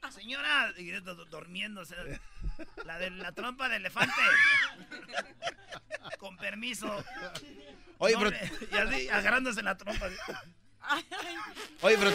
Señora, 0.10 0.74
y 0.78 0.90
do- 0.92 1.14
do- 1.16 1.26
durmiéndose. 1.26 1.96
La 2.86 2.98
de 2.98 3.10
la 3.12 3.32
trompa 3.32 3.70
de 3.70 3.78
elefante. 3.78 4.14
Con 6.20 6.38
permiso. 6.38 7.04
Oye, 7.98 8.14
No, 8.16 8.20
pero, 8.20 8.36
y 8.72 8.76
así, 8.78 9.10
agarrándose 9.10 9.62
la 9.64 9.78
trompa. 9.78 10.08
oye, 11.82 11.98
pero 11.98 12.12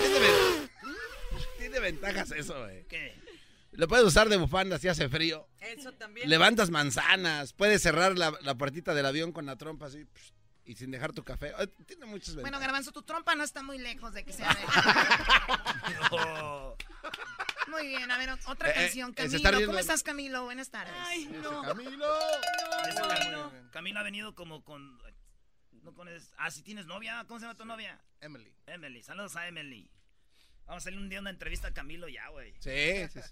tiene 1.58 1.80
ventajas 1.80 2.30
eso, 2.32 2.58
güey. 2.62 2.84
¿Qué? 2.88 3.14
Lo 3.72 3.88
puedes 3.88 4.06
usar 4.06 4.28
de 4.28 4.36
bufanda 4.36 4.78
si 4.78 4.88
hace 4.88 5.08
frío. 5.08 5.46
Eso 5.60 5.92
también. 5.92 6.28
Levantas 6.30 6.70
manzanas. 6.70 7.52
Puedes 7.52 7.82
cerrar 7.82 8.16
la, 8.16 8.32
la 8.40 8.54
puertita 8.54 8.94
del 8.94 9.04
avión 9.06 9.32
con 9.32 9.44
la 9.46 9.56
trompa 9.56 9.86
así. 9.86 10.04
psh, 10.04 10.32
Y 10.66 10.74
sin 10.74 10.90
dejar 10.90 11.12
tu 11.12 11.22
café. 11.24 11.52
Tiene 11.86 12.06
muchas 12.06 12.34
Bueno, 12.34 12.44
ventajas. 12.58 12.60
Garbanzo, 12.66 12.92
tu 12.92 13.02
trompa 13.02 13.34
no 13.34 13.44
está 13.44 13.62
muy 13.62 13.78
lejos 13.78 14.12
de 14.12 14.24
que 14.24 14.32
sea... 14.32 14.52
de- 14.52 14.64
No. 16.10 16.76
Muy 17.68 17.88
bien, 17.88 18.08
a 18.10 18.16
ver, 18.18 18.30
otra 18.46 18.68
Eh, 18.68 18.72
eh, 18.72 18.74
canción. 18.74 19.08
se 19.10 19.14
Camilo, 19.16 19.50
riendo 19.50 19.66
¿cómo 19.66 19.78
estás, 19.80 20.02
Camilo? 20.04 20.44
Buenas 20.44 20.70
tardes. 20.70 20.94
Ay, 20.98 21.24
no. 21.26 21.62
Camilo. 21.62 22.14
Ese 22.88 23.00
Cam- 23.02 23.70
Camilo 23.70 23.98
ha 24.00 24.02
venido 24.04 24.34
como 24.36 24.62
con... 24.62 25.00
No 25.82 25.92
pones... 25.92 26.32
Ah, 26.38 26.50
si 26.52 26.62
tienes 26.62 26.86
novia. 26.86 27.24
¿Cómo 27.26 27.40
se 27.40 27.46
llama 27.46 27.56
tu 27.56 27.64
novia? 27.64 28.00
Emily. 28.20 28.52
Emily. 28.66 29.02
Saludos 29.02 29.34
a 29.34 29.48
Emily. 29.48 29.90
Vamos 30.66 30.74
a 30.74 30.82
hacerle 30.82 31.00
un 31.00 31.08
día 31.08 31.18
una 31.20 31.30
entrevista 31.30 31.68
a 31.68 31.74
Camilo 31.74 32.08
ya, 32.08 32.28
güey. 32.28 32.52
Sí, 32.60 33.08
sí, 33.12 33.20
sí. 33.20 33.30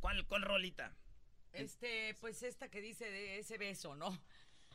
¿Cuál, 0.00 0.26
¿Cuál 0.26 0.42
rolita? 0.42 0.92
Este, 1.52 2.16
pues 2.20 2.42
esta 2.42 2.68
que 2.68 2.80
dice 2.80 3.04
de 3.10 3.38
ese 3.38 3.58
beso, 3.58 3.94
¿no? 3.94 4.10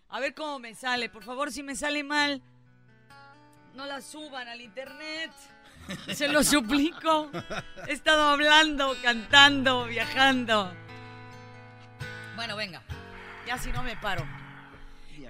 A 0.10 0.20
ver 0.20 0.34
cómo 0.34 0.60
me 0.60 0.74
sale. 0.76 1.10
Por 1.10 1.24
favor, 1.24 1.52
si 1.52 1.64
me 1.64 1.76
sale 1.76 2.04
mal, 2.04 2.42
no 3.76 3.86
la 3.86 4.02
suban 4.02 4.48
al 4.48 4.62
internet. 4.62 5.32
Se 6.14 6.28
lo 6.28 6.44
suplico. 6.44 7.30
He 7.88 7.94
estado 7.94 8.30
hablando, 8.30 8.96
cantando, 9.02 9.86
viajando. 9.86 10.74
Bueno, 12.36 12.56
venga. 12.56 12.82
Ya 13.46 13.58
si 13.58 13.72
no 13.72 13.84
me 13.84 13.96
paro. 13.96 14.26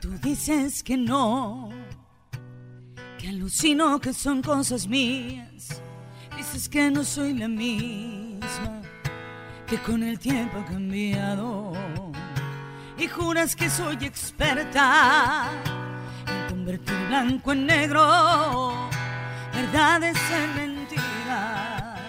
Tú 0.02 0.18
dices 0.20 0.84
que 0.84 0.98
no, 0.98 1.70
que 3.18 3.30
alucino 3.30 4.00
que 4.00 4.14
son 4.14 4.42
cosas 4.42 4.88
mías. 4.88 5.82
Dices 6.36 6.70
que 6.70 6.92
no 6.92 7.04
soy 7.04 7.34
la 7.34 7.48
misma, 7.48 8.82
que 9.66 9.78
con 9.80 10.04
el 10.04 10.20
tiempo 10.20 10.60
he 10.60 10.66
cambiado. 10.66 11.74
Y 13.00 13.08
juras 13.08 13.56
que 13.56 13.70
soy 13.70 13.96
experta 14.02 15.52
en 16.26 16.50
convertir 16.50 16.98
blanco 17.08 17.52
en 17.52 17.68
negro, 17.68 18.90
verdades 19.54 20.18
en 20.32 20.56
mentiras. 20.56 22.00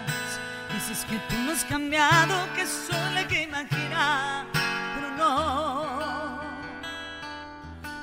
Dices 0.73 1.05
que 1.05 1.19
tú 1.29 1.35
no 1.43 1.53
has 1.53 1.63
cambiado, 1.65 2.35
que 2.55 2.67
soy 2.67 3.15
la 3.15 3.29
que 3.29 3.43
imagina, 3.43 4.47
pero 4.95 5.11
no, 5.19 6.41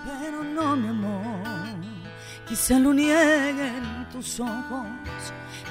pero 0.06 0.44
no, 0.44 0.76
mi 0.76 0.90
amor. 0.90 1.66
Quizá 2.48 2.78
lo 2.78 2.94
nieguen 2.94 4.08
tus 4.12 4.40
ojos, 4.40 4.86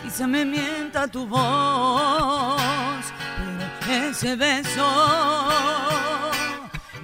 quizá 0.02 0.26
me 0.26 0.44
mienta 0.44 1.06
tu 1.06 1.24
voz, 1.24 2.60
pero 3.86 4.10
ese 4.10 4.34
beso 4.34 6.33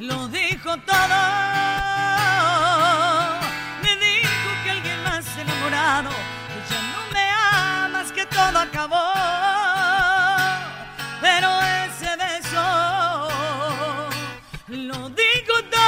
lo 0.01 0.29
dijo 0.29 0.77
todo. 0.79 1.21
Me 3.83 3.97
dijo 3.97 4.51
que 4.65 4.71
alguien 4.71 5.03
más 5.05 5.27
enamorado, 5.37 6.09
que 6.11 6.63
ya 6.71 6.81
no 6.93 7.01
me 7.13 7.31
amas, 7.31 8.11
que 8.13 8.25
todo 8.27 8.59
acabó. 8.59 9.13
Pero 11.21 11.61
ese 11.85 12.17
beso 12.17 13.29
lo 14.69 15.11
dijo 15.11 15.63
todo. 15.71 15.81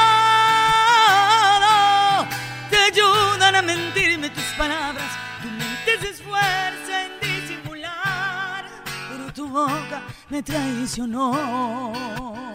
Te 2.70 2.76
ayudan 2.76 3.56
a 3.56 3.62
mentirme 3.62 4.28
tus 4.30 4.44
palabras, 4.58 5.10
tu 5.40 5.48
mente 5.48 5.98
se 6.00 6.10
esfuerza 6.10 7.06
en 7.06 7.12
disimular, 7.20 8.64
pero 9.10 9.32
tu 9.32 9.48
boca 9.48 10.02
me 10.28 10.42
traicionó. 10.42 12.51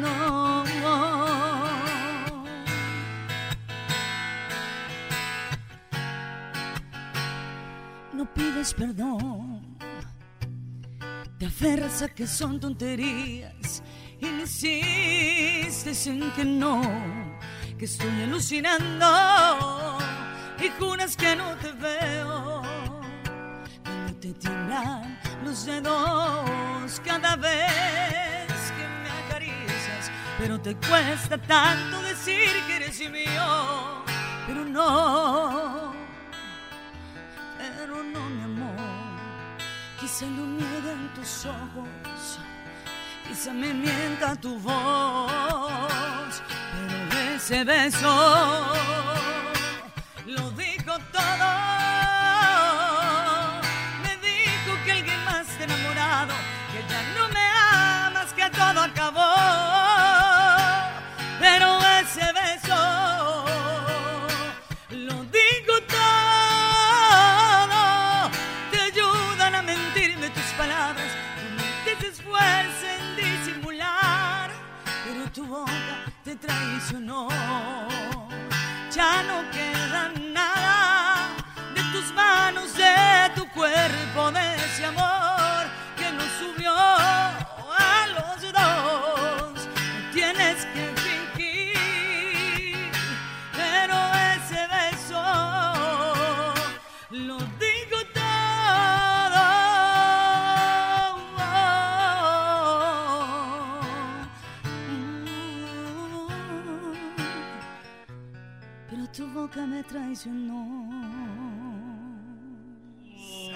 No, 0.00 0.64
no, 8.12 8.34
pides 8.34 8.74
perdón, 8.74 9.76
te 11.38 11.46
aferras 11.46 12.02
a 12.02 12.08
que 12.08 12.26
son 12.26 12.60
tonterías, 12.60 13.82
insistes 14.20 16.06
en 16.06 16.30
que 16.32 16.44
no, 16.44 16.82
que 17.78 17.86
estoy 17.86 18.22
alucinando 18.22 19.98
y 20.60 20.68
juras 20.78 21.16
que 21.16 21.34
no 21.34 21.56
te 21.56 21.72
veo. 21.72 22.62
Cuando 23.82 24.14
te 24.20 24.32
tiemblan 24.34 25.18
los 25.44 25.64
dedos 25.64 27.00
cada 27.04 27.36
vez 27.36 28.27
pero 30.38 30.60
te 30.60 30.74
cuesta 30.76 31.36
tanto 31.36 32.00
decir 32.02 32.48
que 32.66 32.76
eres 32.76 33.00
mío, 33.10 34.04
pero 34.46 34.64
no, 34.64 35.92
pero 37.58 38.02
no, 38.04 38.20
mi 38.30 38.42
amor, 38.44 38.76
quizá 40.00 40.26
lo 40.26 40.44
nieguen 40.46 41.10
tus 41.14 41.44
ojos, 41.44 42.38
quizá 43.26 43.52
me 43.52 43.74
mienta 43.74 44.36
tu 44.36 44.58
voz, 44.60 46.42
pero 46.72 47.20
ese 47.34 47.64
beso 47.64 48.66
lo 50.24 50.50
dijo 50.52 50.98
todo. 51.12 51.48
Me 54.04 54.16
dijo 54.18 54.84
que 54.84 54.92
alguien 54.92 55.24
más 55.24 55.46
te 55.58 55.64
enamorado, 55.64 56.34
que 56.72 56.80
ya 56.88 57.02
no 57.16 57.28
me 57.28 57.44
amas, 58.06 58.32
que 58.34 58.48
todo 58.50 58.82
acabó. 58.82 59.27
Traicionó. 76.38 77.28
Ya 78.94 79.22
no 79.22 79.50
queda 79.50 80.10
nada 80.32 81.28
de 81.74 81.82
tus 81.92 82.12
manos, 82.14 82.74
de 82.74 83.30
tu 83.34 83.48
cuerpo, 83.50 84.32
de 84.32 84.47
me 109.78 109.84
traicionó. 109.84 110.90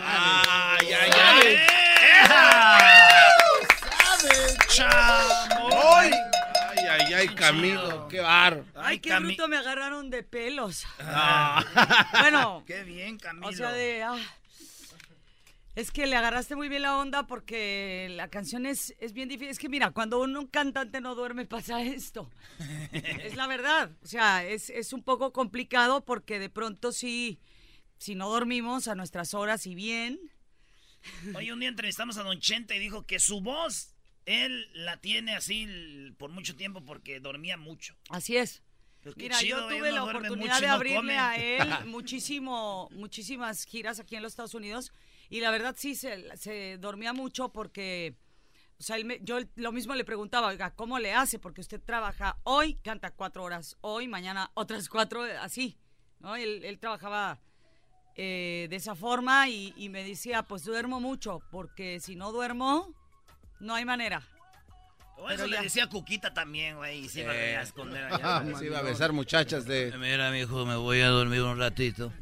¡Ay, 0.00 0.92
ay, 0.92 1.10
ay! 1.20 1.56
¡Sabe, 2.28 2.84
chamo! 4.68 5.68
¡Ay! 5.96 6.12
Ay, 6.70 6.78
ay, 6.90 7.14
ay, 7.14 7.28
Camilo, 7.34 8.06
qué 8.06 8.20
bar. 8.20 8.62
Ay, 8.76 9.00
qué 9.00 9.18
bruto 9.18 9.48
me 9.48 9.56
agarraron 9.56 10.10
de 10.10 10.22
pelos. 10.22 10.86
Ah. 11.00 11.64
Bueno, 12.20 12.62
Qué 12.68 12.84
bien, 12.84 13.18
Camilo. 13.18 13.48
o 13.48 13.52
sea, 13.52 13.72
de... 13.72 14.04
ah, 14.04 14.14
es 15.74 15.90
que 15.90 16.06
le 16.06 16.16
agarraste 16.16 16.56
muy 16.56 16.68
bien 16.68 16.82
la 16.82 16.98
onda 16.98 17.26
porque 17.26 18.08
la 18.10 18.28
canción 18.28 18.66
es, 18.66 18.94
es 18.98 19.12
bien 19.12 19.28
difícil. 19.28 19.50
Es 19.50 19.58
que 19.58 19.68
mira, 19.68 19.90
cuando 19.90 20.20
uno, 20.20 20.40
un 20.40 20.46
cantante 20.46 21.00
no 21.00 21.14
duerme 21.14 21.46
pasa 21.46 21.82
esto. 21.82 22.30
es 22.92 23.36
la 23.36 23.46
verdad. 23.46 23.90
O 24.02 24.06
sea, 24.06 24.44
es, 24.44 24.70
es 24.70 24.92
un 24.92 25.02
poco 25.02 25.32
complicado 25.32 26.04
porque 26.04 26.38
de 26.38 26.50
pronto 26.50 26.92
sí, 26.92 27.40
si 27.98 28.14
no 28.14 28.28
dormimos 28.28 28.88
a 28.88 28.94
nuestras 28.94 29.34
horas 29.34 29.66
y 29.66 29.74
bien, 29.74 30.20
Oye, 31.34 31.52
un 31.52 31.60
día 31.60 31.68
entrevistamos 31.68 32.16
a 32.16 32.22
Don 32.22 32.38
Chente 32.40 32.76
y 32.76 32.78
dijo 32.78 33.06
que 33.06 33.18
su 33.18 33.40
voz, 33.40 33.94
él 34.26 34.68
la 34.72 35.00
tiene 35.00 35.34
así 35.34 35.66
por 36.18 36.30
mucho 36.30 36.54
tiempo 36.56 36.84
porque 36.84 37.20
dormía 37.20 37.56
mucho. 37.56 37.96
Así 38.10 38.36
es. 38.36 38.62
Pues 39.02 39.16
Mira, 39.16 39.36
chido, 39.36 39.68
yo 39.68 39.76
tuve 39.76 39.90
la 39.90 40.04
oportunidad 40.04 40.60
mucho 40.60 40.78
de 40.78 40.90
no 40.90 40.96
come. 40.96 41.18
a 41.18 41.36
él 41.36 41.68
muchísimo, 41.86 42.88
muchísimas 42.92 43.64
giras 43.64 43.98
aquí 43.98 44.14
en 44.14 44.22
los 44.22 44.32
Estados 44.32 44.54
Unidos 44.54 44.92
y 45.32 45.40
la 45.40 45.50
verdad 45.50 45.74
sí 45.78 45.94
se, 45.94 46.36
se 46.36 46.76
dormía 46.78 47.12
mucho 47.12 47.50
porque, 47.52 48.16
o 48.78 48.82
sea, 48.82 48.96
él 48.96 49.04
me- 49.04 49.18
yo 49.22 49.38
lo 49.56 49.72
mismo 49.72 49.94
le 49.94 50.04
preguntaba, 50.04 50.48
oiga, 50.48 50.74
¿cómo 50.74 50.98
le 50.98 51.14
hace? 51.14 51.38
Porque 51.38 51.60
usted 51.60 51.80
trabaja 51.80 52.36
hoy, 52.44 52.74
canta 52.74 53.10
cuatro 53.12 53.42
horas, 53.44 53.76
hoy, 53.80 54.08
mañana 54.08 54.50
otras 54.54 54.88
cuatro, 54.88 55.22
así, 55.40 55.78
¿no? 56.20 56.36
Él, 56.36 56.62
él 56.64 56.78
trabajaba 56.78 57.40
eh, 58.14 58.66
de 58.68 58.76
esa 58.76 58.94
forma 58.94 59.48
y, 59.48 59.72
y 59.76 59.88
me 59.88 60.04
decía, 60.04 60.42
pues 60.42 60.64
duermo 60.64 61.00
mucho, 61.00 61.40
porque 61.50 61.98
si 62.00 62.14
no 62.14 62.30
duermo, 62.30 62.94
no 63.58 63.74
hay 63.74 63.84
manera. 63.86 64.22
O 65.16 65.28
eso 65.30 65.36
Pero 65.44 65.46
le 65.46 65.56
ya. 65.56 65.62
decía 65.62 65.86
Cuquita 65.88 66.34
también, 66.34 66.76
güey, 66.76 67.04
y 67.04 67.08
se 67.08 67.20
iba 67.20 67.32
a 67.32 67.36
Eh. 67.36 67.56
a 67.56 67.62
esconder 67.62 68.04
Ah, 68.12 68.38
allá. 68.38 68.54
se 68.58 68.66
iba 68.66 68.78
a 68.80 68.82
besar 68.82 69.12
muchachas 69.12 69.64
de... 69.64 69.94
Mira, 69.98 70.30
mijo, 70.30 70.66
me 70.66 70.74
voy 70.76 71.00
a 71.00 71.08
dormir 71.08 71.42
un 71.42 71.58
ratito. 71.58 72.12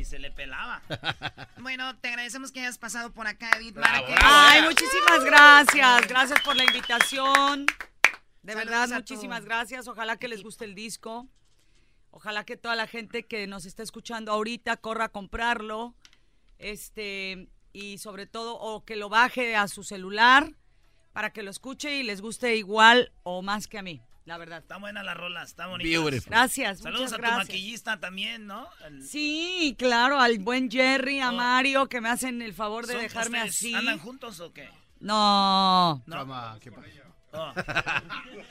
Y 0.00 0.04
se 0.06 0.18
le 0.18 0.30
pelaba. 0.30 0.82
Bueno, 1.60 1.94
te 1.98 2.08
agradecemos 2.08 2.52
que 2.52 2.60
hayas 2.60 2.78
pasado 2.78 3.12
por 3.12 3.26
acá, 3.26 3.50
Edith 3.58 3.74
Bravo, 3.74 4.06
bravo, 4.06 4.22
Ay, 4.22 4.60
eh. 4.60 4.62
muchísimas 4.62 5.22
gracias. 5.22 6.08
Gracias 6.08 6.40
por 6.40 6.56
la 6.56 6.64
invitación. 6.64 7.66
De 8.42 8.54
Saludos 8.54 8.70
verdad, 8.70 8.88
muchísimas 8.96 9.44
gracias. 9.44 9.86
Ojalá 9.86 10.16
que 10.16 10.28
les 10.28 10.42
guste 10.42 10.64
el 10.64 10.74
disco. 10.74 11.28
Ojalá 12.10 12.44
que 12.44 12.56
toda 12.56 12.76
la 12.76 12.86
gente 12.86 13.26
que 13.26 13.46
nos 13.46 13.66
está 13.66 13.82
escuchando 13.82 14.32
ahorita 14.32 14.78
corra 14.78 15.06
a 15.06 15.08
comprarlo. 15.10 15.94
Este, 16.56 17.50
y 17.74 17.98
sobre 17.98 18.26
todo, 18.26 18.58
o 18.58 18.86
que 18.86 18.96
lo 18.96 19.10
baje 19.10 19.54
a 19.54 19.68
su 19.68 19.84
celular 19.84 20.54
para 21.12 21.30
que 21.30 21.42
lo 21.42 21.50
escuche 21.50 21.96
y 21.96 22.04
les 22.04 22.22
guste 22.22 22.56
igual 22.56 23.12
o 23.22 23.42
más 23.42 23.66
que 23.66 23.78
a 23.78 23.82
mí, 23.82 24.00
la 24.30 24.38
verdad. 24.38 24.58
Está 24.58 24.76
buena 24.78 25.02
la 25.02 25.14
rola, 25.14 25.42
está 25.42 25.66
bonita. 25.66 25.88
Beautiful. 25.88 26.30
Gracias, 26.30 26.78
Saludos 26.78 27.10
muchas 27.10 27.24
a 27.26 27.30
tu 27.32 27.36
maquillista 27.38 27.98
también, 27.98 28.46
¿no? 28.46 28.68
El- 28.86 29.02
Sí, 29.04 29.74
claro, 29.76 30.20
al 30.20 30.38
buen 30.38 30.70
Jerry, 30.70 31.18
a 31.20 31.32
Mario, 31.32 31.88
que 31.88 32.00
me 32.00 32.10
hacen 32.10 32.40
el 32.40 32.54
favor 32.54 32.86
de 32.86 32.92
¿Son- 32.92 33.02
dejarme 33.02 33.38
ustedes 33.38 33.56
así. 33.56 33.74
¿Andan 33.74 33.98
juntos 33.98 34.38
o 34.38 34.52
qué? 34.52 34.68
No. 35.00 36.00
No. 36.06 36.58
¿qué 36.60 36.70
pasa? 36.70 36.86
Oh. 37.32 37.52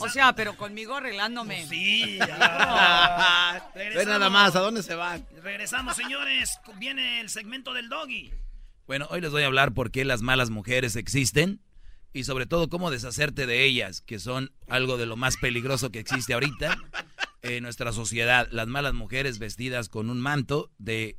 O 0.00 0.08
sea, 0.08 0.34
pero 0.34 0.56
conmigo 0.56 0.94
arreglándome. 0.94 1.66
Sí. 1.66 2.18
Ah, 2.40 3.60
Ve 3.74 3.84
Regresamos. 3.90 4.06
nada 4.18 4.30
más, 4.30 4.56
¿a 4.56 4.60
dónde 4.60 4.82
se 4.82 4.94
van? 4.94 5.26
Regresamos, 5.42 5.96
señores. 5.96 6.58
Viene 6.76 7.20
el 7.20 7.28
segmento 7.30 7.72
del 7.74 7.88
doggy. 7.88 8.32
Bueno, 8.86 9.06
hoy 9.10 9.20
les 9.20 9.30
voy 9.32 9.42
a 9.42 9.46
hablar 9.46 9.72
por 9.72 9.90
qué 9.90 10.04
las 10.04 10.22
malas 10.22 10.50
mujeres 10.50 10.96
existen 10.96 11.60
y 12.12 12.24
sobre 12.24 12.46
todo 12.46 12.68
cómo 12.68 12.90
deshacerte 12.90 13.46
de 13.46 13.64
ellas, 13.64 14.00
que 14.00 14.18
son 14.18 14.52
algo 14.68 14.96
de 14.96 15.06
lo 15.06 15.16
más 15.16 15.36
peligroso 15.36 15.90
que 15.90 15.98
existe 15.98 16.34
ahorita 16.34 16.78
en 17.42 17.62
nuestra 17.62 17.92
sociedad. 17.92 18.48
Las 18.50 18.66
malas 18.66 18.94
mujeres 18.94 19.38
vestidas 19.38 19.88
con 19.88 20.10
un 20.10 20.20
manto 20.20 20.70
de 20.78 21.18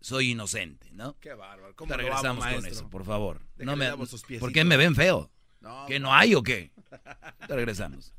soy 0.00 0.32
inocente, 0.32 0.90
¿no? 0.92 1.16
Qué 1.20 1.34
bárbaro. 1.34 1.70
Te 1.70 1.74
¿Cómo 1.76 1.88
lo 1.88 1.94
amo, 1.94 2.02
regresamos 2.02 2.46
con 2.46 2.66
eso, 2.66 2.90
por 2.90 3.04
favor. 3.04 3.40
No 3.56 3.76
me, 3.76 3.90
¿Por 4.38 4.52
qué 4.52 4.64
me 4.64 4.76
ven 4.76 4.94
feo? 4.94 5.30
No, 5.60 5.86
¿Que 5.86 5.98
no 5.98 6.14
hay 6.14 6.34
o 6.34 6.42
qué? 6.42 6.72
Te 7.46 7.54
regresamos. 7.54 8.12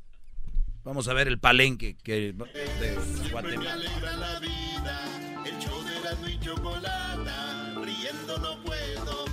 Vamos 0.84 1.07
a 1.07 1.13
ver 1.13 1.27
el 1.27 1.39
palenque 1.39 1.95
que 2.03 2.34
de 2.34 3.30
Guatemala. 3.31 3.73
alegra 3.73 4.17
la 4.17 4.39
vida. 4.39 5.43
El 5.45 5.57
show 5.59 5.84
de 5.84 6.39
Chocolata. 6.39 7.73
Riendo 7.84 8.38
no 8.38 8.63
puedo. 8.63 9.24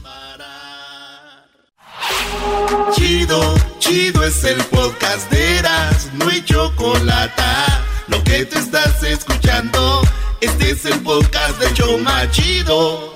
Chido, 2.92 3.54
chido 3.78 4.24
es 4.24 4.44
el 4.44 4.62
podcast 4.64 5.30
de 5.30 5.58
Erasmo 5.58 6.30
y 6.30 6.44
Chocolata. 6.44 7.84
Lo 8.08 8.22
que 8.24 8.44
te 8.44 8.58
estás 8.58 9.02
escuchando, 9.02 10.02
este 10.40 10.70
es 10.70 10.84
el 10.84 11.00
podcast 11.00 11.60
de 11.60 11.72
Choma 11.74 12.30
Chido. 12.30 13.14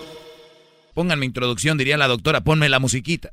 Pongan 0.94 1.18
mi 1.18 1.26
introducción, 1.26 1.76
diría 1.76 1.96
la 1.96 2.08
doctora, 2.08 2.42
ponme 2.42 2.68
la 2.68 2.78
musiquita. 2.78 3.32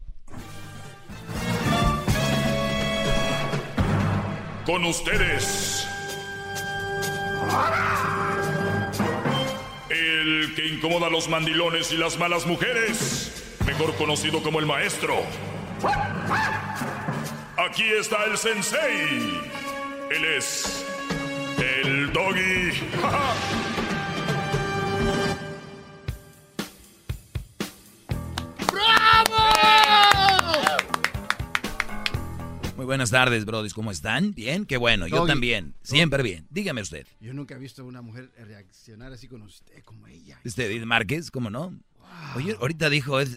Con 4.66 4.86
ustedes. 4.86 5.88
El 9.90 10.54
que 10.56 10.68
incomoda 10.68 11.08
a 11.08 11.10
los 11.10 11.30
mandilones 11.30 11.92
y 11.92 11.98
las 11.98 12.18
malas 12.18 12.46
mujeres. 12.46 13.44
Mejor 13.66 13.96
conocido 13.96 14.42
como 14.42 14.60
el 14.60 14.66
maestro. 14.66 15.16
Aquí 17.58 17.84
está 18.00 18.26
el 18.26 18.38
sensei. 18.38 19.42
Él 20.12 20.26
es 20.38 20.86
el 21.58 22.12
doggy. 22.14 22.72
Muy 32.76 32.86
buenas 32.86 33.12
tardes, 33.12 33.46
brodis. 33.46 33.74
¿Cómo 33.74 33.92
están? 33.92 34.34
¿Bien? 34.34 34.66
Qué 34.66 34.78
bueno. 34.78 35.08
Yo 35.08 35.18
Doggy. 35.18 35.28
también. 35.30 35.76
Siempre 35.84 36.24
bien. 36.24 36.48
Dígame 36.50 36.82
usted. 36.82 37.08
Yo 37.22 37.34
nunca 37.34 37.56
he 37.56 37.60
visto 37.60 37.84
a 37.84 37.86
una 37.86 38.02
mujer 38.02 38.32
reaccionar 38.38 39.14
así 39.14 39.28
con 39.28 39.42
usted, 39.44 39.82
como 39.84 40.08
ella. 40.08 40.40
¿Este 40.44 40.66
Edith 40.66 40.84
Márquez? 40.84 41.30
¿Cómo 41.32 41.50
no? 41.50 41.74
Oye, 42.36 42.56
ahorita 42.60 42.90
dijo, 42.90 43.20
eh, 43.22 43.28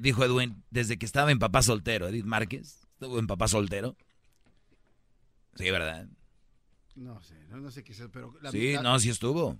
dijo 0.00 0.24
Edwin, 0.24 0.62
desde 0.70 0.98
que 0.98 1.06
estaba 1.06 1.30
en 1.32 1.38
papá 1.38 1.62
soltero, 1.62 2.08
Edith 2.08 2.24
Márquez, 2.24 2.80
estuvo 2.94 3.18
en 3.18 3.26
papá 3.26 3.48
soltero. 3.48 3.96
Sí, 5.54 5.70
¿verdad? 5.70 6.06
No 6.94 7.22
sé, 7.22 7.34
no, 7.48 7.56
no 7.58 7.70
sé 7.70 7.82
qué 7.84 7.92
es, 7.92 8.02
pero... 8.12 8.34
la- 8.42 8.50
Sí, 8.50 8.72
la- 8.74 8.82
no, 8.82 8.98
sí 8.98 9.10
estuvo. 9.10 9.58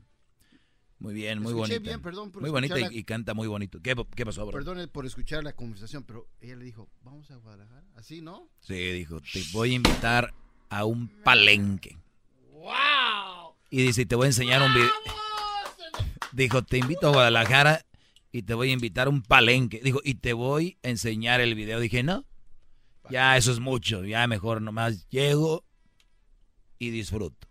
Muy 0.99 1.15
bien, 1.15 1.43
muy 1.43 1.53
bonita. 1.53 1.81
bien, 1.81 2.01
perdón 2.01 2.31
por 2.31 2.43
muy 2.43 2.51
bonita 2.51 2.75
y, 2.75 2.83
escuchar 2.83 2.93
la- 2.93 2.99
y 3.01 3.05
canta 3.05 3.35
muy 3.35 3.49
bonito. 3.49 3.81
¿Qué, 3.83 3.97
qué 4.15 4.25
pasó, 4.25 4.43
bro? 4.47 4.53
Perdone 4.53 4.87
por 4.89 5.05
escuchar 5.05 5.43
la 5.43 5.53
conversación, 5.53 6.05
pero 6.05 6.29
ella 6.41 6.55
le 6.57 6.65
dijo, 6.65 6.89
vamos 7.03 7.31
a 7.31 7.37
Guadalajara, 7.37 7.85
así, 7.97 8.21
¿no? 8.21 8.49
Sí, 8.61 8.75
dijo, 8.75 9.21
te 9.21 9.43
voy 9.53 9.73
a 9.73 9.75
invitar 9.75 10.33
a 10.69 10.85
un 10.85 11.09
palenque. 11.25 11.99
¡Wow! 12.53 13.55
Y 13.71 13.83
dice, 13.83 14.07
te 14.07 14.15
voy 14.15 14.27
a 14.27 14.29
enseñar 14.29 14.63
un 14.63 14.73
video. 14.75 14.91
Dijo, 16.33 16.63
te 16.63 16.79
invito 16.79 17.09
a 17.09 17.13
Guadalajara 17.13 17.85
y 18.33 18.43
te 18.43 18.55
voy 18.55 18.71
a 18.71 18.73
invitar 18.73 19.07
a 19.07 19.11
un 19.11 19.23
palenque. 19.23 19.81
Dijo, 19.85 20.01
y 20.05 20.15
te 20.15 20.33
voy 20.33 20.79
a 20.83 20.89
enseñar 20.89 21.41
el 21.41 21.55
video. 21.55 21.79
Dije, 21.81 22.03
no, 22.03 22.27
ya 23.11 23.37
eso 23.37 23.53
es 23.53 23.61
mucho. 23.61 24.05
Ya 24.05 24.27
mejor 24.27 24.63
nomás 24.63 25.07
llego 25.11 25.65
y 26.79 26.91
disfruto. 26.91 27.47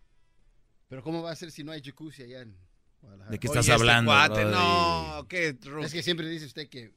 Pero 0.87 1.03
¿cómo 1.03 1.21
va 1.23 1.31
a 1.31 1.35
ser 1.35 1.51
si 1.51 1.63
no 1.63 1.71
hay 1.71 1.81
jacuzzi 1.81 2.23
allá 2.23 2.41
en 2.41 2.57
Guadalajara? 2.99 3.31
¿De 3.31 3.39
qué 3.39 3.47
estás 3.47 3.69
hablando, 3.69 4.11
cuate, 4.11 4.43
brody? 4.43 4.51
no, 4.53 5.25
qué 5.29 5.55
Es 5.83 5.93
que 5.93 6.03
siempre 6.03 6.27
dice 6.27 6.45
usted 6.47 6.67
que... 6.67 6.93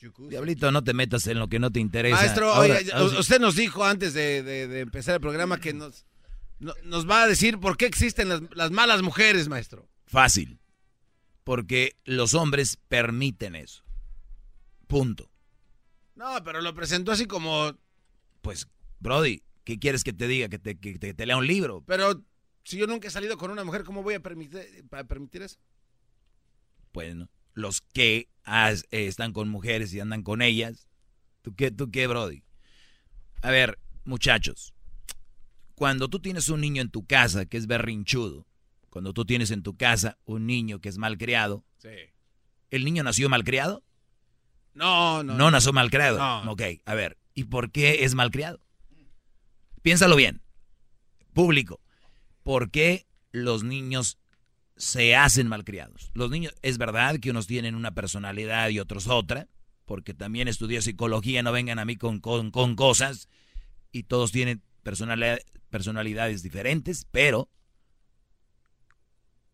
jacuzzi. 0.00 0.30
Diablito, 0.30 0.70
no 0.72 0.82
te 0.82 0.94
metas 0.94 1.26
en 1.26 1.38
lo 1.38 1.48
que 1.48 1.58
no 1.58 1.70
te 1.70 1.80
interesa. 1.80 2.16
Maestro, 2.16 2.52
Ahora- 2.54 2.78
oiga, 2.78 2.96
ahora 2.96 3.10
sí- 3.14 3.18
usted 3.20 3.40
nos 3.40 3.56
dijo 3.56 3.84
antes 3.84 4.14
de, 4.14 4.42
de- 4.42 4.68
de 4.68 4.80
empezar 4.80 5.16
el 5.16 5.20
programa 5.20 5.58
que 5.60 5.74
nos, 5.74 6.06
no- 6.58 6.74
nos 6.84 7.08
va 7.08 7.24
a 7.24 7.26
decir 7.26 7.58
por 7.58 7.76
qué 7.76 7.86
existen 7.86 8.28
las, 8.30 8.40
las 8.54 8.70
malas 8.70 9.02
mujeres, 9.02 9.48
maestro. 9.48 9.88
Fácil. 10.06 10.59
Porque 11.50 11.96
los 12.04 12.34
hombres 12.34 12.76
permiten 12.86 13.56
eso. 13.56 13.82
Punto. 14.86 15.28
No, 16.14 16.44
pero 16.44 16.60
lo 16.60 16.72
presentó 16.74 17.10
así 17.10 17.26
como... 17.26 17.76
Pues, 18.40 18.68
Brody, 19.00 19.42
¿qué 19.64 19.76
quieres 19.80 20.04
que 20.04 20.12
te 20.12 20.28
diga? 20.28 20.48
Que 20.48 20.60
te, 20.60 20.78
que 20.78 20.96
te- 21.00 21.12
te 21.12 21.26
lea 21.26 21.36
un 21.36 21.48
libro. 21.48 21.82
Pero 21.88 22.22
si 22.62 22.78
yo 22.78 22.86
nunca 22.86 23.08
he 23.08 23.10
salido 23.10 23.36
con 23.36 23.50
una 23.50 23.64
mujer, 23.64 23.82
¿cómo 23.82 24.04
voy 24.04 24.14
a 24.14 24.20
permitir, 24.20 24.86
permitir 25.08 25.42
eso? 25.42 25.58
Bueno, 26.92 27.28
los 27.54 27.80
que 27.80 28.28
has- 28.44 28.84
eh, 28.92 29.08
están 29.08 29.32
con 29.32 29.48
mujeres 29.48 29.92
y 29.92 29.98
andan 29.98 30.22
con 30.22 30.42
ellas. 30.42 30.86
¿Tú 31.42 31.52
qué, 31.56 31.72
¿Tú 31.72 31.90
qué, 31.90 32.06
Brody? 32.06 32.44
A 33.42 33.50
ver, 33.50 33.76
muchachos. 34.04 34.72
Cuando 35.74 36.06
tú 36.06 36.20
tienes 36.20 36.48
un 36.48 36.60
niño 36.60 36.80
en 36.80 36.90
tu 36.90 37.04
casa 37.04 37.44
que 37.44 37.56
es 37.56 37.66
berrinchudo, 37.66 38.46
cuando 38.90 39.12
tú 39.12 39.24
tienes 39.24 39.50
en 39.50 39.62
tu 39.62 39.76
casa 39.76 40.18
un 40.24 40.46
niño 40.46 40.80
que 40.80 40.88
es 40.88 40.98
malcriado, 40.98 41.64
Sí. 41.78 41.88
¿el 42.70 42.84
niño 42.84 43.02
nació 43.02 43.28
malcriado? 43.28 43.82
No, 44.74 45.22
no. 45.22 45.34
No, 45.36 45.50
nació 45.50 45.72
malcriado. 45.72 46.18
No. 46.18 46.52
Ok, 46.52 46.62
a 46.84 46.94
ver, 46.94 47.18
¿y 47.34 47.44
por 47.44 47.70
qué 47.72 48.04
es 48.04 48.14
malcriado? 48.14 48.60
Piénsalo 49.82 50.16
bien. 50.16 50.42
Público, 51.32 51.80
¿por 52.42 52.70
qué 52.70 53.06
los 53.32 53.62
niños 53.64 54.18
se 54.76 55.14
hacen 55.16 55.48
malcriados? 55.48 56.10
Los 56.14 56.30
niños, 56.30 56.54
es 56.62 56.78
verdad 56.78 57.18
que 57.20 57.30
unos 57.30 57.46
tienen 57.46 57.74
una 57.74 57.92
personalidad 57.94 58.68
y 58.70 58.78
otros 58.80 59.06
otra, 59.08 59.48
porque 59.86 60.14
también 60.14 60.48
estudié 60.48 60.82
psicología, 60.82 61.42
no 61.42 61.52
vengan 61.52 61.78
a 61.78 61.84
mí 61.84 61.96
con, 61.96 62.20
con, 62.20 62.50
con 62.50 62.76
cosas, 62.76 63.28
y 63.92 64.04
todos 64.04 64.32
tienen 64.32 64.62
personalidad- 64.84 65.40
personalidades 65.68 66.42
diferentes, 66.42 67.06
pero, 67.10 67.48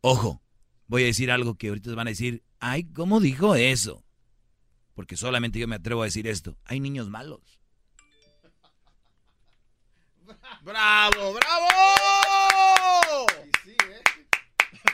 ojo, 0.01 0.43
voy 0.86 1.02
a 1.02 1.06
decir 1.06 1.31
algo 1.31 1.56
que 1.56 1.68
ahorita 1.68 1.94
van 1.94 2.09
a 2.09 2.10
decir, 2.10 2.43
ay, 2.60 2.85
¿cómo 2.85 3.20
dijo 3.20 3.55
eso? 3.55 4.05
Porque 4.94 5.16
solamente 5.16 5.59
yo 5.59 5.68
me 5.68 5.77
atrevo 5.77 6.02
a 6.02 6.06
decir 6.06 6.27
esto. 6.27 6.56
Hay 6.64 6.81
niños 6.81 7.10
malos. 7.10 7.60
¡Bravo, 10.62 11.35
bravo! 11.35 11.66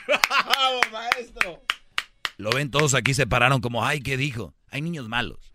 ¡Bravo, 0.07 0.81
maestro! 0.91 1.63
Lo 2.37 2.51
ven 2.51 2.71
todos 2.71 2.95
aquí 2.95 3.15
se 3.15 3.27
pararon 3.27 3.61
como, 3.61 3.85
ay, 3.85 4.01
¿qué 4.01 4.17
dijo? 4.17 4.55
Hay 4.69 4.83
niños 4.83 5.09
malos. 5.09 5.53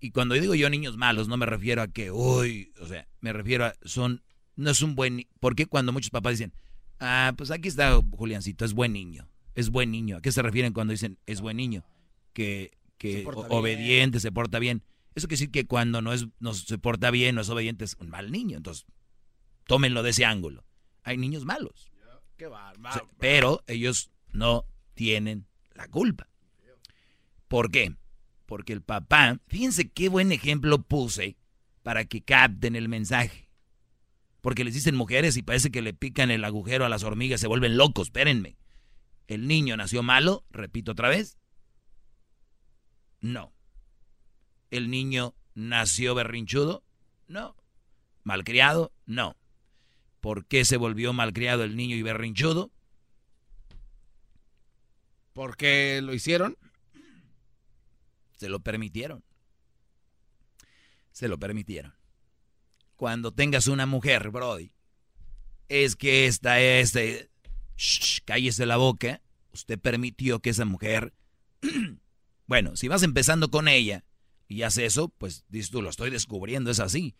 Y 0.00 0.10
cuando 0.10 0.34
digo 0.34 0.54
yo 0.54 0.70
niños 0.70 0.96
malos, 0.96 1.28
no 1.28 1.36
me 1.36 1.46
refiero 1.46 1.82
a 1.82 1.88
que, 1.88 2.10
uy, 2.10 2.72
o 2.80 2.86
sea, 2.86 3.08
me 3.20 3.32
refiero 3.32 3.66
a, 3.66 3.74
son, 3.82 4.22
no 4.54 4.70
es 4.70 4.82
un 4.82 4.94
buen, 4.94 5.26
porque 5.40 5.66
cuando 5.66 5.92
muchos 5.92 6.10
papás 6.10 6.34
dicen, 6.34 6.52
ah, 7.04 7.34
pues 7.36 7.50
aquí 7.50 7.68
está 7.68 8.00
Juliancito, 8.12 8.64
es 8.64 8.72
buen 8.72 8.92
niño, 8.92 9.28
es 9.54 9.70
buen 9.70 9.90
niño. 9.90 10.16
¿A 10.16 10.20
qué 10.22 10.32
se 10.32 10.42
refieren 10.42 10.72
cuando 10.72 10.92
dicen 10.92 11.18
es 11.26 11.40
buen 11.40 11.56
niño? 11.56 11.84
Que, 12.32 12.72
que 12.98 13.12
Se 13.12 13.22
bien. 13.22 13.46
obediente, 13.50 14.20
se 14.20 14.32
porta 14.32 14.58
bien. 14.58 14.82
Eso 15.14 15.28
quiere 15.28 15.38
decir 15.40 15.50
que 15.50 15.66
cuando 15.66 16.02
no, 16.02 16.12
es, 16.12 16.26
no 16.40 16.54
se 16.54 16.78
porta 16.78 17.10
bien, 17.10 17.36
no 17.36 17.42
es 17.42 17.48
obediente, 17.48 17.84
es 17.84 17.96
un 18.00 18.08
mal 18.08 18.32
niño. 18.32 18.56
Entonces, 18.56 18.86
tómenlo 19.66 20.02
de 20.02 20.10
ese 20.10 20.24
ángulo. 20.24 20.64
Hay 21.04 21.16
niños 21.16 21.44
malos. 21.44 21.92
Qué 22.36 22.46
bárbaro. 22.48 22.96
O 22.96 22.98
sea, 22.98 23.16
Pero 23.18 23.62
ellos 23.68 24.10
no 24.32 24.64
tienen 24.94 25.46
la 25.74 25.86
culpa. 25.88 26.28
¿Por 27.46 27.70
qué? 27.70 27.94
Porque 28.46 28.72
el 28.72 28.82
papá, 28.82 29.40
fíjense 29.46 29.88
qué 29.90 30.08
buen 30.08 30.32
ejemplo 30.32 30.82
puse 30.82 31.36
para 31.82 32.04
que 32.06 32.22
capten 32.22 32.74
el 32.74 32.88
mensaje. 32.88 33.43
Porque 34.44 34.62
les 34.62 34.74
dicen 34.74 34.94
mujeres 34.94 35.38
y 35.38 35.42
parece 35.42 35.70
que 35.70 35.80
le 35.80 35.94
pican 35.94 36.30
el 36.30 36.44
agujero 36.44 36.84
a 36.84 36.90
las 36.90 37.02
hormigas, 37.02 37.40
se 37.40 37.46
vuelven 37.46 37.78
locos, 37.78 38.08
espérenme. 38.08 38.58
¿El 39.26 39.48
niño 39.48 39.74
nació 39.74 40.02
malo? 40.02 40.44
Repito 40.50 40.92
otra 40.92 41.08
vez. 41.08 41.38
No. 43.22 43.54
¿El 44.70 44.90
niño 44.90 45.34
nació 45.54 46.14
berrinchudo? 46.14 46.84
No. 47.26 47.56
¿Malcriado? 48.22 48.92
No. 49.06 49.34
¿Por 50.20 50.44
qué 50.44 50.66
se 50.66 50.76
volvió 50.76 51.14
malcriado 51.14 51.64
el 51.64 51.74
niño 51.74 51.96
y 51.96 52.02
berrinchudo? 52.02 52.70
¿Por 55.32 55.56
qué 55.56 56.02
lo 56.02 56.12
hicieron? 56.12 56.58
Se 58.36 58.50
lo 58.50 58.60
permitieron. 58.60 59.24
Se 61.12 61.28
lo 61.28 61.38
permitieron. 61.38 61.94
Cuando 63.04 63.32
tengas 63.32 63.66
una 63.66 63.84
mujer, 63.84 64.30
Brody, 64.30 64.72
es 65.68 65.94
que 65.94 66.26
esta 66.26 66.58
es... 66.58 66.96
eh, 66.96 67.28
shh, 67.76 68.20
cállese 68.24 68.64
la 68.64 68.78
boca. 68.78 69.20
Usted 69.52 69.78
permitió 69.78 70.40
que 70.40 70.48
esa 70.48 70.64
mujer... 70.64 71.12
bueno, 72.46 72.76
si 72.76 72.88
vas 72.88 73.02
empezando 73.02 73.50
con 73.50 73.68
ella 73.68 74.06
y 74.48 74.62
hace 74.62 74.86
eso, 74.86 75.10
pues 75.10 75.44
dices 75.50 75.70
tú, 75.70 75.82
lo 75.82 75.90
estoy 75.90 76.08
descubriendo, 76.08 76.70
es 76.70 76.80
así. 76.80 77.14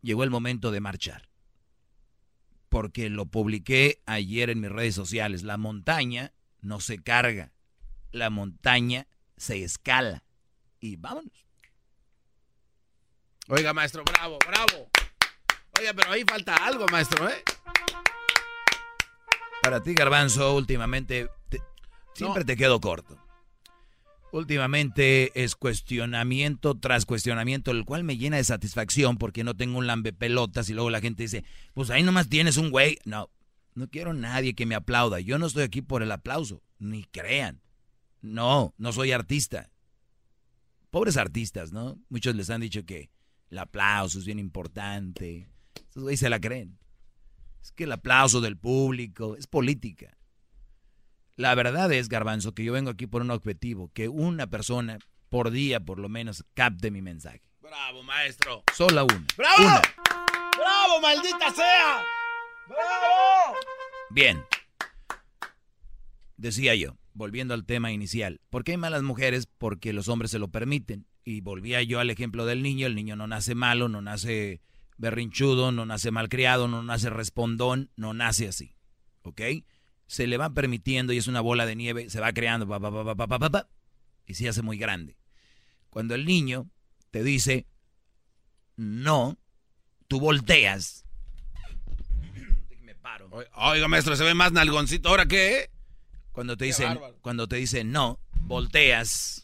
Llegó 0.00 0.22
el 0.22 0.30
momento 0.30 0.70
de 0.70 0.78
marchar. 0.78 1.28
Porque 2.68 3.10
lo 3.10 3.26
publiqué 3.26 4.00
ayer 4.06 4.48
en 4.48 4.60
mis 4.60 4.70
redes 4.70 4.94
sociales. 4.94 5.42
La 5.42 5.56
montaña 5.56 6.32
no 6.60 6.78
se 6.78 7.02
carga. 7.02 7.52
La 8.12 8.30
montaña 8.30 9.08
se 9.36 9.64
escala. 9.64 10.22
Y 10.78 10.94
vámonos. 10.94 11.43
Oiga, 13.48 13.72
maestro, 13.74 14.02
bravo, 14.04 14.38
bravo. 14.46 14.88
Oiga, 15.78 15.92
pero 15.94 16.10
ahí 16.12 16.24
falta 16.26 16.54
algo, 16.56 16.86
maestro, 16.90 17.28
¿eh? 17.28 17.42
Para 19.62 19.82
ti, 19.82 19.94
Garbanzo, 19.94 20.54
últimamente 20.54 21.28
te- 21.48 21.60
siempre 22.14 22.44
te 22.44 22.56
quedo 22.56 22.80
corto. 22.80 23.18
Últimamente 24.32 25.30
es 25.44 25.54
cuestionamiento 25.54 26.74
tras 26.76 27.06
cuestionamiento, 27.06 27.70
el 27.70 27.84
cual 27.84 28.02
me 28.02 28.16
llena 28.16 28.36
de 28.38 28.44
satisfacción 28.44 29.16
porque 29.16 29.44
no 29.44 29.54
tengo 29.54 29.78
un 29.78 29.86
lambe 29.86 30.12
pelotas 30.12 30.68
y 30.68 30.74
luego 30.74 30.90
la 30.90 31.00
gente 31.00 31.22
dice, 31.22 31.44
pues 31.72 31.90
ahí 31.90 32.02
nomás 32.02 32.28
tienes 32.28 32.56
un 32.56 32.70
güey. 32.70 32.98
No, 33.04 33.30
no 33.74 33.88
quiero 33.88 34.12
nadie 34.12 34.54
que 34.54 34.66
me 34.66 34.74
aplauda. 34.74 35.20
Yo 35.20 35.38
no 35.38 35.46
estoy 35.46 35.62
aquí 35.62 35.82
por 35.82 36.02
el 36.02 36.10
aplauso, 36.10 36.62
ni 36.78 37.04
crean. 37.04 37.62
No, 38.22 38.74
no 38.76 38.92
soy 38.92 39.12
artista. 39.12 39.70
Pobres 40.90 41.16
artistas, 41.16 41.72
¿no? 41.72 41.98
Muchos 42.08 42.34
les 42.34 42.50
han 42.50 42.60
dicho 42.60 42.84
que 42.84 43.10
el 43.50 43.58
aplauso 43.58 44.18
es 44.18 44.24
bien 44.24 44.38
importante. 44.38 45.48
Esos 45.88 46.02
güeyes 46.02 46.20
se 46.20 46.30
la 46.30 46.40
creen. 46.40 46.78
Es 47.62 47.72
que 47.72 47.84
el 47.84 47.92
aplauso 47.92 48.40
del 48.40 48.56
público 48.56 49.36
es 49.36 49.46
política. 49.46 50.16
La 51.36 51.54
verdad 51.54 51.92
es, 51.92 52.08
Garbanzo, 52.08 52.54
que 52.54 52.64
yo 52.64 52.72
vengo 52.72 52.90
aquí 52.90 53.06
por 53.06 53.22
un 53.22 53.30
objetivo, 53.30 53.90
que 53.92 54.08
una 54.08 54.46
persona 54.46 54.98
por 55.28 55.50
día 55.50 55.80
por 55.80 55.98
lo 55.98 56.08
menos 56.08 56.44
capte 56.54 56.90
mi 56.90 57.02
mensaje. 57.02 57.42
Bravo, 57.60 58.02
maestro. 58.02 58.62
Sola 58.72 59.02
una. 59.02 59.26
¡Bravo! 59.36 59.62
Una. 59.62 59.82
¡Bravo, 60.56 61.00
maldita 61.00 61.50
sea! 61.52 62.04
¡Bravo! 62.68 63.56
Bien. 64.10 64.44
Decía 66.36 66.74
yo, 66.74 66.96
volviendo 67.14 67.54
al 67.54 67.64
tema 67.64 67.90
inicial, 67.90 68.40
¿por 68.50 68.62
qué 68.62 68.72
hay 68.72 68.76
malas 68.76 69.02
mujeres? 69.02 69.46
Porque 69.46 69.92
los 69.92 70.08
hombres 70.08 70.30
se 70.30 70.38
lo 70.38 70.48
permiten 70.48 71.06
y 71.24 71.40
volvía 71.40 71.82
yo 71.82 72.00
al 72.00 72.10
ejemplo 72.10 72.44
del 72.46 72.62
niño, 72.62 72.86
el 72.86 72.94
niño 72.94 73.16
no 73.16 73.26
nace 73.26 73.54
malo, 73.54 73.88
no 73.88 74.02
nace 74.02 74.60
berrinchudo, 74.98 75.72
no 75.72 75.86
nace 75.86 76.10
malcriado, 76.10 76.68
no 76.68 76.82
nace 76.82 77.10
respondón, 77.10 77.90
no 77.96 78.14
nace 78.14 78.48
así, 78.48 78.76
¿ok? 79.22 79.40
Se 80.06 80.26
le 80.26 80.36
va 80.36 80.50
permitiendo 80.50 81.12
y 81.12 81.16
es 81.16 81.26
una 81.26 81.40
bola 81.40 81.66
de 81.66 81.76
nieve, 81.76 82.10
se 82.10 82.20
va 82.20 82.32
creando, 82.32 82.68
pa, 82.68 82.78
pa, 82.78 83.16
pa, 83.26 83.50
pa 83.50 83.68
y 84.26 84.34
se 84.34 84.48
hace 84.48 84.62
muy 84.62 84.76
grande. 84.76 85.16
Cuando 85.90 86.14
el 86.14 86.26
niño 86.26 86.68
te 87.10 87.22
dice 87.22 87.66
no, 88.76 89.38
tú 90.08 90.20
volteas. 90.20 91.04
Me 92.80 92.94
paro. 92.94 93.30
Oiga, 93.54 93.88
maestro, 93.88 94.16
se 94.16 94.24
ve 94.24 94.34
más 94.34 94.52
nalgoncito. 94.52 95.08
¿Ahora 95.08 95.26
qué? 95.26 95.70
Cuando 96.32 96.56
te 96.56 96.64
qué 96.64 96.66
dicen, 96.66 96.98
cuando 97.20 97.46
te 97.46 97.56
dicen 97.56 97.92
no, 97.92 98.18
volteas 98.42 99.43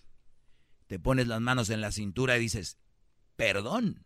te 0.90 0.98
pones 0.98 1.28
las 1.28 1.40
manos 1.40 1.70
en 1.70 1.80
la 1.80 1.92
cintura 1.92 2.36
y 2.36 2.40
dices, 2.40 2.76
perdón. 3.36 4.04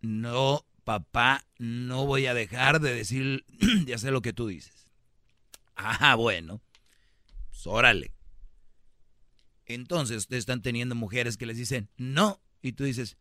No, 0.00 0.66
papá, 0.82 1.44
no 1.56 2.04
voy 2.04 2.26
a 2.26 2.34
dejar 2.34 2.80
de 2.80 2.92
decir, 2.92 3.44
de 3.86 3.94
hacer 3.94 4.12
lo 4.12 4.22
que 4.22 4.32
tú 4.32 4.48
dices. 4.48 4.90
Ah, 5.76 6.16
bueno. 6.16 6.60
Pues. 7.62 8.10
Entonces, 9.66 10.16
ustedes 10.16 10.40
están 10.40 10.62
teniendo 10.62 10.96
mujeres 10.96 11.36
que 11.36 11.46
les 11.46 11.58
dicen 11.58 11.88
no, 11.96 12.40
y 12.60 12.72
tú 12.72 12.82
dices, 12.82 13.16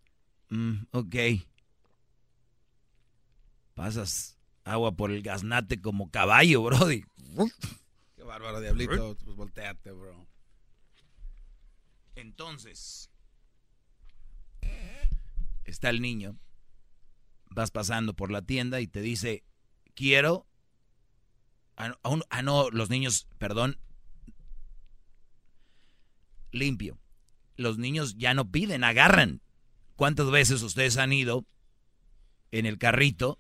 "Mm, 0.50 0.86
ok. 0.90 1.16
Pasas 3.76 4.36
agua 4.64 4.94
por 4.96 5.12
el 5.12 5.22
gaznate 5.22 5.80
como 5.80 6.10
caballo, 6.10 6.64
Brody. 6.64 7.06
Qué 8.16 8.24
bárbaro, 8.24 8.60
diablito. 8.62 9.16
Pues 9.24 9.36
volteate, 9.36 9.92
bro. 9.92 10.28
Entonces, 12.16 13.12
está 15.66 15.90
el 15.90 16.02
niño, 16.02 16.40
vas 17.50 17.70
pasando 17.72 18.16
por 18.16 18.32
la 18.32 18.42
tienda 18.42 18.82
y 18.82 18.88
te 18.88 19.02
dice, 19.02 19.44
quiero... 19.94 20.48
Ah, 21.76 21.90
no, 21.90 22.22
ah, 22.32 22.42
no, 22.42 22.72
los 22.72 22.90
niños, 22.90 23.28
perdón, 23.38 23.80
limpio. 26.52 26.98
Los 27.56 27.78
niños 27.78 28.16
ya 28.18 28.34
no 28.34 28.50
piden, 28.50 28.84
agarran. 28.84 29.42
¿Cuántas 29.96 30.32
veces 30.32 30.64
ustedes 30.64 30.98
han 30.98 31.14
ido 31.14 31.46
en 32.52 32.66
el 32.66 32.78
carrito 32.80 33.40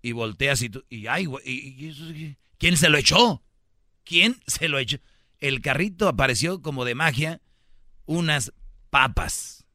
y 0.00 0.12
volteas 0.12 0.62
y 0.62 0.70
tú, 0.70 0.84
y 0.88 1.06
ay, 1.08 1.26
y- 1.44 1.86
y? 1.86 2.36
¿Quién 2.58 2.76
se 2.76 2.88
lo 2.88 2.98
echó? 2.98 3.42
¿Quién 4.04 4.40
se 4.46 4.68
lo 4.68 4.78
echó? 4.78 4.98
El 5.38 5.60
carrito 5.60 6.08
apareció 6.08 6.62
como 6.62 6.84
de 6.84 6.94
magia 6.94 7.40
unas 8.06 8.52
papas, 8.90 9.66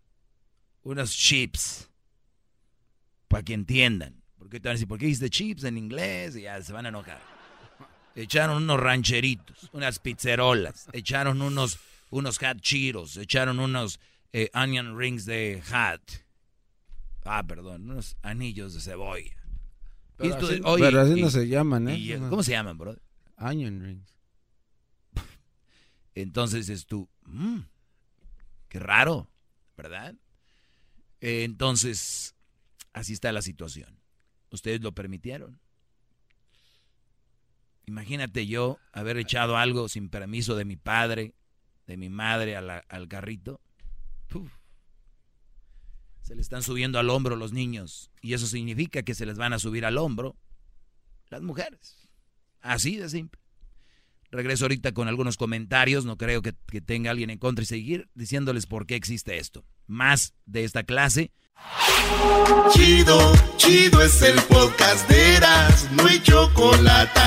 unos 0.84 1.12
chips, 1.12 1.90
para 3.28 3.44
que 3.44 3.54
entiendan. 3.54 4.24
Porque 4.38 4.60
te 4.60 4.68
van 4.68 4.74
a 4.74 4.76
decir, 4.76 4.88
¿por 4.88 4.98
qué 4.98 5.06
dices 5.06 5.30
chips 5.30 5.64
en 5.64 5.78
inglés? 5.78 6.36
Y 6.36 6.42
ya 6.42 6.62
se 6.62 6.74
van 6.74 6.86
a 6.86 6.90
enojar. 6.90 7.22
Echaron 8.16 8.64
unos 8.64 8.80
rancheritos, 8.80 9.70
unas 9.74 10.00
pizzerolas, 10.00 10.88
echaron 10.94 11.42
unos, 11.42 11.80
unos 12.10 12.38
hot 12.40 12.60
chiros, 12.60 13.18
echaron 13.18 13.60
unos 13.60 14.00
eh, 14.34 14.50
onion 14.54 14.98
rings 14.98 15.26
de 15.26 15.62
hot. 15.70 16.02
Ah, 17.26 17.44
perdón, 17.46 17.92
unos 17.92 18.18
anillos 18.24 18.74
de 18.74 18.82
cebolla. 18.82 19.39
Pero 20.20 20.38
tú- 20.38 20.46
así- 20.48 20.62
oye, 20.64 20.84
pero 20.84 21.02
así 21.02 21.14
y- 21.18 21.22
no 21.22 21.30
se 21.32 21.48
llaman, 21.48 21.90
¿eh? 21.90 21.98
y- 21.98 22.18
¿Cómo 22.30 22.44
se 22.44 22.52
llaman, 22.52 22.78
bro? 22.78 22.96
Onion 23.38 23.82
rings. 23.82 24.14
Entonces 26.16 26.68
dices 26.68 26.86
tú, 26.86 27.10
"Mm, 27.26 27.60
qué 28.68 28.80
raro, 28.80 29.30
¿verdad? 29.78 30.16
Entonces, 31.22 32.36
así 32.94 33.14
está 33.14 33.32
la 33.32 33.42
situación. 33.42 33.98
Ustedes 34.52 34.82
lo 34.82 34.94
permitieron. 34.94 35.60
Imagínate 37.86 38.46
yo 38.46 38.78
haber 38.92 39.18
echado 39.18 39.58
algo 39.58 39.90
sin 39.90 40.10
permiso 40.10 40.56
de 40.56 40.66
mi 40.66 40.76
padre, 40.76 41.34
de 41.88 41.98
mi 41.98 42.10
madre 42.10 42.56
a 42.56 42.62
la- 42.62 42.86
al 42.88 43.08
carrito. 43.08 43.60
Puf. 44.28 44.52
Se 46.22 46.36
le 46.36 46.42
están 46.42 46.64
subiendo 46.64 47.00
al 47.00 47.10
hombro 47.10 47.36
los 47.36 47.54
niños. 47.54 48.12
Y 48.22 48.34
eso 48.34 48.48
significa 48.48 49.04
que 49.04 49.16
se 49.16 49.26
les 49.26 49.38
van 49.38 49.54
a 49.54 49.60
subir 49.60 49.86
al 49.86 49.98
hombro 49.98 50.36
las 51.30 51.42
mujeres. 51.42 52.08
Así 52.62 52.98
de 52.98 53.10
simple. 53.10 53.40
Regreso 54.32 54.66
ahorita 54.66 54.92
con 54.92 55.08
algunos 55.08 55.38
comentarios. 55.38 56.06
No 56.06 56.18
creo 56.18 56.42
que, 56.42 56.54
tenga 56.82 57.12
alguien 57.12 57.30
en 57.30 57.40
contra 57.40 57.64
y 57.64 57.66
seguir 57.66 58.10
diciéndoles 58.14 58.68
por 58.68 58.86
qué 58.86 58.96
existe 58.96 59.38
esto. 59.38 59.66
Más 59.88 60.34
de 60.46 60.64
esta 60.64 60.84
clase. 60.84 61.32
Chido, 62.72 63.34
chido 63.58 64.02
es 64.02 64.22
el 64.22 64.40
podcast 64.44 65.10
de 65.10 65.36
Eras, 65.36 65.92
no 65.92 66.06
hay 66.06 66.22
chocolate. 66.22 67.20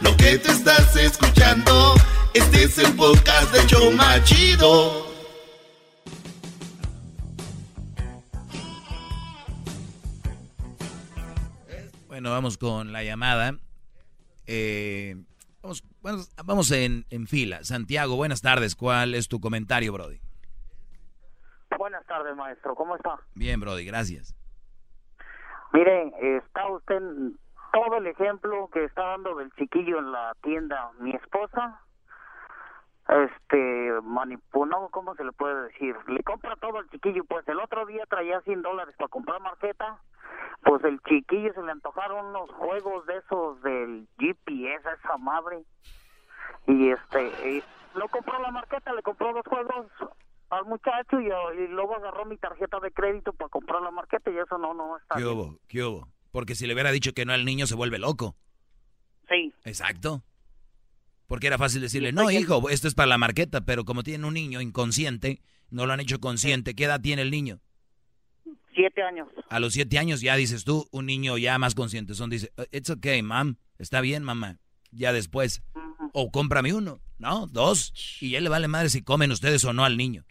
Lo 0.00 0.16
que 0.16 0.38
te 0.38 0.52
estás 0.52 0.94
escuchando, 0.96 1.94
este 2.34 2.64
es 2.64 2.78
el 2.78 2.92
podcast 2.94 3.52
de 3.52 3.66
Choma 3.66 4.22
Chido. 4.22 5.13
Bueno, 12.14 12.30
vamos 12.30 12.58
con 12.58 12.92
la 12.92 13.02
llamada. 13.02 13.54
Eh, 14.46 15.16
vamos 15.60 15.82
vamos, 16.00 16.32
vamos 16.44 16.70
en, 16.70 17.04
en 17.10 17.26
fila. 17.26 17.64
Santiago, 17.64 18.14
buenas 18.14 18.40
tardes. 18.40 18.76
¿Cuál 18.76 19.16
es 19.16 19.26
tu 19.26 19.40
comentario, 19.40 19.92
Brody? 19.92 20.20
Buenas 21.76 22.06
tardes, 22.06 22.36
maestro. 22.36 22.76
¿Cómo 22.76 22.94
está? 22.94 23.18
Bien, 23.34 23.58
Brody, 23.58 23.84
gracias. 23.84 24.32
Miren, 25.72 26.12
está 26.20 26.68
usted 26.68 27.00
todo 27.72 27.96
el 27.96 28.06
ejemplo 28.06 28.70
que 28.72 28.84
está 28.84 29.02
dando 29.06 29.34
del 29.34 29.50
chiquillo 29.54 29.98
en 29.98 30.12
la 30.12 30.36
tienda. 30.40 30.92
Mi 31.00 31.10
esposa, 31.16 31.80
este, 33.08 34.00
manipuló, 34.02 34.88
¿cómo 34.90 35.14
se 35.14 35.24
le 35.24 35.32
puede 35.32 35.68
decir? 35.68 35.94
Le 36.08 36.22
compra 36.22 36.56
todo 36.56 36.78
al 36.78 36.88
chiquillo. 36.90 37.24
Pues 37.24 37.46
el 37.48 37.60
otro 37.60 37.84
día 37.86 38.04
traía 38.08 38.40
100 38.40 38.62
dólares 38.62 38.94
para 38.96 39.08
comprar 39.08 39.40
marqueta. 39.40 39.98
Pues 40.62 40.82
el 40.84 41.00
chiquillo 41.02 41.52
se 41.52 41.62
le 41.62 41.72
antojaron 41.72 42.26
unos 42.26 42.50
juegos 42.52 43.06
de 43.06 43.18
esos 43.18 43.60
del 43.62 44.08
GPS, 44.18 44.88
a 44.88 44.92
esa 44.94 45.16
madre. 45.18 45.64
Y 46.66 46.90
este, 46.90 47.26
y 47.50 47.62
lo 47.94 48.08
compró 48.08 48.40
la 48.40 48.50
marqueta, 48.50 48.92
le 48.94 49.02
compró 49.02 49.32
los 49.32 49.46
juegos 49.46 49.86
al 50.50 50.64
muchacho 50.64 51.20
y, 51.20 51.26
y 51.26 51.68
luego 51.68 51.96
agarró 51.96 52.24
mi 52.24 52.38
tarjeta 52.38 52.80
de 52.80 52.90
crédito 52.92 53.32
para 53.32 53.48
comprar 53.50 53.82
la 53.82 53.90
marqueta 53.90 54.30
y 54.30 54.38
eso 54.38 54.56
no, 54.56 54.72
no 54.72 54.96
está 54.96 55.16
¿Qué 55.16 55.24
bien. 55.24 55.36
hubo? 55.36 55.58
¿Qué 55.68 55.82
hubo? 55.82 56.08
Porque 56.32 56.54
si 56.54 56.66
le 56.66 56.72
hubiera 56.74 56.90
dicho 56.90 57.12
que 57.12 57.24
no 57.26 57.32
al 57.32 57.44
niño 57.44 57.66
se 57.66 57.74
vuelve 57.74 57.98
loco. 57.98 58.34
Sí. 59.28 59.52
Exacto. 59.64 60.22
Porque 61.26 61.46
era 61.46 61.58
fácil 61.58 61.80
decirle, 61.80 62.12
no, 62.12 62.30
hijo, 62.30 62.68
esto 62.68 62.86
es 62.88 62.94
para 62.94 63.06
la 63.06 63.18
marqueta, 63.18 63.62
pero 63.62 63.84
como 63.84 64.02
tiene 64.02 64.26
un 64.26 64.34
niño 64.34 64.60
inconsciente, 64.60 65.40
no 65.70 65.86
lo 65.86 65.92
han 65.92 66.00
hecho 66.00 66.20
consciente. 66.20 66.74
¿Qué 66.74 66.84
edad 66.84 67.00
tiene 67.00 67.22
el 67.22 67.30
niño? 67.30 67.60
Siete 68.74 69.02
años. 69.02 69.28
A 69.48 69.60
los 69.60 69.72
siete 69.72 69.98
años 69.98 70.20
ya 70.20 70.34
dices 70.36 70.64
tú, 70.64 70.86
un 70.90 71.06
niño 71.06 71.38
ya 71.38 71.58
más 71.58 71.74
consciente. 71.74 72.14
Son 72.14 72.28
dice, 72.28 72.52
it's 72.72 72.90
okay, 72.90 73.22
mam, 73.22 73.56
está 73.78 74.00
bien, 74.00 74.22
mamá. 74.22 74.58
Ya 74.90 75.12
después. 75.12 75.62
O 76.12 76.30
cómprame 76.30 76.74
uno, 76.74 77.00
¿no? 77.18 77.46
Dos. 77.46 77.92
Y 78.20 78.34
él 78.36 78.44
le 78.44 78.50
vale 78.50 78.68
madre 78.68 78.90
si 78.90 79.02
comen 79.02 79.30
ustedes 79.32 79.64
o 79.64 79.72
no 79.72 79.84
al 79.84 79.96
niño. 79.96 80.24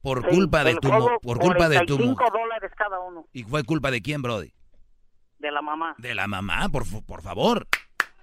Por 0.00 0.22
Sí, 0.22 0.28
culpa 0.36 0.62
de 0.64 0.74
tu 0.76 0.88
por 1.22 1.38
culpa 1.38 1.68
de 1.70 1.80
tu 1.86 1.96
45 1.96 2.04
mujer. 2.04 2.28
dólares 2.32 2.70
cada 2.76 3.00
uno 3.00 3.26
¿Y 3.32 3.42
fue 3.44 3.64
culpa 3.64 3.90
de 3.90 4.02
quién, 4.02 4.20
Brody? 4.22 4.52
de 5.38 5.50
la 5.50 5.60
mamá. 5.62 5.94
De 5.98 6.14
la 6.14 6.26
mamá, 6.26 6.68
por, 6.70 6.84
por 7.04 7.22
favor. 7.22 7.66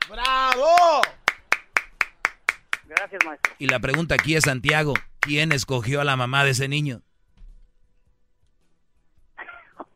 ¡Bravo! 0.09 1.01
Gracias, 2.95 3.21
maestro. 3.25 3.53
Y 3.57 3.67
la 3.67 3.79
pregunta 3.79 4.15
aquí 4.15 4.35
es, 4.35 4.43
Santiago, 4.43 4.93
¿quién 5.21 5.51
escogió 5.51 6.01
a 6.01 6.03
la 6.03 6.15
mamá 6.17 6.43
de 6.43 6.51
ese 6.51 6.67
niño? 6.67 7.01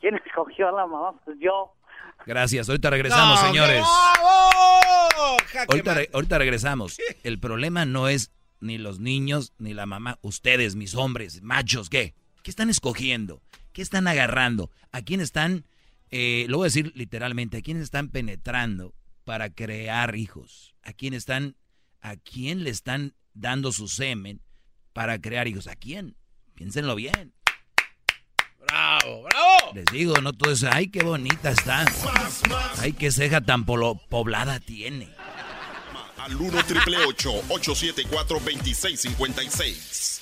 ¿Quién 0.00 0.16
escogió 0.26 0.68
a 0.68 0.72
la 0.72 0.86
mamá? 0.86 1.18
Pues 1.24 1.38
yo. 1.40 1.72
Gracias, 2.26 2.68
ahorita 2.68 2.90
regresamos, 2.90 3.40
No, 3.40 3.46
señores. 3.48 3.82
¡Bravo! 3.82 5.38
Ahorita, 5.68 5.94
re- 5.94 6.10
ahorita 6.12 6.38
regresamos. 6.38 6.98
El 7.22 7.38
problema 7.38 7.84
no 7.86 8.08
es 8.08 8.30
ni 8.60 8.78
los 8.78 8.98
niños 8.98 9.52
ni 9.58 9.72
la 9.74 9.86
mamá. 9.86 10.18
Ustedes, 10.22 10.74
mis 10.76 10.94
hombres, 10.94 11.42
machos, 11.42 11.88
¿qué? 11.88 12.14
¿Qué 12.42 12.50
están 12.50 12.70
escogiendo? 12.70 13.40
¿Qué 13.72 13.80
están 13.82 14.06
agarrando? 14.08 14.70
¿A 14.92 15.02
quién 15.02 15.20
están, 15.20 15.64
eh, 16.10 16.46
lo 16.48 16.58
voy 16.58 16.64
a 16.66 16.68
decir 16.68 16.92
literalmente, 16.94 17.58
a 17.58 17.62
quién 17.62 17.80
están 17.80 18.08
penetrando 18.10 18.94
para 19.24 19.50
crear 19.50 20.14
hijos? 20.16 20.74
¿A 20.82 20.92
quién 20.92 21.14
están, 21.14 21.56
a 22.04 22.16
quién 22.16 22.62
le 22.64 22.70
están 22.70 23.14
dando 23.32 23.72
su 23.72 23.88
semen 23.88 24.42
para 24.92 25.18
crear 25.20 25.48
hijos? 25.48 25.66
¿A 25.66 25.74
quién? 25.74 26.16
Piénsenlo 26.54 26.94
bien. 26.94 27.32
¡Bravo, 28.68 29.22
bravo! 29.22 29.72
Les 29.74 29.86
digo, 29.86 30.14
no 30.20 30.32
todo 30.34 30.52
eso. 30.52 30.68
Ay, 30.70 30.88
qué 30.88 31.02
bonita 31.02 31.50
está. 31.50 31.84
Ay, 32.78 32.92
qué 32.92 33.10
ceja 33.10 33.40
tan 33.40 33.64
polo- 33.64 34.00
poblada 34.08 34.60
tiene. 34.60 35.08
Al 36.18 36.36
1 36.36 36.64
triple 36.64 36.98
874 37.06 38.38
2656. 38.38 40.20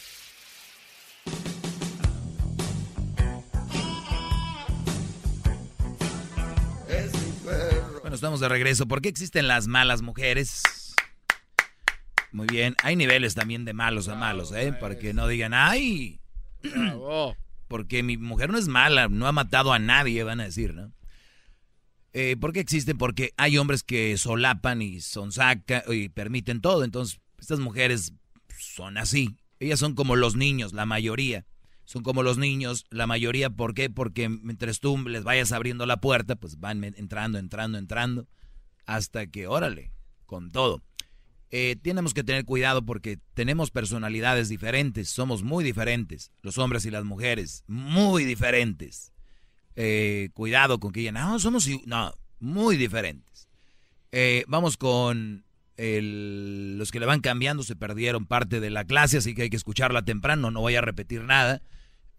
Bueno, 8.01 8.15
estamos 8.15 8.41
de 8.41 8.49
regreso. 8.49 8.87
¿Por 8.87 9.01
qué 9.01 9.09
existen 9.09 9.49
las 9.49 9.67
malas 9.67 10.03
mujeres? 10.03 10.63
Muy 12.33 12.47
bien, 12.47 12.75
hay 12.83 12.97
niveles 12.97 13.35
también 13.35 13.65
de 13.65 13.75
malos 13.75 14.09
a 14.09 14.15
malos, 14.15 14.53
¿eh? 14.53 14.73
Para 14.73 14.99
que 14.99 15.13
no 15.13 15.29
digan, 15.29 15.53
ay, 15.53 16.19
porque 17.69 18.03
mi 18.03 18.17
mujer 18.17 18.51
no 18.51 18.59
es 18.59 18.69
mala, 18.69 19.09
no 19.09 19.27
ha 19.27 19.33
matado 19.33 19.73
a 19.73 19.79
nadie, 19.79 20.25
van 20.25 20.41
a 20.41 20.45
decir, 20.45 20.75
¿no? 20.75 20.93
Eh, 22.15 22.37
¿Por 22.39 22.53
qué 22.53 22.61
existen? 22.61 22.99
Porque 22.99 23.33
hay 23.37 23.57
hombres 23.59 23.83
que 23.83 24.17
solapan 24.19 24.83
y 24.83 25.01
sonsacan 25.01 25.83
y 25.89 26.09
permiten 26.11 26.61
todo. 26.61 26.85
Entonces, 26.85 27.21
estas 27.39 27.59
mujeres 27.59 28.13
son 28.59 28.99
así. 28.99 29.37
Ellas 29.61 29.79
son 29.79 29.95
como 29.95 30.17
los 30.17 30.37
niños, 30.37 30.73
la 30.73 30.85
mayoría. 30.85 31.47
Son 31.85 32.03
como 32.03 32.23
los 32.23 32.39
niños, 32.39 32.85
la 32.91 33.07
mayoría. 33.07 33.51
¿Por 33.51 33.75
qué? 33.75 33.89
Porque 33.89 34.29
mientras 34.29 34.81
tú 34.81 34.99
les 35.09 35.25
vayas 35.25 35.53
abriendo 35.53 35.87
la 35.87 35.99
puerta, 35.99 36.37
pues 36.37 36.61
van 36.61 36.85
entrando, 36.85 37.39
entrando, 37.39 37.79
entrando. 37.79 38.27
Hasta 38.85 39.27
que, 39.27 39.47
órale, 39.47 39.93
con 40.27 40.51
todo. 40.51 40.83
Eh, 41.55 41.77
tenemos 41.83 42.15
que 42.15 42.25
tener 42.25 42.45
cuidado 42.47 42.83
porque 42.83 43.19
tenemos 43.35 43.71
personalidades 43.71 44.49
diferentes. 44.49 45.11
Somos 45.11 45.43
muy 45.43 45.63
diferentes. 45.63 46.33
Los 46.41 46.57
hombres 46.59 46.87
y 46.87 46.91
las 46.91 47.05
mujeres. 47.05 47.63
Muy 47.67 48.25
diferentes. 48.25 49.13
Eh, 49.77 50.31
cuidado 50.33 50.81
con 50.81 50.93
que 50.93 51.01
digan, 51.01 51.15
no, 51.15 51.39
somos, 51.39 51.69
i- 51.69 51.83
no, 51.87 52.13
muy 52.41 52.77
diferentes. 52.77 53.49
Eh, 54.13 54.45
vamos 54.49 54.77
con 54.77 55.45
los 55.77 56.93
que 56.93 57.01
le 57.01 57.07
van 57.07 57.21
cambiando, 57.21 57.63
se 57.65 57.75
perdieron 57.75 58.25
parte 58.27 58.61
de 58.61 58.71
la 58.71 58.85
clase, 58.85 59.19
así 59.19 59.35
que 59.35 59.43
hay 59.43 59.51
que 59.51 59.57
escucharla 59.57 60.05
temprano, 60.05 60.51
no 60.51 60.61
voy 60.61 60.77
a 60.77 60.81
repetir 60.81 61.23
nada. 61.25 61.61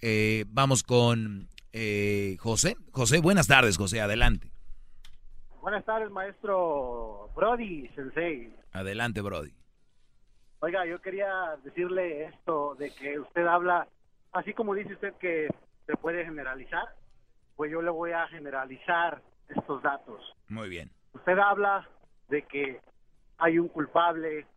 Eh, 0.01 0.43
vamos 0.49 0.83
con 0.83 1.47
eh, 1.71 2.35
José. 2.39 2.75
José, 2.91 3.19
buenas 3.19 3.47
tardes, 3.47 3.77
José, 3.77 4.01
adelante. 4.01 4.51
Buenas 5.61 5.85
tardes, 5.85 6.11
maestro 6.11 7.29
Brody 7.35 7.87
Sensei. 7.95 8.53
Adelante, 8.73 9.21
Brody. 9.21 9.53
Oiga, 10.59 10.85
yo 10.85 11.01
quería 11.01 11.55
decirle 11.63 12.25
esto 12.25 12.75
de 12.75 12.91
que 12.95 13.19
usted 13.19 13.45
habla, 13.45 13.87
así 14.31 14.53
como 14.53 14.73
dice 14.73 14.93
usted 14.93 15.13
que 15.15 15.47
se 15.85 15.95
puede 15.97 16.23
generalizar, 16.25 16.85
pues 17.55 17.71
yo 17.71 17.81
le 17.81 17.91
voy 17.91 18.11
a 18.11 18.27
generalizar 18.27 19.21
estos 19.49 19.81
datos. 19.83 20.21
Muy 20.47 20.69
bien. 20.69 20.89
Usted 21.13 21.37
habla 21.37 21.87
de 22.29 22.43
que 22.43 22.81
hay 23.37 23.59
un 23.59 23.67
culpable 23.67 24.47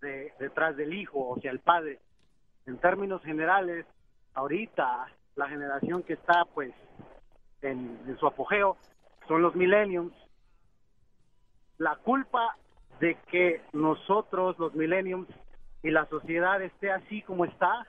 de- 0.00 0.32
detrás 0.38 0.76
del 0.76 0.92
hijo, 0.92 1.28
o 1.30 1.40
sea, 1.40 1.50
el 1.50 1.60
padre. 1.60 1.98
En 2.66 2.78
términos 2.78 3.22
generales, 3.22 3.86
ahorita 4.34 5.06
la 5.34 5.48
generación 5.48 6.02
que 6.02 6.12
está 6.12 6.44
pues 6.44 6.72
en, 7.62 7.98
en 8.06 8.18
su 8.18 8.26
apogeo 8.26 8.76
son 9.26 9.40
los 9.42 9.54
millenniums. 9.56 10.12
La 11.78 11.96
culpa 11.96 12.56
de 13.00 13.16
que 13.30 13.60
nosotros, 13.72 14.58
los 14.58 14.74
millenniums, 14.74 15.28
y 15.82 15.90
la 15.90 16.06
sociedad 16.06 16.62
esté 16.62 16.92
así 16.92 17.22
como 17.22 17.44
está, 17.44 17.86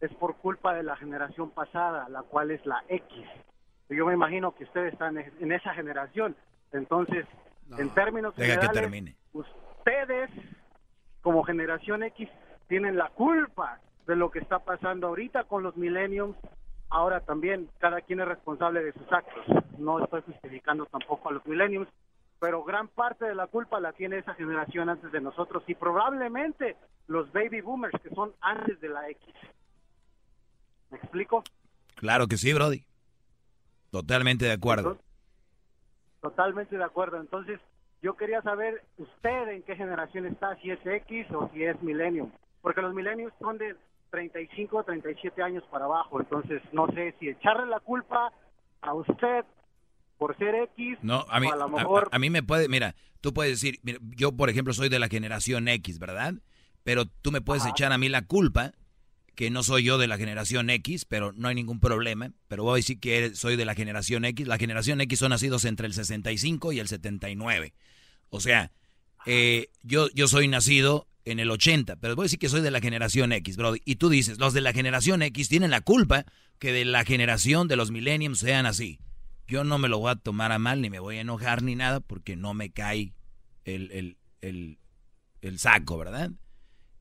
es 0.00 0.12
por 0.14 0.36
culpa 0.36 0.74
de 0.74 0.82
la 0.82 0.96
generación 0.96 1.50
pasada, 1.50 2.08
la 2.08 2.22
cual 2.22 2.50
es 2.50 2.64
la 2.66 2.84
X. 2.88 3.26
Yo 3.88 4.06
me 4.06 4.14
imagino 4.14 4.54
que 4.54 4.64
ustedes 4.64 4.92
están 4.92 5.18
en 5.18 5.52
esa 5.52 5.74
generación. 5.74 6.36
Entonces, 6.72 7.26
en 7.78 7.90
términos 7.90 8.34
que 8.34 8.44
generales, 8.44 8.72
termine. 8.72 9.16
ustedes, 9.32 10.30
como 11.22 11.42
generación 11.42 12.02
X, 12.04 12.28
tienen 12.68 12.96
la 12.96 13.08
culpa 13.08 13.80
de 14.06 14.16
lo 14.16 14.30
que 14.30 14.38
está 14.38 14.60
pasando 14.60 15.08
ahorita 15.08 15.44
con 15.44 15.62
los 15.62 15.76
millenniums. 15.76 16.36
Ahora 16.88 17.20
también, 17.20 17.68
cada 17.78 18.00
quien 18.00 18.20
es 18.20 18.28
responsable 18.28 18.82
de 18.82 18.92
sus 18.92 19.12
actos. 19.12 19.44
No 19.78 20.02
estoy 20.02 20.22
justificando 20.22 20.86
tampoco 20.86 21.28
a 21.28 21.32
los 21.32 21.46
millenniums, 21.46 21.88
pero 22.40 22.64
gran 22.64 22.88
parte 22.88 23.26
de 23.26 23.34
la 23.34 23.46
culpa 23.46 23.78
la 23.78 23.92
tiene 23.92 24.18
esa 24.18 24.34
generación 24.34 24.88
antes 24.88 25.12
de 25.12 25.20
nosotros 25.20 25.62
y 25.66 25.74
probablemente 25.74 26.76
los 27.06 27.30
baby 27.32 27.60
boomers 27.60 28.00
que 28.02 28.08
son 28.10 28.32
antes 28.40 28.80
de 28.80 28.88
la 28.88 29.08
X. 29.10 29.34
¿Me 30.90 30.96
explico? 30.96 31.44
Claro 31.96 32.26
que 32.26 32.38
sí, 32.38 32.52
Brody. 32.54 32.82
Totalmente 33.90 34.46
de 34.46 34.52
acuerdo. 34.52 34.98
Totalmente 36.20 36.76
de 36.76 36.84
acuerdo. 36.84 37.20
Entonces, 37.20 37.60
yo 38.02 38.16
quería 38.16 38.40
saber 38.40 38.82
usted 38.96 39.48
en 39.48 39.62
qué 39.62 39.76
generación 39.76 40.26
está, 40.26 40.56
si 40.56 40.70
es 40.70 40.84
X 40.84 41.26
o 41.32 41.50
si 41.52 41.64
es 41.64 41.80
Millennium. 41.82 42.30
Porque 42.62 42.80
los 42.80 42.94
Millenniums 42.94 43.34
son 43.38 43.58
de 43.58 43.76
35 44.10 44.80
a 44.80 44.84
37 44.84 45.42
años 45.42 45.64
para 45.70 45.84
abajo. 45.84 46.20
Entonces, 46.20 46.62
no 46.72 46.86
sé 46.88 47.14
si 47.18 47.28
echarle 47.28 47.66
la 47.66 47.80
culpa 47.80 48.32
a 48.80 48.94
usted 48.94 49.44
por 50.20 50.36
ser 50.36 50.54
X 50.76 50.98
No, 51.00 51.24
a 51.30 51.40
mí, 51.40 51.48
a 51.50 51.56
lo 51.56 51.68
mejor... 51.70 52.10
a, 52.12 52.16
a 52.16 52.18
mí 52.18 52.28
me 52.28 52.42
puede, 52.42 52.68
mira, 52.68 52.94
tú 53.22 53.32
puedes 53.32 53.58
decir, 53.58 53.80
mira, 53.82 53.98
yo 54.14 54.32
por 54.32 54.50
ejemplo 54.50 54.74
soy 54.74 54.90
de 54.90 54.98
la 54.98 55.08
generación 55.08 55.66
X, 55.66 55.98
¿verdad? 55.98 56.34
Pero 56.84 57.06
tú 57.06 57.32
me 57.32 57.40
puedes 57.40 57.64
echar 57.64 57.90
a 57.92 57.98
mí 57.98 58.10
la 58.10 58.26
culpa 58.26 58.72
que 59.34 59.50
no 59.50 59.62
soy 59.62 59.84
yo 59.84 59.96
de 59.96 60.06
la 60.06 60.18
generación 60.18 60.68
X, 60.68 61.06
pero 61.06 61.32
no 61.32 61.48
hay 61.48 61.54
ningún 61.54 61.80
problema. 61.80 62.32
Pero 62.48 62.64
voy 62.64 62.74
a 62.74 62.76
decir 62.76 63.00
que 63.00 63.34
soy 63.34 63.56
de 63.56 63.64
la 63.64 63.74
generación 63.74 64.26
X. 64.26 64.46
La 64.46 64.58
generación 64.58 65.00
X 65.00 65.18
son 65.18 65.30
nacidos 65.30 65.64
entre 65.64 65.86
el 65.86 65.94
65 65.94 66.72
y 66.72 66.80
el 66.80 66.88
79. 66.88 67.72
O 68.28 68.40
sea, 68.40 68.70
eh, 69.24 69.68
yo, 69.82 70.10
yo 70.10 70.28
soy 70.28 70.48
nacido 70.48 71.08
en 71.24 71.38
el 71.40 71.50
80, 71.50 71.96
pero 71.96 72.16
voy 72.16 72.24
a 72.24 72.26
decir 72.26 72.38
que 72.38 72.50
soy 72.50 72.60
de 72.60 72.70
la 72.70 72.80
generación 72.80 73.32
X, 73.32 73.56
bro. 73.56 73.74
Y 73.82 73.96
tú 73.96 74.10
dices, 74.10 74.38
los 74.38 74.52
de 74.52 74.60
la 74.60 74.74
generación 74.74 75.22
X 75.22 75.48
tienen 75.48 75.70
la 75.70 75.80
culpa 75.80 76.26
que 76.58 76.72
de 76.72 76.84
la 76.84 77.04
generación 77.04 77.68
de 77.68 77.76
los 77.76 77.90
millennials 77.90 78.40
sean 78.40 78.66
así. 78.66 79.00
Yo 79.50 79.64
no 79.64 79.78
me 79.78 79.88
lo 79.88 79.98
voy 79.98 80.12
a 80.12 80.14
tomar 80.14 80.52
a 80.52 80.60
mal, 80.60 80.80
ni 80.80 80.90
me 80.90 81.00
voy 81.00 81.16
a 81.16 81.22
enojar, 81.22 81.62
ni 81.64 81.74
nada, 81.74 81.98
porque 81.98 82.36
no 82.36 82.54
me 82.54 82.70
cae 82.70 83.12
el, 83.64 83.90
el, 83.90 84.16
el, 84.40 84.78
el 85.40 85.58
saco, 85.58 85.98
¿verdad? 85.98 86.30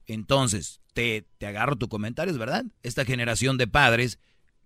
Entonces, 0.07 0.81
te, 0.93 1.27
te 1.37 1.45
agarro 1.45 1.75
tu 1.75 1.87
comentario, 1.89 2.35
¿verdad? 2.39 2.65
Esta 2.81 3.05
generación 3.05 3.59
de 3.59 3.67
padres 3.67 4.17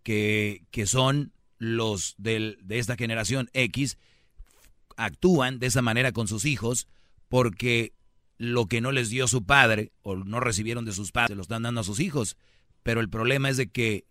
que, 0.02 0.64
que 0.72 0.86
son 0.86 1.34
los 1.58 2.16
del, 2.18 2.58
de 2.64 2.80
esta 2.80 2.96
generación 2.96 3.50
X 3.52 3.98
actúan 4.96 5.60
de 5.60 5.68
esa 5.68 5.82
manera 5.82 6.14
con 6.14 6.30
sus 6.30 6.46
hijos 6.46 6.88
porque 7.28 7.92
lo 8.38 8.68
que 8.68 8.80
no 8.80 8.94
les 8.94 9.10
dio 9.10 9.28
su 9.28 9.46
padre 9.46 9.92
o 10.04 10.16
no 10.16 10.40
recibieron 10.40 10.86
de 10.86 10.94
sus 10.94 11.12
padres 11.12 11.32
se 11.32 11.36
lo 11.36 11.42
están 11.42 11.64
dando 11.64 11.82
a 11.82 11.84
sus 11.84 12.00
hijos. 12.00 12.38
Pero 12.82 13.02
el 13.02 13.10
problema 13.10 13.50
es 13.50 13.58
de 13.58 13.68
que 13.68 14.06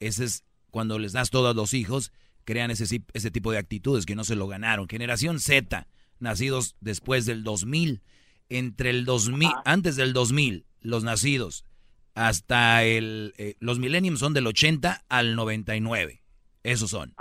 ese 0.00 0.24
es 0.24 0.44
cuando 0.70 0.98
les 0.98 1.12
das 1.12 1.28
todo 1.28 1.48
a 1.48 1.54
los 1.54 1.74
hijos, 1.74 2.10
crean 2.48 2.70
ese, 2.70 3.02
ese 3.12 3.30
tipo 3.30 3.52
de 3.52 3.58
actitudes 3.58 4.06
que 4.06 4.16
no 4.16 4.24
se 4.24 4.34
lo 4.34 4.48
ganaron. 4.48 4.88
Generación 4.88 5.38
Z, 5.38 5.86
nacidos 6.18 6.76
después 6.80 7.26
del 7.26 7.44
2000, 7.44 8.00
entre 8.48 8.88
el 8.88 9.04
2000, 9.04 9.50
antes 9.66 9.96
del 9.96 10.14
2000, 10.14 10.64
los 10.80 11.04
nacidos 11.04 11.66
hasta 12.14 12.84
el 12.84 13.34
eh, 13.36 13.56
los 13.60 13.78
millenniums 13.78 14.20
son 14.20 14.32
del 14.32 14.46
80 14.46 15.04
al 15.10 15.36
99. 15.36 16.22
Esos 16.62 16.88
son. 16.90 17.14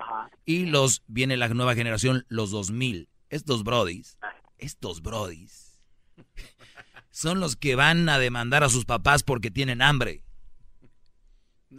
Y 0.46 0.66
los 0.66 1.04
viene 1.08 1.36
la 1.36 1.50
nueva 1.50 1.76
generación 1.76 2.26
los 2.30 2.50
2000. 2.52 3.10
Estos 3.30 3.66
brodis, 3.66 4.18
estos 4.58 5.02
brodis 5.02 5.82
son 7.12 7.42
los 7.42 7.58
que 7.58 7.76
van 7.76 8.08
a 8.08 8.18
demandar 8.18 8.64
a 8.64 8.70
sus 8.70 8.86
papás 8.86 9.24
porque 9.24 9.52
tienen 9.52 9.82
hambre. 9.82 10.24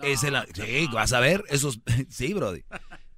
es 0.02 0.22
el, 0.22 0.36
sí, 0.52 0.86
vas 0.92 1.14
a 1.14 1.20
ver, 1.20 1.44
esos 1.48 1.80
sí, 2.10 2.34
brody. 2.34 2.62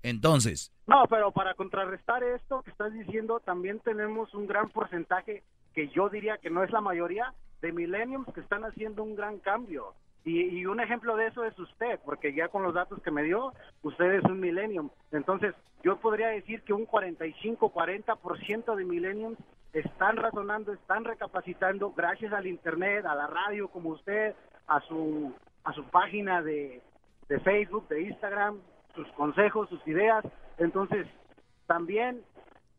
Entonces, 0.03 0.73
No, 0.87 1.05
pero 1.09 1.31
para 1.31 1.55
contrarrestar 1.55 2.23
esto 2.25 2.63
que 2.63 2.71
estás 2.71 2.93
diciendo, 2.93 3.41
también 3.41 3.81
tenemos 3.81 4.35
un 4.35 4.47
gran 4.47 4.69
porcentaje, 4.71 5.43
que 5.75 5.89
yo 5.89 6.09
diría 6.09 6.39
que 6.39 6.51
no 6.51 6.65
es 6.65 6.71
la 6.71 6.81
mayoría, 6.81 7.33
de 7.61 7.73
millennials 7.73 8.27
que 8.35 8.41
están 8.41 8.65
haciendo 8.65 9.03
un 9.03 9.15
gran 9.15 9.39
cambio. 9.39 9.95
Y, 10.25 10.41
y 10.41 10.67
un 10.67 10.81
ejemplo 10.81 11.17
de 11.17 11.27
eso 11.27 11.45
es 11.45 11.59
usted, 11.59 12.01
porque 12.05 12.35
ya 12.35 12.49
con 12.49 12.63
los 12.63 12.75
datos 12.75 13.03
que 13.03 13.11
me 13.11 13.23
dio, 13.23 13.53
usted 13.83 14.13
es 14.15 14.25
un 14.25 14.41
millennium. 14.41 14.91
Entonces, 15.13 15.55
yo 15.83 15.97
podría 15.97 16.29
decir 16.29 16.63
que 16.63 16.73
un 16.73 16.87
45-40% 16.87 18.75
de 18.75 18.85
millennials 18.85 19.39
están 19.73 20.17
razonando, 20.17 20.73
están 20.73 21.05
recapacitando 21.05 21.93
gracias 21.93 22.33
al 22.33 22.47
internet, 22.47 23.05
a 23.07 23.15
la 23.15 23.27
radio 23.27 23.69
como 23.69 23.91
usted, 23.91 24.35
a 24.67 24.81
su 24.81 25.33
a 25.65 25.73
su 25.73 25.85
página 25.85 26.43
de, 26.43 26.81
de 27.29 27.41
Facebook, 27.41 27.87
de 27.89 28.03
Instagram, 28.03 28.61
sus 28.95 29.07
consejos, 29.17 29.69
sus 29.69 29.81
ideas. 29.87 30.25
Entonces, 30.59 31.07
también 31.67 32.23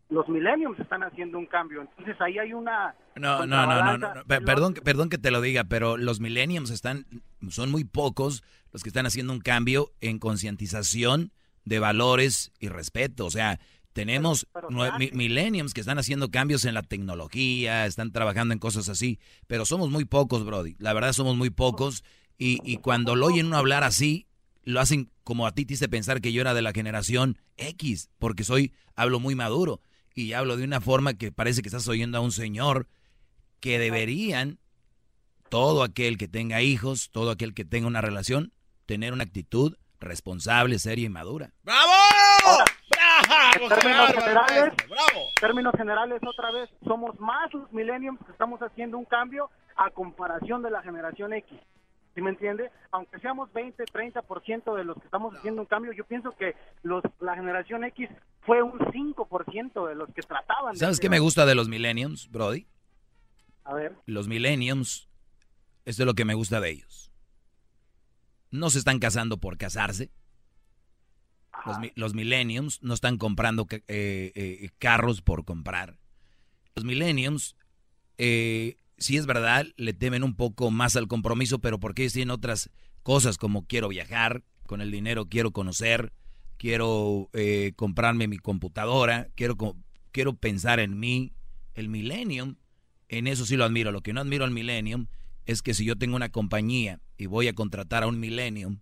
los 0.10 0.28
millennials 0.28 0.78
están 0.80 1.04
haciendo 1.04 1.38
un 1.38 1.46
cambio. 1.46 1.82
Entonces, 1.82 2.16
ahí 2.20 2.38
hay 2.38 2.54
una 2.54 2.96
no, 3.16 3.46
no, 3.46 3.66
no, 3.66 3.82
no, 3.84 3.98
no, 3.98 4.14
no. 4.16 4.24
Pe- 4.26 4.42
Perdón, 4.42 4.74
perdón 4.74 5.10
que 5.10 5.18
te 5.18 5.32
lo 5.32 5.42
diga, 5.42 5.64
pero 5.66 5.98
los 5.98 6.20
millennials 6.20 6.70
están, 6.70 7.06
son 7.50 7.72
muy 7.72 7.84
pocos 7.84 8.44
los 8.72 8.84
que 8.84 8.90
están 8.90 9.06
haciendo 9.06 9.34
un 9.34 9.40
cambio 9.42 9.92
en 10.02 10.20
concientización 10.20 11.32
de 11.66 11.80
valores 11.80 12.52
y 12.60 12.68
respeto. 12.70 13.26
O 13.26 13.32
sea, 13.32 13.60
tenemos 13.94 14.48
mi- 14.98 15.12
millennials 15.14 15.74
que 15.74 15.82
están 15.82 15.98
haciendo 16.00 16.30
cambios 16.32 16.66
en 16.66 16.74
la 16.74 16.82
tecnología, 16.84 17.86
están 17.86 18.12
trabajando 18.12 18.54
en 18.54 18.60
cosas 18.60 18.90
así, 18.90 19.20
pero 19.48 19.66
somos 19.66 19.90
muy 19.90 20.06
pocos, 20.06 20.46
Brody. 20.46 20.76
La 20.80 20.94
verdad 20.94 21.14
somos 21.14 21.36
muy 21.38 21.50
pocos 21.50 22.04
y, 22.38 22.60
y 22.64 22.78
cuando 22.78 23.16
lo 23.16 23.28
oyen 23.28 23.48
uno 23.48 23.58
hablar 23.58 23.84
así, 23.84 24.28
lo 24.64 24.80
hacen 24.80 25.12
como 25.24 25.48
a 25.48 25.52
ti 25.52 25.66
te 25.66 25.74
hice 25.74 25.90
pensar 25.90 26.22
que 26.22 26.34
yo 26.34 26.42
era 26.42 26.54
de 26.54 26.62
la 26.62 26.74
generación 26.74 27.38
X, 27.58 28.10
porque 28.20 28.44
soy, 28.44 28.74
hablo 28.96 29.20
muy 29.20 29.36
maduro 29.36 29.82
y 30.14 30.34
hablo 30.34 30.58
de 30.58 30.64
una 30.64 30.82
forma 30.82 31.14
que 31.14 31.32
parece 31.32 31.62
que 31.62 31.70
estás 31.70 31.88
oyendo 31.88 32.18
a 32.18 32.22
un 32.22 32.32
señor 32.32 32.88
que 33.60 33.80
deberían 33.80 34.60
todo 35.50 35.84
aquel 35.84 36.18
que 36.18 36.28
tenga 36.28 36.62
hijos, 36.62 37.10
todo 37.12 37.32
aquel 37.32 37.54
que 37.54 37.66
tenga 37.66 37.88
una 37.88 38.02
relación, 38.02 38.54
tener 38.86 39.14
una 39.14 39.24
actitud 39.24 39.76
responsable, 40.00 40.80
seria 40.80 41.06
y 41.06 41.10
madura. 41.10 41.52
¡Bravo! 41.64 41.92
En 43.62 43.70
términos 43.70 44.14
generales, 44.14 44.74
términos 45.40 45.74
generales, 45.78 46.22
otra 46.26 46.52
vez, 46.52 46.70
somos 46.86 47.20
más 47.20 47.54
los 47.54 47.72
millennials 47.72 48.18
que 48.26 48.32
estamos 48.32 48.60
haciendo 48.62 48.98
un 48.98 49.06
cambio 49.06 49.50
a 49.76 49.90
comparación 49.92 50.62
de 50.62 50.72
la 50.72 50.82
generación 50.82 51.34
X. 51.34 51.60
¿Sí 52.14 52.22
me 52.22 52.32
entiende? 52.32 52.70
Aunque 52.92 53.20
seamos 53.20 53.52
20, 53.54 53.86
30% 53.86 54.76
de 54.76 54.84
los 54.84 54.98
que 54.98 55.06
estamos 55.06 55.34
haciendo 55.36 55.62
un 55.62 55.68
cambio, 55.68 55.94
yo 55.94 56.04
pienso 56.06 56.32
que 56.32 56.56
los, 56.84 57.04
la 57.20 57.36
generación 57.36 57.86
X 57.86 58.10
fue 58.42 58.62
un 58.62 58.78
5% 58.80 59.88
de 59.88 59.96
los 59.96 60.10
que 60.14 60.22
trataban 60.22 60.74
de 60.74 60.80
¿Sabes 60.80 61.00
qué 61.00 61.10
me 61.10 61.20
gusta 61.20 61.46
de 61.46 61.56
los 61.56 61.70
millenniums, 61.70 62.30
Brody? 62.30 62.68
A 63.64 63.76
ver. 63.76 63.96
Los 64.06 64.28
millenniums, 64.28 65.08
esto 65.86 66.04
es 66.04 66.06
lo 66.06 66.14
que 66.14 66.26
me 66.26 66.34
gusta 66.34 66.60
de 66.60 66.72
ellos. 66.72 67.12
No 68.50 68.70
se 68.70 68.80
están 68.80 69.00
casando 69.00 69.38
por 69.38 69.58
casarse. 69.58 70.12
Los, 71.66 71.78
los 71.96 72.14
millenniums 72.14 72.82
no 72.82 72.94
están 72.94 73.18
comprando 73.18 73.68
eh, 73.72 73.82
eh, 73.88 74.70
carros 74.80 75.22
por 75.22 75.46
comprar. 75.46 75.98
Los 76.76 76.86
millenniums, 76.86 77.56
eh, 78.18 78.78
sí 79.02 79.18
es 79.18 79.26
verdad, 79.26 79.66
le 79.76 79.94
temen 79.94 80.24
un 80.24 80.36
poco 80.36 80.72
más 80.72 80.96
al 80.96 81.08
compromiso, 81.08 81.60
pero 81.60 81.80
porque 81.80 82.08
tienen 82.10 82.32
otras 82.32 82.70
cosas 83.04 83.38
como 83.38 83.66
quiero 83.66 83.90
viajar, 83.90 84.44
con 84.66 84.80
el 84.80 84.92
dinero 84.92 85.26
quiero 85.26 85.52
conocer, 85.52 86.14
quiero 86.58 87.30
eh, 87.34 87.74
comprarme 87.76 88.28
mi 88.28 88.38
computadora, 88.38 89.28
quiero, 89.36 89.58
quiero 90.12 90.36
pensar 90.36 90.80
en 90.80 91.00
mí. 91.00 91.34
El 91.74 91.90
millennium, 91.90 92.56
en 93.10 93.28
eso 93.28 93.46
sí 93.46 93.58
lo 93.58 93.66
admiro. 93.66 93.92
Lo 93.92 94.02
que 94.02 94.14
no 94.14 94.22
admiro 94.22 94.46
al 94.46 94.52
millennium 94.52 95.08
es 95.46 95.62
que 95.62 95.74
si 95.74 95.86
yo 95.86 95.98
tengo 95.98 96.16
una 96.16 96.30
compañía 96.30 97.00
y 97.18 97.26
voy 97.26 97.48
a 97.48 97.54
contratar 97.54 98.04
a 98.04 98.08
un 98.08 98.20
millennium, 98.20 98.80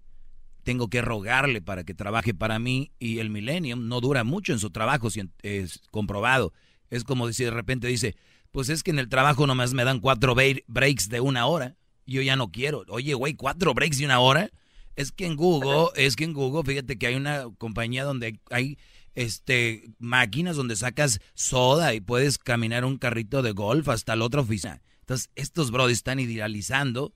tengo 0.64 0.90
que 0.90 1.02
rogarle 1.02 1.62
para 1.62 1.84
que 1.84 1.94
trabaje 1.94 2.34
para 2.34 2.60
mí 2.60 2.92
y 3.00 3.20
el 3.20 3.30
millennium 3.30 3.88
no 3.88 4.02
dura 4.02 4.24
mucho 4.24 4.52
en 4.52 4.60
su 4.60 4.72
trabajo, 4.72 5.10
si 5.10 5.22
es 5.42 5.82
comprobado. 5.90 6.54
Es 6.90 7.04
como 7.04 7.32
si 7.32 7.46
de 7.46 7.52
repente 7.52 7.88
dice, 7.88 8.16
pues 8.52 8.70
es 8.70 8.84
que 8.84 8.92
en 8.92 9.00
el 9.00 9.10
trabajo 9.10 9.48
nomás 9.48 9.74
me 9.74 9.84
dan 9.84 10.00
cuatro 10.00 10.36
breaks 10.36 11.10
de 11.10 11.20
una 11.20 11.46
hora. 11.46 11.76
Yo 12.06 12.22
ya 12.22 12.36
no 12.36 12.52
quiero. 12.52 12.86
Oye, 12.90 13.14
güey, 13.14 13.36
cuatro 13.36 13.74
breaks 13.74 14.00
de 14.00 14.06
una 14.06 14.20
hora. 14.20 14.50
Es 14.96 15.12
que 15.12 15.26
en 15.26 15.36
Google, 15.36 15.90
es 15.96 16.16
que 16.16 16.24
en 16.24 16.34
Google, 16.34 16.64
fíjate 16.64 16.98
que 16.98 17.08
hay 17.08 17.16
una 17.16 17.46
compañía 17.58 18.04
donde 18.04 18.40
hay 18.50 18.78
este 19.16 19.84
máquinas 19.98 20.56
donde 20.56 20.76
sacas 20.76 21.20
soda 21.34 21.94
y 21.94 22.02
puedes 22.02 22.38
caminar 22.38 22.86
un 22.86 22.98
carrito 22.98 23.42
de 23.42 23.52
golf 23.52 23.88
hasta 23.90 24.16
la 24.16 24.26
otra 24.26 24.42
oficina. 24.42 24.82
Entonces, 25.02 25.30
estos 25.36 25.72
brodis 25.72 25.98
están 25.98 26.20
idealizando 26.20 27.14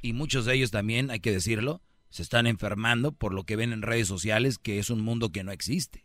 y 0.00 0.12
muchos 0.12 0.44
de 0.44 0.54
ellos 0.54 0.70
también, 0.70 1.10
hay 1.10 1.20
que 1.20 1.32
decirlo, 1.32 1.82
se 2.10 2.22
están 2.22 2.46
enfermando 2.46 3.12
por 3.12 3.34
lo 3.34 3.44
que 3.44 3.56
ven 3.56 3.72
en 3.72 3.82
redes 3.82 4.08
sociales, 4.08 4.58
que 4.58 4.78
es 4.78 4.90
un 4.90 5.00
mundo 5.00 5.30
que 5.32 5.44
no 5.44 5.52
existe. 5.52 6.04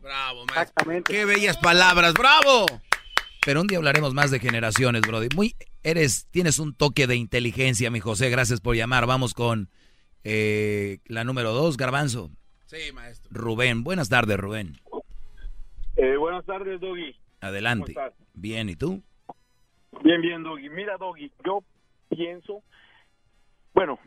Bravo, 0.00 0.44
maestro. 0.46 1.02
Qué 1.04 1.24
bellas 1.24 1.56
palabras, 1.56 2.14
bravo. 2.14 2.66
Pero 3.44 3.60
un 3.60 3.66
día 3.66 3.76
hablaremos 3.76 4.14
más 4.14 4.30
de 4.30 4.40
generaciones, 4.40 5.02
Brody. 5.02 5.28
Muy, 5.34 5.54
eres, 5.82 6.26
tienes 6.30 6.58
un 6.58 6.74
toque 6.74 7.06
de 7.06 7.16
inteligencia, 7.16 7.90
mi 7.90 8.00
José. 8.00 8.30
Gracias 8.30 8.60
por 8.60 8.74
llamar. 8.74 9.06
Vamos 9.06 9.34
con 9.34 9.68
eh, 10.24 11.00
la 11.06 11.24
número 11.24 11.52
dos, 11.52 11.76
Garbanzo. 11.76 12.30
Sí, 12.64 12.90
maestro. 12.94 13.30
Rubén. 13.30 13.84
Buenas 13.84 14.08
tardes, 14.08 14.38
Rubén. 14.38 14.76
Eh, 15.96 16.16
buenas 16.16 16.46
tardes, 16.46 16.80
Doggy. 16.80 17.14
Adelante. 17.42 17.92
¿Cómo 17.92 18.06
estás? 18.06 18.26
Bien, 18.32 18.70
¿y 18.70 18.76
tú? 18.76 19.02
Bien, 20.02 20.22
bien, 20.22 20.42
Doggy. 20.42 20.70
Mira, 20.70 20.96
Doggy, 20.96 21.30
yo 21.44 21.62
pienso, 22.08 22.62
bueno, 23.74 23.98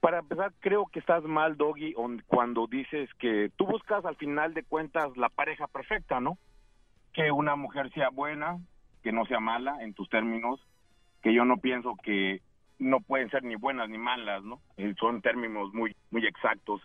para 0.00 0.20
empezar, 0.20 0.52
creo 0.60 0.86
que 0.86 0.98
estás 0.98 1.22
mal, 1.24 1.58
Doggy, 1.58 1.94
cuando 2.26 2.66
dices 2.66 3.10
que 3.18 3.50
tú 3.56 3.66
buscas 3.66 4.04
al 4.06 4.16
final 4.16 4.54
de 4.54 4.62
cuentas 4.62 5.14
la 5.16 5.28
pareja 5.28 5.66
perfecta, 5.66 6.20
¿no? 6.20 6.38
Que 7.12 7.30
una 7.30 7.56
mujer 7.56 7.92
sea 7.92 8.10
buena, 8.10 8.58
que 9.02 9.12
no 9.12 9.24
sea 9.26 9.40
mala, 9.40 9.82
en 9.82 9.94
tus 9.94 10.08
términos, 10.08 10.60
que 11.22 11.34
yo 11.34 11.44
no 11.44 11.58
pienso 11.58 11.96
que 12.02 12.40
no 12.78 13.00
pueden 13.00 13.30
ser 13.30 13.44
ni 13.44 13.54
buenas 13.54 13.88
ni 13.88 13.98
malas, 13.98 14.42
¿no? 14.42 14.60
Eh, 14.76 14.94
son 14.98 15.22
términos 15.22 15.72
muy, 15.72 15.94
muy 16.10 16.26
exactos. 16.26 16.80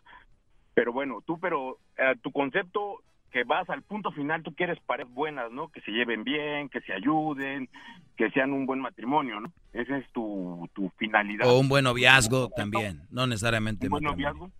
Pero 0.73 0.93
bueno, 0.93 1.21
tú, 1.25 1.39
pero 1.39 1.77
eh, 1.97 2.15
tu 2.21 2.31
concepto 2.31 3.01
que 3.31 3.43
vas 3.43 3.69
al 3.69 3.81
punto 3.81 4.11
final, 4.11 4.43
tú 4.43 4.53
quieres 4.53 4.79
parejas 4.85 5.13
buenas, 5.13 5.51
¿no? 5.51 5.69
Que 5.69 5.81
se 5.81 5.91
lleven 5.91 6.23
bien, 6.23 6.69
que 6.69 6.81
se 6.81 6.93
ayuden, 6.93 7.69
que 8.15 8.29
sean 8.31 8.53
un 8.53 8.65
buen 8.65 8.79
matrimonio, 8.79 9.39
¿no? 9.39 9.51
Esa 9.73 9.97
es 9.97 10.09
tu, 10.11 10.69
tu 10.73 10.89
finalidad. 10.97 11.47
O 11.47 11.59
un 11.59 11.67
buen 11.67 11.83
noviazgo 11.83 12.49
también, 12.49 13.01
no 13.09 13.27
necesariamente 13.27 13.87
Un 13.87 13.91
buen 13.91 14.03
noviazgo. 14.03 14.51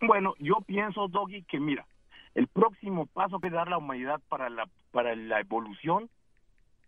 Bueno, 0.00 0.34
yo 0.38 0.56
pienso, 0.66 1.08
Doggy, 1.08 1.42
que 1.44 1.58
mira, 1.58 1.86
el 2.34 2.48
próximo 2.48 3.06
paso 3.06 3.40
que 3.40 3.50
dar 3.50 3.68
la 3.68 3.78
humanidad 3.78 4.20
para 4.28 4.50
la, 4.50 4.68
para 4.90 5.14
la 5.14 5.40
evolución 5.40 6.10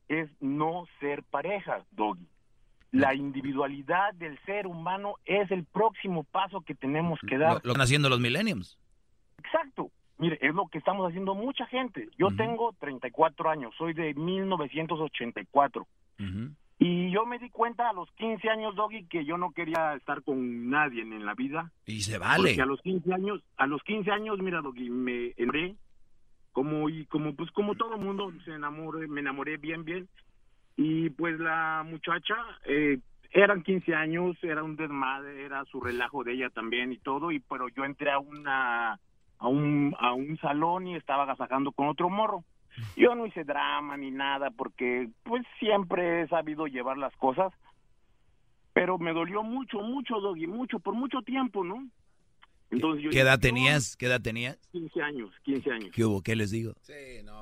es 0.08 0.28
no 0.40 0.86
ser 1.00 1.22
parejas, 1.24 1.84
Doggy. 1.92 2.26
La 2.92 3.14
individualidad 3.14 4.14
del 4.14 4.38
ser 4.44 4.66
humano 4.66 5.16
es 5.24 5.50
el 5.50 5.64
próximo 5.64 6.24
paso 6.24 6.60
que 6.62 6.74
tenemos 6.74 7.18
que 7.28 7.36
dar. 7.36 7.54
Lo, 7.54 7.60
lo 7.64 7.72
están 7.72 7.82
haciendo 7.82 8.08
los 8.08 8.20
millenniums. 8.20 8.78
Exacto. 9.38 9.90
Mire, 10.18 10.38
es 10.40 10.54
lo 10.54 10.66
que 10.68 10.78
estamos 10.78 11.06
haciendo 11.06 11.34
mucha 11.34 11.66
gente. 11.66 12.08
Yo 12.16 12.34
tengo 12.36 12.72
34 12.80 13.50
años, 13.50 13.74
soy 13.76 13.92
de 13.92 14.14
1984. 14.14 15.86
Y 16.78 17.10
yo 17.10 17.24
me 17.24 17.38
di 17.38 17.48
cuenta 17.48 17.88
a 17.88 17.92
los 17.94 18.10
15 18.12 18.50
años, 18.50 18.74
Doggy, 18.76 19.06
que 19.06 19.24
yo 19.24 19.38
no 19.38 19.52
quería 19.52 19.94
estar 19.94 20.22
con 20.22 20.68
nadie 20.68 21.02
en 21.02 21.24
la 21.24 21.34
vida. 21.34 21.72
Y 21.86 22.02
se 22.02 22.18
vale. 22.18 22.50
Porque 22.50 22.62
a 22.62 22.66
los 22.66 22.80
15 22.82 23.14
años, 23.14 23.42
a 23.56 23.66
los 23.66 23.82
15 23.82 24.10
años, 24.10 24.38
mira, 24.40 24.60
Doggy, 24.60 24.90
me 24.90 25.32
enamoré 25.36 25.76
como 26.56 26.88
y 26.88 27.04
como 27.04 27.34
pues 27.34 27.50
como 27.50 27.74
todo 27.74 27.98
mundo 27.98 28.32
se 28.46 28.52
enamoré, 28.52 29.06
me 29.08 29.20
enamoré 29.20 29.58
bien 29.58 29.84
bien 29.84 30.08
y 30.74 31.10
pues 31.10 31.38
la 31.38 31.84
muchacha 31.86 32.34
eh, 32.64 32.98
eran 33.30 33.62
15 33.62 33.94
años, 33.94 34.38
era 34.42 34.62
un 34.62 34.74
desmadre, 34.74 35.44
era 35.44 35.66
su 35.66 35.82
relajo 35.82 36.24
de 36.24 36.32
ella 36.32 36.48
también 36.48 36.92
y 36.92 36.96
todo 36.96 37.30
y 37.30 37.40
pero 37.40 37.68
yo 37.68 37.84
entré 37.84 38.10
a 38.10 38.18
una 38.18 38.98
a 39.38 39.48
un 39.48 39.94
a 39.98 40.14
un 40.14 40.38
salón 40.38 40.86
y 40.86 40.96
estaba 40.96 41.24
agasajando 41.24 41.72
con 41.72 41.88
otro 41.88 42.08
morro. 42.08 42.42
Yo 42.96 43.14
no 43.14 43.26
hice 43.26 43.44
drama 43.44 43.96
ni 43.96 44.10
nada 44.10 44.50
porque 44.50 45.08
pues 45.22 45.44
siempre 45.58 46.22
he 46.22 46.28
sabido 46.28 46.66
llevar 46.66 46.98
las 46.98 47.14
cosas, 47.16 47.52
pero 48.72 48.98
me 48.98 49.12
dolió 49.12 49.42
mucho, 49.42 49.80
mucho, 49.80 50.20
Doggy, 50.20 50.46
mucho, 50.46 50.78
por 50.78 50.94
mucho 50.94 51.22
tiempo, 51.22 51.64
¿no? 51.64 51.88
Entonces 52.70 53.04
yo 53.04 53.10
¿Qué 53.10 53.20
edad 53.20 53.38
dije, 53.38 53.52
no, 53.52 53.54
tenías? 53.54 53.96
¿Qué 53.96 54.06
edad 54.06 54.20
tenías? 54.20 54.58
15 54.72 55.02
años, 55.02 55.30
15 55.44 55.70
años. 55.70 55.90
¿Qué 55.94 56.04
hubo? 56.04 56.22
¿Qué 56.22 56.34
les 56.34 56.50
digo? 56.50 56.74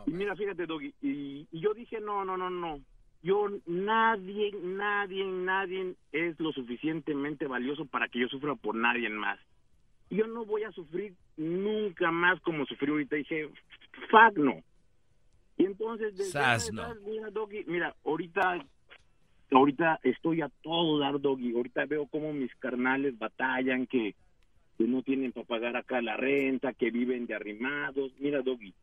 Y 0.06 0.11
mira, 0.11 0.36
fíjate, 0.36 0.66
Doggy, 0.66 0.94
y, 1.01 1.48
y 1.51 1.61
yo 1.61 1.73
dije, 1.74 2.01
no, 2.01 2.24
no, 2.24 2.36
no, 2.36 2.51
no. 2.51 2.78
Yo, 3.23 3.48
nadie, 3.66 4.52
nadie, 4.62 5.24
nadie 5.24 5.94
es 6.12 6.39
lo 6.39 6.52
suficientemente 6.52 7.47
valioso 7.47 7.86
para 7.86 8.09
que 8.09 8.20
yo 8.20 8.28
sufra 8.28 8.55
por 8.55 8.74
nadie 8.74 9.09
más. 9.09 9.39
Yo 10.11 10.27
no 10.27 10.44
voy 10.44 10.65
a 10.65 10.73
sufrir 10.73 11.15
nunca 11.39 12.11
más 12.11 12.39
como 12.43 12.66
sufrí 12.66 12.90
ahorita. 12.90 13.16
Dije, 13.16 13.48
fuck 14.11 14.36
no. 14.36 14.62
Y 15.56 15.64
entonces, 15.64 16.16
desde 16.16 16.31
Sas, 16.31 16.64
esa 16.64 16.72
no. 16.72 16.82
edad, 16.82 16.97
mira, 17.06 17.31
Doggy, 17.31 17.64
mira, 17.66 17.94
ahorita, 18.05 18.64
ahorita 19.51 20.01
estoy 20.02 20.43
a 20.43 20.48
todo 20.62 20.98
dar, 20.98 21.20
Doggy. 21.20 21.55
Ahorita 21.55 21.86
veo 21.86 22.06
cómo 22.06 22.32
mis 22.32 22.55
carnales 22.56 23.18
batallan, 23.18 23.86
que, 23.86 24.14
que 24.76 24.85
no 24.85 25.02
tienen 25.02 25.32
para 25.32 25.47
pagar 25.47 25.76
acá 25.76 26.02
la 26.02 26.16
renta, 26.16 26.72
que 26.72 26.90
viven 26.90 27.26
de 27.26 27.35
arrimados. 27.35 28.12
Mira, 28.18 28.43
Doggy, 28.43 28.74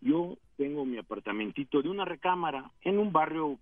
yo 0.00 0.36
tengo 0.56 0.84
mi 0.84 0.98
apartamentito 0.98 1.82
de 1.82 1.88
una 1.88 2.04
recámara 2.04 2.70
en 2.82 2.98
un 2.98 3.12
barrio 3.12 3.58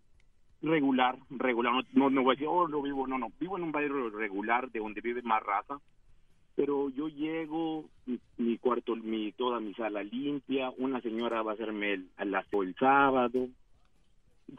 regular, 0.63 1.17
regular, 1.31 1.73
no, 1.73 1.83
no, 1.93 2.11
no 2.11 2.23
voy 2.23 2.33
a 2.33 2.35
decir, 2.35 2.49
oh, 2.51 2.67
no 2.67 2.83
vivo, 2.83 3.07
no, 3.07 3.19
no, 3.19 3.29
vivo 3.39 3.57
en 3.57 3.65
un 3.65 3.73
barrio 3.73 4.11
regular 4.11 4.71
de 4.71 4.81
donde 4.81 5.01
vive 5.01 5.23
más 5.23 5.43
raza, 5.43 5.79
pero 6.59 6.91
yo 6.91 7.07
llego, 7.07 7.89
mi, 8.05 8.19
mi 8.37 8.59
cuarto, 8.59 8.97
mi, 8.97 9.31
toda 9.31 9.61
mi 9.61 9.73
sala 9.75 10.03
limpia, 10.03 10.71
una 10.77 11.01
señora 11.01 11.41
va 11.43 11.53
a 11.53 11.55
hacerme 11.55 11.93
el, 11.93 12.09
el 12.19 12.35
el 12.35 12.75
sábado, 12.75 13.49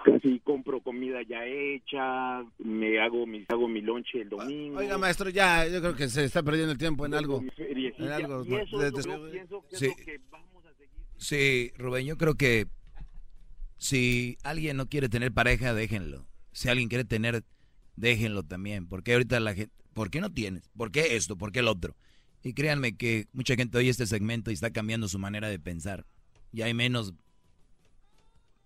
casi 0.05 0.39
compro 0.39 0.79
comida 0.79 1.21
ya 1.23 1.45
hecha, 1.45 2.41
me 2.59 3.01
hago 3.01 3.25
mi, 3.27 3.43
hago 3.49 3.67
mi 3.67 3.81
lonche 3.81 4.21
el 4.21 4.29
domingo. 4.29 4.77
Oiga, 4.79 4.97
maestro, 4.97 5.29
ya, 5.29 5.67
yo 5.67 5.81
creo 5.81 5.93
que 5.97 6.07
se 6.07 6.23
está 6.23 6.41
perdiendo 6.41 6.71
el 6.71 6.77
tiempo 6.77 7.05
en 7.05 7.15
algo. 7.15 7.43
En 7.57 8.07
algo. 8.11 8.45
Y 8.45 8.55
eso 8.55 8.81
es 8.81 8.93
lo 8.93 9.01
que 9.01 9.01
de- 9.01 9.03
yo 9.03 9.31
pienso 9.31 9.61
que 9.67 9.75
es 9.75 9.79
Sí. 9.79 9.87
lo 9.89 9.95
que 10.05 10.21
vamos 10.31 10.65
a 10.65 10.73
seguir. 10.75 10.89
Sí, 11.17 11.71
Rubén, 11.77 12.05
yo 12.05 12.17
creo 12.17 12.35
que 12.35 12.65
si 13.77 14.37
alguien 14.43 14.77
no 14.77 14.87
quiere 14.87 15.09
tener 15.09 15.33
pareja, 15.33 15.73
déjenlo. 15.73 16.25
Si 16.53 16.69
alguien 16.69 16.87
quiere 16.87 17.03
tener, 17.03 17.43
déjenlo 17.97 18.43
también. 18.43 18.87
Porque 18.87 19.13
ahorita 19.13 19.39
la 19.41 19.53
gente, 19.53 19.73
¿por 19.93 20.09
qué 20.09 20.21
no 20.21 20.31
tienes? 20.31 20.69
¿Por 20.77 20.91
qué 20.91 21.15
esto? 21.15 21.37
¿Por 21.37 21.51
qué 21.51 21.59
el 21.59 21.67
otro? 21.67 21.95
Y 22.43 22.53
créanme 22.53 22.95
que 22.95 23.27
mucha 23.33 23.55
gente 23.55 23.77
oye 23.77 23.89
este 23.89 24.07
segmento 24.07 24.51
y 24.51 24.53
está 24.53 24.71
cambiando 24.71 25.07
su 25.07 25.19
manera 25.19 25.49
de 25.49 25.59
pensar. 25.59 26.05
Y 26.51 26.61
hay 26.61 26.73
menos 26.73 27.13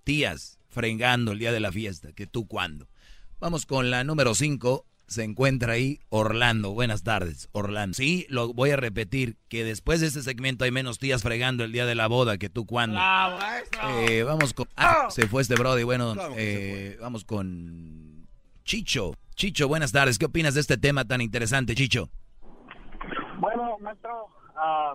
tías 0.04 0.60
fregando 0.70 1.32
el 1.32 1.40
día 1.40 1.52
de 1.52 1.60
la 1.60 1.72
fiesta 1.72 2.12
que 2.14 2.28
tú 2.28 2.48
cuando. 2.48 2.88
Vamos 3.40 3.66
con 3.66 3.90
la 3.90 4.04
número 4.04 4.36
5. 4.36 4.86
Se 5.08 5.24
encuentra 5.24 5.74
ahí 5.74 6.00
Orlando. 6.10 6.72
Buenas 6.72 7.04
tardes, 7.04 7.50
Orlando. 7.52 7.96
Sí, 7.96 8.26
lo 8.30 8.54
voy 8.54 8.72
a 8.72 8.78
repetir, 8.78 9.38
que 9.50 9.64
después 9.64 10.00
de 10.00 10.08
este 10.08 10.24
segmento 10.24 10.64
hay 10.64 10.72
menos 10.72 10.98
tías 10.98 11.22
fregando 11.22 11.64
el 11.64 11.72
día 11.72 11.86
de 11.86 11.94
la 11.94 12.08
boda 12.08 12.38
que 12.38 12.50
tú 12.50 12.66
cuando. 12.66 12.98
Eh, 14.08 14.24
vamos 14.24 14.54
con... 14.54 14.68
Ah, 14.76 15.08
se 15.10 15.28
fue 15.28 15.42
este 15.42 15.56
Brody. 15.56 15.84
Bueno, 15.84 16.16
eh, 16.38 16.98
vamos 17.02 17.26
con 17.26 18.28
Chicho. 18.64 19.16
Chicho, 19.36 19.68
buenas 19.68 19.92
tardes. 19.92 20.18
¿Qué 20.20 20.26
opinas 20.26 20.54
de 20.54 20.62
este 20.62 20.78
tema 20.78 21.06
tan 21.06 21.22
interesante, 21.22 21.76
Chicho? 21.76 22.10
Bueno, 23.38 23.78
maestro, 23.80 24.28
ah, 24.56 24.94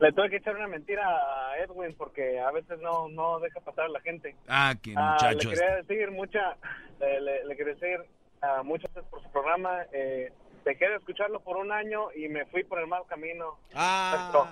le 0.00 0.12
tuve 0.12 0.30
que 0.30 0.36
echar 0.36 0.54
una 0.56 0.68
mentira 0.68 1.02
a 1.08 1.58
Edwin 1.58 1.94
porque 1.96 2.38
a 2.40 2.50
veces 2.52 2.78
no, 2.80 3.08
no 3.08 3.40
deja 3.40 3.60
pasar 3.60 3.86
a 3.86 3.88
la 3.88 4.00
gente. 4.00 4.36
Ah, 4.48 4.74
qué 4.80 4.94
Ah, 4.96 5.12
muchacho. 5.12 5.50
le 5.50 5.56
quería 5.56 5.76
decir 5.76 6.10
mucha, 6.10 6.56
le, 7.00 7.20
le- 7.20 7.44
le 7.46 7.56
quería 7.56 7.74
decir 7.74 7.98
ah, 8.42 8.62
muchas 8.62 8.92
gracias 8.92 9.10
por 9.10 9.22
su 9.22 9.30
programa. 9.30 9.82
Eh, 9.92 10.32
dejé 10.64 10.88
de 10.88 10.96
escucharlo 10.96 11.40
por 11.40 11.56
un 11.56 11.72
año 11.72 12.12
y 12.14 12.28
me 12.28 12.44
fui 12.46 12.62
por 12.64 12.78
el 12.78 12.86
mal 12.86 13.02
camino. 13.08 13.58
Maestro. 13.74 14.46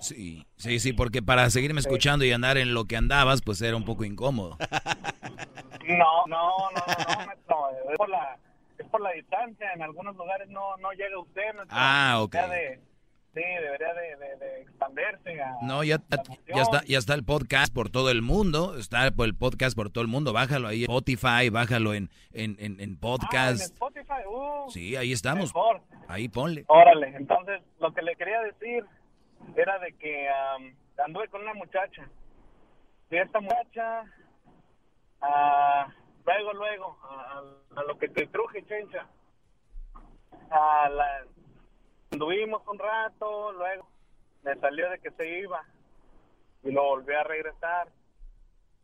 Sí, 0.00 0.46
sí, 0.56 0.78
sí, 0.80 0.92
porque 0.92 1.22
para 1.22 1.50
seguirme 1.50 1.80
escuchando 1.80 2.24
y 2.24 2.32
andar 2.32 2.56
en 2.58 2.74
lo 2.74 2.84
que 2.84 2.96
andabas, 2.96 3.42
pues 3.42 3.60
era 3.62 3.76
un 3.76 3.84
poco 3.84 4.04
incómodo. 4.04 4.56
No, 5.86 6.26
no, 6.26 6.50
no, 6.70 7.26
no, 7.48 7.90
es 7.90 7.96
por 7.96 8.08
la, 8.08 8.36
es 8.78 8.86
por 8.88 9.00
la 9.00 9.12
distancia. 9.12 9.72
En 9.74 9.82
algunos 9.82 10.14
lugares 10.16 10.48
no, 10.48 10.76
no 10.78 10.92
llega 10.92 11.18
usted. 11.18 11.42
Ah, 11.70 12.18
ok. 12.20 12.36
Sí, 13.34 13.42
debería 13.42 13.94
de, 13.94 14.16
de, 14.16 14.36
de 14.36 14.62
expandirse 14.62 15.40
a, 15.40 15.56
No, 15.62 15.84
ya, 15.84 15.98
ya 16.52 16.62
está, 16.62 16.82
ya 16.84 16.98
está 16.98 17.14
el 17.14 17.24
podcast 17.24 17.72
por 17.72 17.88
todo 17.90 18.10
el 18.10 18.22
mundo, 18.22 18.76
está 18.78 19.10
por 19.12 19.26
el 19.26 19.34
podcast 19.34 19.76
por 19.76 19.90
todo 19.90 20.02
el 20.02 20.08
mundo, 20.08 20.32
bájalo 20.32 20.66
ahí 20.66 20.84
en 20.84 20.90
Spotify, 20.90 21.48
bájalo 21.50 21.94
en, 21.94 22.10
en, 22.32 22.56
en, 22.58 22.80
en 22.80 22.80
Ah, 22.80 22.82
en 22.84 22.96
podcast. 22.96 23.60
Spotify, 23.60 24.24
uh, 24.28 24.70
Sí, 24.70 24.96
ahí 24.96 25.12
estamos. 25.12 25.54
mejor. 25.54 25.82
Ahí 26.08 26.28
ponle. 26.28 26.64
Órale, 26.68 27.08
entonces 27.16 27.60
lo 27.80 27.92
que 27.92 28.02
le 28.02 28.16
quería 28.16 28.40
decir 28.40 28.84
era 29.60 29.78
de 29.78 29.92
que 29.94 30.28
am, 30.28 30.74
anduve 31.04 31.28
con 31.28 31.42
una 31.42 31.54
muchacha. 31.54 32.08
Y 33.10 33.16
esta 33.16 33.40
muchacha, 33.40 34.04
ah, 35.20 35.88
luego, 36.24 36.52
luego, 36.52 36.98
a, 37.02 37.42
a 37.76 37.82
lo 37.84 37.98
que 37.98 38.08
te 38.08 38.26
truje, 38.26 38.64
chencha. 38.66 39.06
A 40.50 40.88
la, 40.88 41.24
anduvimos 42.12 42.66
un 42.66 42.78
rato, 42.78 43.52
luego 43.52 43.88
me 44.42 44.54
salió 44.56 44.90
de 44.90 44.98
que 44.98 45.10
se 45.12 45.40
iba 45.40 45.64
y 46.62 46.70
lo 46.70 46.84
volví 46.84 47.14
a 47.14 47.24
regresar. 47.24 47.88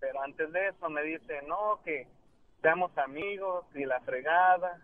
Pero 0.01 0.21
antes 0.23 0.53
de 0.53 0.69
eso 0.69 0.89
me 0.91 1.03
dice, 1.03 1.43
no, 1.47 1.81
que 1.85 2.07
seamos 2.61 2.97
amigos 2.99 3.65
y 3.75 3.85
la 3.85 4.01
fregada. 4.01 4.81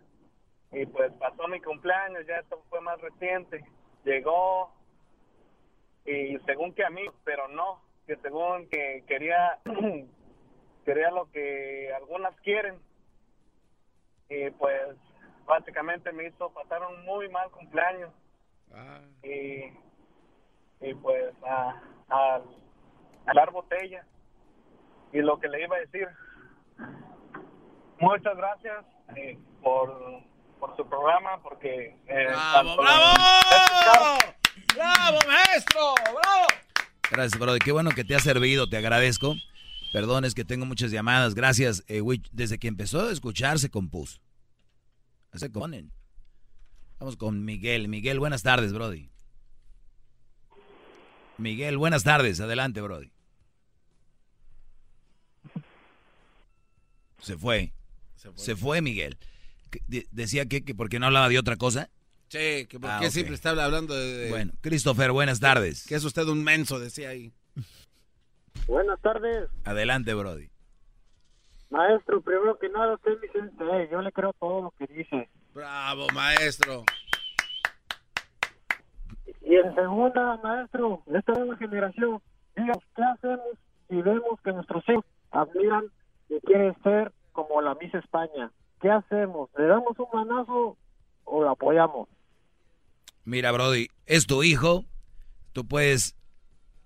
Y 0.71 0.85
pues 0.85 1.11
pasó 1.13 1.47
mi 1.47 1.59
cumpleaños, 1.59 2.25
ya 2.25 2.37
esto 2.37 2.63
fue 2.69 2.79
más 2.81 2.99
reciente. 3.01 3.63
Llegó 4.05 4.71
y 6.05 6.37
según 6.45 6.73
que 6.73 6.83
amigos, 6.85 7.15
pero 7.23 7.47
no, 7.47 7.81
que 8.07 8.15
según 8.17 8.67
que 8.69 9.03
quería 9.07 9.59
quería 10.85 11.11
lo 11.11 11.29
que 11.31 11.91
algunas 11.95 12.35
quieren. 12.41 12.79
Y 14.29 14.49
pues 14.51 14.95
básicamente 15.45 16.11
me 16.11 16.27
hizo 16.27 16.49
pasar 16.51 16.81
un 16.89 17.03
muy 17.05 17.27
mal 17.29 17.49
cumpleaños. 17.51 18.11
Y, 19.23 19.73
y 20.79 20.93
pues 21.01 21.33
a, 21.45 21.81
a, 22.09 22.35
a 23.25 23.33
dar 23.33 23.51
botella. 23.51 24.05
Y 25.11 25.19
lo 25.19 25.39
que 25.39 25.49
le 25.49 25.63
iba 25.63 25.75
a 25.75 25.79
decir, 25.79 26.07
muchas 27.99 28.35
gracias 28.37 28.85
eh, 29.17 29.37
por, 29.61 30.21
por 30.57 30.75
su 30.77 30.87
programa, 30.87 31.41
porque... 31.43 31.97
eh, 32.07 32.27
¡Bravo, 32.27 32.77
bravo! 32.77 34.17
¡Bravo, 34.75 35.19
maestro! 35.27 35.95
¡Bravo! 36.03 36.47
Gracias, 37.11 37.39
brother. 37.39 37.61
Qué 37.61 37.71
bueno 37.71 37.91
que 37.91 38.03
te 38.03 38.15
ha 38.15 38.19
servido, 38.19 38.69
te 38.69 38.77
agradezco. 38.77 39.35
Perdón, 39.91 40.23
es 40.23 40.33
que 40.33 40.45
tengo 40.45 40.65
muchas 40.65 40.91
llamadas. 40.91 41.35
Gracias, 41.35 41.83
eh. 41.87 42.01
Desde 42.31 42.57
que 42.57 42.67
empezó 42.67 43.07
a 43.07 43.11
escuchar 43.11 43.59
se 43.59 43.69
compuso. 43.69 44.21
Se 45.33 45.51
componen. 45.51 45.91
Vamos 46.99 47.17
con 47.17 47.43
Miguel. 47.43 47.87
Miguel, 47.87 48.19
buenas 48.19 48.43
tardes, 48.43 48.73
Brody. 48.73 49.09
Miguel, 51.37 51.77
buenas 51.77 52.03
tardes. 52.03 52.39
Adelante, 52.39 52.79
Brody. 52.81 53.11
Se 57.19 57.37
fue. 57.37 57.73
Se 58.35 58.55
fue, 58.55 58.81
Miguel. 58.81 59.17
decía 60.11 60.45
que, 60.45 60.63
que 60.63 60.75
porque 60.75 60.99
no 60.99 61.07
hablaba 61.07 61.27
de 61.27 61.39
otra 61.39 61.55
cosa. 61.57 61.89
Sí, 62.31 62.65
que 62.67 62.79
porque 62.79 63.07
Ah, 63.07 63.11
siempre 63.11 63.35
está 63.35 63.49
hablando 63.49 63.93
de, 63.93 64.05
de- 64.17 64.29
Bueno, 64.29 64.53
Christopher, 64.61 65.11
buenas 65.11 65.41
tardes. 65.41 65.85
Que 65.85 65.95
es 65.95 66.05
usted 66.05 66.23
un 66.29 66.41
menso, 66.45 66.79
decía 66.79 67.09
ahí. 67.09 67.33
Buenas 68.67 69.01
tardes, 69.01 69.49
Adelante, 69.65 70.13
Brody. 70.13 70.49
maestro. 71.69 72.21
Primero 72.21 72.57
que 72.57 72.69
nada, 72.69 72.93
usted 72.93 73.11
es 73.11 73.19
mi 73.19 73.27
sensei. 73.27 73.89
Yo 73.91 74.01
le 74.01 74.13
creo 74.13 74.31
todo 74.39 74.61
lo 74.61 74.71
que 74.71 74.87
dice. 74.93 75.29
Bravo, 75.53 76.07
maestro. 76.13 76.85
Y 79.41 79.55
en 79.55 79.75
segunda, 79.75 80.37
maestro, 80.41 81.03
esta 81.13 81.33
nueva 81.33 81.57
generación, 81.57 82.21
díganos, 82.55 82.83
¿qué 82.95 83.03
hacemos 83.03 83.57
si 83.89 84.01
vemos 84.01 84.39
que 84.41 84.53
nuestros 84.53 84.87
hijos 84.87 85.03
admiran 85.31 85.83
y 86.29 86.39
quieren 86.45 86.73
ser 86.81 87.11
como 87.33 87.61
la 87.61 87.75
Miss 87.75 87.93
España? 87.93 88.51
¿Qué 88.79 88.89
hacemos? 88.89 89.49
¿Le 89.57 89.65
damos 89.65 89.99
un 89.99 90.07
manazo 90.13 90.77
o 91.25 91.43
la 91.43 91.51
apoyamos? 91.51 92.07
Mira, 93.23 93.51
Brody, 93.51 93.87
es 94.05 94.25
tu 94.27 94.43
hijo. 94.43 94.85
Tú 95.53 95.67
puedes 95.67 96.15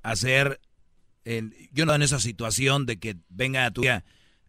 hacer. 0.03 0.59
en- 1.27 1.53
yo 1.71 1.85
no 1.87 1.95
en 1.95 2.03
esa 2.03 2.19
situación 2.19 2.85
de 2.85 2.97
que 2.99 3.15
venga 3.29 3.65
a 3.65 3.71
tu 3.71 3.83
hija, 3.83 4.03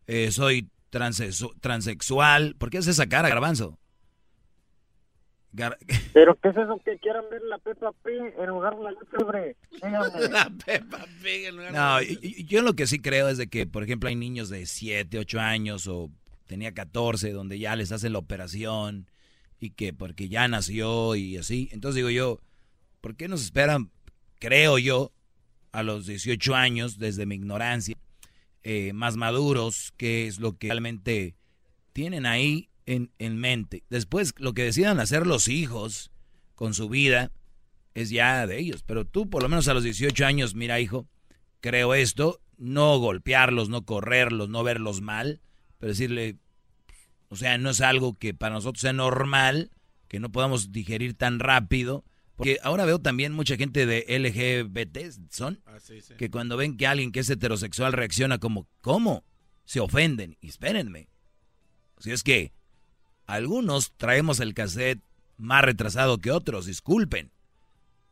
eh, 0.06 0.30
soy 0.30 0.68
transexu- 0.92 1.54
transexual. 1.60 2.54
¿Por 2.58 2.68
qué 2.68 2.78
haces 2.78 2.90
esa 2.98 3.06
cara, 3.08 3.30
Garbanzo? 3.30 3.78
Gar- 5.54 5.78
¿Pero 6.12 6.38
qué 6.40 6.50
es 6.50 6.56
eso 6.56 6.78
que 6.84 6.98
quieran 6.98 7.24
ver 7.30 7.40
la 7.42 7.58
Peppa 7.58 7.92
Pig 8.04 8.34
en 8.38 8.46
lugar 8.46 8.76
de 8.76 8.82
la 8.84 8.90
lucha 8.90 9.16
libre? 9.18 9.56
La 10.30 10.50
Peppa 10.66 11.06
Pig 11.22 11.46
en 11.46 11.56
lugar 11.56 11.72
de- 11.72 11.78
No, 11.78 12.02
y- 12.02 12.18
y- 12.20 12.44
yo 12.44 12.60
lo 12.62 12.74
que 12.74 12.86
sí 12.86 12.98
creo 13.00 13.28
es 13.28 13.38
de 13.38 13.46
que, 13.46 13.66
por 13.66 13.82
ejemplo, 13.82 14.08
hay 14.10 14.16
niños 14.16 14.50
de 14.50 14.66
7, 14.66 15.18
8 15.18 15.40
años 15.40 15.86
o 15.86 16.10
tenía 16.46 16.72
14 16.74 17.32
donde 17.32 17.58
ya 17.58 17.74
les 17.74 17.90
hacen 17.92 18.12
la 18.12 18.18
operación 18.18 19.06
y 19.60 19.70
que 19.70 19.92
porque 19.92 20.28
ya 20.28 20.48
nació 20.48 21.14
y 21.14 21.36
así. 21.36 21.68
Entonces 21.72 21.96
digo 21.96 22.10
yo, 22.10 22.40
¿por 23.00 23.16
qué 23.16 23.28
nos 23.28 23.42
esperan, 23.42 23.90
creo 24.38 24.78
yo, 24.78 25.12
a 25.72 25.82
los 25.82 26.06
18 26.06 26.54
años, 26.54 26.98
desde 26.98 27.26
mi 27.26 27.34
ignorancia, 27.34 27.96
eh, 28.62 28.92
más 28.92 29.16
maduros, 29.16 29.92
que 29.96 30.26
es 30.26 30.38
lo 30.38 30.56
que 30.56 30.68
realmente 30.68 31.36
tienen 31.92 32.26
ahí 32.26 32.70
en, 32.86 33.10
en 33.18 33.36
mente? 33.36 33.84
Después, 33.90 34.34
lo 34.38 34.54
que 34.54 34.64
decidan 34.64 35.00
hacer 35.00 35.26
los 35.26 35.48
hijos 35.48 36.10
con 36.54 36.74
su 36.74 36.88
vida 36.88 37.30
es 37.94 38.10
ya 38.10 38.46
de 38.46 38.58
ellos. 38.58 38.82
Pero 38.82 39.06
tú, 39.06 39.28
por 39.28 39.42
lo 39.42 39.48
menos 39.48 39.68
a 39.68 39.74
los 39.74 39.84
18 39.84 40.26
años, 40.26 40.54
mira, 40.54 40.80
hijo, 40.80 41.06
creo 41.60 41.94
esto, 41.94 42.40
no 42.58 42.98
golpearlos, 42.98 43.68
no 43.68 43.84
correrlos, 43.84 44.48
no 44.48 44.62
verlos 44.62 45.00
mal, 45.00 45.40
pero 45.78 45.90
decirle, 45.90 46.36
o 47.36 47.38
sea, 47.38 47.58
no 47.58 47.68
es 47.68 47.82
algo 47.82 48.16
que 48.18 48.32
para 48.32 48.54
nosotros 48.54 48.80
sea 48.80 48.94
normal, 48.94 49.70
que 50.08 50.20
no 50.20 50.32
podamos 50.32 50.72
digerir 50.72 51.12
tan 51.12 51.38
rápido, 51.38 52.02
porque 52.34 52.58
ahora 52.62 52.86
veo 52.86 52.98
también 52.98 53.34
mucha 53.34 53.56
gente 53.56 53.84
de 53.84 54.06
LGBT, 54.08 54.98
¿son? 55.30 55.60
Ah, 55.66 55.78
sí, 55.78 56.00
sí. 56.00 56.14
Que 56.14 56.30
cuando 56.30 56.56
ven 56.56 56.78
que 56.78 56.86
alguien 56.86 57.12
que 57.12 57.20
es 57.20 57.28
heterosexual 57.28 57.92
reacciona 57.92 58.38
como, 58.38 58.66
¿cómo? 58.80 59.22
Se 59.66 59.80
ofenden. 59.80 60.38
Y 60.40 60.48
espérenme. 60.48 61.08
Si 61.98 62.10
es 62.10 62.22
que 62.22 62.52
algunos 63.26 63.92
traemos 63.98 64.40
el 64.40 64.54
cassette 64.54 65.00
más 65.36 65.62
retrasado 65.62 66.16
que 66.16 66.30
otros, 66.30 66.64
disculpen. 66.64 67.32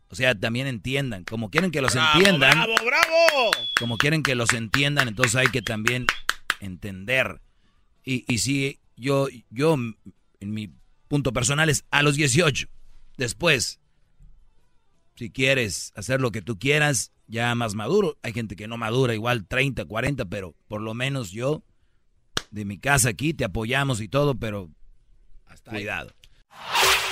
O 0.09 0.17
sea, 0.17 0.35
también 0.35 0.67
entiendan, 0.67 1.25
como 1.25 1.51
quieren 1.51 1.71
que 1.71 1.81
los 1.81 1.95
Bravo, 1.95 2.19
entiendan, 2.19 2.51
bravo, 2.53 2.75
bravo. 2.85 3.51
como 3.79 3.97
quieren 3.97 4.23
que 4.23 4.35
los 4.35 4.53
entiendan, 4.53 5.09
entonces 5.09 5.35
hay 5.37 5.47
que 5.47 5.63
también 5.63 6.07
entender. 6.61 7.41
Y, 8.05 8.25
y 8.33 8.39
si 8.39 8.81
yo, 8.97 9.29
yo, 9.51 9.75
en 9.75 10.55
mi 10.55 10.71
punto 11.09 11.33
personal 11.33 11.69
es 11.69 11.85
a 11.91 12.03
los 12.03 12.17
18. 12.17 12.69
Después, 13.17 13.81
si 15.17 15.31
quieres 15.31 15.93
hacer 15.95 16.21
lo 16.21 16.33
que 16.33 16.43
tú 16.43 16.59
quieras, 16.59 17.13
ya 17.27 17.55
más 17.55 17.75
maduro. 17.75 18.19
Hay 18.23 18.33
gente 18.33 18.57
que 18.57 18.69
no 18.69 18.77
madura, 18.77 19.15
igual 19.15 19.47
30, 19.47 19.85
40, 19.85 20.25
pero 20.27 20.55
por 20.69 20.81
lo 20.81 20.95
menos 20.95 21.31
yo, 21.31 21.63
de 22.51 22.65
mi 22.65 22.79
casa 22.79 23.11
aquí, 23.11 23.35
te 23.35 23.45
apoyamos 23.45 24.01
y 24.01 24.09
todo, 24.09 24.35
pero 24.35 24.71
cuidado. 25.69 26.11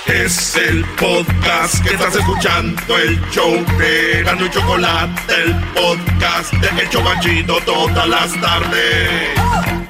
Es 0.07 0.55
el 0.57 0.83
podcast 0.99 1.81
que 1.83 1.93
estás 1.93 2.15
escuchando, 2.15 2.97
el 2.97 3.19
show 3.31 3.53
de 3.77 4.23
Gano 4.23 4.45
y 4.45 4.49
Chocolate, 4.49 5.33
el 5.43 5.53
podcast 5.73 6.53
de 6.53 6.81
El 6.81 6.89
Chobachito 6.89 7.57
todas 7.65 8.07
las 8.07 8.41
tardes. 8.41 9.82